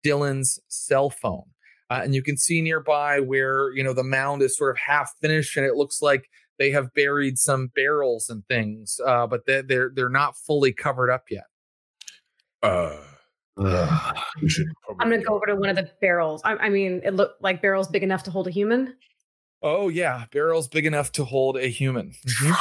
Dylan's 0.04 0.58
cell 0.66 1.10
phone. 1.10 1.44
Uh, 1.88 2.00
and 2.02 2.14
you 2.14 2.22
can 2.22 2.36
see 2.36 2.60
nearby 2.60 3.20
where 3.20 3.72
you 3.74 3.84
know 3.84 3.92
the 3.92 4.02
mound 4.02 4.42
is 4.42 4.58
sort 4.58 4.72
of 4.72 4.78
half 4.78 5.12
finished, 5.22 5.56
and 5.56 5.64
it 5.64 5.76
looks 5.76 6.02
like 6.02 6.28
they 6.58 6.72
have 6.72 6.92
buried 6.92 7.38
some 7.38 7.68
barrels 7.76 8.28
and 8.28 8.44
things, 8.48 8.98
uh, 9.06 9.28
but 9.28 9.46
they're, 9.46 9.62
they're 9.62 9.92
they're 9.94 10.08
not 10.08 10.36
fully 10.36 10.72
covered 10.72 11.08
up 11.08 11.26
yet. 11.30 11.44
Uh 12.64 13.09
I'm 13.58 14.14
gonna 14.98 15.18
go 15.18 15.34
over 15.34 15.46
to 15.46 15.56
one 15.56 15.68
of 15.68 15.76
the 15.76 15.90
barrels. 16.00 16.40
I, 16.44 16.54
I 16.56 16.68
mean, 16.68 17.00
it 17.04 17.14
looked 17.14 17.42
like 17.42 17.60
barrels 17.60 17.88
big 17.88 18.02
enough 18.02 18.22
to 18.24 18.30
hold 18.30 18.46
a 18.46 18.50
human. 18.50 18.94
Oh 19.62 19.88
yeah, 19.88 20.24
barrels 20.32 20.68
big 20.68 20.86
enough 20.86 21.12
to 21.12 21.24
hold 21.24 21.56
a 21.56 21.68
human. 21.68 22.14
Mm-hmm. 22.26 22.52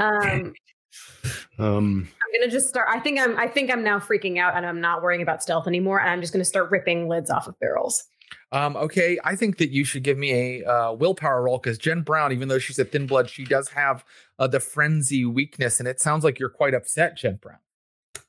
Um, 0.00 0.54
um, 1.58 2.08
I'm 2.22 2.40
gonna 2.40 2.50
just 2.50 2.68
start. 2.68 2.88
I 2.90 3.00
think 3.00 3.18
I'm. 3.18 3.38
I 3.38 3.48
think 3.48 3.70
I'm 3.70 3.82
now 3.82 3.98
freaking 3.98 4.38
out, 4.38 4.56
and 4.56 4.64
I'm 4.64 4.80
not 4.80 5.02
worrying 5.02 5.22
about 5.22 5.42
stealth 5.42 5.66
anymore. 5.66 6.00
And 6.00 6.08
I'm 6.08 6.20
just 6.20 6.32
gonna 6.32 6.44
start 6.44 6.70
ripping 6.70 7.08
lids 7.08 7.30
off 7.30 7.46
of 7.46 7.58
barrels. 7.58 8.04
Um, 8.52 8.76
okay, 8.76 9.18
I 9.24 9.36
think 9.36 9.58
that 9.58 9.70
you 9.70 9.84
should 9.84 10.02
give 10.02 10.18
me 10.18 10.60
a 10.62 10.64
uh, 10.64 10.92
willpower 10.92 11.42
roll 11.42 11.58
because 11.58 11.78
Jen 11.78 12.02
Brown, 12.02 12.32
even 12.32 12.48
though 12.48 12.58
she's 12.58 12.78
a 12.78 12.84
thin 12.84 13.06
blood, 13.06 13.28
she 13.28 13.44
does 13.44 13.68
have 13.70 14.04
uh, 14.38 14.46
the 14.46 14.60
frenzy 14.60 15.24
weakness, 15.24 15.80
and 15.80 15.88
it 15.88 16.00
sounds 16.00 16.24
like 16.24 16.38
you're 16.38 16.48
quite 16.48 16.74
upset, 16.74 17.16
Jen 17.16 17.36
Brown. 17.36 17.58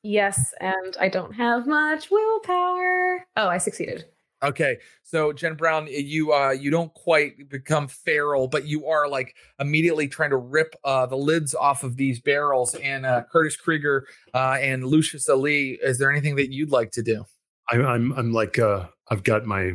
Yes, 0.08 0.54
and 0.62 0.96
I 1.02 1.10
don't 1.10 1.34
have 1.34 1.68
much 1.68 2.10
willpower. 2.10 3.28
Oh, 3.36 3.50
I 3.50 3.58
succeeded. 3.58 4.06
Okay, 4.42 4.78
so 5.04 5.34
Jen 5.34 5.56
Brown, 5.56 5.90
you 5.90 6.32
uh 6.32 6.52
you 6.52 6.72
don't 6.72 6.94
quite 6.94 7.50
become 7.50 7.90
feral, 7.90 8.48
but 8.48 8.66
you 8.66 8.88
are 8.88 9.10
like 9.10 9.36
immediately 9.60 10.08
trying 10.08 10.30
to 10.30 10.38
rip 10.38 10.76
uh 10.86 11.08
the 11.08 11.18
lids 11.18 11.54
off 11.54 11.84
of 11.84 11.98
these 11.98 12.22
barrels. 12.22 12.74
And 12.76 13.06
uh 13.06 13.24
Curtis 13.30 13.58
Krieger 13.58 14.08
uh 14.34 14.58
and 14.62 14.86
Lucius 14.86 15.28
Ali, 15.28 15.78
is 15.84 16.00
there 16.00 16.10
anything 16.10 16.38
that 16.38 16.54
you'd 16.54 16.72
like 16.72 16.92
to 16.92 17.04
do? 17.04 17.26
I, 17.70 17.76
I'm 17.76 18.14
I'm 18.14 18.32
like 18.32 18.58
uh 18.60 18.86
I've 19.10 19.24
got 19.24 19.46
my 19.46 19.74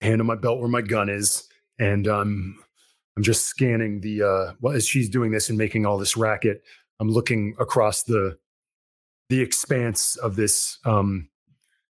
hand 0.00 0.22
on 0.22 0.26
my 0.26 0.36
belt 0.36 0.60
where 0.60 0.68
my 0.68 0.80
gun 0.80 1.10
is, 1.10 1.46
and 1.78 2.08
um 2.08 2.58
I'm 3.18 3.22
just 3.22 3.44
scanning 3.44 4.00
the 4.00 4.22
uh 4.22 4.52
well 4.62 4.74
as 4.74 4.86
she's 4.86 5.10
doing 5.10 5.30
this 5.30 5.50
and 5.50 5.58
making 5.58 5.84
all 5.84 5.98
this 5.98 6.16
racket. 6.16 6.62
I'm 7.00 7.10
looking 7.10 7.54
across 7.58 8.04
the 8.04 8.38
the 9.30 9.40
expanse 9.40 10.16
of 10.16 10.36
this 10.36 10.78
um, 10.84 11.28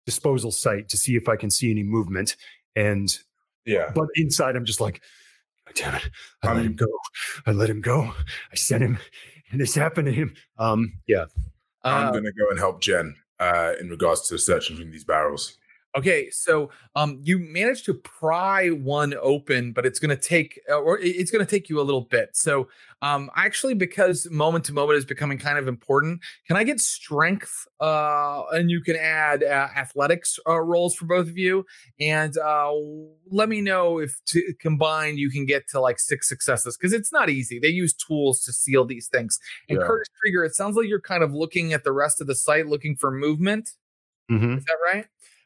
disposal 0.05 0.51
site 0.51 0.87
to 0.89 0.97
see 0.97 1.15
if 1.17 1.27
I 1.27 1.35
can 1.35 1.51
see 1.51 1.69
any 1.69 1.83
movement. 1.83 2.37
And 2.75 3.15
yeah, 3.65 3.91
but 3.93 4.07
inside 4.15 4.55
I'm 4.55 4.65
just 4.65 4.81
like, 4.81 5.01
damn 5.75 5.95
it, 5.95 6.09
I 6.41 6.53
let 6.53 6.65
him 6.65 6.75
go. 6.75 6.87
I 7.45 7.51
let 7.51 7.69
him 7.69 7.81
go. 7.81 8.13
I 8.51 8.55
sent 8.55 8.83
him, 8.83 8.97
and 9.51 9.59
this 9.59 9.75
happened 9.75 10.07
to 10.07 10.13
him. 10.13 10.33
Um, 10.57 10.93
yeah, 11.07 11.25
I'm 11.83 12.07
uh, 12.07 12.11
gonna 12.11 12.31
go 12.31 12.49
and 12.49 12.57
help 12.57 12.81
Jen 12.81 13.15
uh, 13.39 13.73
in 13.79 13.89
regards 13.89 14.27
to 14.29 14.37
searching 14.39 14.77
these 14.89 15.03
barrels. 15.03 15.57
Okay, 15.97 16.29
so 16.29 16.71
um, 16.95 17.21
you 17.23 17.39
managed 17.39 17.85
to 17.85 17.93
pry 17.93 18.67
one 18.67 19.13
open, 19.21 19.71
but 19.71 19.85
it's 19.85 19.97
going 19.97 20.09
to 20.09 20.21
take, 20.21 20.59
uh, 20.69 20.75
or 20.75 20.99
it's 20.99 21.31
going 21.31 21.45
to 21.45 21.49
take 21.49 21.69
you 21.69 21.79
a 21.79 21.83
little 21.83 22.01
bit. 22.01 22.31
So, 22.33 22.67
um, 23.01 23.31
actually, 23.37 23.75
because 23.75 24.29
moment 24.29 24.65
to 24.65 24.73
moment 24.73 24.97
is 24.97 25.05
becoming 25.05 25.37
kind 25.37 25.57
of 25.57 25.69
important, 25.69 26.19
can 26.47 26.57
I 26.57 26.65
get 26.65 26.81
strength? 26.81 27.65
Uh, 27.79 28.43
and 28.51 28.69
you 28.69 28.81
can 28.81 28.97
add 28.97 29.41
uh, 29.41 29.67
athletics 29.77 30.37
uh, 30.45 30.59
rolls 30.59 30.95
for 30.95 31.05
both 31.05 31.29
of 31.29 31.37
you, 31.37 31.65
and 31.97 32.37
uh, 32.39 32.73
let 33.31 33.47
me 33.47 33.61
know 33.61 33.99
if 33.99 34.19
to 34.25 34.53
combine 34.59 35.17
you 35.17 35.29
can 35.29 35.45
get 35.45 35.69
to 35.69 35.79
like 35.79 35.99
six 35.99 36.27
successes 36.27 36.75
because 36.75 36.91
it's 36.91 37.13
not 37.13 37.29
easy. 37.29 37.57
They 37.57 37.69
use 37.69 37.93
tools 37.93 38.43
to 38.43 38.51
seal 38.51 38.83
these 38.83 39.07
things. 39.07 39.39
And 39.69 39.79
yeah. 39.79 39.87
Curtis 39.87 40.09
Krieger, 40.19 40.43
it 40.43 40.55
sounds 40.55 40.75
like 40.75 40.87
you're 40.87 40.99
kind 40.99 41.23
of 41.23 41.33
looking 41.33 41.71
at 41.71 41.85
the 41.85 41.93
rest 41.93 42.19
of 42.19 42.27
the 42.27 42.35
site, 42.35 42.67
looking 42.67 42.97
for 42.97 43.11
movement. 43.11 43.69
Mm-hmm. 44.29 44.57
Is 44.57 44.65
that 44.65 44.77
right? 44.93 45.05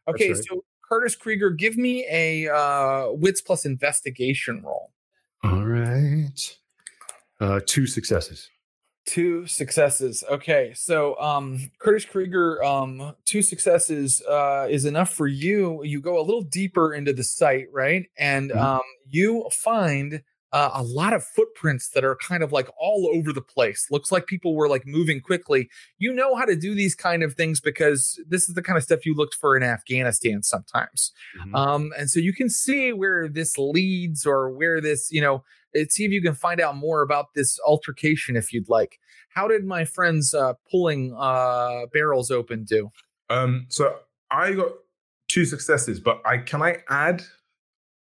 Okay, 0.10 0.31
right. 0.34 0.44
so 0.44 0.64
Curtis 0.88 1.15
Krieger, 1.15 1.52
give 1.52 1.77
me 1.77 2.06
a 2.10 2.48
uh, 2.53 3.11
wits 3.11 3.41
plus 3.41 3.65
investigation 3.65 4.61
roll. 4.64 4.91
All 5.44 5.64
right. 5.64 6.57
Uh, 7.40 7.60
two 7.65 7.88
successes. 7.88 8.49
Two 9.06 9.48
successes. 9.48 10.23
Okay, 10.30 10.73
so 10.76 11.19
um, 11.19 11.72
Curtis 11.80 12.06
Krieger, 12.06 12.64
um, 12.64 13.15
two 13.26 13.41
successes 13.41 14.22
uh, 14.30 14.68
is 14.69 14.86
enough 14.86 15.14
for 15.14 15.27
you. 15.27 15.84
You 15.84 16.02
go 16.02 16.19
a 16.19 16.22
little 16.22 16.44
deeper 16.44 16.94
into 16.94 17.14
the 17.14 17.23
site, 17.23 17.68
right? 17.72 18.06
And 18.18 18.52
Mhm. 18.52 18.61
um, 18.61 18.81
you 19.07 19.48
find 19.52 20.22
uh, 20.51 20.71
a 20.73 20.84
lot 20.84 21.13
of 21.13 21.23
footprints 21.23 21.89
that 21.89 22.03
are 22.03 22.15
kind 22.15 22.41
of 22.41 22.51
like 22.51 22.69
all 22.80 23.09
over 23.13 23.31
the 23.31 23.41
place. 23.41 23.88
Looks 23.91 24.11
like 24.11 24.26
people 24.26 24.55
were 24.55 24.67
like 24.67 24.85
moving 24.85 25.21
quickly. 25.21 25.69
You 25.97 26.11
know 26.13 26.35
how 26.35 26.45
to 26.45 26.55
do 26.55 26.73
these 26.73 26.95
kind 26.95 27.23
of 27.23 27.35
things 27.35 27.59
because 27.59 28.19
this 28.27 28.49
is 28.49 28.55
the 28.55 28.61
kind 28.61 28.77
of 28.77 28.84
stuff 28.84 29.05
you 29.05 29.13
looked 29.13 29.35
for 29.35 29.55
in 29.55 29.63
Afghanistan 29.63 30.41
sometimes. 30.43 31.11
Mhm. 31.39 31.55
Um, 31.55 31.93
and 31.97 32.09
so 32.09 32.19
you 32.19 32.34
can 32.34 32.49
see 32.49 32.93
where 32.93 33.27
this 33.27 33.57
leads 33.57 34.26
or 34.26 34.49
where 34.49 34.81
this, 34.81 35.11
you 35.11 35.21
know, 35.21 35.43
see 35.89 36.05
if 36.05 36.11
you 36.11 36.21
can 36.21 36.34
find 36.34 36.59
out 36.59 36.76
more 36.76 37.01
about 37.01 37.34
this 37.35 37.59
altercation 37.65 38.35
if 38.35 38.51
you'd 38.51 38.69
like. 38.69 38.99
How 39.30 39.47
did 39.47 39.65
my 39.65 39.85
friends 39.85 40.34
uh, 40.34 40.53
pulling 40.69 41.15
uh, 41.17 41.85
barrels 41.93 42.31
open 42.31 42.63
do? 42.63 42.89
Um, 43.30 43.67
so 43.69 43.99
I 44.31 44.53
got 44.53 44.71
two 45.27 45.45
successes, 45.45 45.99
but 45.99 46.21
I 46.26 46.39
can 46.39 46.63
I 46.63 46.77
add 46.89 47.21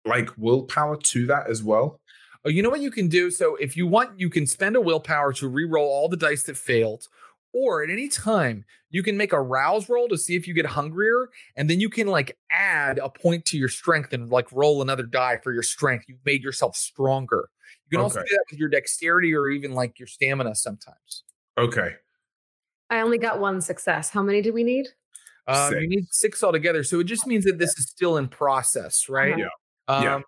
like 0.05 0.29
willpower 0.37 0.97
to 0.97 1.25
that 1.27 1.49
as 1.49 1.63
well? 1.63 1.99
Oh, 2.45 2.49
you 2.49 2.61
know 2.61 2.69
what 2.69 2.81
you 2.81 2.91
can 2.91 3.07
do? 3.07 3.31
So 3.31 3.55
if 3.55 3.77
you 3.77 3.87
want, 3.87 4.19
you 4.19 4.29
can 4.29 4.45
spend 4.45 4.75
a 4.75 4.81
willpower 4.81 5.31
to 5.33 5.47
re-roll 5.47 5.87
all 5.87 6.09
the 6.09 6.17
dice 6.17 6.43
that 6.43 6.57
failed, 6.57 7.07
or 7.53 7.83
at 7.83 7.89
any 7.89 8.09
time 8.09 8.65
you 8.89 9.01
can 9.01 9.15
make 9.15 9.31
a 9.31 9.41
rouse 9.41 9.89
roll 9.89 10.07
to 10.09 10.17
see 10.17 10.35
if 10.35 10.47
you 10.47 10.53
get 10.53 10.65
hungrier, 10.65 11.29
and 11.55 11.69
then 11.69 11.79
you 11.79 11.89
can 11.89 12.07
like 12.07 12.37
add 12.51 12.99
a 12.99 13.09
point 13.09 13.45
to 13.45 13.57
your 13.57 13.69
strength 13.69 14.11
and 14.11 14.29
like 14.29 14.51
roll 14.51 14.81
another 14.81 15.03
die 15.03 15.39
for 15.41 15.53
your 15.53 15.63
strength. 15.63 16.05
You've 16.07 16.25
made 16.25 16.43
yourself 16.43 16.75
stronger. 16.75 17.49
You 17.89 17.97
can 17.97 18.03
also 18.03 18.19
do 18.19 18.27
that 18.29 18.45
with 18.51 18.59
your 18.59 18.69
dexterity 18.69 19.33
or 19.33 19.49
even 19.49 19.73
like 19.73 19.97
your 19.99 20.07
stamina 20.07 20.55
sometimes. 20.55 21.23
Okay. 21.57 21.95
I 22.89 22.99
only 22.99 23.17
got 23.17 23.39
one 23.39 23.61
success. 23.61 24.09
How 24.09 24.21
many 24.21 24.41
do 24.41 24.51
we 24.51 24.63
need? 24.63 24.87
Um, 25.47 25.73
you 25.73 25.79
Six. 25.79 25.89
need 25.89 26.07
six 26.11 26.43
altogether. 26.43 26.83
So 26.83 26.99
it 26.99 27.05
just 27.05 27.25
means 27.25 27.45
that 27.45 27.57
this 27.57 27.77
is 27.77 27.87
still 27.87 28.17
in 28.17 28.27
process, 28.27 29.09
right? 29.09 29.33
Uh-huh. 29.33 29.95
Um, 29.95 30.03
Yeah. 30.03 30.21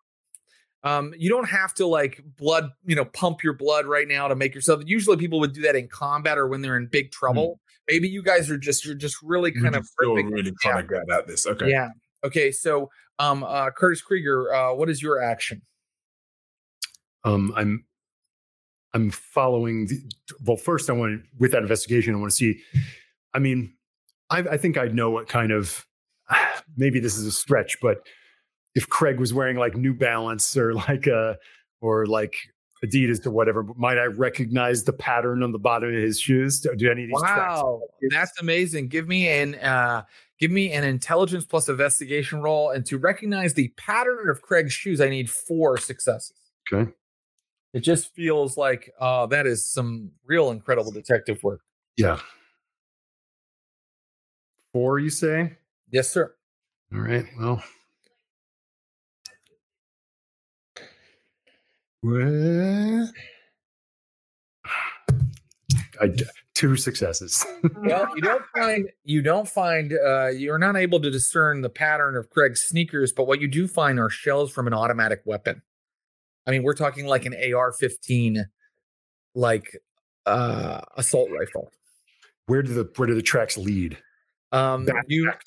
Um, 0.86 1.14
you 1.18 1.30
don't 1.30 1.50
have 1.50 1.74
to 1.74 1.88
like 1.88 2.22
blood, 2.38 2.70
you 2.86 2.96
know, 2.96 3.06
pump 3.06 3.44
your 3.44 3.54
blood 3.54 3.88
right 3.88 4.08
now 4.08 4.28
to 4.28 4.36
make 4.36 4.54
yourself. 4.54 4.84
Usually, 4.86 5.18
people 5.18 5.40
would 5.40 5.52
do 5.52 5.62
that 5.64 5.76
in 5.76 5.88
combat 5.88 6.38
or 6.38 6.48
when 6.48 6.62
they're 6.62 6.78
in 6.78 6.86
big 6.86 7.12
trouble. 7.12 7.60
Maybe 7.90 8.08
you 8.08 8.22
guys 8.22 8.50
are 8.52 8.58
just 8.58 8.86
you're 8.86 8.94
just 8.94 9.18
really 9.24 9.52
You're 9.54 9.64
kind 9.64 9.76
of 9.76 9.86
still 9.86 10.14
ripping- 10.14 10.32
really 10.32 10.54
trying 10.62 10.88
to 10.88 10.94
get 10.94 11.04
at 11.12 11.28
this. 11.28 11.46
Okay. 11.48 11.70
yeah. 11.70 11.90
Okay, 12.24 12.52
so 12.52 12.90
um, 13.20 13.44
uh, 13.44 13.72
Curtis 13.72 14.02
Krieger, 14.02 14.54
uh, 14.54 14.74
what 14.74 14.90
is 14.90 15.02
your 15.02 15.22
action? 15.22 15.62
Um, 17.24 17.52
I'm 17.56 17.86
I'm 18.94 19.10
following. 19.10 19.88
The, 19.88 20.02
well, 20.44 20.58
first, 20.58 20.90
I 20.90 20.94
want 20.94 21.22
to, 21.22 21.28
with 21.40 21.52
that 21.52 21.64
investigation, 21.64 22.14
I 22.14 22.18
want 22.18 22.32
to 22.32 22.36
see. 22.36 22.62
I 23.34 23.40
mean, 23.40 23.74
I, 24.30 24.40
I 24.40 24.58
think 24.58 24.78
I 24.78 24.86
know 24.86 25.10
what 25.10 25.28
kind 25.28 25.52
of. 25.52 25.86
Maybe 26.78 27.00
this 27.00 27.18
is 27.18 27.26
a 27.26 27.32
stretch, 27.32 27.78
but 27.82 28.00
if 28.76 28.90
Craig 28.90 29.20
was 29.20 29.34
wearing 29.34 29.58
like 29.58 29.76
New 29.76 29.94
Balance 29.94 30.56
or 30.56 30.74
like 30.74 31.08
a 31.08 31.38
or 31.82 32.06
like 32.06 32.36
Adidas 32.84 33.26
or 33.26 33.32
whatever, 33.32 33.64
might 33.78 33.98
I 33.98 34.06
recognize 34.06 34.84
the 34.84 34.94
pattern 34.94 35.42
on 35.42 35.52
the 35.54 35.60
bottom 35.60 35.90
of 35.90 35.96
his 35.96 36.20
shoes? 36.20 36.60
Do, 36.60 36.76
do 36.76 36.92
any 36.92 37.04
of 37.04 37.10
these 37.10 37.22
tracks? 37.22 37.62
Wow, 37.62 37.82
that's 38.12 38.40
amazing. 38.40 38.90
Give 38.90 39.08
me 39.08 39.28
an 39.30 39.56
uh, 39.56 40.04
give 40.40 40.52
me 40.52 40.72
an 40.74 40.84
intelligence 40.84 41.46
plus 41.46 41.70
investigation 41.70 42.42
roll, 42.42 42.72
and 42.72 42.86
to 42.88 42.98
recognize 42.98 43.54
the 43.54 43.70
pattern 43.78 44.30
of 44.30 44.42
Craig's 44.42 44.74
shoes, 44.74 45.00
I 45.00 45.10
need 45.10 45.30
four 45.30 45.78
successes. 45.78 46.38
Okay. 46.72 46.92
It 47.74 47.82
just 47.82 48.14
feels 48.14 48.56
like 48.56 48.92
uh, 49.00 49.26
that 49.28 49.46
is 49.46 49.68
some 49.68 50.12
real 50.26 50.52
incredible 50.52 50.92
detective 50.92 51.44
work. 51.44 51.62
Yeah. 51.98 52.20
Four, 54.72 55.00
you 55.00 55.10
say? 55.10 55.58
Yes, 55.92 56.10
sir. 56.10 56.34
All 56.94 57.02
right. 57.02 57.26
Well. 57.38 57.62
Well, 62.06 63.10
I 66.00 66.12
two 66.54 66.76
successes. 66.76 67.44
Well, 67.78 68.08
you 68.16 68.22
don't 68.22 68.46
find 68.56 68.90
you 69.04 69.22
don't 69.24 69.48
find 69.48 69.92
uh, 69.94 70.28
you're 70.28 70.60
not 70.60 70.76
able 70.76 71.00
to 71.02 71.10
discern 71.10 71.62
the 71.62 71.70
pattern 71.70 72.16
of 72.16 72.30
Craig's 72.30 72.62
sneakers, 72.62 73.12
but 73.12 73.26
what 73.26 73.42
you 73.42 73.48
do 73.48 73.68
find 73.68 74.00
are 74.00 74.10
shells 74.10 74.52
from 74.52 74.68
an 74.68 74.74
automatic 74.74 75.22
weapon. 75.26 75.62
I 76.46 76.52
mean, 76.52 76.62
we're 76.62 76.76
talking 76.76 77.08
like 77.08 77.26
an 77.26 77.34
AR-15, 77.34 78.46
like 79.34 79.82
uh, 80.28 80.82
assault 80.96 81.30
rifle. 81.32 81.72
where 82.46 82.62
do 82.62 82.74
the 82.74 82.88
where 82.98 83.08
do 83.08 83.16
the 83.16 83.24
tracks 83.24 83.58
lead? 83.58 83.98
Um, 84.52 84.86
Back- 84.86 85.06
you 85.08 85.26
back 85.26 85.42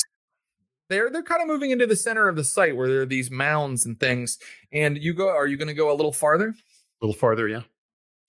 they're 0.89 1.11
they're 1.11 1.23
kind 1.23 1.43
of 1.43 1.49
moving 1.49 1.71
into 1.71 1.87
the 1.87 1.97
center 1.97 2.29
of 2.29 2.37
the 2.37 2.45
site 2.45 2.77
where 2.77 2.89
there 2.89 3.03
are 3.03 3.07
these 3.07 3.31
mounds 3.31 3.87
and 3.87 3.99
things. 3.99 4.39
And 4.73 4.97
you 4.99 5.15
go, 5.15 5.29
are 5.29 5.47
you 5.47 5.57
going 5.57 5.69
to 5.69 5.75
go 5.75 5.93
a 5.93 5.95
little 5.95 6.13
farther? 6.13 6.55
a 7.01 7.07
little 7.07 7.19
farther, 7.19 7.49
yeah. 7.49 7.63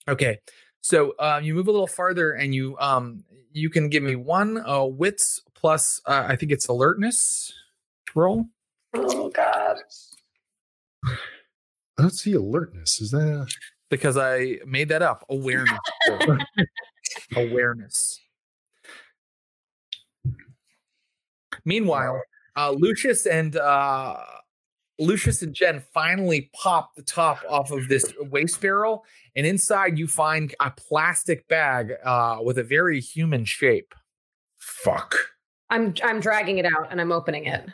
Okay. 0.08 0.38
So 0.80 1.14
um, 1.18 1.44
you 1.44 1.54
move 1.54 1.68
a 1.68 1.72
little 1.72 1.86
farther, 1.86 2.32
and 2.32 2.54
you 2.54 2.76
um 2.78 3.24
you 3.52 3.68
can 3.68 3.88
give 3.88 4.02
me 4.02 4.16
one 4.16 4.64
uh, 4.66 4.84
wits 4.84 5.42
plus 5.54 6.00
uh, 6.06 6.24
I 6.28 6.36
think 6.36 6.52
it's 6.52 6.68
alertness 6.68 7.52
roll. 8.14 8.46
Oh 8.94 9.28
God. 9.30 9.76
I 11.06 12.02
don't 12.02 12.10
see 12.10 12.32
alertness. 12.32 13.00
Is 13.00 13.10
that 13.10 13.28
a, 13.28 13.46
because 13.90 14.16
I 14.16 14.58
made 14.66 14.88
that 14.88 15.02
up. 15.02 15.24
Awareness. 15.28 15.78
Awareness. 17.36 18.20
Meanwhile, 21.64 22.22
uh, 22.60 22.72
Lucius 22.72 23.26
and 23.26 23.56
uh, 23.56 24.16
Lucius 24.98 25.42
and 25.42 25.54
Jen 25.54 25.82
finally 25.94 26.50
pop 26.52 26.94
the 26.94 27.02
top 27.02 27.38
off 27.48 27.70
of 27.70 27.88
this 27.88 28.12
waste 28.30 28.60
barrel, 28.60 29.04
and 29.34 29.46
inside 29.46 29.98
you 29.98 30.06
find 30.06 30.54
a 30.60 30.70
plastic 30.70 31.48
bag 31.48 31.92
uh, 32.04 32.38
with 32.42 32.58
a 32.58 32.64
very 32.64 33.00
human 33.00 33.44
shape. 33.44 33.94
Fuck. 34.58 35.16
I'm 35.70 35.94
I'm 36.02 36.20
dragging 36.20 36.58
it 36.58 36.66
out 36.66 36.88
and 36.90 37.00
I'm 37.00 37.12
opening 37.12 37.44
it. 37.44 37.64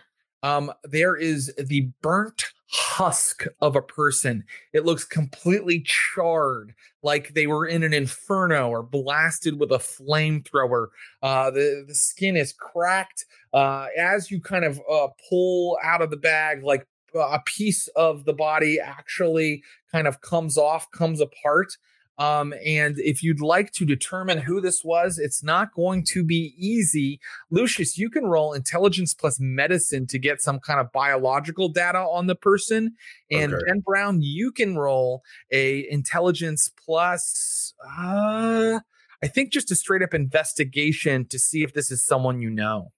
Um, 0.46 0.72
there 0.84 1.16
is 1.16 1.52
the 1.58 1.90
burnt 2.02 2.44
husk 2.70 3.46
of 3.60 3.74
a 3.74 3.82
person. 3.82 4.44
It 4.72 4.84
looks 4.84 5.04
completely 5.04 5.84
charred, 5.84 6.72
like 7.02 7.34
they 7.34 7.48
were 7.48 7.66
in 7.66 7.82
an 7.82 7.92
inferno 7.92 8.68
or 8.68 8.84
blasted 8.84 9.58
with 9.58 9.72
a 9.72 9.78
flamethrower. 9.78 10.88
Uh, 11.20 11.50
the 11.50 11.84
the 11.88 11.96
skin 11.96 12.36
is 12.36 12.52
cracked. 12.52 13.24
Uh, 13.52 13.86
as 13.98 14.30
you 14.30 14.40
kind 14.40 14.64
of 14.64 14.80
uh, 14.88 15.08
pull 15.28 15.78
out 15.82 16.00
of 16.00 16.10
the 16.10 16.16
bag, 16.16 16.62
like 16.62 16.86
a 17.12 17.40
piece 17.44 17.88
of 17.96 18.24
the 18.24 18.32
body 18.32 18.78
actually 18.78 19.64
kind 19.90 20.06
of 20.06 20.20
comes 20.20 20.56
off, 20.56 20.88
comes 20.92 21.20
apart. 21.20 21.76
Um, 22.18 22.54
and 22.64 22.98
if 22.98 23.22
you'd 23.22 23.40
like 23.40 23.72
to 23.72 23.84
determine 23.84 24.38
who 24.38 24.60
this 24.60 24.82
was, 24.82 25.18
it's 25.18 25.42
not 25.42 25.74
going 25.74 26.04
to 26.12 26.24
be 26.24 26.54
easy. 26.56 27.20
Lucius, 27.50 27.98
you 27.98 28.08
can 28.08 28.24
roll 28.24 28.52
intelligence 28.52 29.12
plus 29.14 29.38
medicine 29.38 30.06
to 30.06 30.18
get 30.18 30.40
some 30.40 30.58
kind 30.58 30.80
of 30.80 30.90
biological 30.92 31.68
data 31.68 31.98
on 31.98 32.26
the 32.26 32.34
person. 32.34 32.94
And 33.30 33.52
Okay. 33.52 33.62
Ben 33.66 33.80
Brown, 33.80 34.22
you 34.22 34.50
can 34.50 34.76
roll 34.76 35.22
a 35.50 35.86
intelligence 35.90 36.70
plus 36.84 37.74
uh 37.98 38.80
I 39.22 39.28
think 39.28 39.50
just 39.50 39.70
a 39.70 39.74
straight 39.74 40.02
up 40.02 40.12
investigation 40.12 41.26
to 41.28 41.38
see 41.38 41.62
if 41.62 41.72
this 41.72 41.90
is 41.90 42.04
someone 42.04 42.40
you 42.40 42.50
know. 42.50 42.92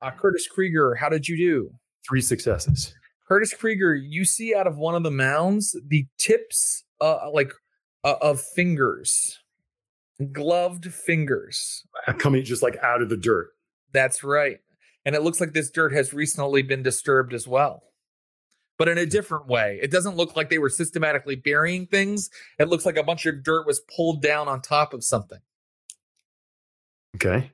Uh, 0.00 0.10
Curtis 0.10 0.46
Krieger, 0.46 0.94
how 0.94 1.08
did 1.08 1.28
you 1.28 1.36
do? 1.36 1.70
three 2.08 2.20
successes? 2.22 2.94
Curtis 3.28 3.52
Krieger, 3.52 3.94
you 3.94 4.24
see 4.24 4.54
out 4.54 4.66
of 4.66 4.78
one 4.78 4.94
of 4.94 5.02
the 5.02 5.10
mounds 5.10 5.76
the 5.86 6.06
tips, 6.16 6.84
uh, 7.00 7.30
like 7.32 7.52
uh, 8.04 8.16
of 8.20 8.40
fingers, 8.40 9.38
gloved 10.32 10.92
fingers. 10.92 11.84
Uh, 12.06 12.12
Coming 12.12 12.44
just 12.44 12.62
like 12.62 12.76
out 12.82 13.02
of 13.02 13.08
the 13.08 13.16
dirt. 13.16 13.50
That's 13.92 14.22
right. 14.22 14.58
And 15.04 15.14
it 15.14 15.22
looks 15.22 15.40
like 15.40 15.52
this 15.52 15.70
dirt 15.70 15.92
has 15.92 16.12
recently 16.12 16.62
been 16.62 16.82
disturbed 16.82 17.32
as 17.32 17.48
well, 17.48 17.82
but 18.76 18.88
in 18.88 18.98
a 18.98 19.06
different 19.06 19.46
way. 19.46 19.78
It 19.80 19.90
doesn't 19.90 20.16
look 20.16 20.36
like 20.36 20.50
they 20.50 20.58
were 20.58 20.68
systematically 20.68 21.36
burying 21.36 21.86
things. 21.86 22.28
It 22.58 22.68
looks 22.68 22.84
like 22.84 22.96
a 22.96 23.02
bunch 23.02 23.24
of 23.24 23.42
dirt 23.42 23.66
was 23.66 23.80
pulled 23.96 24.20
down 24.20 24.48
on 24.48 24.60
top 24.60 24.92
of 24.92 25.02
something. 25.02 25.38
Okay. 27.14 27.50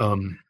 Um, 0.00 0.40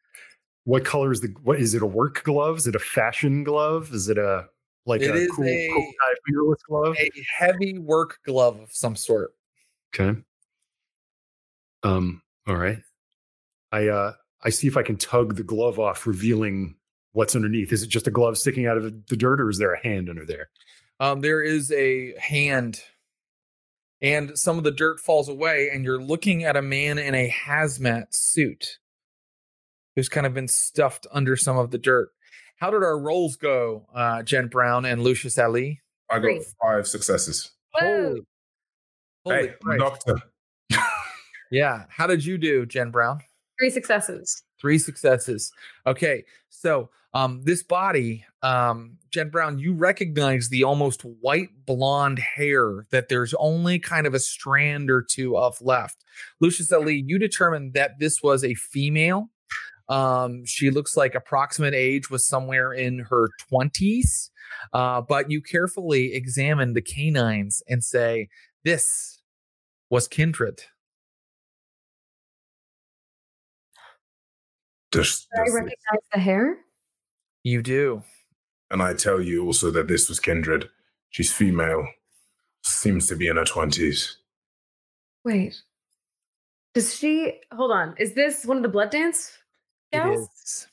what 0.65 0.85
color 0.85 1.13
is 1.13 1.21
the? 1.21 1.35
What 1.43 1.61
is 1.61 1.75
it? 1.75 1.83
A 1.83 1.87
work 1.87 2.25
glove? 2.25 2.59
Is 2.59 2.67
it 2.67 2.75
a 2.75 2.81
fashion 2.81 3.45
glove? 3.45 3.93
Is 3.93 4.09
it 4.09 4.19
a 4.19 4.47
like 4.87 5.03
It 5.03 5.11
a 5.11 5.15
is 5.15 5.31
cool 5.33 5.45
a- 5.47 5.71
cool 5.73 5.93
fingerless 6.27 6.63
glove? 6.63 6.97
A 6.99 7.11
heavy 7.39 7.79
work 7.79 8.19
glove 8.25 8.61
of 8.61 8.73
some 8.73 8.97
sort. 8.97 9.33
Okay. 9.95 10.19
Um. 11.83 12.23
All 12.47 12.57
right. 12.57 12.79
I 13.73 13.89
uh. 13.89 14.13
I 14.45 14.51
see 14.51 14.67
if 14.69 14.77
I 14.77 14.83
can 14.83 14.97
tug 14.97 15.35
the 15.37 15.43
glove 15.43 15.79
off, 15.79 16.07
revealing 16.07 16.77
what's 17.13 17.35
underneath? 17.35 17.73
Is 17.73 17.83
it 17.83 17.89
just 17.89 18.07
a 18.07 18.11
glove 18.11 18.37
sticking 18.39 18.67
out 18.67 18.77
of 18.77 18.85
the, 18.85 19.03
the 19.09 19.17
dirt, 19.17 19.41
or 19.41 19.49
is 19.49 19.59
there 19.59 19.73
a 19.73 19.83
hand 19.83 20.09
under 20.09 20.25
there? 20.27 20.51
Um, 21.01 21.21
there 21.21 21.43
is 21.43 21.73
a 21.73 22.15
hand, 22.19 22.81
and 24.01 24.39
some 24.39 24.59
of 24.59 24.65
the 24.65 24.71
dirt 24.71 25.01
falls 25.01 25.29
away, 25.29 25.71
and 25.73 25.85
you're 25.85 26.01
looking 26.01 26.45
at 26.45 26.57
a 26.57 26.63
man 26.63 26.99
in 26.99 27.15
a 27.15 27.29
hazmat 27.47 28.15
suit 28.15 28.79
who's 29.97 30.09
kind 30.11 30.27
of 30.27 30.35
been 30.35 30.49
stuffed 30.49 31.07
under 31.11 31.37
some 31.37 31.57
of 31.57 31.71
the 31.71 31.79
dirt. 31.79 32.11
How 32.57 32.71
did 32.71 32.83
our 32.83 32.99
roles 32.99 33.37
go, 33.37 33.87
uh, 33.95 34.23
Jen 34.23 34.49
Brown 34.49 34.85
and 34.85 35.03
Lucius 35.03 35.39
Ali? 35.39 35.81
I 36.11 36.19
got 36.19 36.43
five 36.63 36.87
successes. 36.87 37.53
Whoa. 37.79 38.17
Holy 39.25 39.37
hey, 39.37 39.55
Christ. 39.61 39.81
doctor. 39.81 40.17
Yeah. 41.51 41.85
How 41.89 42.07
did 42.07 42.25
you 42.25 42.39
do, 42.39 42.67
Jen 42.67 42.91
Brown? 42.91 43.21
Three 43.61 43.71
successes. 43.71 44.43
Three 44.61 44.79
successes. 44.79 45.53
Okay. 45.87 46.25
So 46.49 46.91
um 47.15 47.43
this 47.45 47.63
body, 47.63 48.25
um, 48.43 48.99
Jen 49.13 49.31
Brown, 49.31 49.59
you 49.59 49.73
recognize 49.73 50.49
the 50.49 50.65
almost 50.65 51.03
white 51.03 51.51
blonde 51.65 52.19
hair 52.19 52.87
that 52.91 53.09
there's 53.09 53.33
only 53.35 53.79
kind 53.79 54.07
of 54.07 54.15
a 54.15 54.19
strand 54.19 54.91
or 54.91 55.03
two 55.03 55.37
of 55.39 55.61
left. 55.63 56.05
Lucius 56.41 56.73
Ali, 56.73 57.05
you 57.07 57.19
determined 57.19 57.75
that 57.75 57.99
this 57.99 58.23
was 58.23 58.45
a 58.45 58.55
female. 58.55 59.31
Um, 59.89 60.45
she 60.45 60.71
looks 60.71 60.97
like 60.97 61.15
approximate 61.15 61.75
age 61.75 62.11
was 62.11 62.27
somewhere 62.27 62.73
in 62.73 63.01
her 63.11 63.29
20s. 63.53 64.31
Uh, 64.73 65.01
but 65.01 65.31
you 65.31 65.41
carefully 65.43 66.15
examine 66.15 66.73
the 66.73 66.83
canines 66.83 67.63
and 67.69 67.83
say, 67.85 68.29
this 68.65 69.21
was 69.91 70.09
kindred. 70.09 70.63
Does- 74.91 75.27
Do 75.35 75.41
I 75.41 75.45
does 75.45 75.47
this- 75.47 75.55
recognize 75.55 76.09
the 76.13 76.21
hair? 76.21 76.59
You 77.43 77.63
do. 77.63 78.03
and 78.71 78.83
I 78.83 78.95
tell 78.95 79.21
you 79.21 79.45
also 79.45 79.71
that 79.71 79.87
this 79.87 80.09
was 80.09 80.19
Kindred. 80.19 80.69
She's 81.11 81.33
female. 81.33 81.87
Seems 82.65 83.07
to 83.07 83.15
be 83.15 83.29
in 83.29 83.37
her 83.37 83.45
twenties. 83.45 84.19
Wait. 85.25 85.63
Does 86.75 86.93
she 86.93 87.41
hold 87.53 87.71
on? 87.71 87.95
Is 87.99 88.15
this 88.15 88.45
one 88.45 88.57
of 88.57 88.65
the 88.65 88.69
blood 88.69 88.91
dance? 88.91 89.39
It 89.97 90.11
gals? 90.17 90.67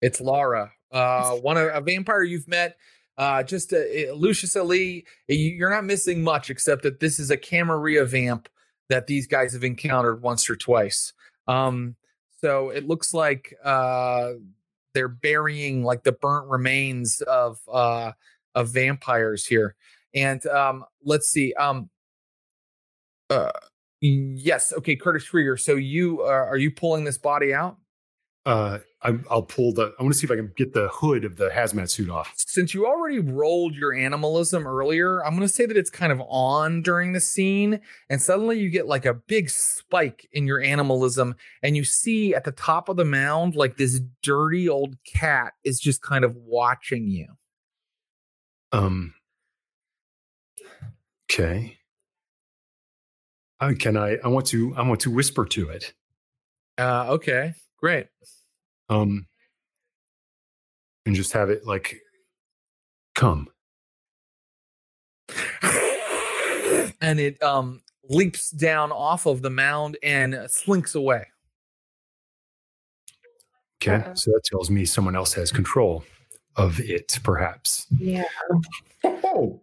It's 0.00 0.20
Laura, 0.20 0.72
uh, 0.92 1.32
one 1.36 1.56
of 1.56 1.68
a 1.74 1.80
vampire 1.80 2.22
you've 2.22 2.48
met. 2.48 2.76
Uh, 3.16 3.42
just 3.42 3.72
uh, 3.72 3.78
uh, 3.78 4.12
Lucius 4.14 4.54
Ali. 4.54 5.04
you- 5.26 5.36
You're 5.50 5.70
not 5.70 5.84
missing 5.84 6.22
much 6.22 6.50
except 6.50 6.82
that 6.84 7.00
this 7.00 7.18
is 7.18 7.30
a 7.32 7.36
Camarilla 7.36 8.04
vamp 8.04 8.48
that 8.88 9.08
these 9.08 9.26
guys 9.26 9.52
have 9.54 9.64
encountered 9.64 10.22
once 10.22 10.48
or 10.48 10.54
twice. 10.56 11.12
Um, 11.48 11.96
so 12.40 12.70
it 12.70 12.86
looks 12.86 13.12
like 13.12 13.52
uh, 13.64 14.34
they're 14.94 15.08
burying 15.08 15.82
like 15.82 16.04
the 16.04 16.12
burnt 16.12 16.48
remains 16.48 17.20
of 17.22 17.58
uh, 17.70 18.12
of 18.54 18.68
vampires 18.72 19.44
here. 19.46 19.74
And 20.14 20.44
um, 20.46 20.84
let's 21.04 21.28
see. 21.28 21.52
Um, 21.54 21.90
uh, 23.30 23.50
yes. 24.00 24.72
Okay, 24.72 24.96
Curtis 24.96 25.28
Krieger. 25.28 25.56
So 25.56 25.74
you 25.74 26.22
uh, 26.22 26.26
are 26.26 26.58
you 26.58 26.70
pulling 26.70 27.04
this 27.04 27.18
body 27.18 27.54
out? 27.54 27.78
Uh, 28.46 28.78
I, 29.02 29.18
I'll 29.30 29.42
pull 29.42 29.72
the. 29.74 29.92
I 29.98 30.02
want 30.02 30.14
to 30.14 30.18
see 30.18 30.26
if 30.26 30.30
I 30.30 30.36
can 30.36 30.52
get 30.56 30.72
the 30.72 30.88
hood 30.90 31.24
of 31.24 31.36
the 31.36 31.50
hazmat 31.50 31.90
suit 31.90 32.08
off. 32.08 32.32
Since 32.36 32.72
you 32.72 32.86
already 32.86 33.18
rolled 33.18 33.74
your 33.74 33.92
animalism 33.92 34.66
earlier, 34.66 35.24
I'm 35.24 35.36
going 35.36 35.46
to 35.46 35.52
say 35.52 35.66
that 35.66 35.76
it's 35.76 35.90
kind 35.90 36.10
of 36.10 36.22
on 36.28 36.82
during 36.82 37.12
the 37.12 37.20
scene, 37.20 37.80
and 38.08 38.22
suddenly 38.22 38.58
you 38.58 38.70
get 38.70 38.86
like 38.86 39.04
a 39.04 39.14
big 39.14 39.50
spike 39.50 40.26
in 40.32 40.46
your 40.46 40.60
animalism, 40.60 41.36
and 41.62 41.76
you 41.76 41.84
see 41.84 42.34
at 42.34 42.44
the 42.44 42.52
top 42.52 42.88
of 42.88 42.96
the 42.96 43.04
mound 43.04 43.54
like 43.54 43.76
this 43.76 44.00
dirty 44.22 44.68
old 44.68 44.96
cat 45.04 45.52
is 45.62 45.78
just 45.78 46.02
kind 46.02 46.24
of 46.24 46.34
watching 46.34 47.08
you. 47.08 47.26
Um. 48.72 49.14
Okay. 51.30 51.77
I 53.60 53.74
can 53.74 53.96
I. 53.96 54.16
I 54.22 54.28
want 54.28 54.46
to. 54.46 54.74
I 54.76 54.82
want 54.82 55.00
to 55.00 55.10
whisper 55.10 55.44
to 55.46 55.70
it. 55.70 55.92
Uh, 56.78 57.06
okay, 57.10 57.54
great. 57.78 58.06
Um. 58.88 59.26
And 61.06 61.16
just 61.16 61.32
have 61.32 61.48
it 61.50 61.66
like, 61.66 62.00
come. 63.14 63.48
and 67.00 67.18
it 67.18 67.42
um 67.42 67.80
leaps 68.08 68.50
down 68.50 68.92
off 68.92 69.26
of 69.26 69.42
the 69.42 69.50
mound 69.50 69.96
and 70.02 70.38
slinks 70.48 70.94
away. 70.94 71.26
Okay. 73.82 73.96
Uh-oh. 73.96 74.14
So 74.14 74.30
that 74.32 74.42
tells 74.44 74.70
me 74.70 74.84
someone 74.84 75.14
else 75.16 75.32
has 75.34 75.52
control 75.52 76.04
of 76.56 76.80
it, 76.80 77.18
perhaps. 77.22 77.86
Yeah. 77.98 78.24
Oh, 79.04 79.60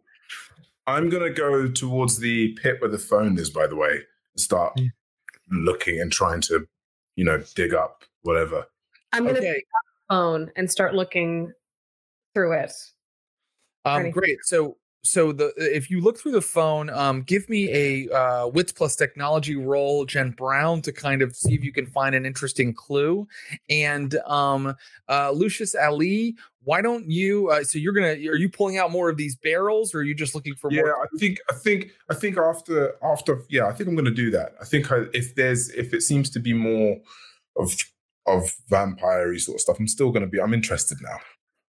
I'm 0.88 1.10
gonna 1.10 1.32
go 1.32 1.68
towards 1.70 2.20
the 2.20 2.54
pit 2.62 2.80
where 2.80 2.90
the 2.90 2.98
phone 3.00 3.38
is. 3.38 3.50
By 3.50 3.68
the 3.68 3.76
way, 3.76 3.92
and 4.34 4.40
start 4.42 4.74
Yeah. 4.78 4.90
looking 5.52 6.00
and 6.00 6.12
trying 6.12 6.42
to, 6.42 6.68
you 7.16 7.26
know, 7.26 7.44
dig 7.56 7.74
up 7.74 8.04
whatever. 8.22 8.66
I'm 9.14 9.26
gonna 9.26 9.40
Okay. 9.40 9.54
pick 9.56 9.68
up 9.76 9.84
the 9.86 10.14
phone 10.16 10.52
and 10.56 10.70
start 10.72 10.94
looking 10.94 11.54
through 12.34 12.54
it. 12.54 12.74
Um, 13.86 14.10
great. 14.12 14.40
So, 14.44 14.78
so 15.06 15.32
the 15.32 15.54
if 15.58 15.90
you 15.90 16.02
look 16.02 16.18
through 16.18 16.34
the 16.34 16.42
phone, 16.42 16.90
um, 16.90 17.22
give 17.22 17.48
me 17.48 17.72
a 17.72 18.10
uh, 18.14 18.48
wits 18.48 18.72
plus 18.72 18.96
technology 18.96 19.56
roll, 19.56 20.06
Jen 20.06 20.32
Brown, 20.32 20.82
to 20.82 20.92
kind 20.92 21.22
of 21.22 21.36
see 21.36 21.54
if 21.54 21.64
you 21.64 21.72
can 21.72 21.86
find 21.86 22.16
an 22.16 22.26
interesting 22.26 22.74
clue. 22.74 23.28
And 23.70 24.16
um, 24.26 24.76
uh, 25.08 25.32
Lucius 25.32 25.76
Ali, 25.76 26.36
why 26.64 26.82
don't 26.82 27.10
you? 27.10 27.50
Uh, 27.52 27.64
so 27.64 27.78
you're 27.78 27.94
gonna 27.94 28.14
are 28.30 28.36
you 28.36 28.50
pulling 28.50 28.78
out 28.78 28.92
more 28.92 29.10
of 29.10 29.18
these 29.18 29.36
barrels, 29.36 29.94
or 29.94 30.00
are 30.00 30.04
you 30.04 30.16
just 30.16 30.34
looking 30.34 30.56
for 30.56 30.72
Yeah, 30.72 30.82
more? 30.82 31.04
I 31.04 31.18
think, 31.20 31.40
I 31.50 31.54
think, 31.54 31.92
I 32.10 32.16
think 32.16 32.38
after, 32.38 32.96
after, 33.04 33.44
yeah, 33.50 33.68
I 33.68 33.72
think 33.72 33.88
I'm 33.88 33.96
gonna 33.96 34.12
do 34.12 34.32
that. 34.32 34.56
I 34.60 34.66
think 34.66 34.92
I, 34.92 35.04
if 35.14 35.36
there's, 35.36 35.70
if 35.70 35.94
it 35.94 36.02
seems 36.02 36.30
to 36.32 36.40
be 36.40 36.54
more 36.54 36.98
of, 37.56 37.74
of 38.26 38.52
vampire 38.70 39.38
sort 39.38 39.58
of 39.58 39.62
stuff, 39.62 39.78
I'm 39.80 39.88
still 39.88 40.12
gonna 40.12 40.28
be, 40.28 40.42
I'm 40.42 40.54
interested 40.54 40.98
now. 41.02 41.20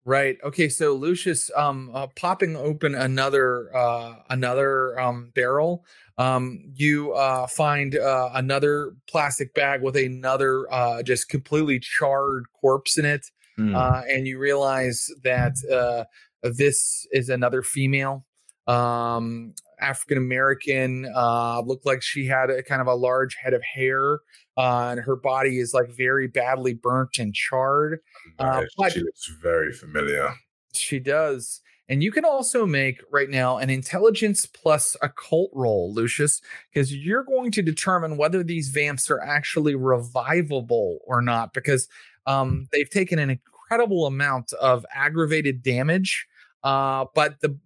Right. 0.04 0.36
Okay. 0.42 0.68
So 0.68 0.94
Lucius, 0.94 1.48
um, 1.54 1.90
uh, 1.94 2.08
popping 2.16 2.56
open 2.56 2.94
another 2.96 3.74
uh, 3.74 4.16
another 4.30 4.98
um, 4.98 5.30
barrel, 5.34 5.84
um, 6.18 6.64
you 6.74 7.12
uh, 7.12 7.46
find 7.46 7.94
uh, 7.94 8.30
another 8.34 8.96
plastic 9.08 9.54
bag 9.54 9.80
with 9.80 9.96
another 9.96 10.66
uh, 10.72 11.04
just 11.04 11.28
completely 11.28 11.78
charred 11.78 12.46
corpse 12.60 12.98
in 12.98 13.04
it, 13.04 13.26
Hmm. 13.56 13.76
uh, 13.76 14.02
and 14.08 14.26
you 14.26 14.38
realize 14.38 15.08
that 15.22 15.52
uh, 15.70 16.04
this 16.42 17.06
is 17.12 17.28
another 17.28 17.62
female, 17.62 18.26
um, 18.66 19.54
African 19.82 20.18
American. 20.18 21.10
Uh, 21.14 21.60
looked 21.60 21.84
like 21.84 22.02
she 22.02 22.26
had 22.26 22.50
a 22.50 22.62
kind 22.62 22.80
of 22.80 22.86
a 22.86 22.94
large 22.94 23.34
head 23.34 23.54
of 23.54 23.62
hair, 23.62 24.20
uh, 24.56 24.88
and 24.90 25.00
her 25.00 25.16
body 25.16 25.58
is 25.58 25.74
like 25.74 25.90
very 25.90 26.28
badly 26.28 26.74
burnt 26.74 27.18
and 27.18 27.34
charred. 27.34 28.00
uh, 28.38 28.62
she 28.90 29.00
looks 29.00 29.30
very 29.42 29.72
familiar. 29.72 30.34
She 30.74 30.98
does. 30.98 31.60
And 31.88 32.02
you 32.02 32.12
can 32.12 32.24
also 32.24 32.64
make 32.64 33.02
right 33.10 33.28
now 33.28 33.58
an 33.58 33.68
intelligence 33.68 34.46
plus 34.46 34.96
occult 35.02 35.50
roll, 35.52 35.92
Lucius, 35.92 36.40
because 36.72 36.94
you're 36.94 37.24
going 37.24 37.50
to 37.50 37.60
determine 37.60 38.16
whether 38.16 38.42
these 38.42 38.70
vamps 38.70 39.10
are 39.10 39.20
actually 39.20 39.74
revivable 39.74 41.00
or 41.04 41.20
not, 41.20 41.52
because 41.52 41.88
um, 42.26 42.66
they've 42.72 42.88
taken 42.88 43.18
an 43.18 43.28
incredible 43.30 44.06
amount 44.06 44.52
of 44.54 44.86
aggravated 44.94 45.62
damage, 45.62 46.26
uh, 46.62 47.04
but 47.14 47.40
the 47.40 47.58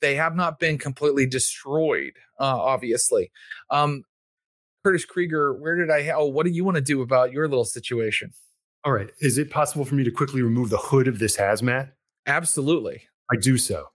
they 0.00 0.14
have 0.16 0.34
not 0.34 0.58
been 0.58 0.78
completely 0.78 1.26
destroyed, 1.26 2.12
uh, 2.38 2.44
obviously. 2.44 3.30
Um, 3.70 4.04
Curtis 4.84 5.04
Krieger, 5.04 5.54
where 5.54 5.74
did 5.74 5.90
I? 5.90 6.10
Oh, 6.10 6.26
what 6.26 6.46
do 6.46 6.52
you 6.52 6.64
want 6.64 6.76
to 6.76 6.80
do 6.80 7.02
about 7.02 7.32
your 7.32 7.48
little 7.48 7.64
situation? 7.64 8.32
All 8.84 8.92
right. 8.92 9.10
Is 9.20 9.36
it 9.36 9.50
possible 9.50 9.84
for 9.84 9.96
me 9.96 10.04
to 10.04 10.12
quickly 10.12 10.42
remove 10.42 10.70
the 10.70 10.78
hood 10.78 11.08
of 11.08 11.18
this 11.18 11.36
hazmat? 11.36 11.90
Absolutely. 12.26 13.02
I 13.32 13.36
do 13.36 13.58
so. 13.58 13.86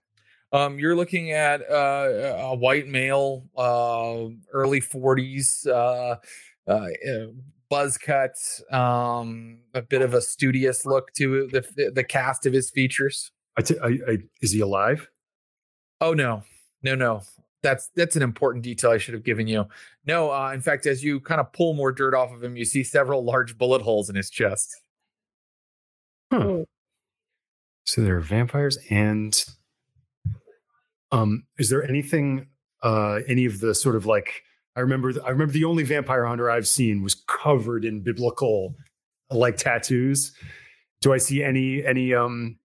Um, 0.52 0.78
you're 0.78 0.94
looking 0.94 1.32
at 1.32 1.62
uh, 1.62 2.36
a 2.42 2.54
white 2.54 2.86
male, 2.86 3.48
uh, 3.56 4.26
early 4.52 4.82
40s, 4.82 5.66
uh, 5.66 6.16
uh, 6.68 6.70
uh, 6.70 7.26
buzz 7.70 7.96
cut, 7.96 8.36
um, 8.70 9.60
a 9.72 9.80
bit 9.80 10.02
of 10.02 10.12
a 10.12 10.20
studious 10.20 10.84
look 10.84 11.10
to 11.14 11.48
the 11.48 11.90
the 11.94 12.04
cast 12.04 12.44
of 12.44 12.52
his 12.52 12.70
features. 12.70 13.32
I 13.56 13.62
t- 13.62 13.78
I, 13.82 13.98
I, 14.06 14.18
is 14.42 14.52
he 14.52 14.60
alive? 14.60 15.08
Oh 16.02 16.14
no, 16.14 16.42
no, 16.82 16.96
no. 16.96 17.22
That's 17.62 17.88
that's 17.94 18.16
an 18.16 18.22
important 18.22 18.64
detail 18.64 18.90
I 18.90 18.98
should 18.98 19.14
have 19.14 19.22
given 19.22 19.46
you. 19.46 19.66
No, 20.04 20.32
uh, 20.32 20.50
in 20.52 20.60
fact, 20.60 20.84
as 20.84 21.04
you 21.04 21.20
kind 21.20 21.40
of 21.40 21.52
pull 21.52 21.74
more 21.74 21.92
dirt 21.92 22.12
off 22.12 22.32
of 22.32 22.42
him, 22.42 22.56
you 22.56 22.64
see 22.64 22.82
several 22.82 23.24
large 23.24 23.56
bullet 23.56 23.82
holes 23.82 24.10
in 24.10 24.16
his 24.16 24.28
chest. 24.28 24.74
Huh. 26.32 26.64
So 27.84 28.00
there 28.00 28.16
are 28.16 28.20
vampires 28.20 28.78
and 28.90 29.44
um 31.12 31.44
is 31.58 31.68
there 31.68 31.84
anything 31.84 32.46
uh 32.82 33.20
any 33.28 33.44
of 33.44 33.60
the 33.60 33.74
sort 33.74 33.96
of 33.96 34.06
like 34.06 34.42
I 34.74 34.80
remember 34.80 35.12
I 35.24 35.30
remember 35.30 35.52
the 35.52 35.64
only 35.64 35.84
vampire 35.84 36.24
hunter 36.24 36.50
I've 36.50 36.66
seen 36.66 37.02
was 37.02 37.14
covered 37.14 37.84
in 37.84 38.00
biblical 38.00 38.74
like 39.30 39.56
tattoos. 39.56 40.32
Do 41.00 41.12
I 41.12 41.18
see 41.18 41.44
any 41.44 41.84
any 41.84 42.12
um 42.12 42.58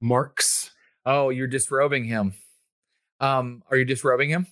marks? 0.00 0.70
Oh, 1.04 1.28
you're 1.28 1.46
disrobing 1.46 2.04
him. 2.04 2.32
Um, 3.20 3.62
are 3.70 3.76
you 3.76 3.84
disrobing 3.84 4.30
him? 4.30 4.46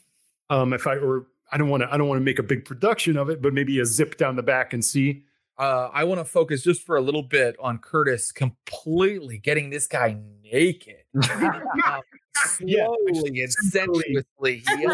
Um, 0.50 0.72
if 0.72 0.86
I 0.86 0.96
or 0.96 1.26
I 1.50 1.58
don't 1.58 1.68
want 1.68 1.82
to 1.82 1.92
I 1.92 1.96
don't 1.96 2.08
want 2.08 2.20
to 2.20 2.24
make 2.24 2.38
a 2.38 2.42
big 2.42 2.64
production 2.64 3.16
of 3.16 3.30
it, 3.30 3.42
but 3.42 3.54
maybe 3.54 3.78
a 3.80 3.86
zip 3.86 4.16
down 4.16 4.36
the 4.36 4.42
back 4.42 4.72
and 4.72 4.84
see. 4.84 5.24
Uh, 5.58 5.90
I 5.92 6.04
want 6.04 6.20
to 6.20 6.24
focus 6.24 6.62
just 6.62 6.86
for 6.86 6.96
a 6.96 7.00
little 7.00 7.22
bit 7.22 7.56
on 7.60 7.78
Curtis 7.78 8.30
completely 8.30 9.38
getting 9.38 9.70
this 9.70 9.86
guy 9.86 10.16
naked. 10.42 11.04
Um, 11.86 12.00
Yeah, 12.60 12.86
slowly 13.10 13.42
and 13.42 13.52
sensuously. 13.52 14.62
He 14.78 14.86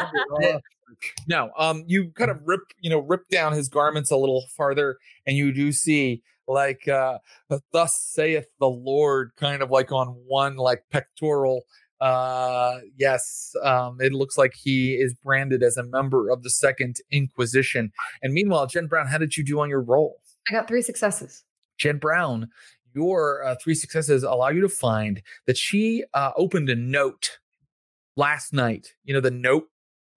no, 1.26 1.50
um, 1.58 1.84
you 1.86 2.10
kind 2.10 2.30
of 2.30 2.40
rip, 2.44 2.60
you 2.80 2.90
know, 2.90 3.00
rip 3.00 3.28
down 3.28 3.52
his 3.52 3.68
garments 3.68 4.10
a 4.10 4.16
little 4.16 4.44
farther, 4.56 4.96
and 5.26 5.36
you 5.36 5.52
do 5.52 5.72
see 5.72 6.22
like 6.46 6.86
uh 6.88 7.18
thus 7.72 7.98
saith 8.00 8.46
the 8.60 8.68
Lord, 8.68 9.32
kind 9.36 9.62
of 9.62 9.70
like 9.70 9.92
on 9.92 10.08
one 10.26 10.56
like 10.56 10.84
pectoral. 10.90 11.64
Uh 12.00 12.80
yes, 12.96 13.54
um, 13.62 13.98
it 14.00 14.12
looks 14.12 14.36
like 14.36 14.52
he 14.54 14.94
is 14.94 15.14
branded 15.14 15.62
as 15.62 15.76
a 15.76 15.84
member 15.84 16.28
of 16.30 16.42
the 16.42 16.50
second 16.50 16.96
Inquisition. 17.10 17.92
And 18.22 18.32
meanwhile, 18.34 18.66
Jen 18.66 18.86
Brown, 18.86 19.06
how 19.06 19.18
did 19.18 19.36
you 19.36 19.44
do 19.44 19.60
on 19.60 19.68
your 19.70 19.80
roll? 19.82 20.16
I 20.48 20.52
got 20.52 20.68
three 20.68 20.82
successes. 20.82 21.44
Jen 21.78 21.98
Brown, 21.98 22.48
your 22.94 23.44
uh, 23.44 23.56
three 23.62 23.74
successes 23.74 24.22
allow 24.22 24.48
you 24.48 24.60
to 24.60 24.68
find 24.68 25.22
that 25.46 25.56
she 25.56 26.04
uh, 26.14 26.32
opened 26.36 26.68
a 26.68 26.76
note 26.76 27.38
last 28.16 28.52
night. 28.52 28.94
You 29.04 29.14
know, 29.14 29.20
the 29.20 29.30
note 29.30 29.68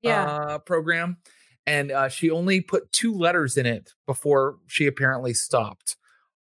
Yeah. 0.02 0.26
uh, 0.26 0.58
program. 0.60 1.18
And 1.66 1.92
uh, 1.92 2.08
she 2.10 2.30
only 2.30 2.62
put 2.62 2.92
two 2.92 3.14
letters 3.14 3.58
in 3.58 3.66
it 3.66 3.92
before 4.06 4.58
she 4.68 4.86
apparently 4.88 5.34
stopped. 5.34 5.98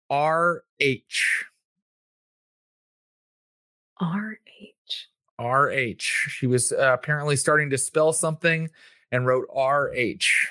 R 0.09 0.63
H. 0.79 1.45
R 3.99 4.37
H. 5.39 5.45
R 5.45 5.69
H. 5.69 6.27
She 6.29 6.47
was 6.47 6.71
uh, 6.71 6.93
apparently 6.93 7.35
starting 7.35 7.69
to 7.71 7.77
spell 7.77 8.13
something 8.13 8.69
and 9.11 9.25
wrote 9.25 9.47
R 9.53 9.93
H. 9.93 10.49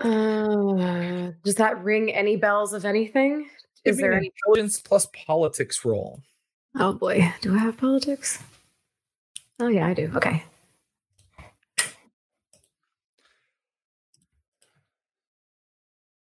Uh, 0.00 1.30
does 1.44 1.54
that 1.56 1.82
ring 1.82 2.12
any 2.12 2.36
bells 2.36 2.72
of 2.72 2.84
anything? 2.84 3.48
Is 3.84 3.98
there 3.98 4.12
an 4.12 4.18
any? 4.18 4.32
intelligence 4.34 4.80
plus 4.80 5.06
politics 5.26 5.84
roll? 5.84 6.20
Oh 6.76 6.92
boy, 6.92 7.32
do 7.40 7.54
I 7.54 7.58
have 7.58 7.76
politics? 7.76 8.42
Oh 9.60 9.68
yeah, 9.68 9.86
I 9.86 9.94
do. 9.94 10.10
Okay. 10.16 10.42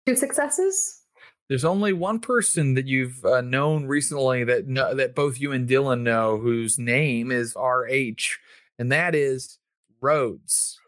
Two 0.06 0.16
successes. 0.16 0.99
There's 1.50 1.64
only 1.64 1.92
one 1.92 2.20
person 2.20 2.74
that 2.74 2.86
you've 2.86 3.24
uh, 3.24 3.40
known 3.40 3.86
recently 3.86 4.44
that 4.44 4.68
kno- 4.68 4.94
that 4.94 5.16
both 5.16 5.40
you 5.40 5.50
and 5.50 5.68
Dylan 5.68 6.02
know 6.02 6.38
whose 6.38 6.78
name 6.78 7.32
is 7.32 7.56
RH, 7.56 8.36
and 8.78 8.92
that 8.92 9.16
is 9.16 9.58
Rhodes. 10.00 10.78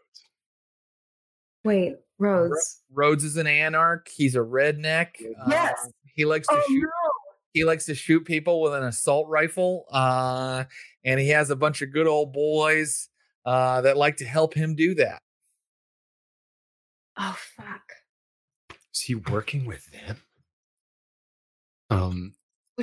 Wait, 1.65 1.95
Rose. 2.17 2.79
Rhodes 2.93 3.25
is 3.25 3.35
an 3.35 3.45
anarch. 3.45 4.07
He's 4.15 4.35
a 4.37 4.39
redneck. 4.39 5.09
Yes. 5.49 5.73
Uh, 5.83 5.89
he 6.15 6.23
likes 6.23 6.47
to 6.47 6.53
Oh 6.55 6.63
shoot. 6.69 6.79
no! 6.81 7.11
He 7.51 7.65
likes 7.65 7.85
to 7.87 7.93
shoot 7.95 8.23
people 8.23 8.61
with 8.61 8.73
an 8.73 8.83
assault 8.83 9.27
rifle. 9.27 9.83
Uh, 9.91 10.63
and 11.03 11.19
he 11.19 11.27
has 11.29 11.49
a 11.49 11.57
bunch 11.57 11.81
of 11.81 11.91
good 11.91 12.07
old 12.07 12.31
boys 12.31 13.09
uh, 13.45 13.81
that 13.81 13.97
like 13.97 14.15
to 14.17 14.25
help 14.25 14.53
him 14.53 14.75
do 14.75 14.95
that. 14.95 15.21
Oh 17.17 17.37
fuck! 17.57 17.91
Is 18.93 19.01
he 19.01 19.15
working 19.15 19.65
with 19.65 19.91
them? 19.91 20.19
Um, 21.93 22.33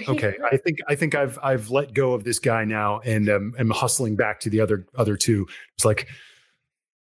okay, 0.09 0.35
I 0.51 0.57
think 0.57 0.79
I 0.89 0.95
think 0.95 1.15
I've 1.15 1.39
I've 1.43 1.71
let 1.71 1.95
go 1.95 2.13
of 2.15 2.25
this 2.25 2.39
guy 2.39 2.65
now 2.65 3.01
and 3.01 3.29
um, 3.29 3.55
am 3.59 3.71
hustling 3.71 4.17
back 4.17 4.41
to 4.41 4.51
the 4.51 4.61
other 4.61 4.87
other 4.97 5.17
two. 5.17 5.47
It's 5.77 5.85
like 5.85 6.09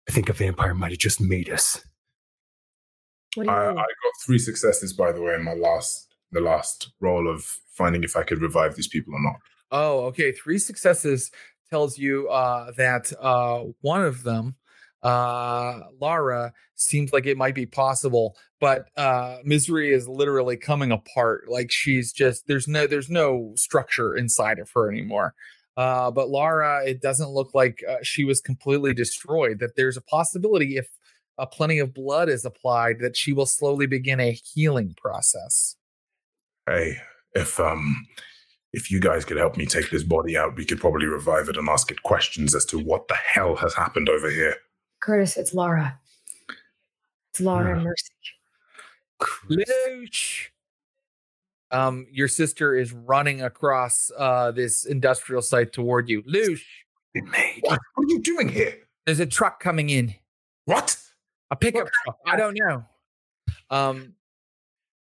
I 0.09 0.12
think 0.12 0.28
a 0.28 0.32
vampire 0.32 0.74
might 0.74 0.93
have 0.93 0.98
just 0.98 1.20
made 1.20 1.48
us. 1.48 1.85
What 3.35 3.44
do 3.44 3.51
you 3.51 3.56
I, 3.56 3.70
I 3.70 3.74
got 3.74 3.86
three 4.24 4.39
successes, 4.39 4.93
by 4.93 5.12
the 5.12 5.20
way, 5.20 5.35
in 5.35 5.43
my 5.43 5.55
last 5.55 6.14
the 6.35 6.40
last 6.40 6.93
roll 7.01 7.32
of 7.32 7.44
finding 7.72 8.05
if 8.05 8.16
I 8.16 8.22
could 8.22 8.43
revive 8.43 8.76
these 8.76 8.89
people 8.89 9.14
or 9.14 9.22
not. 9.22 9.36
Oh, 9.70 10.05
okay. 10.06 10.32
Three 10.32 10.59
successes 10.59 11.31
tells 11.70 11.97
you 11.98 12.28
uh, 12.28 12.72
that 12.76 13.12
uh, 13.20 13.64
one 13.81 14.02
of 14.02 14.22
them, 14.22 14.56
uh, 15.05 15.81
Lara, 16.01 16.52
seems 16.74 17.12
like 17.12 17.26
it 17.26 17.36
might 17.36 17.55
be 17.55 17.66
possible, 17.66 18.36
but 18.59 18.86
uh, 18.97 19.39
Misery 19.44 19.93
is 19.93 20.09
literally 20.09 20.56
coming 20.56 20.90
apart. 20.90 21.44
Like 21.48 21.70
she's 21.70 22.12
just 22.12 22.48
there's 22.48 22.66
no 22.66 22.86
there's 22.86 23.10
no 23.10 23.52
structure 23.56 24.16
inside 24.16 24.59
of 24.59 24.70
her 24.74 24.90
anymore. 24.90 25.35
Uh, 25.76 26.10
but 26.10 26.31
Lara, 26.31 26.85
it 26.86 27.02
doesn't 27.02 27.31
look 27.31 27.55
like 27.55 27.82
uh, 27.89 27.97
she 28.02 28.24
was 28.24 28.40
completely 28.40 28.94
destroyed. 28.94 29.59
That 29.59 29.76
there's 29.76 29.97
a 29.97 30.02
possibility 30.02 30.76
if 30.76 30.89
a 31.36 31.47
plenty 31.47 31.78
of 31.81 31.93
blood 31.93 32.28
is 32.28 32.44
applied, 32.44 33.01
that 33.01 33.16
she 33.16 33.32
will 33.32 33.47
slowly 33.47 33.86
begin 33.86 34.20
a 34.20 34.32
healing 34.55 34.94
process. 34.97 35.76
Hey, 36.66 36.97
if 37.35 37.60
um 37.60 38.06
if 38.72 38.90
you 38.90 39.01
guys 39.01 39.24
could 39.24 39.36
help 39.36 39.56
me 39.56 39.66
take 39.66 39.90
this 39.90 40.02
body 40.02 40.36
out, 40.36 40.56
we 40.56 40.64
could 40.64 40.81
probably 40.81 41.06
revive 41.06 41.48
it 41.48 41.56
and 41.56 41.68
ask 41.68 41.90
it 41.90 42.02
questions 42.02 42.55
as 42.55 42.64
to 42.66 42.78
what 42.78 43.06
the 43.09 43.14
hell 43.14 43.55
has 43.56 43.74
happened 43.74 44.09
over 44.09 44.31
here. 44.31 44.56
Curtis, 45.05 45.36
it's 45.36 45.52
Laura. 45.52 46.01
It's 47.31 47.40
Laura 47.40 47.76
Yeah. 47.76 47.82
Mercy. 47.85 48.10
Lush. 50.01 50.51
Um, 51.70 52.06
your 52.10 52.26
sister 52.26 52.74
is 52.74 52.93
running 52.94 53.43
across 53.43 54.10
uh 54.16 54.51
this 54.52 54.86
industrial 54.86 55.43
site 55.43 55.74
toward 55.74 56.09
you. 56.09 56.22
Lush, 56.24 56.64
made. 57.14 57.59
What? 57.60 57.78
What 57.97 58.05
are 58.05 58.09
you 58.09 58.20
doing 58.20 58.48
here? 58.48 58.78
there's 59.05 59.20
a 59.20 59.26
truck 59.26 59.60
coming 59.60 59.90
in. 59.90 60.14
What? 60.64 60.97
A 61.51 61.56
pickup 61.56 61.89
truck. 62.05 62.16
I 62.26 62.36
don't 62.36 62.55
know. 62.59 62.85
Um 63.68 64.14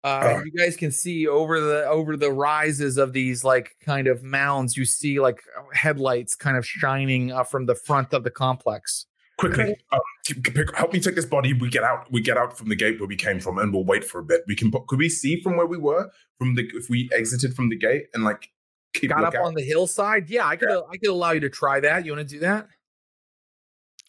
uh, 0.05 0.36
Uh. 0.36 0.43
you 0.44 0.52
guys 0.52 0.77
can 0.77 0.93
see 0.93 1.27
over 1.27 1.60
the 1.60 1.86
over 1.86 2.15
the 2.19 2.31
rises 2.31 2.98
of 2.98 3.15
these 3.15 3.43
like 3.43 3.74
kind 3.81 4.06
of 4.06 4.23
mounds 4.23 4.77
you 4.77 4.85
see 4.85 5.19
like 5.19 5.40
headlights 5.73 6.35
kind 6.36 6.59
of 6.59 6.66
shining 6.66 7.32
uh, 7.32 7.43
from 7.43 7.65
the 7.65 7.74
front 7.74 8.12
of 8.12 8.23
the 8.23 8.31
complex 8.31 9.06
Quickly, 9.39 9.77
um, 9.93 10.01
c- 10.27 10.35
c- 10.35 10.65
help 10.74 10.93
me 10.93 11.01
take 11.01 11.15
this 11.15 11.24
body. 11.24 11.52
We 11.52 11.69
get 11.69 11.85
out. 11.85 12.10
We 12.10 12.20
get 12.20 12.36
out 12.36 12.59
from 12.59 12.69
the 12.69 12.77
gate 12.77 12.98
where 13.01 13.06
we 13.09 13.16
came 13.16 13.40
from, 13.40 13.59
and 13.59 13.73
we'll 13.73 13.85
wait 13.85 14.05
for 14.05 14.19
a 14.19 14.24
bit. 14.24 14.43
We 14.47 14.56
can. 14.56 14.70
Could 14.70 14.98
we 14.98 15.09
see 15.09 15.40
from 15.40 15.56
where 15.56 15.66
we 15.66 15.78
were 15.78 16.10
from 16.39 16.55
the 16.56 16.69
if 16.74 16.90
we 16.90 17.09
exited 17.12 17.55
from 17.55 17.69
the 17.69 17.77
gate 17.77 18.06
and 18.15 18.24
like 18.24 18.51
keep 18.94 19.10
got 19.10 19.23
up 19.23 19.32
lookout? 19.32 19.47
on 19.47 19.55
the 19.55 19.62
hillside 19.62 20.31
yeah 20.31 20.47
i 20.47 20.56
could 20.56 20.69
i 20.90 20.97
could 20.97 21.10
allow 21.10 21.31
you 21.32 21.40
to 21.40 21.51
try 21.51 21.78
that 21.78 22.06
you 22.06 22.12
want 22.12 22.27
to 22.27 22.35
do 22.35 22.40
that 22.40 22.66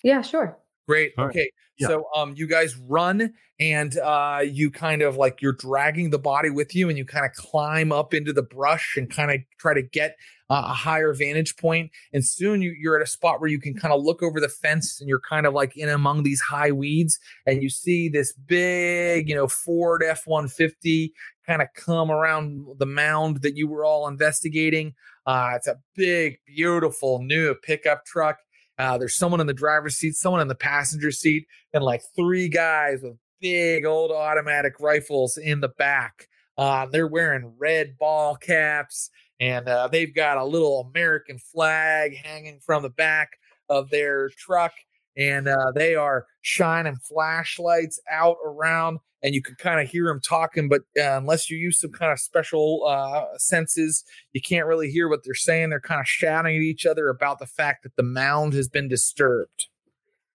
Yeah, 0.03 0.21
sure. 0.21 0.57
Great. 0.89 1.13
All 1.19 1.25
right. 1.25 1.29
Okay. 1.29 1.51
Yeah. 1.77 1.87
So 1.87 2.05
um 2.15 2.33
you 2.35 2.47
guys 2.47 2.75
run 2.75 3.31
and 3.59 3.95
uh 3.99 4.39
you 4.43 4.71
kind 4.71 5.03
of 5.03 5.17
like 5.17 5.39
you're 5.39 5.53
dragging 5.53 6.09
the 6.09 6.17
body 6.17 6.49
with 6.49 6.73
you 6.73 6.89
and 6.89 6.97
you 6.97 7.05
kind 7.05 7.27
of 7.27 7.33
climb 7.33 7.91
up 7.91 8.11
into 8.11 8.33
the 8.33 8.41
brush 8.41 8.95
and 8.97 9.07
kind 9.07 9.29
of 9.29 9.39
try 9.59 9.75
to 9.75 9.83
get 9.83 10.15
uh, 10.49 10.63
a 10.65 10.73
higher 10.73 11.13
vantage 11.13 11.55
point 11.57 11.91
and 12.11 12.25
soon 12.25 12.63
you, 12.63 12.71
you're 12.71 12.95
at 12.95 13.03
a 13.03 13.07
spot 13.07 13.39
where 13.39 13.51
you 13.51 13.59
can 13.59 13.75
kind 13.75 13.93
of 13.93 14.03
look 14.03 14.23
over 14.23 14.39
the 14.39 14.49
fence 14.49 14.99
and 14.99 15.07
you're 15.07 15.21
kind 15.29 15.45
of 15.45 15.53
like 15.53 15.77
in 15.77 15.89
among 15.89 16.23
these 16.23 16.41
high 16.41 16.71
weeds 16.71 17.19
and 17.45 17.61
you 17.61 17.69
see 17.69 18.09
this 18.09 18.33
big 18.33 19.29
you 19.29 19.35
know 19.35 19.47
ford 19.47 20.03
f-150 20.03 21.11
kind 21.45 21.61
of 21.61 21.67
come 21.75 22.09
around 22.09 22.65
the 22.79 22.87
mound 22.87 23.43
that 23.43 23.55
you 23.55 23.67
were 23.67 23.85
all 23.85 24.07
investigating 24.07 24.95
uh 25.27 25.51
it's 25.53 25.67
a 25.67 25.77
big 25.95 26.39
beautiful 26.47 27.21
new 27.21 27.53
pickup 27.53 28.03
truck 28.07 28.39
uh, 28.79 28.97
there's 28.97 29.17
someone 29.17 29.41
in 29.41 29.47
the 29.47 29.53
driver's 29.53 29.97
seat, 29.97 30.15
someone 30.15 30.41
in 30.41 30.47
the 30.47 30.55
passenger 30.55 31.11
seat, 31.11 31.45
and 31.73 31.83
like 31.83 32.01
three 32.15 32.49
guys 32.49 33.01
with 33.03 33.17
big 33.41 33.85
old 33.85 34.11
automatic 34.11 34.79
rifles 34.79 35.37
in 35.37 35.59
the 35.59 35.69
back. 35.69 36.27
Uh, 36.57 36.85
they're 36.87 37.07
wearing 37.07 37.53
red 37.57 37.97
ball 37.97 38.35
caps 38.35 39.11
and 39.39 39.67
uh, 39.69 39.87
they've 39.87 40.13
got 40.13 40.37
a 40.37 40.43
little 40.43 40.91
American 40.93 41.39
flag 41.39 42.15
hanging 42.17 42.59
from 42.59 42.83
the 42.83 42.89
back 42.89 43.31
of 43.69 43.89
their 43.89 44.29
truck. 44.29 44.73
And 45.17 45.47
uh, 45.47 45.71
they 45.73 45.95
are 45.95 46.25
shining 46.41 46.97
flashlights 46.97 47.99
out 48.11 48.37
around, 48.45 48.99
and 49.21 49.35
you 49.35 49.41
can 49.41 49.55
kind 49.55 49.79
of 49.79 49.89
hear 49.89 50.05
them 50.05 50.19
talking. 50.21 50.69
But 50.69 50.81
uh, 50.97 51.17
unless 51.17 51.49
you 51.49 51.57
use 51.57 51.79
some 51.79 51.91
kind 51.91 52.11
of 52.11 52.19
special 52.19 52.85
uh, 52.87 53.37
senses, 53.37 54.03
you 54.33 54.41
can't 54.41 54.65
really 54.65 54.89
hear 54.89 55.09
what 55.09 55.21
they're 55.23 55.33
saying. 55.33 55.69
They're 55.69 55.79
kind 55.79 55.99
of 55.99 56.07
shouting 56.07 56.55
at 56.55 56.61
each 56.61 56.85
other 56.85 57.09
about 57.09 57.39
the 57.39 57.47
fact 57.47 57.83
that 57.83 57.95
the 57.95 58.03
mound 58.03 58.53
has 58.53 58.67
been 58.67 58.87
disturbed. 58.87 59.67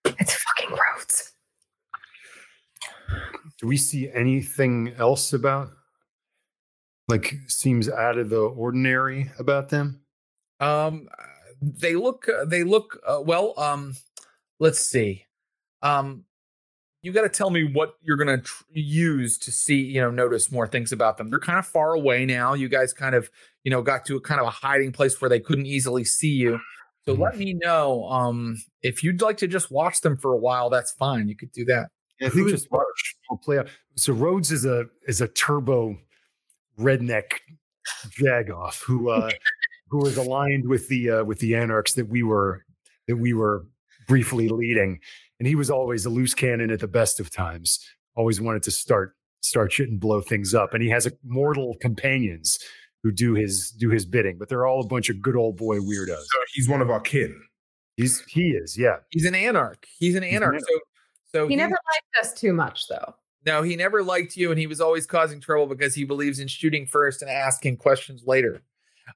It's 0.05 0.35
fucking 0.35 0.77
Rhodes. 0.77 1.33
Do 3.61 3.67
we 3.67 3.77
see 3.77 4.11
anything 4.13 4.93
else 4.99 5.33
about 5.33 5.71
like 7.09 7.37
seems 7.49 7.89
out 7.89 8.19
of 8.19 8.31
the 8.31 8.41
ordinary 8.41 9.31
about 9.39 9.69
them? 9.69 10.01
Um, 10.61 11.09
they 11.61 11.95
look, 11.95 12.29
uh, 12.29 12.45
they 12.45 12.65
look 12.65 13.01
uh, 13.07 13.21
well. 13.25 13.55
Um, 13.59 13.95
let's 14.59 14.81
see. 14.81 15.25
Um, 15.83 16.25
you 17.05 17.13
got 17.13 17.23
to 17.23 17.29
tell 17.29 17.51
me 17.51 17.63
what 17.65 17.97
you're 18.03 18.17
going 18.17 18.39
to 18.39 18.43
tr- 18.43 18.65
use 18.73 19.37
to 19.39 19.53
see, 19.53 19.77
you 19.77 20.01
know, 20.01 20.11
notice 20.11 20.51
more 20.51 20.67
things 20.67 20.91
about 20.91 21.19
them. 21.19 21.29
They're 21.31 21.39
kind 21.39 21.59
of 21.59 21.67
far 21.67 21.93
away 21.93 22.25
now. 22.25 22.55
You 22.55 22.69
guys 22.69 22.93
kind 22.95 23.15
of, 23.15 23.31
you 23.63 23.71
know, 23.71 23.83
got 23.83 24.07
to 24.07 24.17
a 24.17 24.21
kind 24.21 24.41
of 24.41 24.47
a 24.47 24.51
hiding 24.51 24.91
place 24.91 25.21
where 25.21 25.29
they 25.29 25.39
couldn't 25.41 25.67
easily 25.67 26.05
see 26.05 26.33
you. 26.33 26.59
So 27.05 27.15
Mhm. 27.15 27.19
let 27.21 27.37
me 27.39 27.53
know 27.53 28.05
um, 28.09 28.57
if 28.83 29.03
you'd 29.05 29.21
like 29.21 29.37
to 29.39 29.47
just 29.47 29.71
watch 29.71 30.01
them 30.01 30.17
for 30.17 30.33
a 30.33 30.39
while. 30.39 30.71
That's 30.71 30.93
fine. 30.93 31.29
You 31.29 31.37
could 31.37 31.53
do 31.53 31.65
that. 31.67 31.91
I 32.23 32.31
think 32.31 32.49
just 32.49 32.71
watch. 32.71 33.17
I'll 33.31 33.37
play 33.37 33.59
out. 33.59 33.69
So 33.97 34.13
Rhodes 34.15 34.51
is 34.51 34.65
a 34.65 34.87
is 35.07 35.21
a 35.21 35.29
turbo 35.29 35.99
redneck 36.79 37.33
jagoff 38.19 38.83
who 38.83 39.11
uh 39.11 39.31
who 39.89 39.99
was 39.99 40.17
aligned 40.17 40.67
with 40.67 40.89
the 40.89 41.11
uh 41.11 41.25
with 41.25 41.39
the 41.41 41.55
anarchs 41.55 41.95
that 41.95 42.09
we 42.09 42.23
were 42.23 42.65
that 43.09 43.17
we 43.17 43.35
were 43.35 43.67
briefly 44.09 44.49
leading. 44.49 45.01
And 45.39 45.49
he 45.49 45.55
was 45.55 45.71
always 45.71 46.07
a 46.07 46.11
loose 46.11 46.35
cannon 46.35 46.71
at 46.71 46.81
the 46.81 46.89
best 46.89 47.21
of 47.21 47.31
times. 47.31 47.79
Always 48.17 48.41
wanted 48.41 48.63
to 48.65 48.71
start 48.71 49.15
start 49.41 49.73
shit 49.73 49.89
and 49.89 50.01
blow 50.01 50.21
things 50.21 50.55
up. 50.55 50.75
And 50.75 50.83
he 50.83 50.89
has 50.89 51.07
a, 51.07 51.13
mortal 51.25 51.77
companions 51.81 52.59
who 53.03 53.13
do 53.13 53.35
his 53.35 53.71
do 53.71 53.91
his 53.91 54.07
bidding, 54.07 54.39
but 54.39 54.49
they're 54.49 54.67
all 54.67 54.81
a 54.81 54.87
bunch 54.87 55.11
of 55.11 55.21
good 55.21 55.37
old 55.37 55.57
boy 55.57 55.79
weirdos. 55.79 56.23
So 56.23 56.39
he's 56.55 56.69
one 56.69 56.81
of 56.81 56.91
our 56.91 57.01
kin. 57.01 57.39
He's 57.97 58.25
he 58.29 58.51
is, 58.51 58.77
yeah. 58.79 58.97
He's 59.11 59.27
an 59.27 59.35
anarch. 59.35 59.87
He's 59.99 60.17
an 60.17 60.25
an 60.25 60.31
anarch. 60.31 60.61
So, 60.61 60.81
so 61.33 61.49
He 61.49 61.57
never 61.57 61.77
liked 61.93 62.27
us 62.27 62.33
too 62.33 62.53
much, 62.53 62.89
though. 62.89 63.15
No, 63.47 63.63
he 63.63 63.77
never 63.77 64.03
liked 64.03 64.37
you, 64.37 64.51
and 64.51 64.59
he 64.59 64.67
was 64.67 64.81
always 64.81 65.07
causing 65.07 65.39
trouble 65.41 65.67
because 65.67 65.95
he 65.95 66.05
believes 66.05 66.39
in 66.39 66.49
shooting 66.49 66.87
first 66.87 67.21
and 67.21 67.31
asking 67.31 67.77
questions 67.77 68.25
later. 68.27 68.63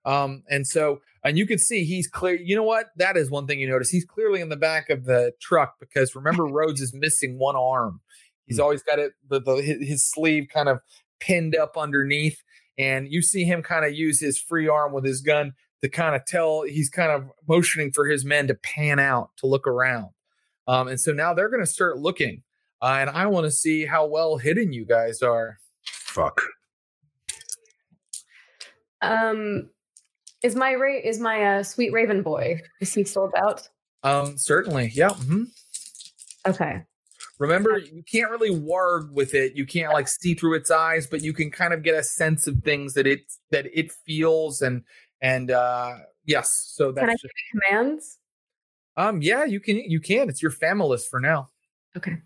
Um, 0.05 0.43
and 0.51 0.67
so, 0.67 1.01
and 1.25 1.37
you 1.39 1.47
can 1.47 1.59
see 1.59 1.85
he's 1.85 2.07
clear. 2.09 2.37
You 2.37 2.57
know 2.57 2.63
what? 2.63 2.87
That 2.97 3.17
is 3.17 3.31
one 3.31 3.47
thing 3.47 3.61
you 3.61 3.69
notice. 3.69 3.91
He's 3.91 4.05
clearly 4.05 4.41
in 4.41 4.49
the 4.49 4.57
back 4.57 4.91
of 4.91 5.05
the 5.05 5.33
truck 5.41 5.75
because 5.81 6.15
remember, 6.15 6.45
Rhodes 6.47 6.81
is 6.81 6.93
missing 6.95 7.39
one 7.39 7.57
arm. 7.57 8.01
He's 8.47 8.57
Hmm. 8.59 8.63
always 8.63 8.83
got 8.83 8.99
it, 8.99 9.13
the, 9.29 9.41
the 9.41 9.57
his, 9.57 9.87
his 9.89 10.11
sleeve 10.11 10.49
kind 10.53 10.69
of 10.69 10.81
pinned 11.21 11.57
up 11.57 11.77
underneath, 11.77 12.43
and 12.79 13.09
you 13.11 13.21
see 13.23 13.45
him 13.45 13.63
kind 13.63 13.85
of 13.85 13.93
use 13.95 14.21
his 14.21 14.39
free 14.39 14.69
arm 14.69 14.93
with 14.93 15.05
his 15.05 15.21
gun 15.21 15.53
to 15.83 15.89
kind 15.89 16.15
of 16.17 16.25
tell. 16.27 16.63
He's 16.63 16.89
kind 16.89 17.11
of 17.11 17.31
motioning 17.49 17.91
for 17.93 18.07
his 18.07 18.25
men 18.25 18.47
to 18.49 18.55
pan 18.55 18.99
out 18.99 19.31
to 19.39 19.47
look 19.47 19.67
around. 19.67 20.09
Um, 20.67 20.89
and 20.89 21.01
so 21.01 21.13
now 21.13 21.35
they're 21.35 21.49
going 21.49 21.63
to 21.65 21.67
start 21.71 21.99
looking. 21.99 22.43
Uh, 22.81 22.99
and 23.01 23.11
I 23.11 23.27
want 23.27 23.45
to 23.45 23.51
see 23.51 23.87
how 23.87 24.07
well 24.07 24.37
hidden 24.37 24.73
you 24.73 24.85
guys 24.85 25.23
are. 25.23 25.59
Fuck. 25.85 26.43
Um, 29.01 29.71
is 30.43 30.55
my 30.55 30.75
Ra- 30.75 31.01
is 31.03 31.21
my 31.21 31.59
uh, 31.59 31.63
sweet 31.63 31.93
Raven 31.93 32.23
boy? 32.23 32.61
Is 32.81 32.95
he 32.95 33.05
sold 33.05 33.33
out? 33.37 33.69
Um, 34.03 34.39
certainly, 34.39 34.91
yeah. 34.95 35.11
Mm-hmm. 35.11 35.45
Okay. 36.47 36.83
Remember, 37.39 37.79
you 37.79 38.03
can't 38.11 38.31
really 38.31 38.51
warg 38.51 39.13
with 39.13 39.35
it. 39.35 39.55
You 39.55 39.65
can't 39.65 39.93
like 39.93 40.09
see 40.09 40.35
through 40.35 40.55
its 40.55 40.71
eyes, 40.71 41.07
but 41.07 41.23
you 41.23 41.33
can 41.33 41.51
kind 41.51 41.73
of 41.73 41.83
get 41.83 41.95
a 41.95 42.03
sense 42.03 42.47
of 42.47 42.63
things 42.65 42.95
that 42.95 43.07
it 43.07 43.21
that 43.51 43.67
it 43.73 43.93
feels 44.07 44.61
and 44.63 44.83
and 45.23 45.51
uh 45.51 45.95
yes. 46.25 46.73
So 46.75 46.93
Can 46.93 47.05
I 47.05 47.07
that's 47.09 47.23
give 47.23 47.31
you 47.31 47.61
commands? 47.61 48.19
um 48.97 49.23
yeah, 49.23 49.45
you 49.45 49.61
can 49.61 49.77
you 49.77 50.01
can. 50.01 50.29
It's 50.29 50.43
your 50.43 50.51
famulus 50.51 51.07
for 51.09 51.21
now. 51.21 51.49
Okay. 51.97 52.17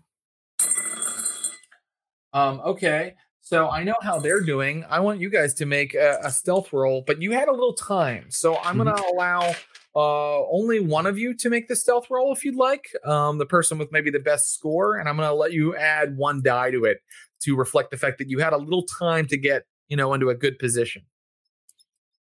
Um, 2.33 2.59
okay. 2.61 3.13
So 3.53 3.69
I 3.69 3.83
know 3.83 3.93
how 4.01 4.17
they're 4.17 4.41
doing. 4.41 4.83
I 4.89 4.99
want 4.99 5.19
you 5.19 5.29
guys 5.29 5.53
to 5.55 5.67
make 5.67 5.93
a, 5.93 6.17
a 6.23 6.31
stealth 6.31 6.73
roll, 6.73 7.03
but 7.05 7.21
you 7.21 7.33
had 7.33 7.47
a 7.47 7.51
little 7.51 7.75
time. 7.75 8.25
So 8.29 8.57
I'm 8.57 8.77
going 8.77 8.87
to 8.87 9.03
allow 9.13 9.53
uh, 9.95 10.47
only 10.47 10.79
one 10.79 11.05
of 11.05 11.19
you 11.19 11.35
to 11.35 11.51
make 11.51 11.67
the 11.67 11.75
stealth 11.75 12.09
roll 12.09 12.33
if 12.33 12.43
you'd 12.43 12.55
like. 12.55 12.91
Um, 13.05 13.37
the 13.37 13.45
person 13.45 13.77
with 13.77 13.91
maybe 13.91 14.09
the 14.09 14.17
best 14.17 14.55
score. 14.55 14.97
And 14.97 15.07
I'm 15.07 15.17
going 15.17 15.29
to 15.29 15.35
let 15.35 15.53
you 15.53 15.75
add 15.75 16.17
one 16.17 16.41
die 16.41 16.71
to 16.71 16.85
it 16.85 16.97
to 17.41 17.55
reflect 17.55 17.91
the 17.91 17.97
fact 17.97 18.17
that 18.17 18.27
you 18.27 18.39
had 18.39 18.53
a 18.53 18.57
little 18.57 18.87
time 18.87 19.27
to 19.27 19.37
get, 19.37 19.65
you 19.87 19.97
know, 19.97 20.15
into 20.15 20.29
a 20.29 20.35
good 20.35 20.57
position. 20.57 21.03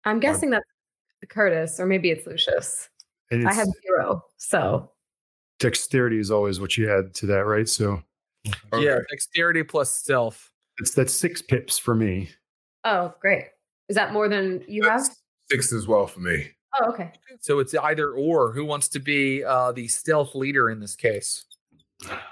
I'm 0.05 0.21
guessing 0.21 0.51
that's 0.51 0.67
Curtis, 1.31 1.81
or 1.81 1.87
maybe 1.87 2.11
it's 2.11 2.27
Lucius. 2.27 2.91
And 3.31 3.49
I 3.49 3.55
have 3.55 3.69
zero, 3.87 4.23
so 4.37 4.93
dexterity 5.61 6.19
is 6.19 6.31
always 6.31 6.61
what 6.61 6.77
you 6.77 6.93
add 6.93 7.15
to 7.15 7.27
that, 7.27 7.47
right? 7.47 7.67
So 7.69 8.03
Yeah. 8.75 8.99
Dexterity 9.09 9.63
plus 9.63 9.91
stealth. 9.91 10.51
It's 10.79 10.93
that's 10.95 11.13
six 11.13 11.43
pips 11.43 11.79
for 11.79 11.95
me. 11.95 12.31
oh, 12.85 13.15
great. 13.21 13.45
Is 13.89 13.97
that 13.97 14.13
more 14.13 14.29
than 14.29 14.65
you 14.67 14.83
have? 14.83 15.09
Six 15.51 15.73
as 15.73 15.87
well 15.87 16.07
for 16.07 16.21
me. 16.21 16.51
Oh, 16.81 16.91
okay. 16.91 17.13
So 17.41 17.61
it's 17.61 17.75
either 17.75 18.11
or. 18.11 18.53
Who 18.53 18.65
wants 18.65 18.89
to 18.89 18.99
be 18.99 19.45
uh, 19.45 19.73
the 19.73 19.87
stealth 19.89 20.35
leader 20.35 20.69
in 20.71 20.81
this 20.81 20.97
case? 20.97 21.45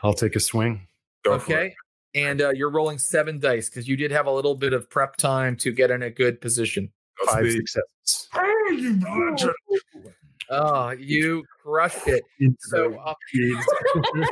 I'll 0.03 0.15
take 0.15 0.37
a 0.37 0.41
swing. 0.41 0.87
Go 1.25 1.39
for 1.39 1.53
it. 1.53 1.55
Okay. 1.55 1.75
And 2.17 2.43
uh, 2.43 2.51
you're 2.51 2.71
rolling 2.71 2.99
seven 2.99 3.39
dice 3.39 3.71
because 3.71 3.89
you 3.89 3.97
did 3.97 4.11
have 4.11 4.27
a 4.27 4.31
little 4.31 4.55
bit 4.55 4.73
of 4.73 4.91
prep 4.91 5.17
time 5.17 5.57
to 5.59 5.73
get 5.73 5.91
in 5.91 6.03
a 6.03 6.11
good 6.11 6.41
position. 6.41 6.91
That's 7.25 7.33
Five 7.35 7.51
successes. 7.53 8.29
Oh, 8.35 8.71
you 8.77 9.01
legend. 9.01 9.55
Oh, 10.51 10.91
you 10.91 11.45
crushed 11.63 12.07
it. 12.07 12.23
So 12.59 12.95
uh, 12.99 13.15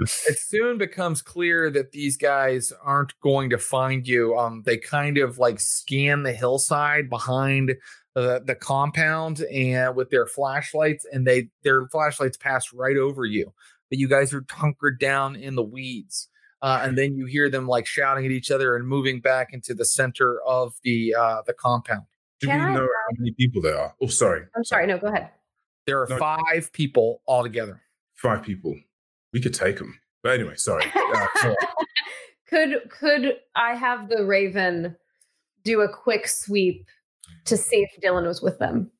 it 0.00 0.38
soon 0.38 0.78
becomes 0.78 1.22
clear 1.22 1.70
that 1.70 1.92
these 1.92 2.16
guys 2.16 2.72
aren't 2.82 3.18
going 3.20 3.50
to 3.50 3.58
find 3.58 4.06
you. 4.06 4.36
Um, 4.36 4.62
they 4.64 4.76
kind 4.78 5.18
of 5.18 5.38
like 5.38 5.60
scan 5.60 6.22
the 6.22 6.32
hillside 6.32 7.08
behind 7.08 7.74
the, 8.14 8.42
the 8.44 8.54
compound 8.54 9.40
and 9.52 9.94
with 9.94 10.10
their 10.10 10.26
flashlights, 10.26 11.06
and 11.12 11.26
they 11.26 11.48
their 11.62 11.86
flashlights 11.88 12.36
pass 12.36 12.72
right 12.72 12.96
over 12.96 13.24
you. 13.24 13.52
But 13.88 13.98
you 13.98 14.08
guys 14.08 14.32
are 14.34 14.44
hunkered 14.50 14.98
down 15.00 15.36
in 15.36 15.54
the 15.54 15.62
weeds. 15.62 16.28
Uh, 16.62 16.80
and 16.82 16.98
then 16.98 17.16
you 17.16 17.24
hear 17.24 17.48
them 17.48 17.66
like 17.66 17.86
shouting 17.86 18.26
at 18.26 18.30
each 18.30 18.50
other 18.50 18.76
and 18.76 18.86
moving 18.86 19.20
back 19.20 19.48
into 19.52 19.72
the 19.72 19.84
center 19.84 20.40
of 20.46 20.74
the 20.82 21.14
uh, 21.18 21.40
the 21.46 21.54
compound. 21.54 22.02
Do 22.40 22.48
Can 22.48 22.58
we 22.58 22.64
I 22.66 22.74
know 22.74 22.80
how 22.80 23.16
many 23.18 23.32
people 23.32 23.62
there 23.62 23.78
are? 23.78 23.94
Oh, 24.02 24.06
sorry. 24.08 24.42
I'm 24.54 24.64
sorry. 24.64 24.86
No, 24.86 24.98
go 24.98 25.06
ahead. 25.06 25.30
There 25.86 26.02
are 26.02 26.06
No. 26.08 26.18
five 26.18 26.70
people 26.72 27.22
altogether. 27.26 27.80
Five 28.16 28.42
people. 28.42 28.76
We 29.32 29.40
could 29.40 29.54
take 29.54 29.78
them. 29.78 29.98
But 30.22 30.38
anyway, 30.38 30.56
sorry. 30.56 30.84
Uh, 30.94 31.26
could 32.48 32.90
could 32.90 33.36
I 33.54 33.74
have 33.74 34.08
the 34.08 34.24
Raven 34.24 34.96
do 35.64 35.80
a 35.80 35.88
quick 35.88 36.26
sweep 36.28 36.86
to 37.44 37.56
see 37.56 37.76
if 37.76 38.02
Dylan 38.02 38.26
was 38.26 38.42
with 38.42 38.58
them? 38.58 38.90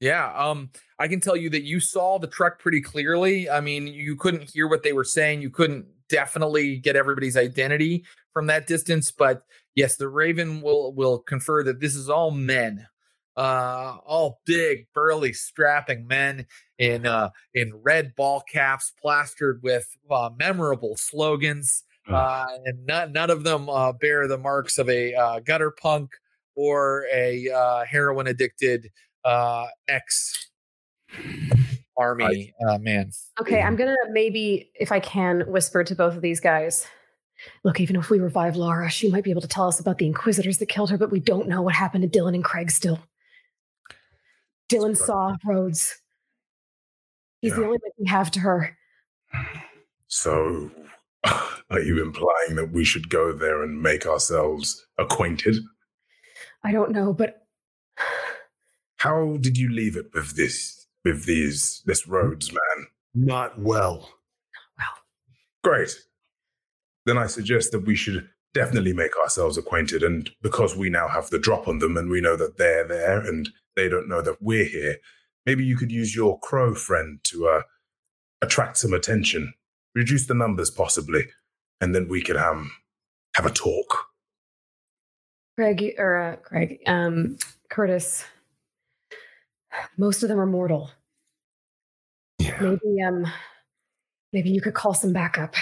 Yeah, 0.00 0.32
um, 0.34 0.70
I 0.98 1.08
can 1.08 1.20
tell 1.20 1.36
you 1.36 1.48
that 1.50 1.62
you 1.62 1.80
saw 1.80 2.18
the 2.18 2.26
truck 2.26 2.58
pretty 2.58 2.80
clearly. 2.80 3.48
I 3.48 3.60
mean, 3.60 3.86
you 3.86 4.16
couldn't 4.16 4.50
hear 4.50 4.68
what 4.68 4.82
they 4.82 4.92
were 4.92 5.04
saying. 5.04 5.40
You 5.40 5.50
couldn't 5.50 5.86
definitely 6.08 6.76
get 6.78 6.96
everybody's 6.96 7.36
identity 7.36 8.04
from 8.32 8.46
that 8.48 8.66
distance, 8.66 9.10
but 9.10 9.44
yes, 9.74 9.96
the 9.96 10.08
Raven 10.08 10.60
will 10.60 10.92
will 10.92 11.18
confer 11.18 11.62
that 11.64 11.80
this 11.80 11.94
is 11.94 12.10
all 12.10 12.30
men, 12.30 12.86
uh, 13.36 13.98
all 14.04 14.40
big, 14.46 14.86
burly, 14.94 15.32
strapping 15.32 16.06
men 16.06 16.46
in 16.78 17.06
uh 17.06 17.30
in 17.54 17.72
red 17.82 18.14
ball 18.16 18.42
caps, 18.50 18.92
plastered 19.00 19.60
with 19.62 19.86
uh, 20.10 20.30
memorable 20.38 20.96
slogans. 20.96 21.84
Uh, 22.06 22.44
and 22.66 22.84
not, 22.84 23.12
none 23.12 23.30
of 23.30 23.44
them 23.44 23.68
uh, 23.70 23.90
bear 23.92 24.28
the 24.28 24.36
marks 24.36 24.78
of 24.78 24.90
a 24.90 25.14
uh, 25.14 25.40
gutter 25.40 25.70
punk 25.70 26.10
or 26.54 27.06
a 27.12 27.50
uh, 27.50 27.84
heroin 27.86 28.26
addicted 28.26 28.90
uh, 29.24 29.66
ex 29.88 30.50
army 31.96 32.54
uh, 32.68 32.78
man. 32.78 33.10
Okay, 33.40 33.62
I'm 33.62 33.76
gonna 33.76 33.94
maybe, 34.10 34.70
if 34.74 34.92
I 34.92 35.00
can, 35.00 35.40
whisper 35.50 35.84
to 35.84 35.94
both 35.94 36.14
of 36.14 36.22
these 36.22 36.40
guys. 36.40 36.86
Look, 37.64 37.80
even 37.80 37.96
if 37.96 38.10
we 38.10 38.20
revive 38.20 38.56
Laura, 38.56 38.88
she 38.90 39.10
might 39.10 39.24
be 39.24 39.30
able 39.30 39.40
to 39.40 39.48
tell 39.48 39.66
us 39.66 39.80
about 39.80 39.98
the 39.98 40.06
Inquisitors 40.06 40.58
that 40.58 40.66
killed 40.66 40.90
her, 40.90 40.98
but 40.98 41.10
we 41.10 41.20
don't 41.20 41.48
know 41.48 41.62
what 41.62 41.74
happened 41.74 42.10
to 42.10 42.18
Dylan 42.18 42.34
and 42.34 42.44
Craig 42.44 42.70
still. 42.70 43.00
Dylan 44.70 44.96
saw 44.96 45.36
Rhodes. 45.44 45.94
He's 47.40 47.54
the 47.54 47.64
only 47.64 47.78
link 47.82 47.94
we 47.98 48.06
have 48.06 48.30
to 48.32 48.40
her. 48.40 48.76
So, 50.06 50.70
are 51.70 51.80
you 51.80 52.02
implying 52.02 52.56
that 52.56 52.70
we 52.72 52.84
should 52.84 53.10
go 53.10 53.32
there 53.32 53.62
and 53.62 53.82
make 53.82 54.06
ourselves 54.06 54.86
acquainted? 54.98 55.56
I 56.62 56.72
don't 56.72 56.92
know, 56.92 57.12
but 57.12 57.42
How 58.96 59.36
did 59.38 59.58
you 59.58 59.68
leave 59.70 59.96
it 59.96 60.06
with 60.14 60.34
this, 60.36 60.86
with 61.04 61.26
these, 61.26 61.82
this 61.84 62.06
Rhodes 62.06 62.50
man? 62.50 62.86
Not 63.14 63.58
well. 63.58 64.08
well. 64.78 64.94
Great. 65.62 65.94
Then 67.04 67.18
I 67.18 67.26
suggest 67.26 67.72
that 67.72 67.84
we 67.84 67.94
should 67.94 68.26
definitely 68.54 68.94
make 68.94 69.14
ourselves 69.18 69.58
acquainted. 69.58 70.02
And 70.02 70.30
because 70.40 70.74
we 70.74 70.88
now 70.88 71.08
have 71.08 71.28
the 71.28 71.38
drop 71.38 71.68
on 71.68 71.80
them 71.80 71.98
and 71.98 72.08
we 72.08 72.22
know 72.22 72.36
that 72.36 72.56
they're 72.56 72.88
there 72.88 73.18
and 73.20 73.50
they 73.76 73.88
don't 73.88 74.08
know 74.08 74.22
that 74.22 74.40
we're 74.40 74.64
here, 74.64 74.96
maybe 75.46 75.64
you 75.64 75.76
could 75.76 75.92
use 75.92 76.14
your 76.14 76.38
crow 76.40 76.74
friend 76.74 77.18
to 77.24 77.48
uh, 77.48 77.62
attract 78.42 78.76
some 78.76 78.92
attention, 78.92 79.54
reduce 79.94 80.26
the 80.26 80.34
numbers 80.34 80.70
possibly, 80.70 81.24
and 81.80 81.94
then 81.94 82.08
we 82.08 82.22
could 82.22 82.36
um, 82.36 82.72
have 83.34 83.46
a 83.46 83.50
talk. 83.50 84.06
Craig 85.56 85.94
or 85.98 86.16
uh, 86.16 86.36
Craig, 86.36 86.80
um, 86.86 87.36
Curtis. 87.70 88.24
Most 89.96 90.22
of 90.22 90.28
them 90.28 90.40
are 90.40 90.46
mortal. 90.46 90.90
Yeah. 92.38 92.58
Maybe 92.60 93.02
um, 93.06 93.26
maybe 94.32 94.50
you 94.50 94.60
could 94.60 94.74
call 94.74 94.94
some 94.94 95.12
backup. 95.12 95.54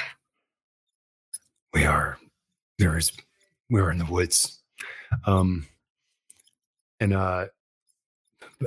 We 1.73 1.85
are 1.85 2.19
there 2.79 2.99
is 2.99 3.13
we're 3.71 3.91
in 3.91 3.99
the 3.99 4.05
woods. 4.05 4.61
Um 5.27 5.67
and 7.01 7.15
uh 7.15 7.47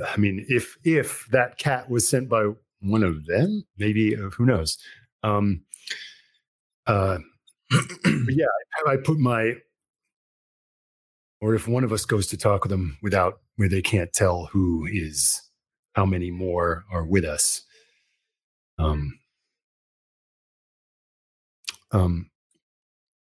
I 0.08 0.18
mean 0.18 0.46
if 0.50 0.78
if 0.84 1.28
that 1.32 1.58
cat 1.58 1.90
was 1.90 2.08
sent 2.08 2.30
by 2.30 2.52
one 2.82 3.04
of 3.04 3.26
them, 3.26 3.66
maybe 3.78 4.16
uh, 4.16 4.30
who 4.30 4.46
knows. 4.46 4.78
Um 5.24 5.64
uh 6.88 7.20
yeah, 8.06 8.46
I, 8.88 8.94
I 8.94 8.98
put 8.98 9.18
my 9.18 9.56
or 11.42 11.54
if 11.56 11.68
one 11.68 11.84
of 11.84 11.92
us 11.92 12.06
goes 12.06 12.28
to 12.28 12.38
talk 12.38 12.64
with 12.64 12.72
them 12.72 12.98
without 13.02 13.40
where 13.56 13.70
they 13.70 13.82
can't 13.82 14.12
tell 14.14 14.46
who 14.48 14.88
is 14.92 15.42
how 15.94 16.06
many 16.06 16.32
more 16.32 16.86
are 16.92 17.06
with 17.06 17.26
us. 17.26 17.64
Um 18.78 19.20
um 21.92 22.30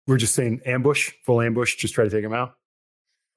we're 0.07 0.17
just 0.17 0.35
saying 0.35 0.61
ambush, 0.65 1.11
full 1.25 1.41
ambush, 1.41 1.75
just 1.75 1.93
try 1.93 2.05
to 2.05 2.09
take 2.09 2.23
them 2.23 2.33
out. 2.33 2.56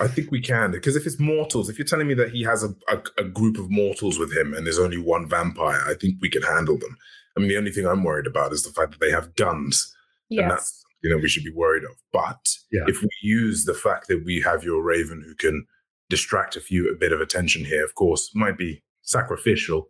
I 0.01 0.09
think 0.09 0.31
we 0.31 0.41
can 0.41 0.71
because 0.71 0.97
if 0.97 1.07
it's 1.07 1.19
mortals, 1.19 1.69
if 1.69 1.79
you're 1.79 1.87
telling 1.87 2.09
me 2.09 2.15
that 2.15 2.31
he 2.31 2.43
has 2.45 2.65
a, 2.65 2.75
a, 2.89 3.03
a, 3.19 3.25
group 3.25 3.59
of 3.59 3.71
mortals 3.71 4.19
with 4.19 4.35
him 4.35 4.55
and 4.55 4.65
there's 4.67 4.79
only 4.79 4.97
one 4.97 5.29
vampire, 5.29 5.83
I 5.87 5.95
think 5.95 6.17
we 6.21 6.31
can 6.31 6.43
handle 6.43 6.79
them. 6.79 6.97
I 7.37 7.41
mean, 7.41 7.51
the 7.51 7.59
only 7.59 7.71
thing 7.71 7.87
I'm 7.87 8.03
worried 8.03 8.27
about 8.27 8.53
is 8.53 8.63
the 8.63 8.73
fact 8.73 8.93
that 8.93 9.01
they 9.01 9.11
have 9.11 9.35
guns, 9.37 9.95
Yes. 10.31 10.43
and 10.43 10.51
that's 10.51 10.85
you 11.03 11.11
know 11.11 11.19
we 11.19 11.29
should 11.29 11.45
be 11.45 11.53
worried 11.53 11.85
of. 11.85 11.97
But 12.13 12.49
Yeah. 12.73 12.85
if 12.87 13.03
we 13.03 13.09
use 13.23 13.65
the 13.65 13.75
fact 13.75 14.09
that 14.09 14.25
we 14.25 14.41
have 14.41 14.65
your 14.65 14.83
Raven 14.83 15.23
who 15.25 15.35
can 15.35 15.67
distract 16.09 16.57
a 16.57 16.61
few 16.61 16.91
a 16.91 16.97
bit 16.97 17.13
of 17.13 17.21
attention 17.21 17.65
here, 17.65 17.85
of 17.85 17.95
course, 17.95 18.31
might 18.35 18.57
be 18.57 18.83
sacrificial. 19.03 19.89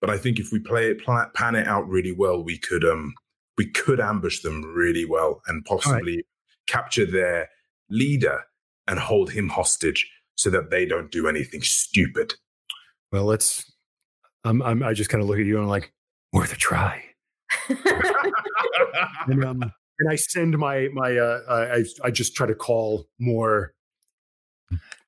But 0.00 0.10
I 0.10 0.18
think 0.18 0.38
if 0.38 0.52
we 0.52 0.58
play 0.58 0.90
it, 0.90 1.02
pla- 1.02 1.30
pan 1.34 1.54
it 1.54 1.66
out 1.66 1.88
really 1.88 2.12
well, 2.12 2.42
we 2.42 2.58
could 2.58 2.84
um 2.84 3.14
we 3.56 3.66
could 3.70 4.00
ambush 4.00 4.40
them 4.42 4.62
really 4.62 5.06
well 5.06 5.40
and 5.46 5.64
possibly 5.64 6.24
capture 6.66 7.06
their 7.06 7.48
leader 7.88 8.44
and 8.88 8.98
hold 8.98 9.30
him 9.30 9.48
hostage 9.48 10.10
so 10.36 10.50
that 10.50 10.70
they 10.70 10.86
don't 10.86 11.10
do 11.10 11.28
anything 11.28 11.62
stupid. 11.62 12.34
Well, 13.12 13.24
let's. 13.24 13.72
I'm, 14.44 14.62
I'm. 14.62 14.82
I 14.82 14.92
just 14.92 15.10
kind 15.10 15.22
of 15.22 15.28
look 15.28 15.38
at 15.38 15.46
you 15.46 15.56
and 15.56 15.64
I'm 15.64 15.70
like, 15.70 15.92
worth 16.32 16.52
a 16.52 16.56
try. 16.56 17.02
And 19.28 19.44
um, 19.44 19.62
and 19.98 20.10
I 20.10 20.16
send 20.16 20.56
my 20.58 20.88
my. 20.92 21.16
Uh, 21.16 21.40
I 21.48 21.84
I 22.04 22.10
just 22.10 22.34
try 22.34 22.46
to 22.46 22.54
call 22.54 23.06
more, 23.18 23.74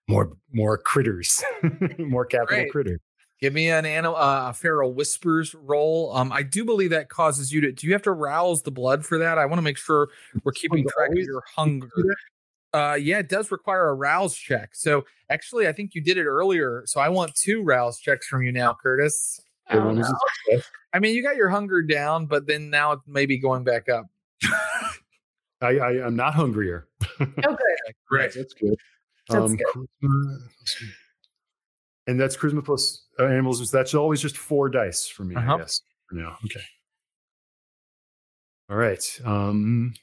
more 0.08 0.32
more 0.52 0.78
critters, 0.78 1.42
more 1.98 2.24
capital 2.24 2.58
Great. 2.58 2.70
critter. 2.70 3.00
Give 3.40 3.52
me 3.52 3.70
an 3.70 3.86
animal, 3.86 4.16
uh, 4.16 4.50
a 4.50 4.52
feral 4.52 4.92
whispers 4.92 5.54
roll. 5.54 6.12
Um, 6.14 6.32
I 6.32 6.42
do 6.42 6.64
believe 6.64 6.90
that 6.90 7.08
causes 7.08 7.52
you 7.52 7.60
to. 7.60 7.72
Do 7.72 7.86
you 7.86 7.92
have 7.92 8.02
to 8.02 8.12
rouse 8.12 8.62
the 8.62 8.72
blood 8.72 9.06
for 9.06 9.18
that? 9.18 9.38
I 9.38 9.46
want 9.46 9.58
to 9.58 9.62
make 9.62 9.78
sure 9.78 10.08
we're 10.42 10.52
keeping 10.52 10.84
track 10.88 11.10
of 11.10 11.18
your 11.18 11.42
hunger. 11.54 11.88
Uh, 12.78 12.94
yeah, 12.94 13.18
it 13.18 13.28
does 13.28 13.50
require 13.50 13.88
a 13.88 13.94
rouse 13.94 14.36
check. 14.36 14.70
So 14.72 15.04
actually, 15.30 15.66
I 15.66 15.72
think 15.72 15.96
you 15.96 16.00
did 16.00 16.16
it 16.16 16.26
earlier. 16.26 16.84
So 16.86 17.00
I 17.00 17.08
want 17.08 17.34
two 17.34 17.64
rouse 17.64 17.98
checks 17.98 18.28
from 18.28 18.42
you 18.44 18.52
now, 18.52 18.76
Curtis. 18.80 19.40
Oh, 19.70 19.78
Everyone 19.78 19.98
is 19.98 20.14
no. 20.50 20.60
I 20.92 21.00
mean, 21.00 21.16
you 21.16 21.22
got 21.22 21.34
your 21.34 21.48
hunger 21.48 21.82
down, 21.82 22.26
but 22.26 22.46
then 22.46 22.70
now 22.70 22.92
it 22.92 23.00
may 23.06 23.26
be 23.26 23.36
going 23.36 23.64
back 23.64 23.88
up. 23.88 24.06
I, 25.60 25.78
I 25.78 26.06
I'm 26.06 26.14
not 26.14 26.34
hungrier. 26.34 26.86
Oh, 27.20 27.26
good. 27.26 27.94
Great. 28.08 28.32
That's 28.34 28.54
good. 28.54 28.76
That's 29.28 29.44
um, 29.44 29.56
good. 29.56 29.66
charisma- 29.74 30.38
let's 30.60 30.78
see. 30.78 30.90
and 32.06 32.20
that's 32.20 32.36
charisma 32.36 32.64
plus 32.64 33.06
uh, 33.18 33.24
animals. 33.24 33.70
That's 33.72 33.92
always 33.92 34.22
just 34.22 34.36
four 34.36 34.68
dice 34.68 35.08
for 35.08 35.24
me. 35.24 35.34
Uh-huh. 35.34 35.54
I 35.54 35.58
guess 35.58 35.80
for 36.08 36.14
now. 36.14 36.36
Okay. 36.44 36.60
All 38.70 38.76
right. 38.76 39.20
Um, 39.24 39.94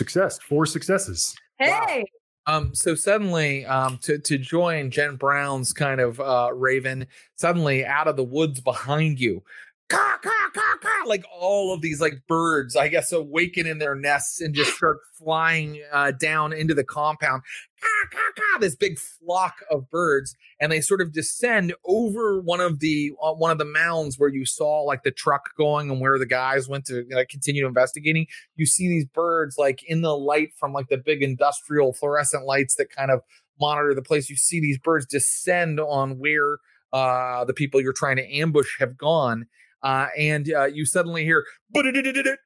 success. 0.00 0.38
Four 0.38 0.64
successes. 0.64 1.36
Hey. 1.58 2.06
Um, 2.46 2.74
so 2.74 2.94
suddenly, 2.94 3.66
um, 3.66 3.98
to 3.98 4.18
to 4.18 4.38
join 4.38 4.90
Jen 4.90 5.16
Brown's 5.16 5.72
kind 5.74 6.00
of 6.00 6.18
uh 6.18 6.50
raven, 6.54 7.06
suddenly 7.36 7.84
out 7.84 8.08
of 8.08 8.16
the 8.16 8.24
woods 8.24 8.60
behind 8.60 9.20
you, 9.20 9.42
caw, 9.90 10.16
caw, 10.22 10.50
caw, 10.54 10.76
caw, 10.80 11.04
like 11.06 11.24
all 11.38 11.74
of 11.74 11.82
these 11.82 12.00
like 12.00 12.22
birds, 12.26 12.76
I 12.76 12.88
guess, 12.88 13.12
awaken 13.12 13.66
in 13.66 13.78
their 13.78 13.94
nests 13.94 14.40
and 14.40 14.54
just 14.54 14.74
start 14.76 14.98
flying 15.18 15.82
uh, 15.92 16.12
down 16.12 16.52
into 16.52 16.72
the 16.74 16.84
compound. 16.84 17.42
Caw, 17.80 18.08
caw, 18.10 18.32
caw, 18.36 18.58
this 18.58 18.76
big 18.76 18.98
flock 18.98 19.56
of 19.70 19.90
birds, 19.90 20.34
and 20.60 20.70
they 20.70 20.80
sort 20.80 21.00
of 21.00 21.12
descend 21.12 21.74
over 21.84 22.40
one 22.40 22.60
of 22.60 22.80
the 22.80 23.12
uh, 23.22 23.32
one 23.34 23.50
of 23.50 23.58
the 23.58 23.64
mounds 23.64 24.18
where 24.18 24.30
you 24.30 24.46
saw 24.46 24.82
like 24.82 25.02
the 25.02 25.10
truck 25.10 25.50
going 25.56 25.90
and 25.90 26.00
where 26.00 26.18
the 26.18 26.26
guys 26.26 26.68
went 26.68 26.86
to 26.86 27.04
continue 27.28 27.66
investigating 27.66 28.26
you 28.56 28.66
see 28.66 28.88
these 28.88 29.06
birds 29.06 29.56
like 29.58 29.82
in 29.84 30.02
the 30.02 30.16
light 30.16 30.50
from 30.58 30.72
like 30.72 30.88
the 30.88 30.98
big 30.98 31.22
industrial 31.22 31.92
fluorescent 31.92 32.44
lights 32.44 32.76
that 32.76 32.90
kind 32.90 33.10
of 33.10 33.20
monitor 33.60 33.94
the 33.94 34.02
place. 34.02 34.30
You 34.30 34.36
see 34.36 34.60
these 34.60 34.78
birds 34.78 35.06
descend 35.06 35.78
on 35.78 36.18
where 36.18 36.58
uh, 36.92 37.44
the 37.44 37.52
people 37.52 37.80
you're 37.80 37.92
trying 37.92 38.16
to 38.16 38.36
ambush 38.36 38.78
have 38.78 38.96
gone, 38.96 39.46
uh, 39.82 40.08
and 40.18 40.52
uh, 40.52 40.64
you 40.66 40.84
suddenly 40.84 41.24
hear 41.24 41.44
but 41.72 41.86
it 41.86 41.96
it 41.96 42.38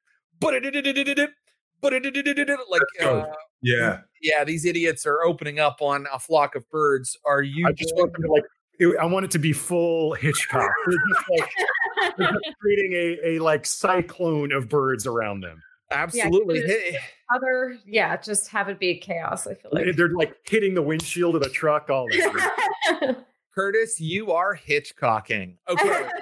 like 2.69 2.81
uh, 3.03 3.25
Yeah. 3.61 4.01
Yeah, 4.21 4.43
these 4.43 4.65
idiots 4.65 5.05
are 5.05 5.23
opening 5.23 5.59
up 5.59 5.81
on 5.81 6.07
a 6.11 6.19
flock 6.19 6.55
of 6.55 6.67
birds. 6.69 7.17
Are 7.25 7.43
you? 7.43 7.67
I 7.67 7.71
just 7.73 7.93
going- 7.95 8.07
want 8.07 8.13
them 8.13 8.21
to 8.23 8.31
like. 8.31 8.43
it- 8.79 8.97
I 8.99 9.05
want 9.05 9.25
it 9.25 9.31
to 9.31 9.39
be 9.39 9.53
full 9.53 10.13
Hitchcock. 10.13 10.69
Just, 11.09 12.19
like, 12.19 12.29
creating 12.61 12.93
a, 12.93 13.35
a 13.35 13.39
like 13.39 13.65
cyclone 13.65 14.51
of 14.51 14.67
birds 14.67 15.05
around 15.07 15.41
them. 15.41 15.61
absolutely. 15.91 16.59
Yeah, 16.61 16.67
hit- 16.67 16.95
Other, 17.35 17.77
yeah, 17.85 18.17
just 18.17 18.49
have 18.49 18.67
it 18.69 18.79
be 18.79 18.97
chaos. 18.99 19.47
I 19.47 19.53
feel 19.55 19.71
like. 19.73 19.95
They're 19.95 20.09
like 20.09 20.35
hitting 20.47 20.73
the 20.73 20.81
windshield 20.81 21.35
of 21.35 21.43
the 21.43 21.49
truck. 21.49 21.89
All 21.89 22.07
this. 22.09 22.25
Curtis, 23.55 23.99
you 23.99 24.33
are 24.33 24.55
Hitchcocking. 24.55 25.55
Okay. 25.67 26.09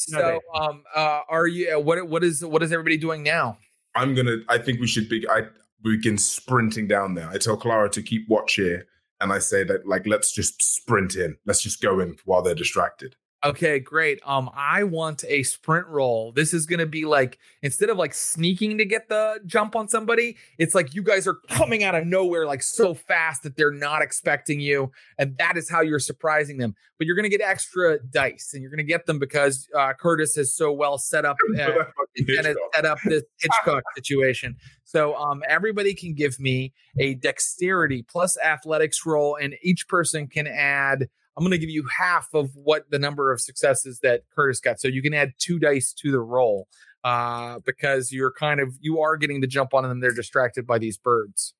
So, 0.00 0.40
um, 0.54 0.82
uh, 0.94 1.20
are 1.28 1.46
you? 1.46 1.78
What? 1.78 2.08
What 2.08 2.24
is? 2.24 2.42
What 2.44 2.62
is 2.62 2.72
everybody 2.72 2.96
doing 2.96 3.22
now? 3.22 3.58
I'm 3.94 4.14
gonna. 4.14 4.38
I 4.48 4.56
think 4.56 4.80
we 4.80 4.86
should 4.86 5.08
be. 5.10 5.28
I 5.28 5.42
begin 5.82 6.16
sprinting 6.16 6.88
down 6.88 7.14
there. 7.14 7.28
I 7.28 7.36
tell 7.36 7.56
Clara 7.56 7.90
to 7.90 8.02
keep 8.02 8.28
watch 8.28 8.54
here, 8.54 8.86
and 9.20 9.30
I 9.30 9.38
say 9.38 9.62
that 9.64 9.86
like 9.86 10.06
let's 10.06 10.32
just 10.32 10.62
sprint 10.62 11.16
in. 11.16 11.36
Let's 11.44 11.62
just 11.62 11.82
go 11.82 12.00
in 12.00 12.16
while 12.24 12.40
they're 12.40 12.54
distracted. 12.54 13.14
Okay, 13.42 13.78
great. 13.78 14.20
Um, 14.26 14.50
I 14.54 14.84
want 14.84 15.24
a 15.26 15.42
sprint 15.44 15.86
roll. 15.86 16.30
This 16.30 16.52
is 16.52 16.66
gonna 16.66 16.84
be 16.84 17.06
like 17.06 17.38
instead 17.62 17.88
of 17.88 17.96
like 17.96 18.12
sneaking 18.12 18.76
to 18.76 18.84
get 18.84 19.08
the 19.08 19.40
jump 19.46 19.74
on 19.74 19.88
somebody, 19.88 20.36
it's 20.58 20.74
like 20.74 20.94
you 20.94 21.02
guys 21.02 21.26
are 21.26 21.38
coming 21.48 21.82
out 21.82 21.94
of 21.94 22.06
nowhere 22.06 22.44
like 22.44 22.62
so 22.62 22.92
fast 22.92 23.42
that 23.44 23.56
they're 23.56 23.70
not 23.70 24.02
expecting 24.02 24.60
you, 24.60 24.92
and 25.18 25.38
that 25.38 25.56
is 25.56 25.70
how 25.70 25.80
you're 25.80 25.98
surprising 25.98 26.58
them. 26.58 26.74
But 26.98 27.06
you're 27.06 27.16
gonna 27.16 27.30
get 27.30 27.40
extra 27.40 27.98
dice, 28.10 28.50
and 28.52 28.60
you're 28.60 28.70
gonna 28.70 28.82
get 28.82 29.06
them 29.06 29.18
because 29.18 29.66
uh, 29.74 29.94
Curtis 29.94 30.36
is 30.36 30.54
so 30.54 30.70
well 30.70 30.98
set 30.98 31.24
up. 31.24 31.36
Uh, 31.60 31.84
and 32.16 32.46
it 32.46 32.56
set 32.74 32.84
up 32.86 32.98
this 33.04 33.22
Hitchcock 33.40 33.82
situation. 33.94 34.56
So 34.84 35.14
um, 35.16 35.42
everybody 35.48 35.94
can 35.94 36.14
give 36.14 36.40
me 36.40 36.72
a 36.98 37.14
dexterity 37.14 38.02
plus 38.02 38.38
athletics 38.38 39.04
roll, 39.06 39.36
and 39.36 39.54
each 39.62 39.88
person 39.88 40.26
can 40.26 40.46
add. 40.46 41.08
I'm 41.40 41.44
going 41.46 41.52
to 41.52 41.58
give 41.58 41.70
you 41.70 41.86
half 41.96 42.34
of 42.34 42.50
what 42.54 42.90
the 42.90 42.98
number 42.98 43.32
of 43.32 43.40
successes 43.40 44.00
that 44.00 44.24
Curtis 44.28 44.60
got. 44.60 44.78
So 44.78 44.88
you 44.88 45.00
can 45.00 45.14
add 45.14 45.32
two 45.38 45.58
dice 45.58 45.94
to 45.94 46.10
the 46.10 46.20
roll 46.20 46.68
uh, 47.02 47.60
because 47.64 48.12
you're 48.12 48.30
kind 48.30 48.60
of 48.60 48.74
you 48.78 49.00
are 49.00 49.16
getting 49.16 49.40
the 49.40 49.46
jump 49.46 49.72
on 49.72 49.84
them. 49.84 50.00
They're 50.00 50.12
distracted 50.12 50.66
by 50.66 50.76
these 50.76 50.98
birds. 50.98 51.54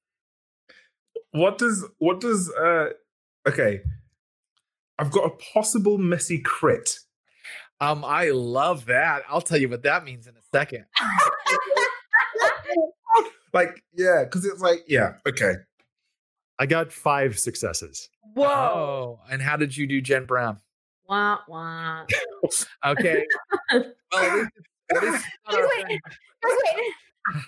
What 1.31 1.57
does 1.57 1.87
what 1.97 2.21
does 2.21 2.53
uh 2.53 2.91
okay. 3.49 3.81
I've 4.99 5.11
got 5.11 5.25
a 5.25 5.31
possible 5.55 5.97
messy 5.97 6.41
crit. 6.41 6.99
Um, 7.81 8.05
I 8.05 8.33
love 8.33 8.85
that. 8.85 9.23
I'll 9.31 9.41
tell 9.41 9.57
you 9.57 9.71
what 9.71 9.85
that 9.85 10.05
means 10.05 10.27
in 10.27 10.35
a 10.37 10.43
second. 10.53 10.85
Like, 13.53 13.83
yeah, 13.93 14.23
because 14.25 14.45
it's 14.45 14.61
like, 14.61 14.85
yeah, 14.87 15.15
okay. 15.27 15.55
I 16.61 16.67
got 16.67 16.93
five 16.93 17.39
successes. 17.39 18.11
Whoa. 18.35 18.47
Oh, 18.47 19.21
and 19.31 19.41
how 19.41 19.57
did 19.57 19.75
you 19.75 19.87
do, 19.87 20.03
Jen 20.03 20.27
Brown? 20.27 20.59
Wah, 21.09 21.39
wah. 21.49 22.05
Okay. 22.87 23.25
well, 23.73 23.83
at 24.13 24.23
least, 24.23 24.53
at 24.95 25.03
least 25.03 25.25
it's 25.25 25.27
not 25.49 25.55
our 25.59 25.69
Wait, 25.69 25.83
friend- 25.83 26.01
Wait. 26.45 26.93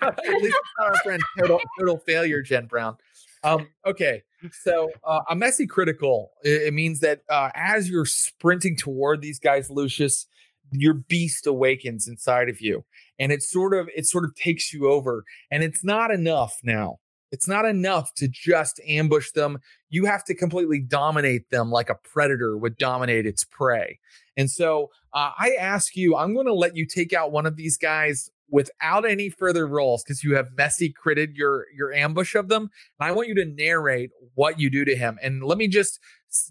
At 0.03 0.43
least 0.43 0.57
not 0.79 0.89
our 0.89 0.95
friend 1.03 1.23
total 1.39 1.61
total 1.79 1.99
failure, 2.07 2.41
Jen 2.43 2.67
Brown. 2.67 2.97
Um, 3.43 3.69
okay, 3.87 4.23
so 4.63 4.91
uh, 5.05 5.21
a 5.31 5.35
messy 5.35 5.67
critical. 5.67 6.31
It, 6.45 6.63
it 6.69 6.75
means 6.75 7.01
that 7.01 7.23
uh, 7.29 7.51
as 7.55 7.89
you're 7.91 8.05
sprinting 8.07 8.77
toward 8.77 9.23
these 9.23 9.39
guys, 9.39 9.71
Lucius, 9.71 10.27
your 10.71 10.95
beast 10.95 11.47
awakens 11.47 12.07
inside 12.07 12.49
of 12.49 12.61
you, 12.61 12.85
and 13.19 13.33
it 13.33 13.43
sort 13.43 13.75
of 13.75 13.89
it 13.97 14.07
sort 14.07 14.25
of 14.25 14.35
takes 14.35 14.73
you 14.73 14.91
over, 14.91 15.25
and 15.51 15.63
it's 15.63 15.83
not 15.83 16.11
enough 16.11 16.57
now. 16.63 16.99
It's 17.33 17.49
not 17.49 17.65
enough 17.65 18.15
to 18.15 18.29
just 18.29 18.81
ambush 18.87 19.31
them. 19.33 19.59
You 19.89 20.05
have 20.05 20.23
to 20.27 20.35
completely 20.35 20.79
dominate 20.79 21.51
them 21.51 21.71
like 21.71 21.89
a 21.89 21.95
predator 21.95 22.57
would 22.57 22.77
dominate 22.77 23.27
its 23.27 23.43
prey. 23.43 23.99
And 24.37 24.51
so 24.51 24.91
uh, 25.13 25.31
I 25.39 25.57
ask 25.59 25.97
you, 25.97 26.17
I'm 26.17 26.35
going 26.35 26.47
to 26.47 26.55
let 26.55 26.77
you 26.77 26.87
take 26.87 27.13
out 27.13 27.33
one 27.33 27.47
of 27.47 27.57
these 27.57 27.77
guys 27.77 28.31
without 28.51 29.09
any 29.09 29.31
further 29.31 29.67
rolls 29.67 30.05
because 30.05 30.23
you 30.23 30.37
have 30.37 30.49
messy 30.57 30.93
critted 30.93 31.35
your 31.35 31.67
your 31.75 31.93
ambush 31.93 32.35
of 32.35 32.49
them. 32.49 32.69
And 33.01 33.09
I 33.09 33.13
want 33.13 33.29
you 33.29 33.35
to 33.37 33.47
narrate 33.47 34.11
what 34.35 34.61
you 34.61 34.71
do 34.71 34.85
to 34.85 34.95
him. 34.95 35.19
And 35.23 35.43
let 35.43 35.59
me 35.59 35.69
just 35.69 35.99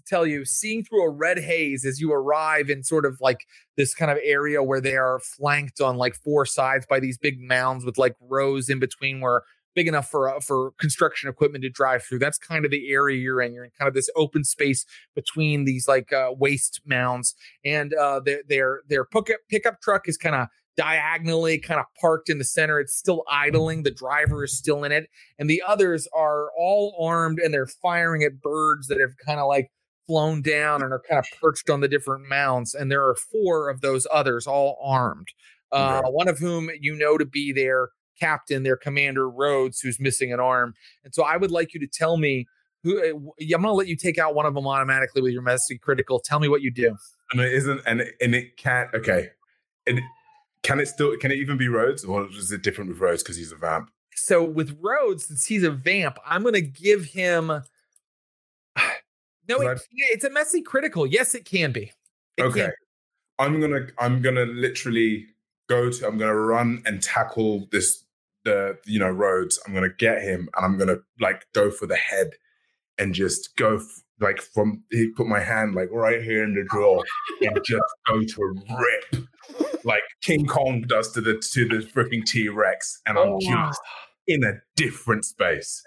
tell 0.06 0.26
you, 0.26 0.44
seeing 0.44 0.84
through 0.84 1.04
a 1.04 1.10
red 1.10 1.38
haze 1.38 1.84
as 1.84 2.00
you 2.00 2.12
arrive 2.12 2.70
in 2.70 2.82
sort 2.82 3.06
of 3.06 3.18
like 3.20 3.46
this 3.76 3.94
kind 3.94 4.10
of 4.10 4.18
area 4.22 4.62
where 4.62 4.80
they 4.80 4.96
are 4.96 5.20
flanked 5.20 5.80
on 5.80 5.96
like 5.96 6.14
four 6.14 6.44
sides 6.44 6.86
by 6.86 7.00
these 7.00 7.18
big 7.18 7.40
mounds 7.40 7.84
with 7.84 7.98
like 7.98 8.14
rows 8.20 8.68
in 8.68 8.78
between 8.78 9.20
where 9.20 9.42
big 9.74 9.88
enough 9.88 10.08
for 10.08 10.28
uh, 10.28 10.40
for 10.40 10.72
construction 10.78 11.28
equipment 11.28 11.62
to 11.62 11.70
drive 11.70 12.02
through. 12.02 12.18
That's 12.18 12.38
kind 12.38 12.64
of 12.64 12.70
the 12.70 12.90
area 12.90 13.18
you're 13.18 13.40
in. 13.40 13.52
You're 13.52 13.64
in 13.64 13.70
kind 13.78 13.88
of 13.88 13.94
this 13.94 14.10
open 14.16 14.44
space 14.44 14.84
between 15.14 15.64
these 15.64 15.88
like 15.88 16.12
uh, 16.12 16.30
waste 16.36 16.80
mounds, 16.86 17.34
and 17.64 17.94
uh, 17.94 18.20
their 18.20 18.42
their 18.48 18.80
their 18.88 19.04
pickup 19.04 19.40
pickup 19.50 19.80
truck 19.80 20.08
is 20.08 20.16
kind 20.16 20.34
of 20.34 20.48
diagonally 20.76 21.58
kind 21.58 21.80
of 21.80 21.86
parked 22.00 22.30
in 22.30 22.38
the 22.38 22.44
center. 22.44 22.80
It's 22.80 22.94
still 22.94 23.24
idling. 23.30 23.82
The 23.82 23.90
driver 23.90 24.44
is 24.44 24.56
still 24.56 24.84
in 24.84 24.92
it, 24.92 25.08
and 25.38 25.48
the 25.48 25.62
others 25.66 26.08
are 26.14 26.50
all 26.58 26.96
armed 27.00 27.38
and 27.38 27.52
they're 27.52 27.66
firing 27.66 28.22
at 28.22 28.40
birds 28.40 28.88
that 28.88 29.00
have 29.00 29.16
kind 29.24 29.40
of 29.40 29.46
like 29.48 29.70
flown 30.06 30.42
down 30.42 30.82
and 30.82 30.92
are 30.92 31.02
kind 31.08 31.18
of 31.18 31.26
perched 31.40 31.70
on 31.70 31.80
the 31.80 31.88
different 31.88 32.28
mounds. 32.28 32.74
And 32.74 32.90
there 32.90 33.06
are 33.06 33.14
four 33.14 33.70
of 33.70 33.80
those 33.80 34.06
others, 34.12 34.46
all 34.46 34.78
armed. 34.82 35.28
Uh, 35.70 36.02
One 36.02 36.28
of 36.28 36.38
whom 36.38 36.70
you 36.80 36.94
know 36.94 37.16
to 37.16 37.24
be 37.24 37.52
their 37.52 37.88
captain, 38.18 38.62
their 38.62 38.76
commander 38.76 39.28
Rhodes, 39.28 39.80
who's 39.80 40.00
missing 40.00 40.32
an 40.32 40.40
arm. 40.40 40.74
And 41.04 41.14
so 41.14 41.22
I 41.22 41.36
would 41.36 41.50
like 41.50 41.74
you 41.74 41.80
to 41.80 41.86
tell 41.86 42.16
me 42.16 42.46
who. 42.82 43.02
Eh, 43.02 43.10
I'm 43.54 43.62
going 43.62 43.62
to 43.62 43.72
let 43.72 43.86
you 43.86 43.96
take 43.96 44.18
out 44.18 44.34
one 44.34 44.46
of 44.46 44.54
them 44.54 44.66
automatically 44.66 45.22
with 45.22 45.32
your 45.32 45.42
messy 45.42 45.78
critical. 45.78 46.20
Tell 46.20 46.40
me 46.40 46.48
what 46.48 46.62
you 46.62 46.70
do. 46.70 46.96
And 47.32 47.40
it 47.40 47.52
isn't, 47.52 47.80
and 47.86 48.00
it, 48.00 48.14
and 48.20 48.34
it 48.34 48.56
can't. 48.56 48.92
Okay, 48.94 49.30
and 49.86 50.00
can 50.62 50.80
it 50.80 50.86
still? 50.86 51.16
Can 51.16 51.30
it 51.30 51.36
even 51.36 51.56
be 51.56 51.68
Rhodes, 51.68 52.04
or 52.04 52.26
is 52.26 52.52
it 52.52 52.62
different 52.62 52.90
with 52.90 52.98
Rhodes 52.98 53.22
because 53.22 53.36
he's 53.36 53.52
a 53.52 53.56
vamp? 53.56 53.90
So 54.14 54.44
with 54.44 54.78
Rhodes, 54.80 55.26
since 55.26 55.46
he's 55.46 55.62
a 55.62 55.70
vamp, 55.70 56.18
I'm 56.26 56.42
going 56.42 56.54
to 56.54 56.60
give 56.60 57.06
him. 57.06 57.62
No, 59.48 59.60
it, 59.60 59.82
it's 59.90 60.24
a 60.24 60.30
messy 60.30 60.62
critical. 60.62 61.04
Yes, 61.04 61.34
it 61.34 61.44
can 61.44 61.72
be. 61.72 61.90
It 62.36 62.42
okay, 62.42 62.60
can. 62.60 62.72
I'm 63.40 63.60
gonna 63.60 63.88
I'm 63.98 64.22
gonna 64.22 64.44
literally 64.44 65.26
go 65.72 65.90
to 65.90 66.06
I'm 66.06 66.18
gonna 66.18 66.34
run 66.34 66.82
and 66.84 67.02
tackle 67.02 67.68
this 67.72 68.04
the 68.44 68.78
you 68.86 68.98
know 68.98 69.10
Rhodes. 69.10 69.60
I'm 69.66 69.74
gonna 69.74 69.88
get 69.88 70.22
him 70.22 70.48
and 70.54 70.64
I'm 70.64 70.78
gonna 70.78 70.98
like 71.20 71.46
go 71.54 71.70
for 71.70 71.86
the 71.86 71.96
head 71.96 72.32
and 72.98 73.14
just 73.14 73.56
go 73.56 73.76
f- 73.76 74.02
like 74.20 74.40
from 74.40 74.82
he 74.90 75.08
put 75.16 75.26
my 75.26 75.40
hand 75.40 75.74
like 75.74 75.88
right 75.90 76.22
here 76.22 76.44
in 76.44 76.54
the 76.54 76.64
drawer 76.64 77.04
and 77.40 77.58
just 77.64 77.84
go 78.08 78.22
to 78.22 78.62
rip 78.78 79.28
like 79.84 80.02
King 80.22 80.46
Kong 80.46 80.82
does 80.82 81.12
to 81.12 81.20
the 81.20 81.42
to 81.52 81.68
the 81.68 81.86
freaking 81.86 82.24
T 82.24 82.48
Rex, 82.48 83.00
and 83.06 83.18
I'm 83.18 83.28
oh, 83.34 83.40
just 83.40 83.80
in 84.26 84.44
a 84.44 84.54
different 84.76 85.24
space. 85.24 85.82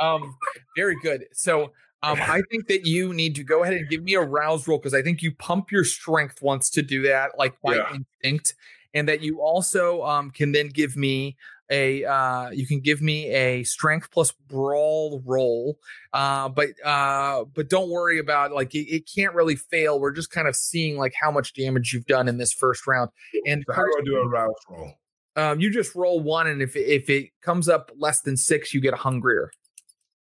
Um, 0.00 0.36
very 0.76 0.96
good. 1.02 1.26
So. 1.32 1.72
Um, 2.00 2.16
I 2.22 2.42
think 2.48 2.68
that 2.68 2.86
you 2.86 3.12
need 3.12 3.34
to 3.34 3.42
go 3.42 3.64
ahead 3.64 3.74
and 3.74 3.88
give 3.88 4.04
me 4.04 4.14
a 4.14 4.20
rouse 4.20 4.68
roll 4.68 4.78
because 4.78 4.94
I 4.94 5.02
think 5.02 5.20
you 5.20 5.34
pump 5.34 5.72
your 5.72 5.82
strength 5.82 6.40
once 6.40 6.70
to 6.70 6.80
do 6.80 7.02
that, 7.02 7.32
like 7.36 7.60
by 7.60 7.74
yeah. 7.74 7.96
instinct, 8.22 8.54
and 8.94 9.08
that 9.08 9.22
you 9.22 9.40
also 9.40 10.02
um, 10.02 10.30
can 10.30 10.52
then 10.52 10.68
give 10.68 10.96
me 10.96 11.36
a 11.70 12.04
uh, 12.04 12.50
you 12.50 12.66
can 12.66 12.80
give 12.80 13.02
me 13.02 13.26
a 13.26 13.62
strength 13.64 14.10
plus 14.10 14.32
brawl 14.48 15.22
roll 15.24 15.78
uh, 16.12 16.48
but 16.48 16.68
uh, 16.84 17.44
but 17.54 17.68
don't 17.68 17.90
worry 17.90 18.18
about 18.18 18.52
like 18.52 18.74
it, 18.74 18.88
it, 18.88 19.10
can't 19.14 19.34
really 19.34 19.56
fail. 19.56 20.00
We're 20.00 20.12
just 20.12 20.30
kind 20.30 20.48
of 20.48 20.56
seeing 20.56 20.96
like 20.96 21.12
how 21.20 21.30
much 21.30 21.52
damage 21.52 21.92
you've 21.92 22.06
done 22.06 22.28
in 22.28 22.38
this 22.38 22.52
first 22.52 22.86
round. 22.86 23.10
And 23.46 23.64
so 23.66 23.74
how 23.74 23.84
do 23.84 23.92
i 23.98 24.04
do 24.04 24.16
a 24.16 24.28
rouse 24.28 24.54
roll? 24.70 24.92
Um, 25.36 25.60
you 25.60 25.70
just 25.70 25.94
roll 25.94 26.20
one 26.20 26.46
and 26.46 26.62
if, 26.62 26.74
if 26.74 27.08
it 27.10 27.30
comes 27.42 27.68
up 27.68 27.92
less 27.96 28.22
than 28.22 28.36
six 28.36 28.72
you 28.72 28.80
get 28.80 28.94
hungrier. 28.94 29.50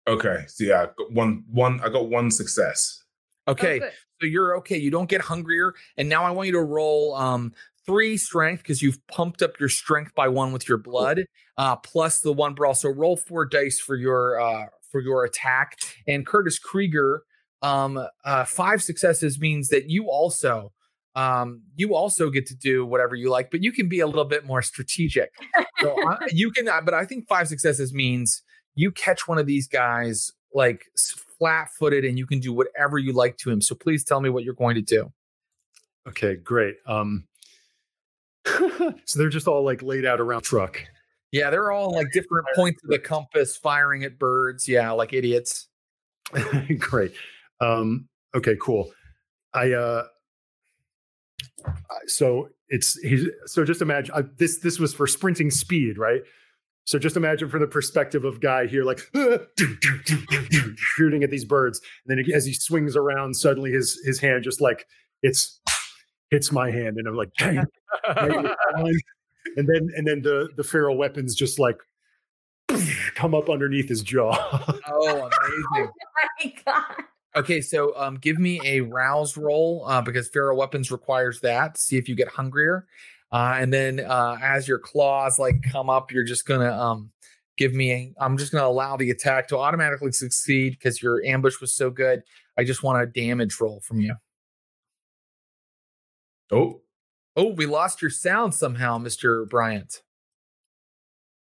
Okay 0.08 0.44
so 0.48 0.64
yeah 0.64 0.82
I 0.82 0.86
got 0.86 1.12
one 1.12 1.44
one 1.50 1.80
i 1.82 1.88
got 1.88 2.08
one 2.08 2.30
success. 2.30 3.04
Okay 3.48 3.80
oh, 3.82 3.88
so 4.20 4.26
you're 4.26 4.56
okay. 4.58 4.76
You 4.76 4.90
don't 4.90 5.08
get 5.08 5.20
hungrier 5.20 5.74
and 5.96 6.08
now 6.08 6.24
i 6.24 6.30
want 6.30 6.46
you 6.46 6.52
to 6.52 6.62
roll 6.62 7.14
um 7.14 7.52
three 7.86 8.16
strength 8.16 8.62
because 8.62 8.82
you've 8.82 9.04
pumped 9.06 9.42
up 9.42 9.58
your 9.58 9.68
strength 9.68 10.14
by 10.14 10.28
one 10.28 10.52
with 10.52 10.68
your 10.68 10.78
blood, 10.78 11.24
uh, 11.56 11.76
plus 11.76 12.20
the 12.20 12.32
one 12.32 12.54
brawl. 12.54 12.74
So 12.74 12.90
roll 12.90 13.16
four 13.16 13.46
dice 13.46 13.80
for 13.80 13.96
your 13.96 14.40
uh, 14.40 14.66
for 14.90 15.00
your 15.00 15.24
attack. 15.24 15.78
And 16.06 16.26
Curtis 16.26 16.58
Krieger, 16.58 17.22
um, 17.62 18.04
uh, 18.24 18.44
five 18.44 18.82
successes 18.82 19.40
means 19.40 19.68
that 19.68 19.88
you 19.88 20.10
also 20.10 20.72
um, 21.16 21.62
you 21.76 21.94
also 21.94 22.28
get 22.28 22.46
to 22.46 22.54
do 22.54 22.84
whatever 22.84 23.14
you 23.14 23.30
like, 23.30 23.50
but 23.50 23.62
you 23.62 23.72
can 23.72 23.88
be 23.88 24.00
a 24.00 24.06
little 24.06 24.26
bit 24.26 24.44
more 24.44 24.60
strategic. 24.60 25.30
So 25.80 25.96
uh, 26.06 26.18
you 26.30 26.50
can, 26.50 26.68
uh, 26.68 26.82
but 26.82 26.92
I 26.92 27.06
think 27.06 27.26
five 27.26 27.48
successes 27.48 27.94
means 27.94 28.42
you 28.74 28.92
catch 28.92 29.26
one 29.26 29.38
of 29.38 29.46
these 29.46 29.66
guys 29.66 30.30
like 30.54 30.84
flat 31.38 31.68
footed 31.78 32.04
and 32.04 32.18
you 32.18 32.26
can 32.26 32.38
do 32.38 32.52
whatever 32.52 32.98
you 32.98 33.14
like 33.14 33.38
to 33.38 33.50
him. 33.50 33.62
So 33.62 33.74
please 33.74 34.04
tell 34.04 34.20
me 34.20 34.28
what 34.28 34.44
you're 34.44 34.54
going 34.54 34.74
to 34.74 34.82
do. 34.82 35.10
Okay, 36.06 36.36
great. 36.36 36.76
Um, 36.86 37.24
so 39.04 39.18
they're 39.18 39.28
just 39.28 39.48
all 39.48 39.64
like 39.64 39.82
laid 39.82 40.04
out 40.04 40.20
around 40.20 40.42
truck. 40.42 40.82
Yeah, 41.32 41.50
they're 41.50 41.72
all 41.72 41.92
like 41.92 42.12
different 42.12 42.46
points 42.54 42.82
of 42.84 42.90
the 42.90 42.98
compass, 42.98 43.56
firing 43.56 44.04
at 44.04 44.18
birds. 44.18 44.68
Yeah, 44.68 44.92
like 44.92 45.12
idiots. 45.12 45.68
Great. 46.78 47.12
Um, 47.60 48.08
okay, 48.34 48.56
cool. 48.60 48.90
I 49.52 49.72
uh, 49.72 50.04
so 52.06 52.50
it's 52.68 52.98
he's 53.00 53.28
so 53.46 53.64
just 53.64 53.82
imagine 53.82 54.14
uh, 54.14 54.22
this. 54.38 54.58
This 54.58 54.78
was 54.78 54.94
for 54.94 55.06
sprinting 55.06 55.50
speed, 55.50 55.98
right? 55.98 56.22
So 56.84 56.98
just 57.00 57.16
imagine 57.16 57.48
from 57.48 57.60
the 57.60 57.66
perspective 57.66 58.24
of 58.24 58.40
guy 58.40 58.66
here, 58.66 58.84
like 58.84 59.00
shooting 60.76 61.24
at 61.24 61.30
these 61.30 61.44
birds, 61.44 61.80
and 62.06 62.16
then 62.16 62.24
as 62.32 62.46
he 62.46 62.52
swings 62.52 62.94
around, 62.94 63.36
suddenly 63.36 63.72
his 63.72 64.00
his 64.04 64.20
hand 64.20 64.44
just 64.44 64.60
like 64.60 64.86
it's 65.22 65.60
hits 66.30 66.52
my 66.52 66.70
hand, 66.70 66.98
and 66.98 67.08
I'm 67.08 67.16
like, 67.16 67.32
dang. 67.38 67.64
and 69.56 69.68
then 69.68 69.88
and 69.96 70.06
then 70.06 70.22
the 70.22 70.48
the 70.56 70.64
feral 70.64 70.96
weapons 70.96 71.34
just 71.34 71.58
like 71.58 71.78
come 73.14 73.34
up 73.34 73.48
underneath 73.48 73.88
his 73.88 74.02
jaw. 74.02 74.36
oh, 74.88 75.08
amazing! 75.08 75.32
oh 75.74 75.90
my 76.44 76.54
god. 76.64 77.04
Okay, 77.34 77.60
so 77.60 77.94
um, 77.96 78.16
give 78.16 78.38
me 78.38 78.60
a 78.64 78.80
rouse 78.80 79.36
roll 79.36 79.84
uh, 79.86 80.00
because 80.00 80.28
feral 80.28 80.56
weapons 80.56 80.90
requires 80.90 81.40
that. 81.40 81.76
See 81.76 81.98
if 81.98 82.08
you 82.08 82.14
get 82.14 82.28
hungrier, 82.28 82.86
uh, 83.30 83.56
and 83.58 83.72
then 83.72 84.00
uh, 84.00 84.38
as 84.42 84.66
your 84.66 84.78
claws 84.78 85.38
like 85.38 85.62
come 85.70 85.90
up, 85.90 86.10
you're 86.10 86.24
just 86.24 86.46
gonna 86.46 86.72
um, 86.72 87.10
give 87.58 87.74
me. 87.74 87.92
A, 87.92 88.14
I'm 88.20 88.38
just 88.38 88.52
gonna 88.52 88.66
allow 88.66 88.96
the 88.96 89.10
attack 89.10 89.48
to 89.48 89.58
automatically 89.58 90.12
succeed 90.12 90.72
because 90.72 91.02
your 91.02 91.22
ambush 91.24 91.60
was 91.60 91.74
so 91.74 91.90
good. 91.90 92.22
I 92.56 92.64
just 92.64 92.82
want 92.82 93.02
a 93.02 93.06
damage 93.06 93.60
roll 93.60 93.80
from 93.80 94.00
you. 94.00 94.14
Oh, 96.52 96.80
oh, 97.36 97.52
we 97.52 97.66
lost 97.66 98.00
your 98.00 98.10
sound 98.10 98.54
somehow, 98.54 98.98
Mister 98.98 99.44
Bryant. 99.46 100.02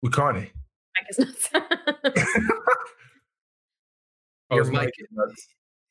We 0.03 0.11
can't. 0.11 0.37
Mike 0.37 0.51
is 1.11 1.19
nuts. 1.19 1.51
your 4.51 4.67
oh, 4.67 4.71
mic. 4.71 4.91
Nuts. 5.11 5.47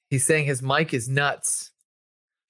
He's 0.10 0.26
saying 0.26 0.46
his 0.46 0.62
mic 0.62 0.94
is 0.94 1.10
nuts. 1.10 1.72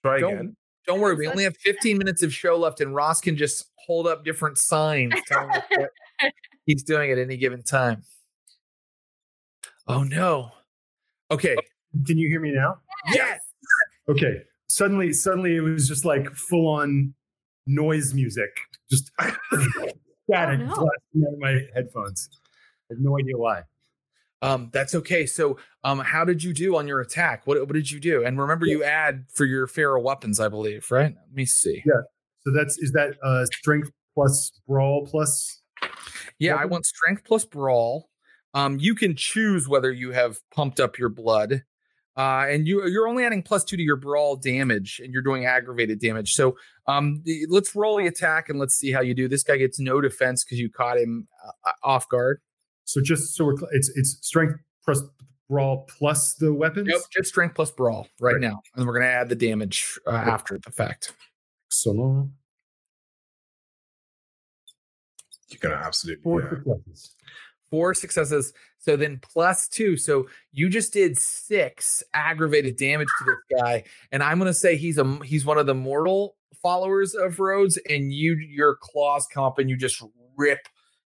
Try 0.03 0.19
don't, 0.19 0.33
again. 0.33 0.55
Don't 0.85 1.01
worry, 1.01 1.15
we 1.15 1.27
only 1.27 1.43
have 1.43 1.57
15 1.57 1.97
minutes 1.97 2.23
of 2.23 2.33
show 2.33 2.55
left, 2.57 2.79
and 2.79 2.95
Ross 2.95 3.19
can 3.19 3.35
just 3.35 3.65
hold 3.85 4.07
up 4.07 4.23
different 4.23 4.57
signs 4.57 5.13
telling 5.27 5.49
us 5.51 5.63
what 5.71 5.89
he's 6.65 6.83
doing 6.83 7.11
at 7.11 7.17
any 7.17 7.35
given 7.35 7.61
time. 7.61 8.03
Oh 9.87 10.03
no. 10.03 10.51
Okay. 11.31 11.55
Oh, 11.57 11.99
can 12.05 12.17
you 12.17 12.29
hear 12.29 12.39
me 12.39 12.51
now? 12.51 12.77
Yes. 13.11 13.39
Okay 14.07 14.43
suddenly 14.67 15.13
suddenly 15.13 15.55
it 15.55 15.61
was 15.61 15.87
just 15.87 16.05
like 16.05 16.29
full 16.33 16.67
on 16.67 17.13
noise 17.65 18.13
music. 18.13 18.49
Just 18.89 19.11
static 20.29 20.59
oh, 20.61 20.89
no. 21.13 21.27
out 21.27 21.33
of 21.33 21.39
my 21.39 21.61
headphones. 21.73 22.29
I 22.89 22.93
have 22.93 22.99
no 22.99 23.17
idea 23.17 23.37
why. 23.37 23.63
Um 24.41 24.69
that's 24.71 24.95
okay. 24.95 25.25
So 25.25 25.57
um 25.83 25.99
how 25.99 26.23
did 26.25 26.43
you 26.43 26.53
do 26.53 26.75
on 26.75 26.87
your 26.87 27.01
attack? 27.01 27.47
What, 27.47 27.59
what 27.59 27.73
did 27.73 27.91
you 27.91 27.99
do? 27.99 28.23
And 28.23 28.39
remember 28.39 28.65
yeah. 28.65 28.73
you 28.73 28.83
add 28.83 29.25
for 29.33 29.45
your 29.45 29.67
feral 29.67 30.03
weapons 30.03 30.39
i 30.39 30.47
believe 30.47 30.89
right? 30.91 31.13
Let 31.15 31.33
me 31.33 31.45
see. 31.45 31.83
Yeah. 31.85 32.01
So 32.41 32.51
that's 32.53 32.77
is 32.77 32.91
that 32.93 33.15
uh 33.23 33.45
strength 33.45 33.89
plus 34.13 34.51
brawl 34.67 35.05
plus 35.05 35.61
yeah 36.39 36.53
weapon? 36.53 36.63
i 36.63 36.65
want 36.65 36.85
strength 36.85 37.23
plus 37.25 37.45
brawl. 37.45 38.09
Um 38.53 38.79
you 38.79 38.95
can 38.95 39.15
choose 39.15 39.67
whether 39.67 39.91
you 39.91 40.11
have 40.11 40.37
pumped 40.51 40.79
up 40.79 40.97
your 40.97 41.09
blood 41.09 41.63
uh, 42.17 42.47
and 42.49 42.67
you 42.67 42.85
you're 42.87 43.07
only 43.07 43.23
adding 43.23 43.43
plus 43.43 43.63
two 43.63 43.77
to 43.77 43.83
your 43.83 43.95
brawl 43.95 44.35
damage, 44.35 44.99
and 45.03 45.13
you're 45.13 45.21
doing 45.21 45.45
aggravated 45.45 45.99
damage. 45.99 46.33
So 46.33 46.57
um, 46.87 47.21
the, 47.23 47.45
let's 47.47 47.75
roll 47.75 47.97
the 47.97 48.07
attack 48.07 48.49
and 48.49 48.57
let's 48.57 48.75
see 48.75 48.91
how 48.91 49.01
you 49.01 49.13
do. 49.13 49.27
This 49.27 49.43
guy 49.43 49.57
gets 49.57 49.79
no 49.79 50.01
defense 50.01 50.43
because 50.43 50.59
you 50.59 50.69
caught 50.69 50.97
him 50.97 51.27
uh, 51.45 51.69
uh, 51.69 51.71
off 51.83 52.09
guard. 52.09 52.41
So 52.85 53.01
just 53.01 53.35
so 53.35 53.45
we're 53.45 53.55
it's 53.71 53.91
it's 53.95 54.17
strength 54.21 54.55
plus 54.83 55.01
brawl 55.47 55.87
plus 55.97 56.33
the 56.33 56.53
weapons. 56.53 56.87
Yep, 56.91 57.01
just 57.11 57.29
strength 57.29 57.55
plus 57.55 57.69
brawl 57.69 58.07
right, 58.19 58.33
right. 58.33 58.41
now, 58.41 58.61
and 58.75 58.87
we're 58.87 58.93
gonna 58.93 59.11
add 59.11 59.29
the 59.29 59.35
damage 59.35 59.99
uh, 60.07 60.11
after 60.11 60.57
the 60.57 60.71
fact. 60.71 61.13
So 61.69 62.29
You're 65.49 65.59
gonna 65.59 65.75
absolutely 65.75 66.23
Four 66.23 66.63
yeah. 66.65 66.73
Four 67.69 67.93
successes. 67.93 68.53
So 68.77 68.95
then 68.95 69.19
plus 69.21 69.67
two. 69.67 69.97
So 69.97 70.27
you 70.51 70.69
just 70.69 70.93
did 70.93 71.17
six 71.17 72.03
aggravated 72.13 72.77
damage 72.77 73.09
to 73.19 73.25
this 73.25 73.59
guy, 73.61 73.83
and 74.11 74.23
I'm 74.23 74.37
gonna 74.37 74.53
say 74.53 74.77
he's 74.77 74.97
a 74.97 75.19
he's 75.23 75.45
one 75.45 75.57
of 75.57 75.65
the 75.65 75.75
mortal 75.75 76.35
followers 76.61 77.13
of 77.13 77.39
Rhodes, 77.39 77.77
and 77.89 78.13
you 78.13 78.35
your 78.35 78.77
claws 78.79 79.27
come 79.27 79.43
up 79.43 79.59
and 79.59 79.69
you 79.69 79.75
just 79.75 80.01
rip 80.37 80.59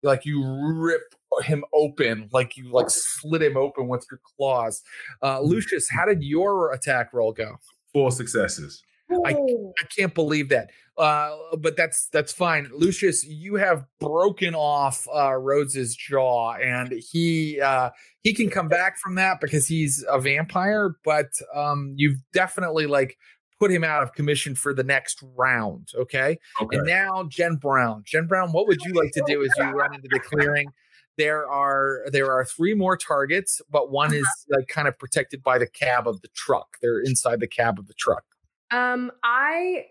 like 0.02 0.24
you 0.24 0.44
rip 0.44 1.02
him 1.42 1.64
open, 1.74 2.28
like 2.32 2.56
you 2.56 2.70
like 2.70 2.90
slit 2.90 3.42
him 3.42 3.56
open 3.56 3.88
with 3.88 4.06
your 4.10 4.20
claws. 4.36 4.82
Uh, 5.22 5.40
Lucius, 5.40 5.88
how 5.90 6.04
did 6.04 6.22
your 6.22 6.72
attack 6.72 7.12
roll 7.12 7.32
go? 7.32 7.56
Four 7.92 8.12
successes. 8.12 8.82
I, 9.24 9.30
I 9.30 9.84
can't 9.96 10.14
believe 10.14 10.48
that. 10.48 10.70
Uh, 10.96 11.36
but 11.58 11.76
that's 11.76 12.08
that's 12.12 12.32
fine. 12.32 12.70
Lucius, 12.72 13.24
you 13.24 13.56
have 13.56 13.84
broken 13.98 14.54
off 14.54 15.06
uh 15.12 15.32
Rhodes's 15.34 15.96
jaw, 15.96 16.52
and 16.52 16.92
he 16.92 17.60
uh 17.60 17.90
he 18.22 18.32
can 18.32 18.48
come 18.48 18.68
back 18.68 18.98
from 18.98 19.16
that 19.16 19.40
because 19.40 19.66
he's 19.66 20.04
a 20.08 20.20
vampire, 20.20 20.96
but 21.04 21.30
um 21.52 21.94
you've 21.96 22.18
definitely 22.32 22.86
like 22.86 23.18
put 23.58 23.72
him 23.72 23.82
out 23.82 24.02
of 24.02 24.12
commission 24.12 24.54
for 24.54 24.72
the 24.72 24.84
next 24.84 25.22
round. 25.36 25.88
Okay. 25.96 26.38
Okay. 26.60 26.76
And 26.76 26.86
now 26.86 27.24
Jen 27.28 27.56
Brown. 27.56 28.02
Jen 28.06 28.26
Brown, 28.26 28.52
what 28.52 28.68
would 28.68 28.80
you 28.84 28.92
like 28.92 29.10
to 29.12 29.22
do 29.26 29.42
as 29.42 29.50
you 29.56 29.64
run 29.64 29.94
into 29.94 30.08
the 30.10 30.20
clearing? 30.20 30.68
There 31.16 31.48
are 31.48 32.04
there 32.10 32.32
are 32.32 32.44
three 32.44 32.74
more 32.74 32.96
targets, 32.96 33.60
but 33.70 33.90
one 33.90 34.12
is 34.12 34.26
like 34.48 34.68
kind 34.68 34.88
of 34.88 34.98
protected 34.98 35.42
by 35.42 35.58
the 35.58 35.66
cab 35.66 36.06
of 36.06 36.20
the 36.22 36.28
truck. 36.34 36.76
They're 36.82 37.00
inside 37.00 37.40
the 37.40 37.48
cab 37.48 37.78
of 37.78 37.86
the 37.86 37.94
truck. 37.94 38.24
Um, 38.70 39.12
I 39.22 39.84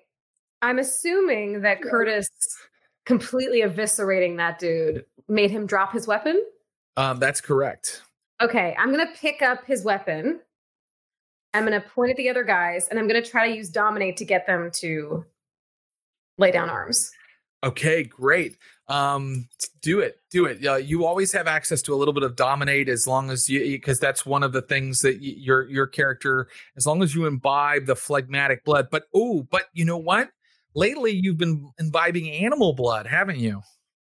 I'm 0.64 0.80
assuming 0.80 1.62
that 1.62 1.82
Curtis 1.82 2.30
completely 3.06 3.62
eviscerating 3.64 4.38
that 4.38 4.60
dude 4.60 5.04
made 5.28 5.52
him 5.52 5.66
drop 5.66 5.92
his 5.92 6.08
weapon. 6.08 6.42
Um, 6.96 7.20
that's 7.20 7.42
correct. 7.42 8.02
Okay, 8.42 8.74
I'm 8.80 8.90
gonna 8.90 9.12
pick 9.14 9.42
up 9.42 9.66
his 9.66 9.84
weapon. 9.84 10.40
I'm 11.54 11.66
gonna 11.66 11.82
point 11.82 12.12
at 12.12 12.18
the 12.18 12.30
other 12.30 12.46
guys, 12.46 12.88
and 12.88 12.98
I'm 12.98 13.08
gonna 13.08 13.22
try 13.22 13.50
to 13.50 13.56
use 13.56 13.70
dominate 13.70 14.16
to 14.18 14.26
get 14.26 14.48
them 14.48 14.72
to 14.76 15.26
lay 16.38 16.52
down 16.52 16.70
arms. 16.70 17.12
Okay, 17.66 18.04
great. 18.06 18.58
Um, 18.88 19.50
do 19.82 20.00
it, 20.00 20.18
do 20.32 20.46
it. 20.46 20.66
Uh, 20.66 20.76
you 20.76 21.06
always 21.06 21.34
have 21.34 21.48
access 21.48 21.82
to 21.84 21.94
a 21.94 21.98
little 21.98 22.14
bit 22.14 22.24
of 22.24 22.38
dominate 22.38 22.88
as 22.88 23.06
long 23.06 23.32
as 23.32 23.50
you, 23.50 23.60
because 23.60 24.00
that's 24.00 24.26
one 24.26 24.44
of 24.44 24.54
the 24.54 24.62
things 24.62 25.02
that 25.02 25.16
y- 25.16 25.36
your 25.38 25.70
your 25.70 25.88
character, 25.88 26.48
as 26.78 26.88
long 26.88 27.04
as 27.04 27.14
you 27.14 27.26
imbibe 27.26 27.86
the 27.86 27.98
phlegmatic 27.98 28.64
blood. 28.64 28.88
But 28.90 29.04
oh, 29.14 29.46
but 29.52 29.66
you 29.74 29.84
know 29.84 29.98
what? 29.98 30.30
Lately, 30.76 31.12
you've 31.12 31.38
been 31.38 31.72
imbibing 31.80 32.30
animal 32.30 32.74
blood, 32.74 33.06
haven't 33.08 33.38
you? 33.38 33.62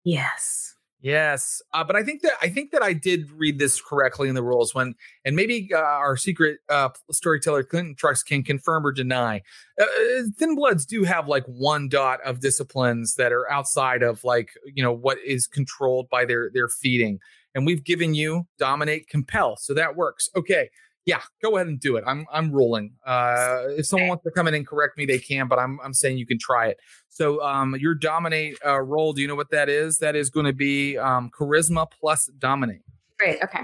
Yes. 0.03 0.75
Yes, 1.03 1.63
uh, 1.73 1.83
but 1.83 1.95
I 1.95 2.03
think 2.03 2.21
that 2.21 2.33
I 2.43 2.49
think 2.49 2.69
that 2.71 2.83
I 2.83 2.93
did 2.93 3.31
read 3.31 3.57
this 3.57 3.81
correctly 3.81 4.29
in 4.29 4.35
the 4.35 4.43
rules 4.43 4.75
when, 4.75 4.93
and 5.25 5.35
maybe 5.35 5.71
uh, 5.73 5.79
our 5.79 6.15
secret 6.15 6.59
uh, 6.69 6.89
storyteller 7.09 7.63
Clinton 7.63 7.95
Trucks 7.95 8.21
can 8.21 8.43
confirm 8.43 8.85
or 8.85 8.91
deny. 8.91 9.41
Uh, 9.81 9.85
thin 10.37 10.55
bloods 10.55 10.85
do 10.85 11.03
have 11.03 11.27
like 11.27 11.43
one 11.47 11.89
dot 11.89 12.19
of 12.23 12.39
disciplines 12.39 13.15
that 13.15 13.31
are 13.31 13.51
outside 13.51 14.03
of 14.03 14.23
like 14.23 14.51
you 14.75 14.83
know 14.83 14.91
what 14.91 15.17
is 15.25 15.47
controlled 15.47 16.07
by 16.11 16.23
their 16.23 16.51
their 16.53 16.69
feeding, 16.69 17.17
and 17.55 17.65
we've 17.65 17.83
given 17.83 18.13
you 18.13 18.45
dominate, 18.59 19.07
compel, 19.07 19.57
so 19.57 19.73
that 19.73 19.95
works. 19.95 20.29
Okay, 20.35 20.69
yeah, 21.05 21.21
go 21.41 21.55
ahead 21.55 21.67
and 21.67 21.79
do 21.79 21.95
it. 21.95 22.03
I'm 22.05 22.25
I'm 22.31 22.51
ruling. 22.51 22.93
Uh, 23.05 23.63
if 23.77 23.85
someone 23.85 24.09
wants 24.09 24.23
to 24.23 24.31
come 24.31 24.47
in 24.47 24.53
and 24.53 24.67
correct 24.67 24.97
me, 24.97 25.05
they 25.05 25.19
can, 25.19 25.47
but 25.47 25.59
I'm 25.59 25.79
I'm 25.83 25.93
saying 25.93 26.17
you 26.17 26.25
can 26.25 26.37
try 26.39 26.67
it. 26.67 26.77
So 27.09 27.41
um, 27.43 27.75
your 27.79 27.95
dominate 27.95 28.57
uh, 28.65 28.81
roll, 28.81 29.13
do 29.13 29.21
you 29.21 29.27
know 29.27 29.35
what 29.35 29.51
that 29.51 29.69
is? 29.69 29.97
That 29.97 30.15
is 30.15 30.29
going 30.29 30.45
to 30.45 30.53
be 30.53 30.97
um, 30.97 31.31
charisma 31.37 31.87
plus 31.89 32.27
dominate. 32.37 32.83
Great. 33.19 33.43
Okay. 33.43 33.61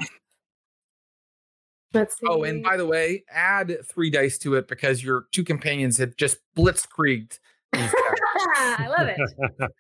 Let's 1.94 2.16
see. 2.16 2.28
Oh, 2.28 2.44
and 2.44 2.64
by 2.64 2.78
the 2.78 2.86
way, 2.86 3.24
add 3.32 3.78
three 3.88 4.10
dice 4.10 4.38
to 4.40 4.56
it 4.56 4.68
because 4.68 5.04
your 5.04 5.26
two 5.32 5.44
companions 5.44 5.98
have 5.98 6.16
just 6.16 6.38
blitzkrieged. 6.58 7.40
these. 7.74 7.94
I 8.56 8.88
love 8.98 9.08
it. 9.08 9.18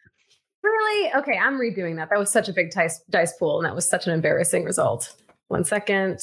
Really? 0.63 1.13
Okay, 1.13 1.37
I'm 1.37 1.57
redoing 1.57 1.95
that. 1.95 2.09
That 2.09 2.19
was 2.19 2.29
such 2.29 2.49
a 2.49 2.53
big 2.53 2.71
dice 2.71 3.01
dice 3.09 3.31
pool, 3.37 3.57
and 3.57 3.65
that 3.65 3.73
was 3.73 3.89
such 3.89 4.05
an 4.05 4.13
embarrassing 4.13 4.65
result. 4.65 5.15
One 5.47 5.63
second. 5.63 6.19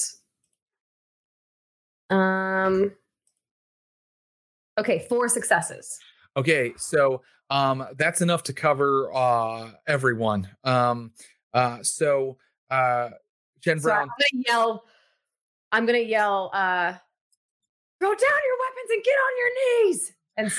Um. 2.10 2.92
Okay, 4.78 5.06
four 5.08 5.28
successes. 5.28 5.98
okay, 6.36 6.72
so 6.76 7.22
um, 7.50 7.86
that's 7.96 8.20
enough 8.20 8.42
to 8.44 8.52
cover 8.52 9.12
uh, 9.14 9.70
everyone. 9.86 10.48
Um, 10.64 11.12
uh, 11.52 11.78
so 11.82 12.38
uh, 12.70 13.10
Jen 13.60 13.78
So 13.78 13.92
I'm 13.92 14.06
gonna 14.08 14.44
yell. 14.46 14.84
I'm 15.72 15.86
gonna 15.86 15.98
yell. 15.98 16.50
uh 16.52 16.94
Throw 18.00 18.10
down 18.10 18.18
your 18.20 18.58
weapons 18.60 18.90
and 18.90 19.04
get 19.04 19.12
on 19.12 19.38
your 19.38 19.86
knees, 19.86 20.12
and 20.36 20.52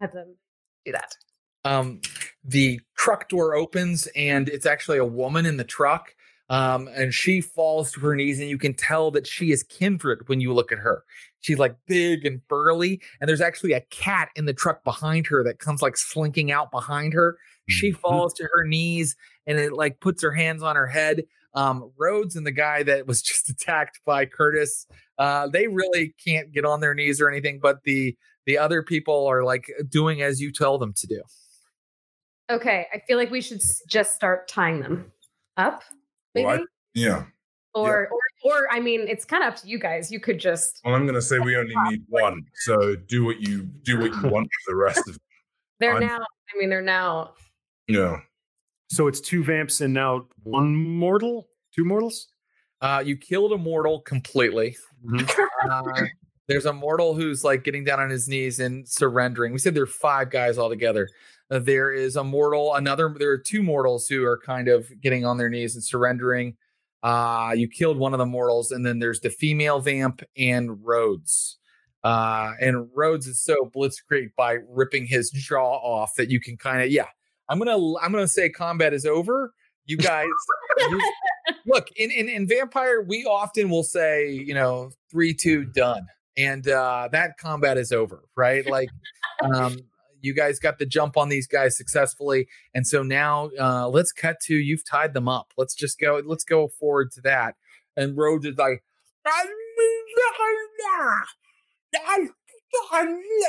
have 0.00 0.12
them 0.12 0.36
do 0.84 0.92
that. 0.92 1.16
um, 1.64 2.00
the 2.44 2.78
truck 2.96 3.28
door 3.30 3.54
opens 3.54 4.06
and 4.14 4.48
it's 4.50 4.66
actually 4.66 4.98
a 4.98 5.04
woman 5.04 5.46
in 5.46 5.56
the 5.56 5.64
truck. 5.64 6.14
Um, 6.50 6.88
and 6.94 7.14
she 7.14 7.40
falls 7.40 7.90
to 7.92 8.00
her 8.00 8.14
knees, 8.14 8.38
and 8.38 8.48
you 8.48 8.58
can 8.58 8.74
tell 8.74 9.10
that 9.12 9.26
she 9.26 9.50
is 9.50 9.62
kindred 9.62 10.28
when 10.28 10.40
you 10.40 10.52
look 10.52 10.72
at 10.72 10.78
her. 10.78 11.04
She's 11.40 11.58
like 11.58 11.74
big 11.86 12.26
and 12.26 12.46
burly, 12.48 13.00
and 13.20 13.28
there's 13.28 13.40
actually 13.40 13.72
a 13.72 13.80
cat 13.90 14.28
in 14.36 14.44
the 14.44 14.52
truck 14.52 14.84
behind 14.84 15.26
her 15.28 15.42
that 15.44 15.58
comes 15.58 15.80
like 15.82 15.96
slinking 15.96 16.50
out 16.52 16.70
behind 16.70 17.12
her. 17.14 17.38
She 17.68 17.92
Mhm. 17.92 17.96
falls 17.98 18.34
to 18.34 18.44
her 18.52 18.64
knees 18.66 19.16
and 19.46 19.58
it 19.58 19.72
like 19.72 20.00
puts 20.00 20.22
her 20.22 20.32
hands 20.32 20.62
on 20.62 20.76
her 20.76 20.86
head. 20.86 21.24
Um, 21.54 21.92
Rhodes 21.96 22.36
and 22.36 22.46
the 22.46 22.52
guy 22.52 22.82
that 22.82 23.06
was 23.06 23.22
just 23.22 23.48
attacked 23.48 24.00
by 24.04 24.26
Curtis, 24.26 24.86
uh, 25.18 25.48
they 25.48 25.66
really 25.68 26.14
can't 26.22 26.52
get 26.52 26.64
on 26.66 26.80
their 26.80 26.94
knees 26.94 27.20
or 27.22 27.28
anything, 27.30 27.58
but 27.60 27.82
the 27.84 28.16
the 28.46 28.58
other 28.58 28.82
people 28.82 29.26
are 29.26 29.44
like 29.44 29.70
doing 29.88 30.20
as 30.20 30.40
you 30.42 30.52
tell 30.52 30.76
them 30.76 30.92
to 30.94 31.06
do. 31.06 31.22
Okay, 32.50 32.86
I 32.92 32.98
feel 33.06 33.16
like 33.16 33.30
we 33.30 33.40
should 33.40 33.62
just 33.88 34.14
start 34.14 34.46
tying 34.48 34.80
them 34.80 35.10
up, 35.56 35.82
maybe, 36.34 36.46
Well, 36.46 36.60
I- 36.60 36.64
Yeah. 36.94 37.24
or, 37.74 38.08
or 38.08 38.20
or 38.44 38.68
I 38.70 38.78
mean, 38.80 39.06
it's 39.08 39.24
kind 39.24 39.42
of 39.42 39.54
up 39.54 39.56
to 39.60 39.66
you 39.68 39.78
guys. 39.78 40.12
You 40.12 40.20
could 40.20 40.38
just 40.38 40.80
Well, 40.84 40.94
I'm 40.94 41.06
gonna 41.06 41.22
say 41.22 41.38
we 41.38 41.56
only 41.56 41.74
need 41.90 42.02
one. 42.08 42.44
So 42.54 42.94
do 42.94 43.24
what 43.24 43.40
you 43.40 43.62
do 43.62 43.98
what 43.98 44.12
you 44.14 44.22
want 44.30 44.48
for 44.64 44.72
the 44.72 44.76
rest 44.76 44.98
of 45.08 45.14
Them. 45.14 45.18
they're 45.80 45.92
I'm- 45.94 46.06
now. 46.06 46.18
I 46.20 46.58
mean, 46.58 46.68
they're 46.70 46.82
now. 46.82 47.34
Yeah. 47.88 48.20
So 48.90 49.08
it's 49.08 49.20
two 49.20 49.42
vamps 49.42 49.80
and 49.80 49.92
now 49.94 50.26
one 50.42 50.74
mortal? 50.76 51.48
Two 51.74 51.84
mortals? 51.84 52.28
Uh, 52.80 53.02
you 53.04 53.16
killed 53.16 53.52
a 53.52 53.56
mortal 53.58 54.00
completely. 54.02 54.76
Mhm. 55.04 55.28
Uh, 55.70 56.06
there's 56.48 56.66
a 56.66 56.72
mortal 56.72 57.14
who's 57.14 57.42
like 57.44 57.64
getting 57.64 57.84
down 57.84 58.00
on 58.00 58.10
his 58.10 58.28
knees 58.28 58.60
and 58.60 58.86
surrendering. 58.88 59.52
We 59.52 59.58
said 59.58 59.74
there 59.74 59.84
are 59.84 59.86
five 59.86 60.30
guys 60.30 60.58
altogether. 60.58 61.08
Uh, 61.50 61.58
there 61.58 61.92
is 61.92 62.16
a 62.16 62.24
mortal, 62.24 62.74
another. 62.74 63.14
There 63.18 63.30
are 63.30 63.38
two 63.38 63.62
mortals 63.62 64.06
who 64.08 64.24
are 64.24 64.38
kind 64.38 64.68
of 64.68 64.88
getting 65.00 65.24
on 65.24 65.38
their 65.38 65.48
knees 65.50 65.74
and 65.74 65.84
surrendering. 65.84 66.56
Uh, 67.02 67.52
you 67.54 67.68
killed 67.68 67.98
one 67.98 68.14
of 68.14 68.18
the 68.18 68.26
mortals, 68.26 68.70
and 68.72 68.84
then 68.84 68.98
there's 68.98 69.20
the 69.20 69.30
female 69.30 69.78
vamp 69.80 70.22
and 70.38 70.84
Rhodes. 70.84 71.58
Uh, 72.02 72.52
and 72.60 72.88
Rhodes 72.94 73.26
is 73.26 73.40
so 73.42 73.70
blitzkrieg 73.74 74.30
by 74.36 74.58
ripping 74.68 75.06
his 75.06 75.30
jaw 75.30 75.76
off 75.76 76.14
that 76.16 76.30
you 76.30 76.40
can 76.40 76.56
kind 76.56 76.82
of 76.82 76.90
yeah. 76.90 77.06
I'm 77.48 77.58
gonna 77.58 77.76
I'm 77.98 78.10
gonna 78.12 78.26
say 78.28 78.48
combat 78.48 78.94
is 78.94 79.04
over. 79.06 79.52
You 79.86 79.98
guys, 79.98 80.28
you- 80.78 81.00
look 81.66 81.88
in, 81.96 82.10
in 82.10 82.26
in 82.28 82.48
vampire 82.48 83.02
we 83.02 83.24
often 83.26 83.68
will 83.68 83.82
say 83.82 84.30
you 84.30 84.54
know 84.54 84.90
three 85.10 85.34
two 85.34 85.64
done 85.66 86.06
and 86.36 86.68
uh 86.68 87.08
that 87.12 87.36
combat 87.38 87.76
is 87.76 87.92
over 87.92 88.24
right 88.36 88.68
like 88.68 88.88
um 89.42 89.76
you 90.20 90.34
guys 90.34 90.58
got 90.58 90.78
the 90.78 90.86
jump 90.86 91.16
on 91.16 91.28
these 91.28 91.46
guys 91.46 91.76
successfully 91.76 92.48
and 92.74 92.86
so 92.86 93.02
now 93.02 93.50
uh 93.60 93.88
let's 93.88 94.12
cut 94.12 94.36
to 94.40 94.54
you've 94.54 94.84
tied 94.88 95.14
them 95.14 95.28
up 95.28 95.52
let's 95.56 95.74
just 95.74 95.98
go 95.98 96.20
let's 96.24 96.44
go 96.44 96.68
forward 96.68 97.10
to 97.12 97.20
that 97.20 97.54
and 97.96 98.16
Rhodes 98.16 98.46
is 98.46 98.56
like 98.58 98.82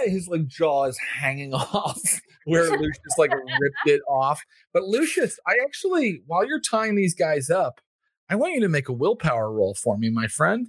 his 0.06 0.28
like 0.28 0.46
jaw 0.48 0.86
is 0.86 0.98
hanging 1.00 1.54
off 1.54 2.02
where 2.46 2.70
Lucius 2.70 3.18
like 3.18 3.32
ripped 3.32 3.88
it 3.88 4.02
off. 4.08 4.44
But 4.74 4.84
Lucius, 4.84 5.40
I 5.48 5.56
actually, 5.64 6.22
while 6.28 6.46
you're 6.46 6.62
tying 6.62 6.96
these 6.96 7.16
guys 7.16 7.50
up, 7.50 7.82
I 8.30 8.36
want 8.36 8.54
you 8.54 8.62
to 8.62 8.70
make 8.70 8.90
a 8.90 8.94
willpower 8.94 9.52
roll 9.52 9.76
for 9.76 9.98
me, 9.98 10.10
my 10.10 10.28
friend. 10.28 10.68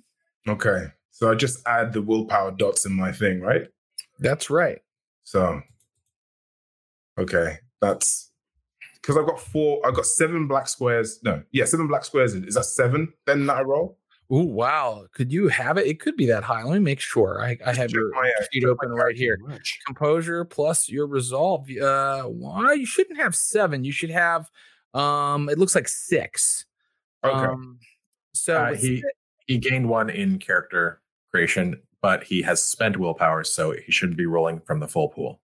Okay. 0.48 0.86
So 1.16 1.30
I 1.30 1.34
just 1.34 1.66
add 1.66 1.94
the 1.94 2.02
willpower 2.02 2.50
dots 2.50 2.84
in 2.84 2.92
my 2.92 3.10
thing, 3.10 3.40
right? 3.40 3.68
That's 4.18 4.50
right. 4.50 4.80
So 5.24 5.62
okay, 7.18 7.56
that's 7.80 8.32
because 9.00 9.16
I've 9.16 9.26
got 9.26 9.40
four. 9.40 9.80
I've 9.86 9.94
got 9.94 10.04
seven 10.04 10.46
black 10.46 10.68
squares. 10.68 11.18
No, 11.24 11.42
yeah, 11.52 11.64
seven 11.64 11.88
black 11.88 12.04
squares. 12.04 12.34
Is 12.34 12.54
that 12.56 12.66
seven? 12.66 13.14
Then 13.24 13.46
that 13.46 13.56
I 13.56 13.62
roll. 13.62 13.98
Oh, 14.28 14.44
wow. 14.44 15.06
Could 15.12 15.32
you 15.32 15.48
have 15.48 15.78
it? 15.78 15.86
It 15.86 16.00
could 16.00 16.18
be 16.18 16.26
that 16.26 16.44
high. 16.44 16.62
Let 16.64 16.74
me 16.74 16.80
make 16.80 17.00
sure. 17.00 17.40
I, 17.40 17.56
I 17.64 17.72
have 17.72 17.92
your 17.92 18.10
my, 18.12 18.28
uh, 18.38 18.44
sheet 18.52 18.64
open 18.64 18.90
right 18.90 19.16
here. 19.16 19.38
Much. 19.40 19.78
Composure 19.86 20.44
plus 20.44 20.86
your 20.86 21.06
resolve. 21.06 21.70
Uh, 21.70 22.24
why 22.24 22.74
you 22.74 22.84
shouldn't 22.84 23.18
have 23.18 23.34
seven. 23.34 23.84
You 23.84 23.92
should 23.92 24.10
have 24.10 24.50
Um, 24.92 25.48
it 25.48 25.58
looks 25.58 25.74
like 25.74 25.88
six. 25.88 26.66
Okay. 27.24 27.34
Um, 27.34 27.78
so 28.34 28.64
Uh, 28.64 28.74
he 28.74 29.02
he 29.46 29.56
gained 29.58 29.88
one 29.88 30.10
in 30.10 30.38
character 30.38 31.00
creation, 31.36 31.80
but 32.00 32.24
he 32.24 32.40
has 32.42 32.62
spent 32.62 32.96
willpower, 32.96 33.44
so 33.44 33.72
he 33.72 33.92
shouldn't 33.92 34.16
be 34.16 34.26
rolling 34.26 34.60
from 34.60 34.80
the 34.80 34.88
full 34.88 35.08
pool. 35.08 35.40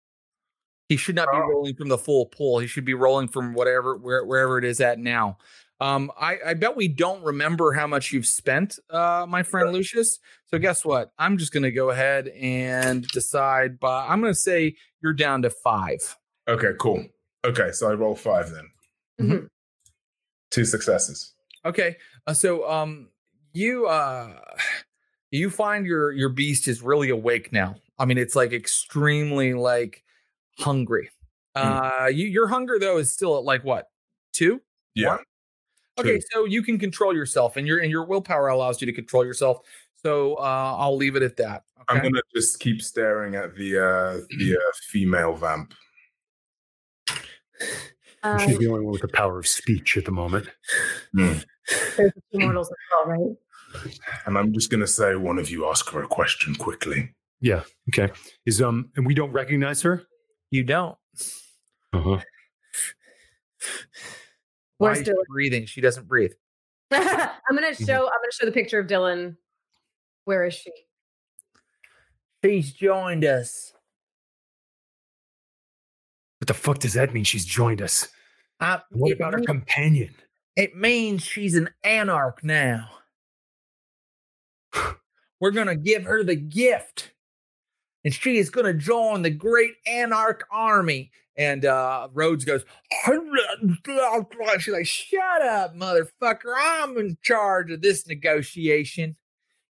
He 0.89 0.97
should 0.97 1.15
not 1.17 1.29
be 1.31 1.37
Oh. 1.37 1.49
rolling 1.49 1.75
from 1.75 1.89
the 1.89 1.99
full 1.99 2.27
pool. 2.27 2.59
He 2.61 2.67
should 2.67 2.85
be 2.85 2.95
rolling 2.95 3.29
from 3.29 3.55
whatever 3.55 3.97
where, 3.97 4.25
wherever 4.25 4.57
it 4.59 4.65
is 4.65 4.81
at 4.81 4.99
now. 4.99 5.39
Um, 5.81 6.13
I, 6.21 6.37
I 6.49 6.55
bet 6.55 6.77
we 6.77 6.89
don't 6.89 7.23
remember 7.25 7.73
how 7.73 7.87
much 7.87 8.13
you've 8.13 8.27
spent, 8.27 8.79
uh, 8.91 9.25
my 9.29 9.43
friend 9.43 9.73
Lucius. 9.73 10.19
So 10.47 10.59
guess 10.59 10.85
what? 10.85 11.11
I'm 11.19 11.39
just 11.39 11.53
gonna 11.53 11.71
go 11.71 11.91
ahead 11.91 12.29
and 12.29 13.07
decide 13.09 13.81
by 13.81 14.07
I'm 14.07 14.21
gonna 14.21 14.35
say 14.35 14.77
you're 15.03 15.15
down 15.15 15.43
to 15.43 15.51
five. 15.51 16.17
Okay, 16.49 16.73
cool. 16.79 17.05
Okay, 17.45 17.71
so 17.73 17.91
I 17.91 17.95
roll 17.95 18.15
five 18.15 18.51
then. 18.51 18.69
Mhm. 19.21 19.49
Two 20.51 20.65
successes. 20.65 21.35
Okay. 21.65 21.97
Uh, 22.27 22.35
so 22.35 22.69
um 22.69 23.09
you 23.55 23.87
uh 23.87 24.39
you 25.31 25.51
find 25.51 25.87
your 25.87 26.13
your 26.13 26.29
beast 26.29 26.69
is 26.69 26.83
really 26.83 27.11
awake 27.11 27.53
now. 27.53 27.77
I 27.99 28.05
mean 28.05 28.19
it's 28.19 28.35
like 28.35 28.53
extremely 28.53 29.55
like 29.55 30.03
hungry. 30.59 31.11
Uh 31.55 32.09
you 32.13 32.27
your 32.27 32.47
hunger 32.49 32.79
though 32.79 32.99
is 32.99 33.13
still 33.13 33.37
at 33.39 33.45
like 33.45 33.65
what? 33.65 33.89
2? 34.33 34.61
Yeah. 34.95 35.09
One? 35.09 35.19
Okay, 35.99 36.19
Two. 36.19 36.25
so 36.33 36.45
you 36.45 36.63
can 36.63 36.79
control 36.79 37.15
yourself 37.15 37.57
and 37.57 37.67
your 37.67 37.79
and 37.81 37.91
your 37.91 38.05
willpower 38.05 38.49
allows 38.49 38.81
you 38.81 38.87
to 38.87 38.93
control 38.93 39.25
yourself. 39.25 39.61
So 39.97 40.35
uh 40.35 40.77
I'll 40.79 40.97
leave 40.97 41.17
it 41.17 41.23
at 41.23 41.37
that. 41.39 41.65
I'm 41.89 42.03
gonna 42.03 42.23
just 42.35 42.61
keep 42.61 42.83
staring 42.83 43.35
at 43.35 43.55
the 43.57 43.79
uh 43.79 44.13
the 44.39 44.57
uh, 44.69 44.73
female 44.89 45.35
vamp. 45.35 45.75
Um, 48.23 48.39
She's 48.39 48.59
the 48.59 48.67
only 48.69 48.85
one 48.85 48.93
with 48.93 49.01
the 49.01 49.09
power 49.09 49.39
of 49.39 49.47
speech 49.47 49.97
at 49.97 50.05
the 50.05 50.11
moment. 50.11 50.47
there's 51.15 51.45
the 51.97 52.13
two 52.33 52.39
mortals 52.39 52.69
as 52.69 52.77
well, 53.07 53.17
right? 53.17 53.37
And 54.27 54.37
I'm 54.37 54.53
just 54.53 54.71
gonna 54.71 54.87
say 54.87 55.15
one 55.17 55.39
of 55.39 55.51
you 55.51 55.69
ask 55.69 55.89
her 55.91 56.03
a 56.03 56.07
question 56.09 56.55
quickly. 56.55 57.15
Yeah. 57.41 57.63
Okay. 57.89 58.13
Is 58.47 58.61
um 58.61 58.91
and 58.97 59.07
we 59.07 59.15
don't 59.15 59.33
recognize 59.33 59.83
her? 59.83 60.05
You 60.51 60.65
don't. 60.65 60.97
Uh-huh. 61.93 62.19
Why 64.79 64.89
Where's 64.89 64.99
is 64.99 65.05
she 65.07 65.11
Dylan? 65.13 65.27
breathing? 65.29 65.67
She 65.67 65.81
doesn't 65.81 66.09
breathe. 66.09 66.33
I'm 66.91 67.55
gonna 67.55 67.75
show. 67.75 67.95
I'm 67.95 68.21
gonna 68.21 68.33
show 68.33 68.47
the 68.47 68.53
picture 68.53 68.79
of 68.79 68.87
Dylan. 68.87 69.37
Where 70.25 70.45
is 70.45 70.55
she? 70.55 70.71
She's 72.45 72.73
joined 72.73 73.25
us. 73.25 73.73
What 76.39 76.49
the 76.49 76.55
fuck 76.55 76.79
does 76.79 76.95
that 76.95 77.13
mean? 77.13 77.25
She's 77.25 77.45
joined 77.45 77.83
us. 77.83 78.09
I, 78.61 78.81
What 78.91 79.11
it 79.11 79.15
about 79.15 79.35
her 79.35 79.41
companion? 79.43 80.15
It 80.57 80.75
means 80.75 81.23
she's 81.23 81.55
an 81.55 81.69
anarch 81.85 82.43
now. 82.43 82.89
We're 85.41 85.51
going 85.51 85.67
to 85.67 85.77
give 85.77 86.05
her 86.05 86.23
the 86.23 86.37
gift. 86.37 87.13
And 88.05 88.15
she 88.15 88.39
is 88.39 88.51
going 88.51 88.67
to 88.67 88.75
join 88.75 89.23
the 89.23 89.31
great 89.31 89.75
anarch 89.87 90.43
army. 90.51 91.11
And 91.37 91.65
uh, 91.65 92.09
Rhodes 92.13 92.45
goes, 92.45 92.65
she's 93.07 94.69
like, 94.69 94.87
shut 94.87 95.43
up, 95.43 95.75
motherfucker. 95.75 96.55
I'm 96.57 96.97
in 96.99 97.17
charge 97.23 97.71
of 97.71 97.83
this 97.83 98.07
negotiation. 98.07 99.17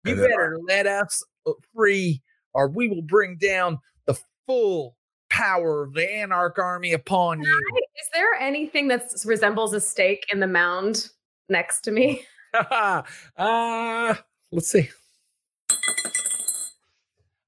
You 0.05 0.17
better 0.17 0.59
let 0.69 0.87
us 0.87 1.23
uh, 1.47 1.53
free, 1.75 2.23
or 2.53 2.69
we 2.69 2.89
will 2.89 3.03
bring 3.03 3.39
down 3.39 3.79
the 4.07 4.19
full 4.47 4.97
power 5.31 5.85
of 5.85 5.95
the 5.95 6.11
anarch 6.11 6.59
army 6.59 6.93
upon 6.93 7.41
you. 7.41 7.61
Is 7.99 8.09
there 8.13 8.35
anything 8.39 8.89
that 8.89 9.11
resembles 9.25 9.73
a 9.73 9.81
stake 9.81 10.27
in 10.31 10.41
the 10.41 10.47
mound 10.47 11.09
next 11.49 11.81
to 11.83 11.91
me? 11.91 12.27
uh, 12.71 14.15
let's 14.53 14.71
see. 14.71 14.91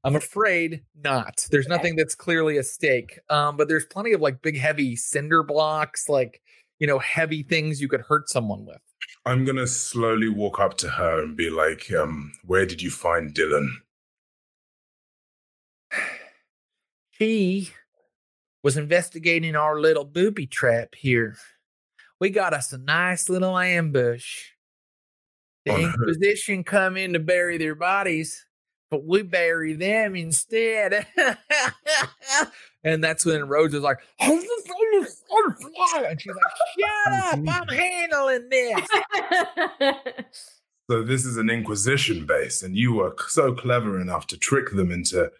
I'm 0.04 0.14
afraid 0.14 0.84
not. 1.02 1.46
There's 1.50 1.66
nothing 1.66 1.96
that's 1.96 2.14
clearly 2.14 2.58
a 2.58 2.62
stake. 2.62 3.18
Um, 3.28 3.56
but 3.56 3.66
there's 3.66 3.86
plenty 3.86 4.12
of 4.12 4.20
like 4.20 4.40
big, 4.40 4.56
heavy 4.56 4.94
cinder 4.94 5.42
blocks, 5.42 6.08
like 6.08 6.40
you 6.78 6.86
know, 6.86 7.00
heavy 7.00 7.42
things 7.42 7.80
you 7.80 7.88
could 7.88 8.02
hurt 8.02 8.28
someone 8.28 8.64
with. 8.64 8.80
I'm 9.24 9.44
gonna 9.44 9.66
slowly 9.66 10.28
walk 10.28 10.60
up 10.60 10.76
to 10.78 10.90
her 10.90 11.22
and 11.22 11.36
be 11.36 11.50
like, 11.50 11.90
um, 11.92 12.30
where 12.44 12.66
did 12.66 12.82
you 12.82 12.90
find 12.90 13.34
Dylan? 13.34 13.68
She 17.18 17.70
was 18.62 18.76
investigating 18.76 19.56
our 19.56 19.80
little 19.80 20.04
booby 20.04 20.46
trap 20.46 20.94
here. 20.94 21.38
We 22.20 22.28
got 22.28 22.52
us 22.52 22.74
a 22.74 22.78
nice 22.78 23.30
little 23.30 23.56
ambush. 23.58 24.50
The. 25.66 25.80
Inquisition 25.80 26.64
come 26.64 26.96
in 26.96 27.12
to 27.12 27.18
bury 27.18 27.58
their 27.58 27.74
bodies, 27.74 28.46
but 28.90 29.04
we 29.04 29.22
bury 29.22 29.74
them 29.74 30.16
instead. 30.16 31.06
and 32.84 33.02
that's 33.02 33.26
when 33.26 33.48
Rhodes 33.48 33.74
is 33.74 33.82
like, 33.82 33.98
I'm 34.20 34.40
flying. 34.40 36.06
and 36.06 36.20
she's 36.20 36.32
like, 36.32 36.54
shut 36.78 37.12
up, 37.12 37.40
I'm 37.48 37.68
handling 37.68 38.48
this. 38.48 38.88
So 40.88 41.02
this 41.02 41.24
is 41.24 41.36
an 41.36 41.50
Inquisition 41.50 42.26
base, 42.26 42.62
and 42.62 42.76
you 42.76 42.94
were 42.94 43.16
so 43.26 43.52
clever 43.52 44.00
enough 44.00 44.28
to 44.28 44.36
trick 44.36 44.70
them 44.70 44.92
into 44.92 45.32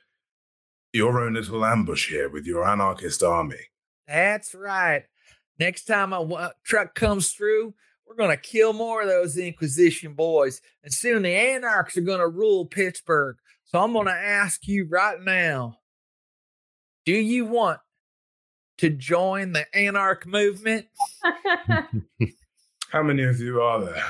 your 0.93 1.21
own 1.21 1.35
little 1.35 1.65
ambush 1.65 2.09
here 2.09 2.29
with 2.29 2.47
your 2.47 2.67
anarchist 2.67 3.23
army. 3.23 3.61
That's 4.09 4.57
right. 4.57 5.05
Next 5.61 5.85
time 5.85 6.13
a 6.13 6.53
truck 6.65 6.97
comes 6.97 7.31
through, 7.31 7.75
we're 8.07 8.17
going 8.17 8.31
to 8.31 8.37
kill 8.37 8.73
more 8.73 9.03
of 9.03 9.09
those 9.09 9.37
Inquisition 9.37 10.15
boys. 10.15 10.61
And 10.85 10.93
soon 10.93 11.23
the 11.23 11.35
anarchs 11.35 11.97
are 11.97 12.03
going 12.03 12.21
to 12.21 12.29
rule 12.29 12.67
Pittsburgh. 12.67 13.37
So 13.65 13.81
I'm 13.81 13.93
going 13.93 14.07
to 14.07 14.13
ask 14.13 14.67
you 14.67 14.87
right 14.89 15.21
now 15.21 15.79
do 17.05 17.13
you 17.13 17.47
want 17.47 17.79
to 18.79 18.91
join 18.91 19.53
the 19.53 19.65
anarch 19.75 20.27
movement? 20.27 20.87
How 22.91 23.03
many 23.03 23.23
of 23.23 23.39
you 23.39 23.63
are 23.63 23.85
there? 23.85 24.05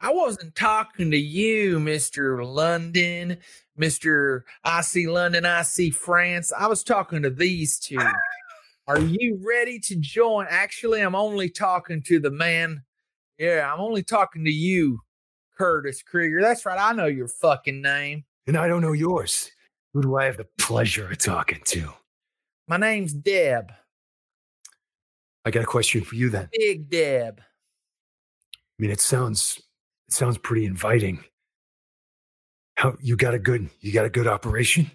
I 0.00 0.12
wasn't 0.12 0.54
talking 0.54 1.12
to 1.12 1.16
you, 1.16 1.78
Mr. 1.78 2.44
London, 2.44 3.38
Mr. 3.80 4.42
I 4.64 4.82
see 4.82 5.08
London, 5.08 5.46
I 5.46 5.62
see 5.62 5.90
France. 5.90 6.52
I 6.52 6.66
was 6.66 6.82
talking 6.82 7.22
to 7.22 7.30
these 7.30 7.78
two. 7.78 7.98
Are 8.86 9.00
you 9.00 9.40
ready 9.42 9.78
to 9.80 9.96
join? 9.96 10.46
Actually, 10.50 11.00
I'm 11.00 11.14
only 11.14 11.48
talking 11.48 12.02
to 12.02 12.20
the 12.20 12.30
man. 12.30 12.82
Yeah, 13.38 13.70
I'm 13.72 13.80
only 13.80 14.02
talking 14.02 14.44
to 14.44 14.52
you, 14.52 15.00
Curtis 15.56 16.02
Krieger. 16.02 16.42
That's 16.42 16.66
right. 16.66 16.78
I 16.78 16.92
know 16.92 17.06
your 17.06 17.28
fucking 17.28 17.80
name. 17.80 18.24
And 18.46 18.56
I 18.56 18.68
don't 18.68 18.82
know 18.82 18.92
yours. 18.92 19.50
Who 19.94 20.02
do 20.02 20.16
I 20.16 20.24
have 20.26 20.36
the 20.36 20.46
pleasure 20.58 21.10
of 21.10 21.18
talking 21.18 21.60
to? 21.66 21.92
My 22.68 22.76
name's 22.76 23.12
Deb, 23.14 23.72
I 25.44 25.50
got 25.50 25.62
a 25.62 25.66
question 25.66 26.02
for 26.02 26.14
you 26.14 26.30
then. 26.30 26.48
Big 26.52 26.88
Deb. 26.90 27.40
I 27.40 28.82
mean, 28.82 28.90
it 28.90 29.00
sounds 29.00 29.60
it 30.08 30.14
sounds 30.14 30.36
pretty 30.38 30.64
inviting. 30.66 31.22
How 32.76 32.96
you 33.00 33.16
got 33.16 33.34
a 33.34 33.38
good 33.38 33.68
you 33.80 33.92
got 33.92 34.04
a 34.04 34.10
good 34.10 34.26
operation? 34.26 34.90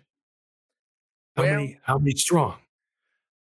How 1.35 1.43
Well- 1.43 1.51
many 1.55 1.79
how 1.83 1.97
many 1.97 2.15
strong? 2.15 2.59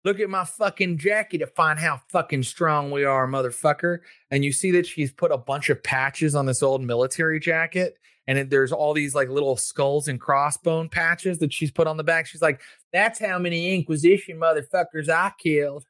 Look 0.05 0.19
at 0.19 0.29
my 0.29 0.45
fucking 0.45 0.99
jacket 0.99 1.39
to 1.39 1.47
find 1.47 1.79
how 1.79 2.01
fucking 2.09 2.43
strong 2.43 2.91
we 2.91 3.05
are, 3.05 3.27
motherfucker. 3.29 3.99
And 4.31 4.45
you 4.45 4.53
see 4.53 4.73
that 4.73 4.87
she's 4.87 5.13
put 5.13 5.31
a 5.31 5.39
bunch 5.39 5.71
of 5.71 5.83
patches 5.83 6.35
on 6.35 6.47
this 6.47 6.63
old 6.63 6.83
military 6.83 7.39
jacket. 7.39 7.99
And 8.27 8.39
it, 8.39 8.51
there's 8.51 8.73
all 8.73 8.95
these 8.95 9.15
like 9.15 9.29
little 9.29 9.57
skulls 9.57 10.09
and 10.09 10.21
crossbone 10.21 10.91
patches 10.91 11.39
that 11.39 11.53
she's 11.53 11.71
put 11.71 11.87
on 11.87 11.97
the 11.97 12.05
back. 12.05 12.27
She's 12.27 12.43
like, 12.43 12.61
that's 12.93 13.21
how 13.21 13.39
many 13.39 13.75
Inquisition 13.75 14.39
motherfuckers 14.39 15.09
I 15.09 15.33
killed. 15.39 15.85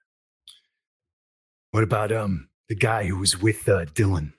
What 1.71 1.83
about 1.83 2.13
um 2.13 2.49
the 2.69 2.75
guy 2.75 3.05
who 3.05 3.17
was 3.17 3.41
with 3.41 3.67
uh, 3.69 3.87
Dylan? 3.87 4.35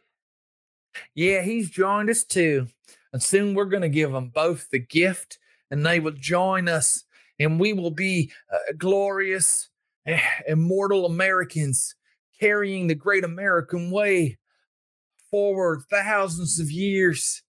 Yeah, 1.16 1.41
he's 1.41 1.72
joined 1.72 2.12
us 2.12 2.24
too. 2.24 2.68
And 3.12 3.22
soon 3.22 3.56
we're 3.56 3.66
going 3.66 3.82
to 3.82 3.90
give 3.90 4.12
them 4.12 4.30
both 4.30 4.70
the 4.70 4.80
gift 4.80 5.40
and 5.72 5.86
they 5.86 6.00
will 6.00 6.12
join 6.12 6.68
us 6.68 7.06
and 7.39 7.60
we 7.60 7.73
will 7.73 7.91
be 7.91 8.31
uh, 8.51 8.73
glorious, 8.77 9.69
eh, 10.05 10.19
immortal 10.47 11.05
Americans 11.05 11.95
carrying 12.39 12.88
the 12.88 12.95
great 12.95 13.23
American 13.23 13.91
way 13.91 14.38
forward 15.31 15.81
thousands 15.89 16.60
of 16.60 16.72
years, 16.72 17.41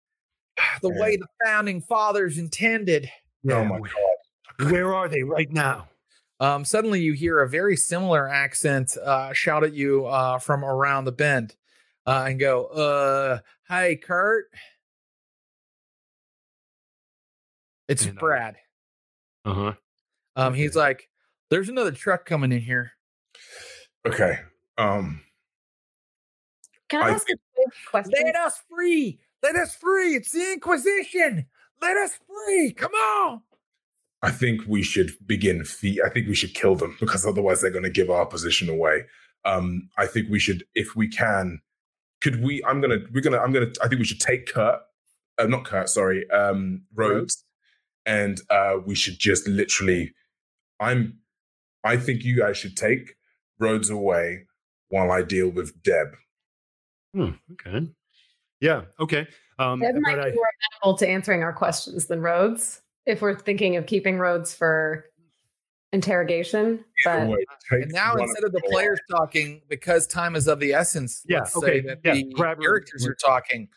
the 0.83 0.91
way 0.91 1.17
the 1.17 1.27
founding 1.45 1.81
fathers 1.81 2.39
intended. 2.39 3.09
Oh 3.51 3.65
my 3.65 3.79
god! 3.79 4.71
Where 4.71 4.95
are 4.95 5.09
they 5.09 5.23
right 5.23 5.51
now? 5.51 5.89
Um, 6.41 6.65
suddenly 6.65 7.01
you 7.01 7.13
hear 7.13 7.41
a 7.41 7.49
very 7.49 7.77
similar 7.77 8.29
accent 8.29 8.97
uh, 8.97 9.33
shout 9.33 9.65
at 9.65 9.73
you 9.73 10.07
uh, 10.07 10.39
from 10.39 10.65
around 10.65 11.05
the 11.05 11.13
bend 11.13 11.55
uh, 12.07 12.27
and 12.29 12.41
go, 12.41 12.67
uh, 12.67 13.39
Hey, 13.69 13.97
Kurt. 13.97 14.47
It's 17.89 18.07
And, 18.07 18.19
Brad. 18.19 18.57
Uh 19.45 19.55
huh. 19.55 19.73
Um, 20.37 20.55
he's 20.55 20.77
like, 20.77 21.09
There's 21.51 21.69
another 21.69 21.93
truck 21.93 22.27
coming 22.27 22.53
in 22.53 22.61
here. 22.61 22.93
Okay. 24.07 24.39
Um, 24.79 25.21
Can 26.89 27.03
I 27.03 27.09
I 27.09 27.11
ask 27.11 27.29
a 27.31 27.35
question? 27.91 28.13
Let 28.25 28.37
us 28.37 28.63
free. 28.69 29.19
Let 29.43 29.57
us 29.57 29.75
free. 29.75 30.15
It's 30.17 30.33
the 30.33 30.53
Inquisition. 30.53 31.47
Let 31.81 31.97
us 31.97 32.19
free. 32.27 32.73
Come 32.73 32.93
on. 32.93 33.43
I 34.23 34.31
think 34.31 34.63
we 34.67 34.83
should 34.83 35.13
begin 35.27 35.65
feet. 35.65 36.01
I 36.05 36.09
think 36.09 36.29
we 36.29 36.35
should 36.35 36.55
kill 36.55 36.77
them 36.77 36.97
because 36.99 37.27
otherwise 37.27 37.61
they're 37.61 37.71
going 37.71 37.85
to 37.85 37.91
give 37.91 38.09
our 38.09 38.25
position 38.25 38.71
away. 38.71 39.05
Um, 39.45 39.91
I 39.99 40.07
think 40.07 40.31
we 40.31 40.39
should, 40.39 40.65
if 40.75 40.97
we 40.97 41.09
can, 41.09 41.61
could 42.23 42.43
we? 42.43 42.65
I'm 42.65 42.81
gonna, 42.81 43.01
we're 43.13 43.21
gonna, 43.21 43.37
I'm 43.39 43.53
gonna. 43.53 43.71
I 43.83 43.89
think 43.89 43.99
we 43.99 44.07
should 44.07 44.21
take 44.21 44.47
Kurt, 44.47 44.81
uh, 45.39 45.47
not 45.47 45.67
Kurt, 45.67 45.91
sorry, 45.91 46.29
um, 46.31 46.81
Rhodes, 46.95 47.45
and 48.07 48.41
uh, 48.51 48.77
we 48.85 48.95
should 48.95 49.19
just 49.19 49.47
literally. 49.49 50.13
I'm. 50.81 51.19
I 51.85 51.97
think 51.99 52.25
you 52.25 52.37
guys 52.39 52.57
should 52.57 52.77
take 52.77 53.15
Rhodes 53.59 53.91
away 53.91 54.47
while 54.89 55.11
I 55.11 55.23
deal 55.23 55.49
with 55.51 55.83
Deb. 55.83 56.09
Hmm, 57.15 57.31
okay. 57.53 57.89
Yeah. 58.61 58.83
Okay. 58.99 59.27
Um, 59.59 59.81
Deb 59.81 59.95
but 59.95 60.01
might 60.03 60.19
I- 60.19 60.31
be 60.31 60.37
more 60.37 60.49
amenable 60.83 60.99
to 60.99 61.09
answering 61.09 61.43
our 61.43 61.53
questions 61.53 62.07
than 62.07 62.21
Rhodes 62.23 62.81
if 63.07 63.21
we're 63.23 63.39
thinking 63.39 63.77
of 63.77 63.87
keeping 63.87 64.19
Rhodes 64.19 64.55
for 64.55 65.05
interrogation. 65.93 66.85
But 67.05 67.29
way, 67.29 67.45
And 67.71 67.93
now 67.93 68.17
instead 68.17 68.45
of 68.45 68.53
the 68.53 68.61
them 68.61 68.71
players 68.71 69.01
talking, 69.11 69.61
because 69.69 70.07
time 70.07 70.35
is 70.37 70.49
of 70.49 70.59
the 70.61 70.73
essence, 70.73 71.23
Yeah, 71.29 71.41
let's 71.41 71.57
okay, 71.57 71.67
say 71.67 71.81
that 71.87 71.99
yeah, 72.05 72.15
the 72.15 72.33
grab 72.33 72.57
her- 72.57 72.63
characters 72.63 73.07
are 73.07 73.15
talking. 73.15 73.69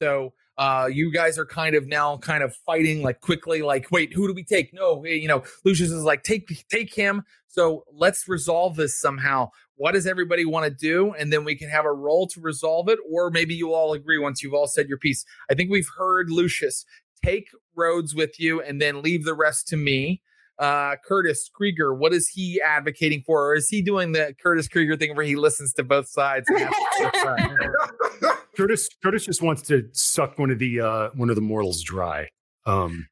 So 0.00 0.34
uh 0.58 0.88
you 0.90 1.12
guys 1.12 1.38
are 1.38 1.46
kind 1.46 1.74
of 1.74 1.86
now 1.86 2.16
kind 2.18 2.42
of 2.42 2.54
fighting 2.66 3.02
like 3.02 3.20
quickly, 3.20 3.62
like, 3.62 3.90
wait, 3.90 4.12
who 4.12 4.26
do 4.26 4.34
we 4.34 4.44
take? 4.44 4.72
No, 4.72 5.04
eh, 5.04 5.14
you 5.14 5.28
know, 5.28 5.42
Lucius 5.64 5.90
is 5.90 6.04
like, 6.04 6.22
take 6.22 6.66
take 6.68 6.94
him. 6.94 7.24
So 7.48 7.84
let's 7.92 8.28
resolve 8.28 8.76
this 8.76 8.98
somehow. 8.98 9.50
What 9.76 9.92
does 9.92 10.06
everybody 10.06 10.44
want 10.44 10.66
to 10.66 10.70
do? 10.70 11.12
And 11.18 11.32
then 11.32 11.44
we 11.44 11.56
can 11.56 11.68
have 11.68 11.84
a 11.84 11.92
roll 11.92 12.26
to 12.28 12.40
resolve 12.40 12.88
it, 12.88 12.98
or 13.10 13.30
maybe 13.30 13.54
you 13.54 13.72
all 13.74 13.92
agree 13.92 14.18
once 14.18 14.42
you've 14.42 14.54
all 14.54 14.66
said 14.66 14.88
your 14.88 14.98
piece. 14.98 15.24
I 15.50 15.54
think 15.54 15.70
we've 15.70 15.90
heard 15.98 16.30
Lucius 16.30 16.84
take 17.24 17.48
Rhodes 17.74 18.14
with 18.14 18.38
you 18.38 18.60
and 18.60 18.80
then 18.80 19.02
leave 19.02 19.24
the 19.24 19.34
rest 19.34 19.68
to 19.68 19.76
me 19.76 20.22
uh 20.58 20.94
Curtis 21.04 21.50
Krieger, 21.52 21.94
what 21.94 22.12
is 22.12 22.28
he 22.28 22.60
advocating 22.64 23.22
for? 23.26 23.48
Or 23.48 23.56
is 23.56 23.68
he 23.68 23.82
doing 23.82 24.12
the 24.12 24.34
Curtis 24.40 24.68
Krieger 24.68 24.96
thing 24.96 25.16
where 25.16 25.24
he 25.24 25.36
listens 25.36 25.72
to 25.74 25.82
both 25.82 26.08
sides? 26.08 26.48
and 28.58 28.70
has 28.70 28.80
both 28.80 28.86
sides? 28.86 28.98
Curtis 28.98 28.98
Curtis 29.02 29.24
just 29.26 29.42
wants 29.42 29.62
to 29.62 29.88
suck 29.92 30.38
one 30.38 30.50
of 30.50 30.58
the 30.58 30.80
uh 30.80 31.10
one 31.14 31.30
of 31.30 31.36
the 31.36 31.42
mortals 31.42 31.82
dry. 31.82 32.28
Um 32.66 33.08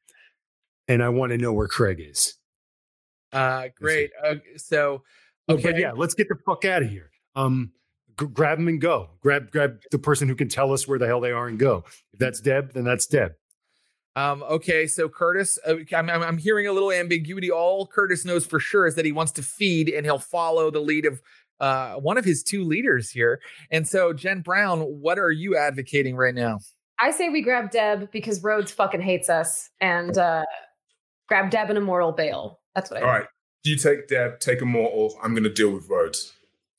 and 0.87 1.01
I 1.03 1.09
want 1.09 1.31
to 1.31 1.37
know 1.37 1.53
where 1.53 1.67
Craig 1.67 1.99
is. 1.99 2.35
uh 3.31 3.67
great. 3.75 4.11
Uh, 4.23 4.35
so 4.57 5.03
okay, 5.49 5.61
But 5.71 5.77
yeah, 5.79 5.91
let's 5.91 6.13
get 6.13 6.27
the 6.29 6.35
fuck 6.45 6.65
out 6.65 6.83
of 6.83 6.89
here. 6.89 7.09
Um 7.35 7.71
g- 8.19 8.27
grab 8.27 8.59
him 8.59 8.67
and 8.67 8.81
go. 8.81 9.09
Grab 9.21 9.51
grab 9.51 9.79
the 9.91 9.99
person 9.99 10.27
who 10.27 10.35
can 10.35 10.49
tell 10.49 10.71
us 10.73 10.87
where 10.87 10.99
the 10.99 11.07
hell 11.07 11.21
they 11.21 11.31
are 11.31 11.47
and 11.47 11.57
go. 11.59 11.83
If 12.13 12.19
that's 12.19 12.39
Deb, 12.41 12.73
then 12.73 12.83
that's 12.83 13.05
Deb. 13.07 13.33
Um, 14.15 14.43
okay, 14.43 14.85
so 14.85 15.09
Curtis, 15.09 15.57
uh, 15.65 15.77
I'm, 15.91 16.07
I'm 16.07 16.37
hearing 16.37 16.67
a 16.67 16.71
little 16.71 16.91
ambiguity. 16.91 17.49
All 17.49 17.87
Curtis 17.87 18.23
knows 18.25 18.45
for 18.45 18.59
sure 18.59 18.85
is 18.85 18.93
that 18.93 19.05
he 19.05 19.11
wants 19.11 19.31
to 19.31 19.41
feed 19.41 19.89
and 19.89 20.05
he'll 20.05 20.19
follow 20.19 20.69
the 20.69 20.79
lead 20.79 21.07
of 21.07 21.19
uh, 21.59 21.95
one 21.95 22.17
of 22.17 22.25
his 22.25 22.43
two 22.43 22.63
leaders 22.63 23.09
here. 23.09 23.41
And 23.71 23.87
so, 23.87 24.13
Jen 24.13 24.41
Brown, 24.41 24.81
what 24.81 25.19
are 25.19 25.31
you 25.31 25.57
advocating 25.57 26.15
right 26.15 26.35
now? 26.35 26.59
I 26.99 27.11
say 27.11 27.29
we 27.29 27.41
grab 27.41 27.71
Deb 27.71 28.11
because 28.11 28.43
Rhodes 28.43 28.71
fucking 28.71 29.01
hates 29.01 29.29
us 29.29 29.69
and 29.81 30.17
uh, 30.17 30.45
grab 31.27 31.49
Deb 31.49 31.69
and 31.69 31.77
Immortal 31.77 32.11
Bail. 32.11 32.59
That's 32.75 32.91
what 32.91 33.01
I 33.01 33.05
All 33.05 33.11
right. 33.11 33.27
You 33.63 33.77
take 33.77 34.07
Deb, 34.07 34.39
take 34.39 34.61
Immortal. 34.61 35.17
I'm 35.23 35.31
going 35.31 35.43
to 35.43 35.53
deal 35.53 35.71
with 35.71 35.89
Rhodes. 35.89 36.33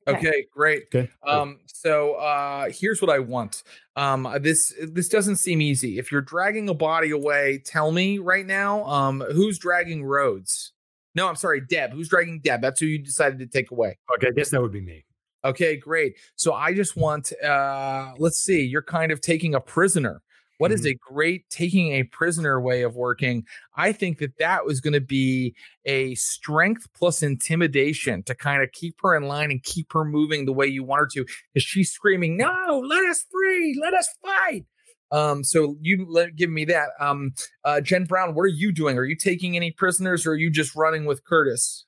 Okay. 0.07 0.19
Okay, 0.19 0.47
great. 0.55 0.85
Okay. 0.95 1.11
Um, 1.27 1.61
so 1.67 2.15
uh 2.15 2.69
here's 2.71 3.01
what 3.01 3.11
I 3.11 3.21
want. 3.21 3.63
Um 3.97 4.29
this 4.41 4.75
this 4.83 5.09
doesn't 5.09 5.37
seem 5.37 5.63
easy. 5.63 5.99
If 5.99 6.13
you're 6.13 6.21
dragging 6.21 6.69
a 6.69 6.75
body 6.75 7.11
away, 7.11 7.63
tell 7.65 7.91
me 7.91 8.19
right 8.19 8.45
now, 8.45 8.85
um, 8.85 9.25
who's 9.33 9.59
dragging 9.59 10.05
Rhodes? 10.05 10.74
No, 11.15 11.29
I'm 11.29 11.37
sorry, 11.37 11.61
Deb. 11.61 11.93
Who's 11.93 12.09
dragging 12.09 12.41
Deb? 12.41 12.61
That's 12.61 12.81
who 12.81 12.87
you 12.87 12.99
decided 12.99 13.39
to 13.39 13.47
take 13.47 13.71
away. 13.71 13.99
Okay, 14.17 14.29
I 14.29 14.31
guess 14.31 14.51
that 14.51 14.61
would 14.61 14.73
be 14.73 14.81
me. 14.81 15.05
Okay, 15.45 15.77
great. 15.77 16.17
So 16.37 16.55
I 16.55 16.73
just 16.73 16.97
want 16.97 17.33
uh 17.43 18.13
let's 18.19 18.39
see, 18.39 18.63
you're 18.63 18.83
kind 18.83 19.13
of 19.13 19.21
taking 19.21 19.55
a 19.55 19.61
prisoner. 19.61 20.23
What 20.59 20.71
is 20.71 20.87
a 20.87 20.95
great 20.95 21.51
taking 21.51 21.93
a 21.93 22.05
prisoner 22.05 22.61
way 22.61 22.83
of 22.83 22.95
working? 22.95 23.45
I 23.77 23.93
think 23.93 24.19
that 24.19 24.39
that 24.39 24.65
was 24.65 24.81
going 24.81 24.93
to 24.93 25.01
be 25.01 25.55
a 25.85 26.15
strength 26.15 26.87
plus 26.95 27.23
intimidation 27.25 28.23
to 28.23 28.35
kind 28.37 28.63
of 28.63 28.71
keep 28.71 28.95
her 29.03 29.17
in 29.17 29.25
line 29.25 29.51
and 29.51 29.63
keep 29.63 29.93
her 29.93 30.05
moving 30.05 30.47
the 30.47 30.53
way 30.53 30.67
you 30.67 30.85
want 30.85 31.01
her 31.01 31.07
to 31.15 31.27
because 31.53 31.67
she's 31.67 31.91
screaming, 31.91 32.37
"No, 32.37 32.83
let 32.87 33.05
us 33.05 33.27
free, 33.31 33.79
let 33.83 33.95
us 33.95 34.09
fight." 34.23 34.65
Um, 35.15 35.45
so 35.45 35.77
you 35.81 36.07
let 36.09 36.35
give 36.37 36.51
me 36.51 36.65
that. 36.67 36.89
Um, 36.99 37.33
uh, 37.65 37.81
Jen 37.81 38.05
Brown, 38.05 38.35
what 38.35 38.43
are 38.43 38.47
you 38.49 38.73
doing? 38.73 38.99
Are 38.99 39.05
you 39.05 39.17
taking 39.17 39.57
any 39.57 39.71
prisoners, 39.71 40.27
or 40.27 40.33
are 40.33 40.37
you 40.37 40.51
just 40.51 40.75
running 40.75 41.05
with 41.05 41.25
Curtis? 41.25 41.85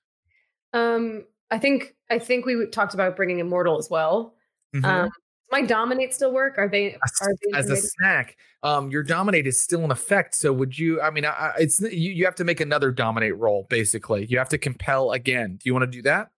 Um, 0.73 1.24
I 1.51 1.59
think 1.59 1.94
I 2.11 2.19
think 2.19 2.47
we 2.47 2.66
talked 2.66 2.94
about 2.94 3.16
bringing 3.16 3.40
Immortal 3.40 3.78
as 3.78 3.90
well. 3.90 4.35
Mhm. 4.74 4.85
Um, 4.85 5.11
my 5.51 5.62
dominate 5.62 6.12
still 6.15 6.32
work? 6.32 6.59
Are 6.59 6.69
they? 6.69 6.94
as, 6.94 7.12
Are 7.23 7.35
they 7.53 7.59
as 7.59 7.70
a 7.70 7.77
snack 7.77 8.36
um 8.62 8.90
your 8.90 9.03
dominate 9.03 9.47
is 9.47 9.61
still 9.61 9.85
in 9.85 9.90
effect 9.90 10.35
so 10.35 10.51
would 10.51 10.77
you 10.78 11.01
i 11.03 11.11
mean 11.11 11.27
I, 11.27 11.28
I- 11.31 11.53
it's 11.59 11.78
you, 11.81 12.11
you 12.12 12.24
have 12.24 12.35
to 12.36 12.44
make 12.44 12.59
another 12.59 12.90
dominate 12.90 13.36
roll 13.36 13.66
basically 13.69 14.24
you 14.27 14.39
have 14.39 14.48
to 14.48 14.59
compel 14.59 15.12
again 15.12 15.57
do 15.57 15.61
you 15.65 15.74
want 15.74 15.82
to 15.85 15.90
do 15.90 16.01
that 16.03 16.28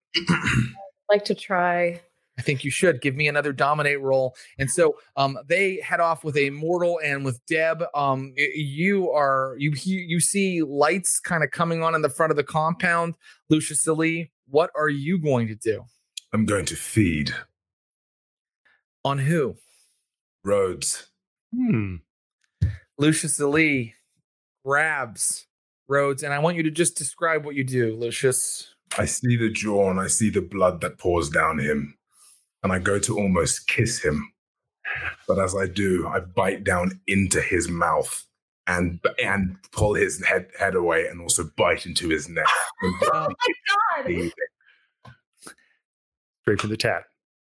like 1.11 1.25
to 1.27 1.35
try. 1.35 2.01
I 2.39 2.43
think 2.43 2.65
you 2.65 2.71
should 2.71 3.01
give 3.01 3.15
me 3.15 3.29
another 3.29 3.53
dominate 3.53 4.01
roll 4.01 4.35
and 4.59 4.71
so 4.71 4.97
um 5.17 5.39
they 5.47 5.81
head 5.81 6.01
off 6.01 6.25
with 6.25 6.37
a 6.37 6.51
mortal 6.51 6.99
and 7.05 7.25
with 7.25 7.45
deb 7.47 7.83
um 7.95 8.33
you 8.37 9.11
are 9.11 9.55
you 9.59 9.73
you 9.75 10.21
see 10.21 10.63
lights 10.63 11.21
kind 11.21 11.45
of 11.45 11.51
coming 11.51 11.83
on 11.83 11.95
in 11.95 12.03
the 12.03 12.11
front 12.11 12.31
of 12.31 12.37
the 12.37 12.45
compound 12.45 13.15
lucius 13.51 13.87
lee 13.87 14.31
what 14.47 14.71
are 14.77 14.89
you 14.89 15.19
going 15.19 15.47
to 15.47 15.55
do 15.55 15.85
I'm 16.33 16.45
going 16.45 16.67
to 16.67 16.77
feed 16.77 17.35
on 19.05 19.19
who 19.19 19.57
Rhodes. 20.45 21.09
Hmm. 21.55 21.97
lucius 22.99 23.39
lee 23.41 23.95
grabs 24.65 25.49
Rhodes, 25.89 26.23
and 26.23 26.35
I 26.35 26.39
want 26.39 26.59
you 26.59 26.63
to 26.65 26.71
just 26.71 26.97
describe 26.97 27.47
what 27.47 27.55
you 27.55 27.65
do, 27.65 27.97
Lucius. 27.97 28.75
I 28.99 29.07
see 29.07 29.37
the 29.37 29.51
jaw 29.51 29.91
and 29.91 29.99
I 29.99 30.07
see 30.07 30.29
the 30.29 30.43
blood 30.43 30.83
that 30.83 30.99
pours 30.99 31.31
down 31.31 31.59
him. 31.59 31.97
And 32.63 32.73
I 32.73 32.79
go 32.79 32.99
to 32.99 33.19
almost 33.19 33.69
kiss 33.69 34.03
him. 34.03 34.33
But 35.27 35.39
as 35.39 35.55
I 35.55 35.67
do, 35.67 36.09
I 36.09 36.21
bite 36.21 36.65
down 36.65 37.01
into 37.07 37.41
his 37.41 37.69
mouth 37.69 38.25
and 38.67 39.01
and 39.23 39.57
pull 39.73 39.95
his 39.95 40.25
head 40.25 40.49
head 40.59 40.75
away 40.75 41.07
and 41.07 41.21
also 41.21 41.51
bite 41.57 41.87
into 41.87 42.09
his 42.09 42.29
neck. 42.29 42.47
And 42.83 42.95
Oh 43.03 43.29
God. 44.03 44.31
Straight 46.43 46.61
from 46.61 46.71
the 46.71 46.77
tap. 46.77 47.05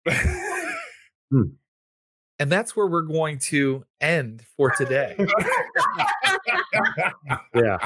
And 2.42 2.50
that's 2.50 2.74
where 2.74 2.88
we're 2.88 3.02
going 3.02 3.38
to 3.50 3.84
end 4.02 4.44
for 4.56 4.72
today. 4.72 5.16
Yeah. 7.54 7.78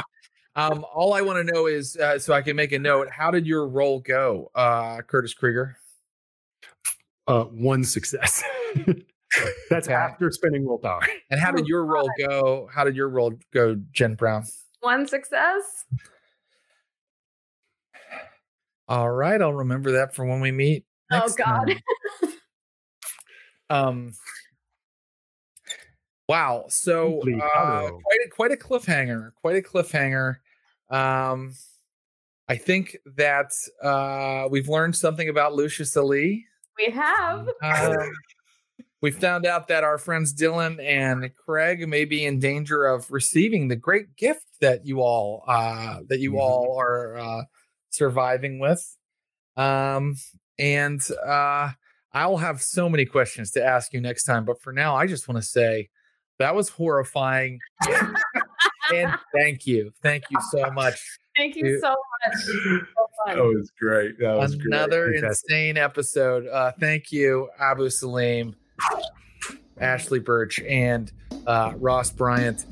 um, 0.55 0.85
all 0.93 1.13
I 1.13 1.21
want 1.21 1.45
to 1.45 1.53
know 1.53 1.65
is 1.65 1.97
uh, 1.97 2.19
so 2.19 2.33
I 2.33 2.41
can 2.41 2.55
make 2.55 2.71
a 2.71 2.79
note. 2.79 3.09
How 3.09 3.31
did 3.31 3.47
your 3.47 3.67
role 3.67 3.99
go, 3.99 4.51
uh, 4.53 5.01
Curtis 5.01 5.33
Krieger? 5.33 5.77
Uh, 7.27 7.43
one 7.45 7.83
success. 7.83 8.43
That's 9.69 9.87
Okay. 9.87 9.93
after 9.93 10.29
spending 10.31 10.65
willpower. 10.65 11.01
And 11.31 11.39
how 11.39 11.51
Oh, 11.51 11.55
did 11.55 11.67
your 11.67 11.85
roll 11.85 12.09
go? 12.19 12.69
How 12.73 12.83
did 12.83 12.95
your 12.95 13.09
roll 13.09 13.33
go, 13.53 13.75
Jen 13.91 14.15
Brown? 14.15 14.45
One 14.81 15.07
success. 15.07 15.85
All 18.87 19.09
right, 19.09 19.41
I'll 19.41 19.53
remember 19.53 19.93
that 19.93 20.13
for 20.13 20.25
when 20.25 20.41
we 20.41 20.51
meet. 20.51 20.85
Oh, 21.11 21.29
God. 21.37 21.73
Um. 23.69 24.13
Wow. 26.27 26.65
So 26.67 27.21
uh, 27.21 27.89
quite 27.89 28.19
a, 28.25 28.29
quite 28.29 28.51
a 28.51 28.55
cliffhanger. 28.55 29.31
Quite 29.41 29.55
a 29.55 29.61
cliffhanger. 29.61 30.35
Um, 30.91 31.55
I 32.47 32.57
think 32.57 32.97
that 33.17 33.51
uh, 33.81 34.47
we've 34.51 34.67
learned 34.69 34.95
something 34.95 35.27
about 35.27 35.55
Lucius 35.55 35.95
Ali. 35.97 36.45
We 36.77 36.91
have. 36.91 37.47
Um, 37.61 38.11
we 39.01 39.11
found 39.11 39.45
out 39.45 39.67
that 39.67 39.83
our 39.83 39.97
friends 39.97 40.33
Dylan 40.33 40.81
and 40.83 41.29
Craig 41.35 41.87
may 41.87 42.05
be 42.05 42.25
in 42.25 42.39
danger 42.39 42.85
of 42.85 43.11
receiving 43.11 43.67
the 43.67 43.75
great 43.75 44.15
gift 44.15 44.45
that 44.61 44.85
you 44.85 45.01
all 45.01 45.43
uh, 45.47 45.99
that 46.07 46.19
you 46.19 46.31
Mhm. 46.33 46.39
all 46.39 46.77
are 46.79 47.17
uh, 47.17 47.41
surviving 47.89 48.59
with. 48.59 48.97
Um, 49.57 50.15
and 50.57 51.01
uh, 51.25 51.71
I'll 52.13 52.37
have 52.37 52.61
so 52.61 52.87
many 52.89 53.05
questions 53.05 53.51
to 53.51 53.63
ask 53.63 53.91
you 53.93 53.99
next 54.01 54.23
time, 54.23 54.45
but 54.45 54.61
for 54.61 54.71
now, 54.71 54.95
I 54.95 55.05
just 55.05 55.27
want 55.27 55.41
to 55.41 55.47
say 55.47 55.89
that 56.39 56.55
was 56.55 56.69
horrifying. 56.69 57.59
and 58.93 59.13
thank 59.33 59.67
you, 59.67 59.91
thank 60.01 60.23
you 60.31 60.37
so 60.51 60.71
much. 60.73 60.99
Thank 61.35 61.55
you 61.55 61.63
Dude. 61.65 61.81
so 61.81 61.95
much. 62.25 62.83
So 63.17 63.25
fun. 63.25 63.37
That 63.37 63.43
was 63.43 63.71
great. 63.79 64.19
That 64.19 64.37
was. 64.37 64.53
Another 64.53 65.11
Fantastic. 65.13 65.49
insane 65.51 65.77
episode. 65.77 66.47
Uh, 66.47 66.71
thank 66.79 67.11
you, 67.11 67.49
Abu 67.59 67.89
Salim. 67.89 68.55
Ashly 69.79 70.19
Burch, 70.19 70.59
and 70.61 71.11
uh, 71.47 71.73
Ross 71.77 72.11
Bryant. 72.11 72.65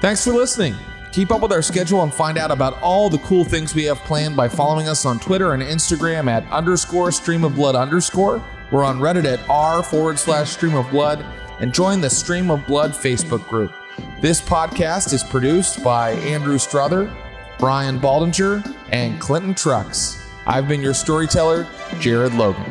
Thanks 0.00 0.24
for 0.24 0.32
listening. 0.32 0.74
Keep 1.12 1.30
up 1.32 1.40
with 1.42 1.52
our 1.52 1.62
schedule 1.62 2.02
and 2.02 2.12
find 2.12 2.38
out 2.38 2.50
about 2.50 2.80
all 2.82 3.10
the 3.10 3.18
cool 3.18 3.44
things 3.44 3.74
we 3.74 3.84
have 3.84 3.98
planned 4.00 4.36
by 4.36 4.48
following 4.48 4.88
us 4.88 5.04
on 5.04 5.18
Twitter 5.18 5.52
and 5.54 5.62
Instagram 5.62 6.28
at 6.28 6.50
underscore 6.52 7.10
stream 7.10 7.44
of 7.44 7.54
blood 7.54 7.74
underscore. 7.74 8.42
We're 8.70 8.84
on 8.84 8.98
Reddit 8.98 9.24
at 9.24 9.40
r 9.48 9.82
forward 9.82 10.18
slash 10.18 10.50
stream 10.50 10.74
of 10.74 10.88
blood 10.90 11.24
and 11.60 11.72
join 11.74 12.00
the 12.00 12.10
Stream 12.10 12.50
of 12.50 12.64
Blood 12.66 12.92
Facebook 12.92 13.46
group. 13.48 13.72
This 14.20 14.40
podcast 14.40 15.12
is 15.12 15.22
produced 15.22 15.84
by 15.84 16.10
Andrew 16.12 16.56
Struther, 16.58 17.14
Brian 17.58 18.00
Baldinger, 18.00 18.64
and 18.90 19.20
Clinton 19.20 19.54
Trucks. 19.54 20.20
I've 20.46 20.66
been 20.66 20.80
your 20.80 20.94
storyteller, 20.94 21.68
Jared 22.00 22.34
Logan. 22.34 22.64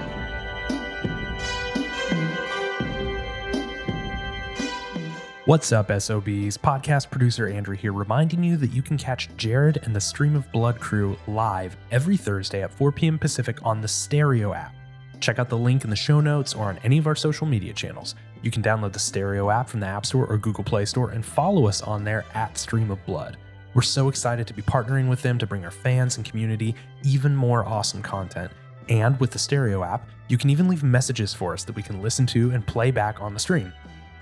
What's 5.45 5.71
up, 5.71 5.87
SOBs? 5.87 6.57
Podcast 6.57 7.09
producer 7.09 7.47
Andrew 7.47 7.77
here, 7.77 7.93
reminding 7.93 8.43
you 8.43 8.57
that 8.57 8.71
you 8.71 8.81
can 8.81 8.97
catch 8.97 9.29
Jared 9.37 9.79
and 9.83 9.95
the 9.95 10.01
Stream 10.01 10.35
of 10.35 10.51
Blood 10.51 10.77
crew 10.81 11.17
live 11.25 11.77
every 11.89 12.17
Thursday 12.17 12.63
at 12.63 12.73
4 12.73 12.91
p.m. 12.91 13.17
Pacific 13.17 13.65
on 13.65 13.79
the 13.79 13.87
Stereo 13.87 14.53
app. 14.53 14.75
Check 15.21 15.39
out 15.39 15.47
the 15.47 15.57
link 15.57 15.85
in 15.85 15.89
the 15.89 15.95
show 15.95 16.19
notes 16.19 16.53
or 16.53 16.65
on 16.65 16.77
any 16.83 16.97
of 16.97 17.07
our 17.07 17.15
social 17.15 17.47
media 17.47 17.71
channels. 17.71 18.15
You 18.41 18.51
can 18.51 18.63
download 18.63 18.93
the 18.93 18.99
Stereo 18.99 19.49
app 19.49 19.69
from 19.69 19.79
the 19.79 19.87
App 19.87 20.05
Store 20.05 20.25
or 20.25 20.37
Google 20.37 20.63
Play 20.63 20.85
Store 20.85 21.09
and 21.09 21.25
follow 21.25 21.67
us 21.67 21.81
on 21.81 22.03
there 22.03 22.25
at 22.33 22.57
Stream 22.57 22.91
of 22.91 23.03
Blood. 23.05 23.37
We're 23.73 23.81
so 23.81 24.07
excited 24.09 24.47
to 24.47 24.53
be 24.53 24.61
partnering 24.61 25.07
with 25.07 25.21
them 25.21 25.37
to 25.37 25.47
bring 25.47 25.63
our 25.63 25.71
fans 25.71 26.17
and 26.17 26.25
community 26.25 26.75
even 27.03 27.35
more 27.35 27.65
awesome 27.65 28.01
content. 28.01 28.51
And 28.89 29.19
with 29.19 29.31
the 29.31 29.39
Stereo 29.39 29.83
app, 29.83 30.07
you 30.27 30.37
can 30.37 30.49
even 30.49 30.67
leave 30.67 30.83
messages 30.83 31.33
for 31.33 31.53
us 31.53 31.63
that 31.65 31.75
we 31.75 31.83
can 31.83 32.01
listen 32.01 32.25
to 32.27 32.51
and 32.51 32.65
play 32.65 32.91
back 32.91 33.21
on 33.21 33.33
the 33.33 33.39
stream. 33.39 33.73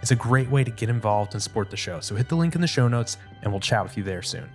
It's 0.02 0.12
a 0.12 0.16
great 0.16 0.50
way 0.50 0.64
to 0.64 0.72
get 0.72 0.90
involved 0.90 1.34
and 1.34 1.42
support 1.42 1.70
the 1.70 1.78
show, 1.78 2.00
so 2.00 2.16
hit 2.16 2.30
the 2.30 2.36
link 2.36 2.56
in 2.56 2.62
the 2.62 2.68
show 2.68 2.88
notes 2.88 3.18
and 3.42 3.52
we'll 3.52 3.62
chat 3.62 3.84
with 3.84 3.98
you 3.98 4.04
there 4.04 4.22
soon. 4.22 4.50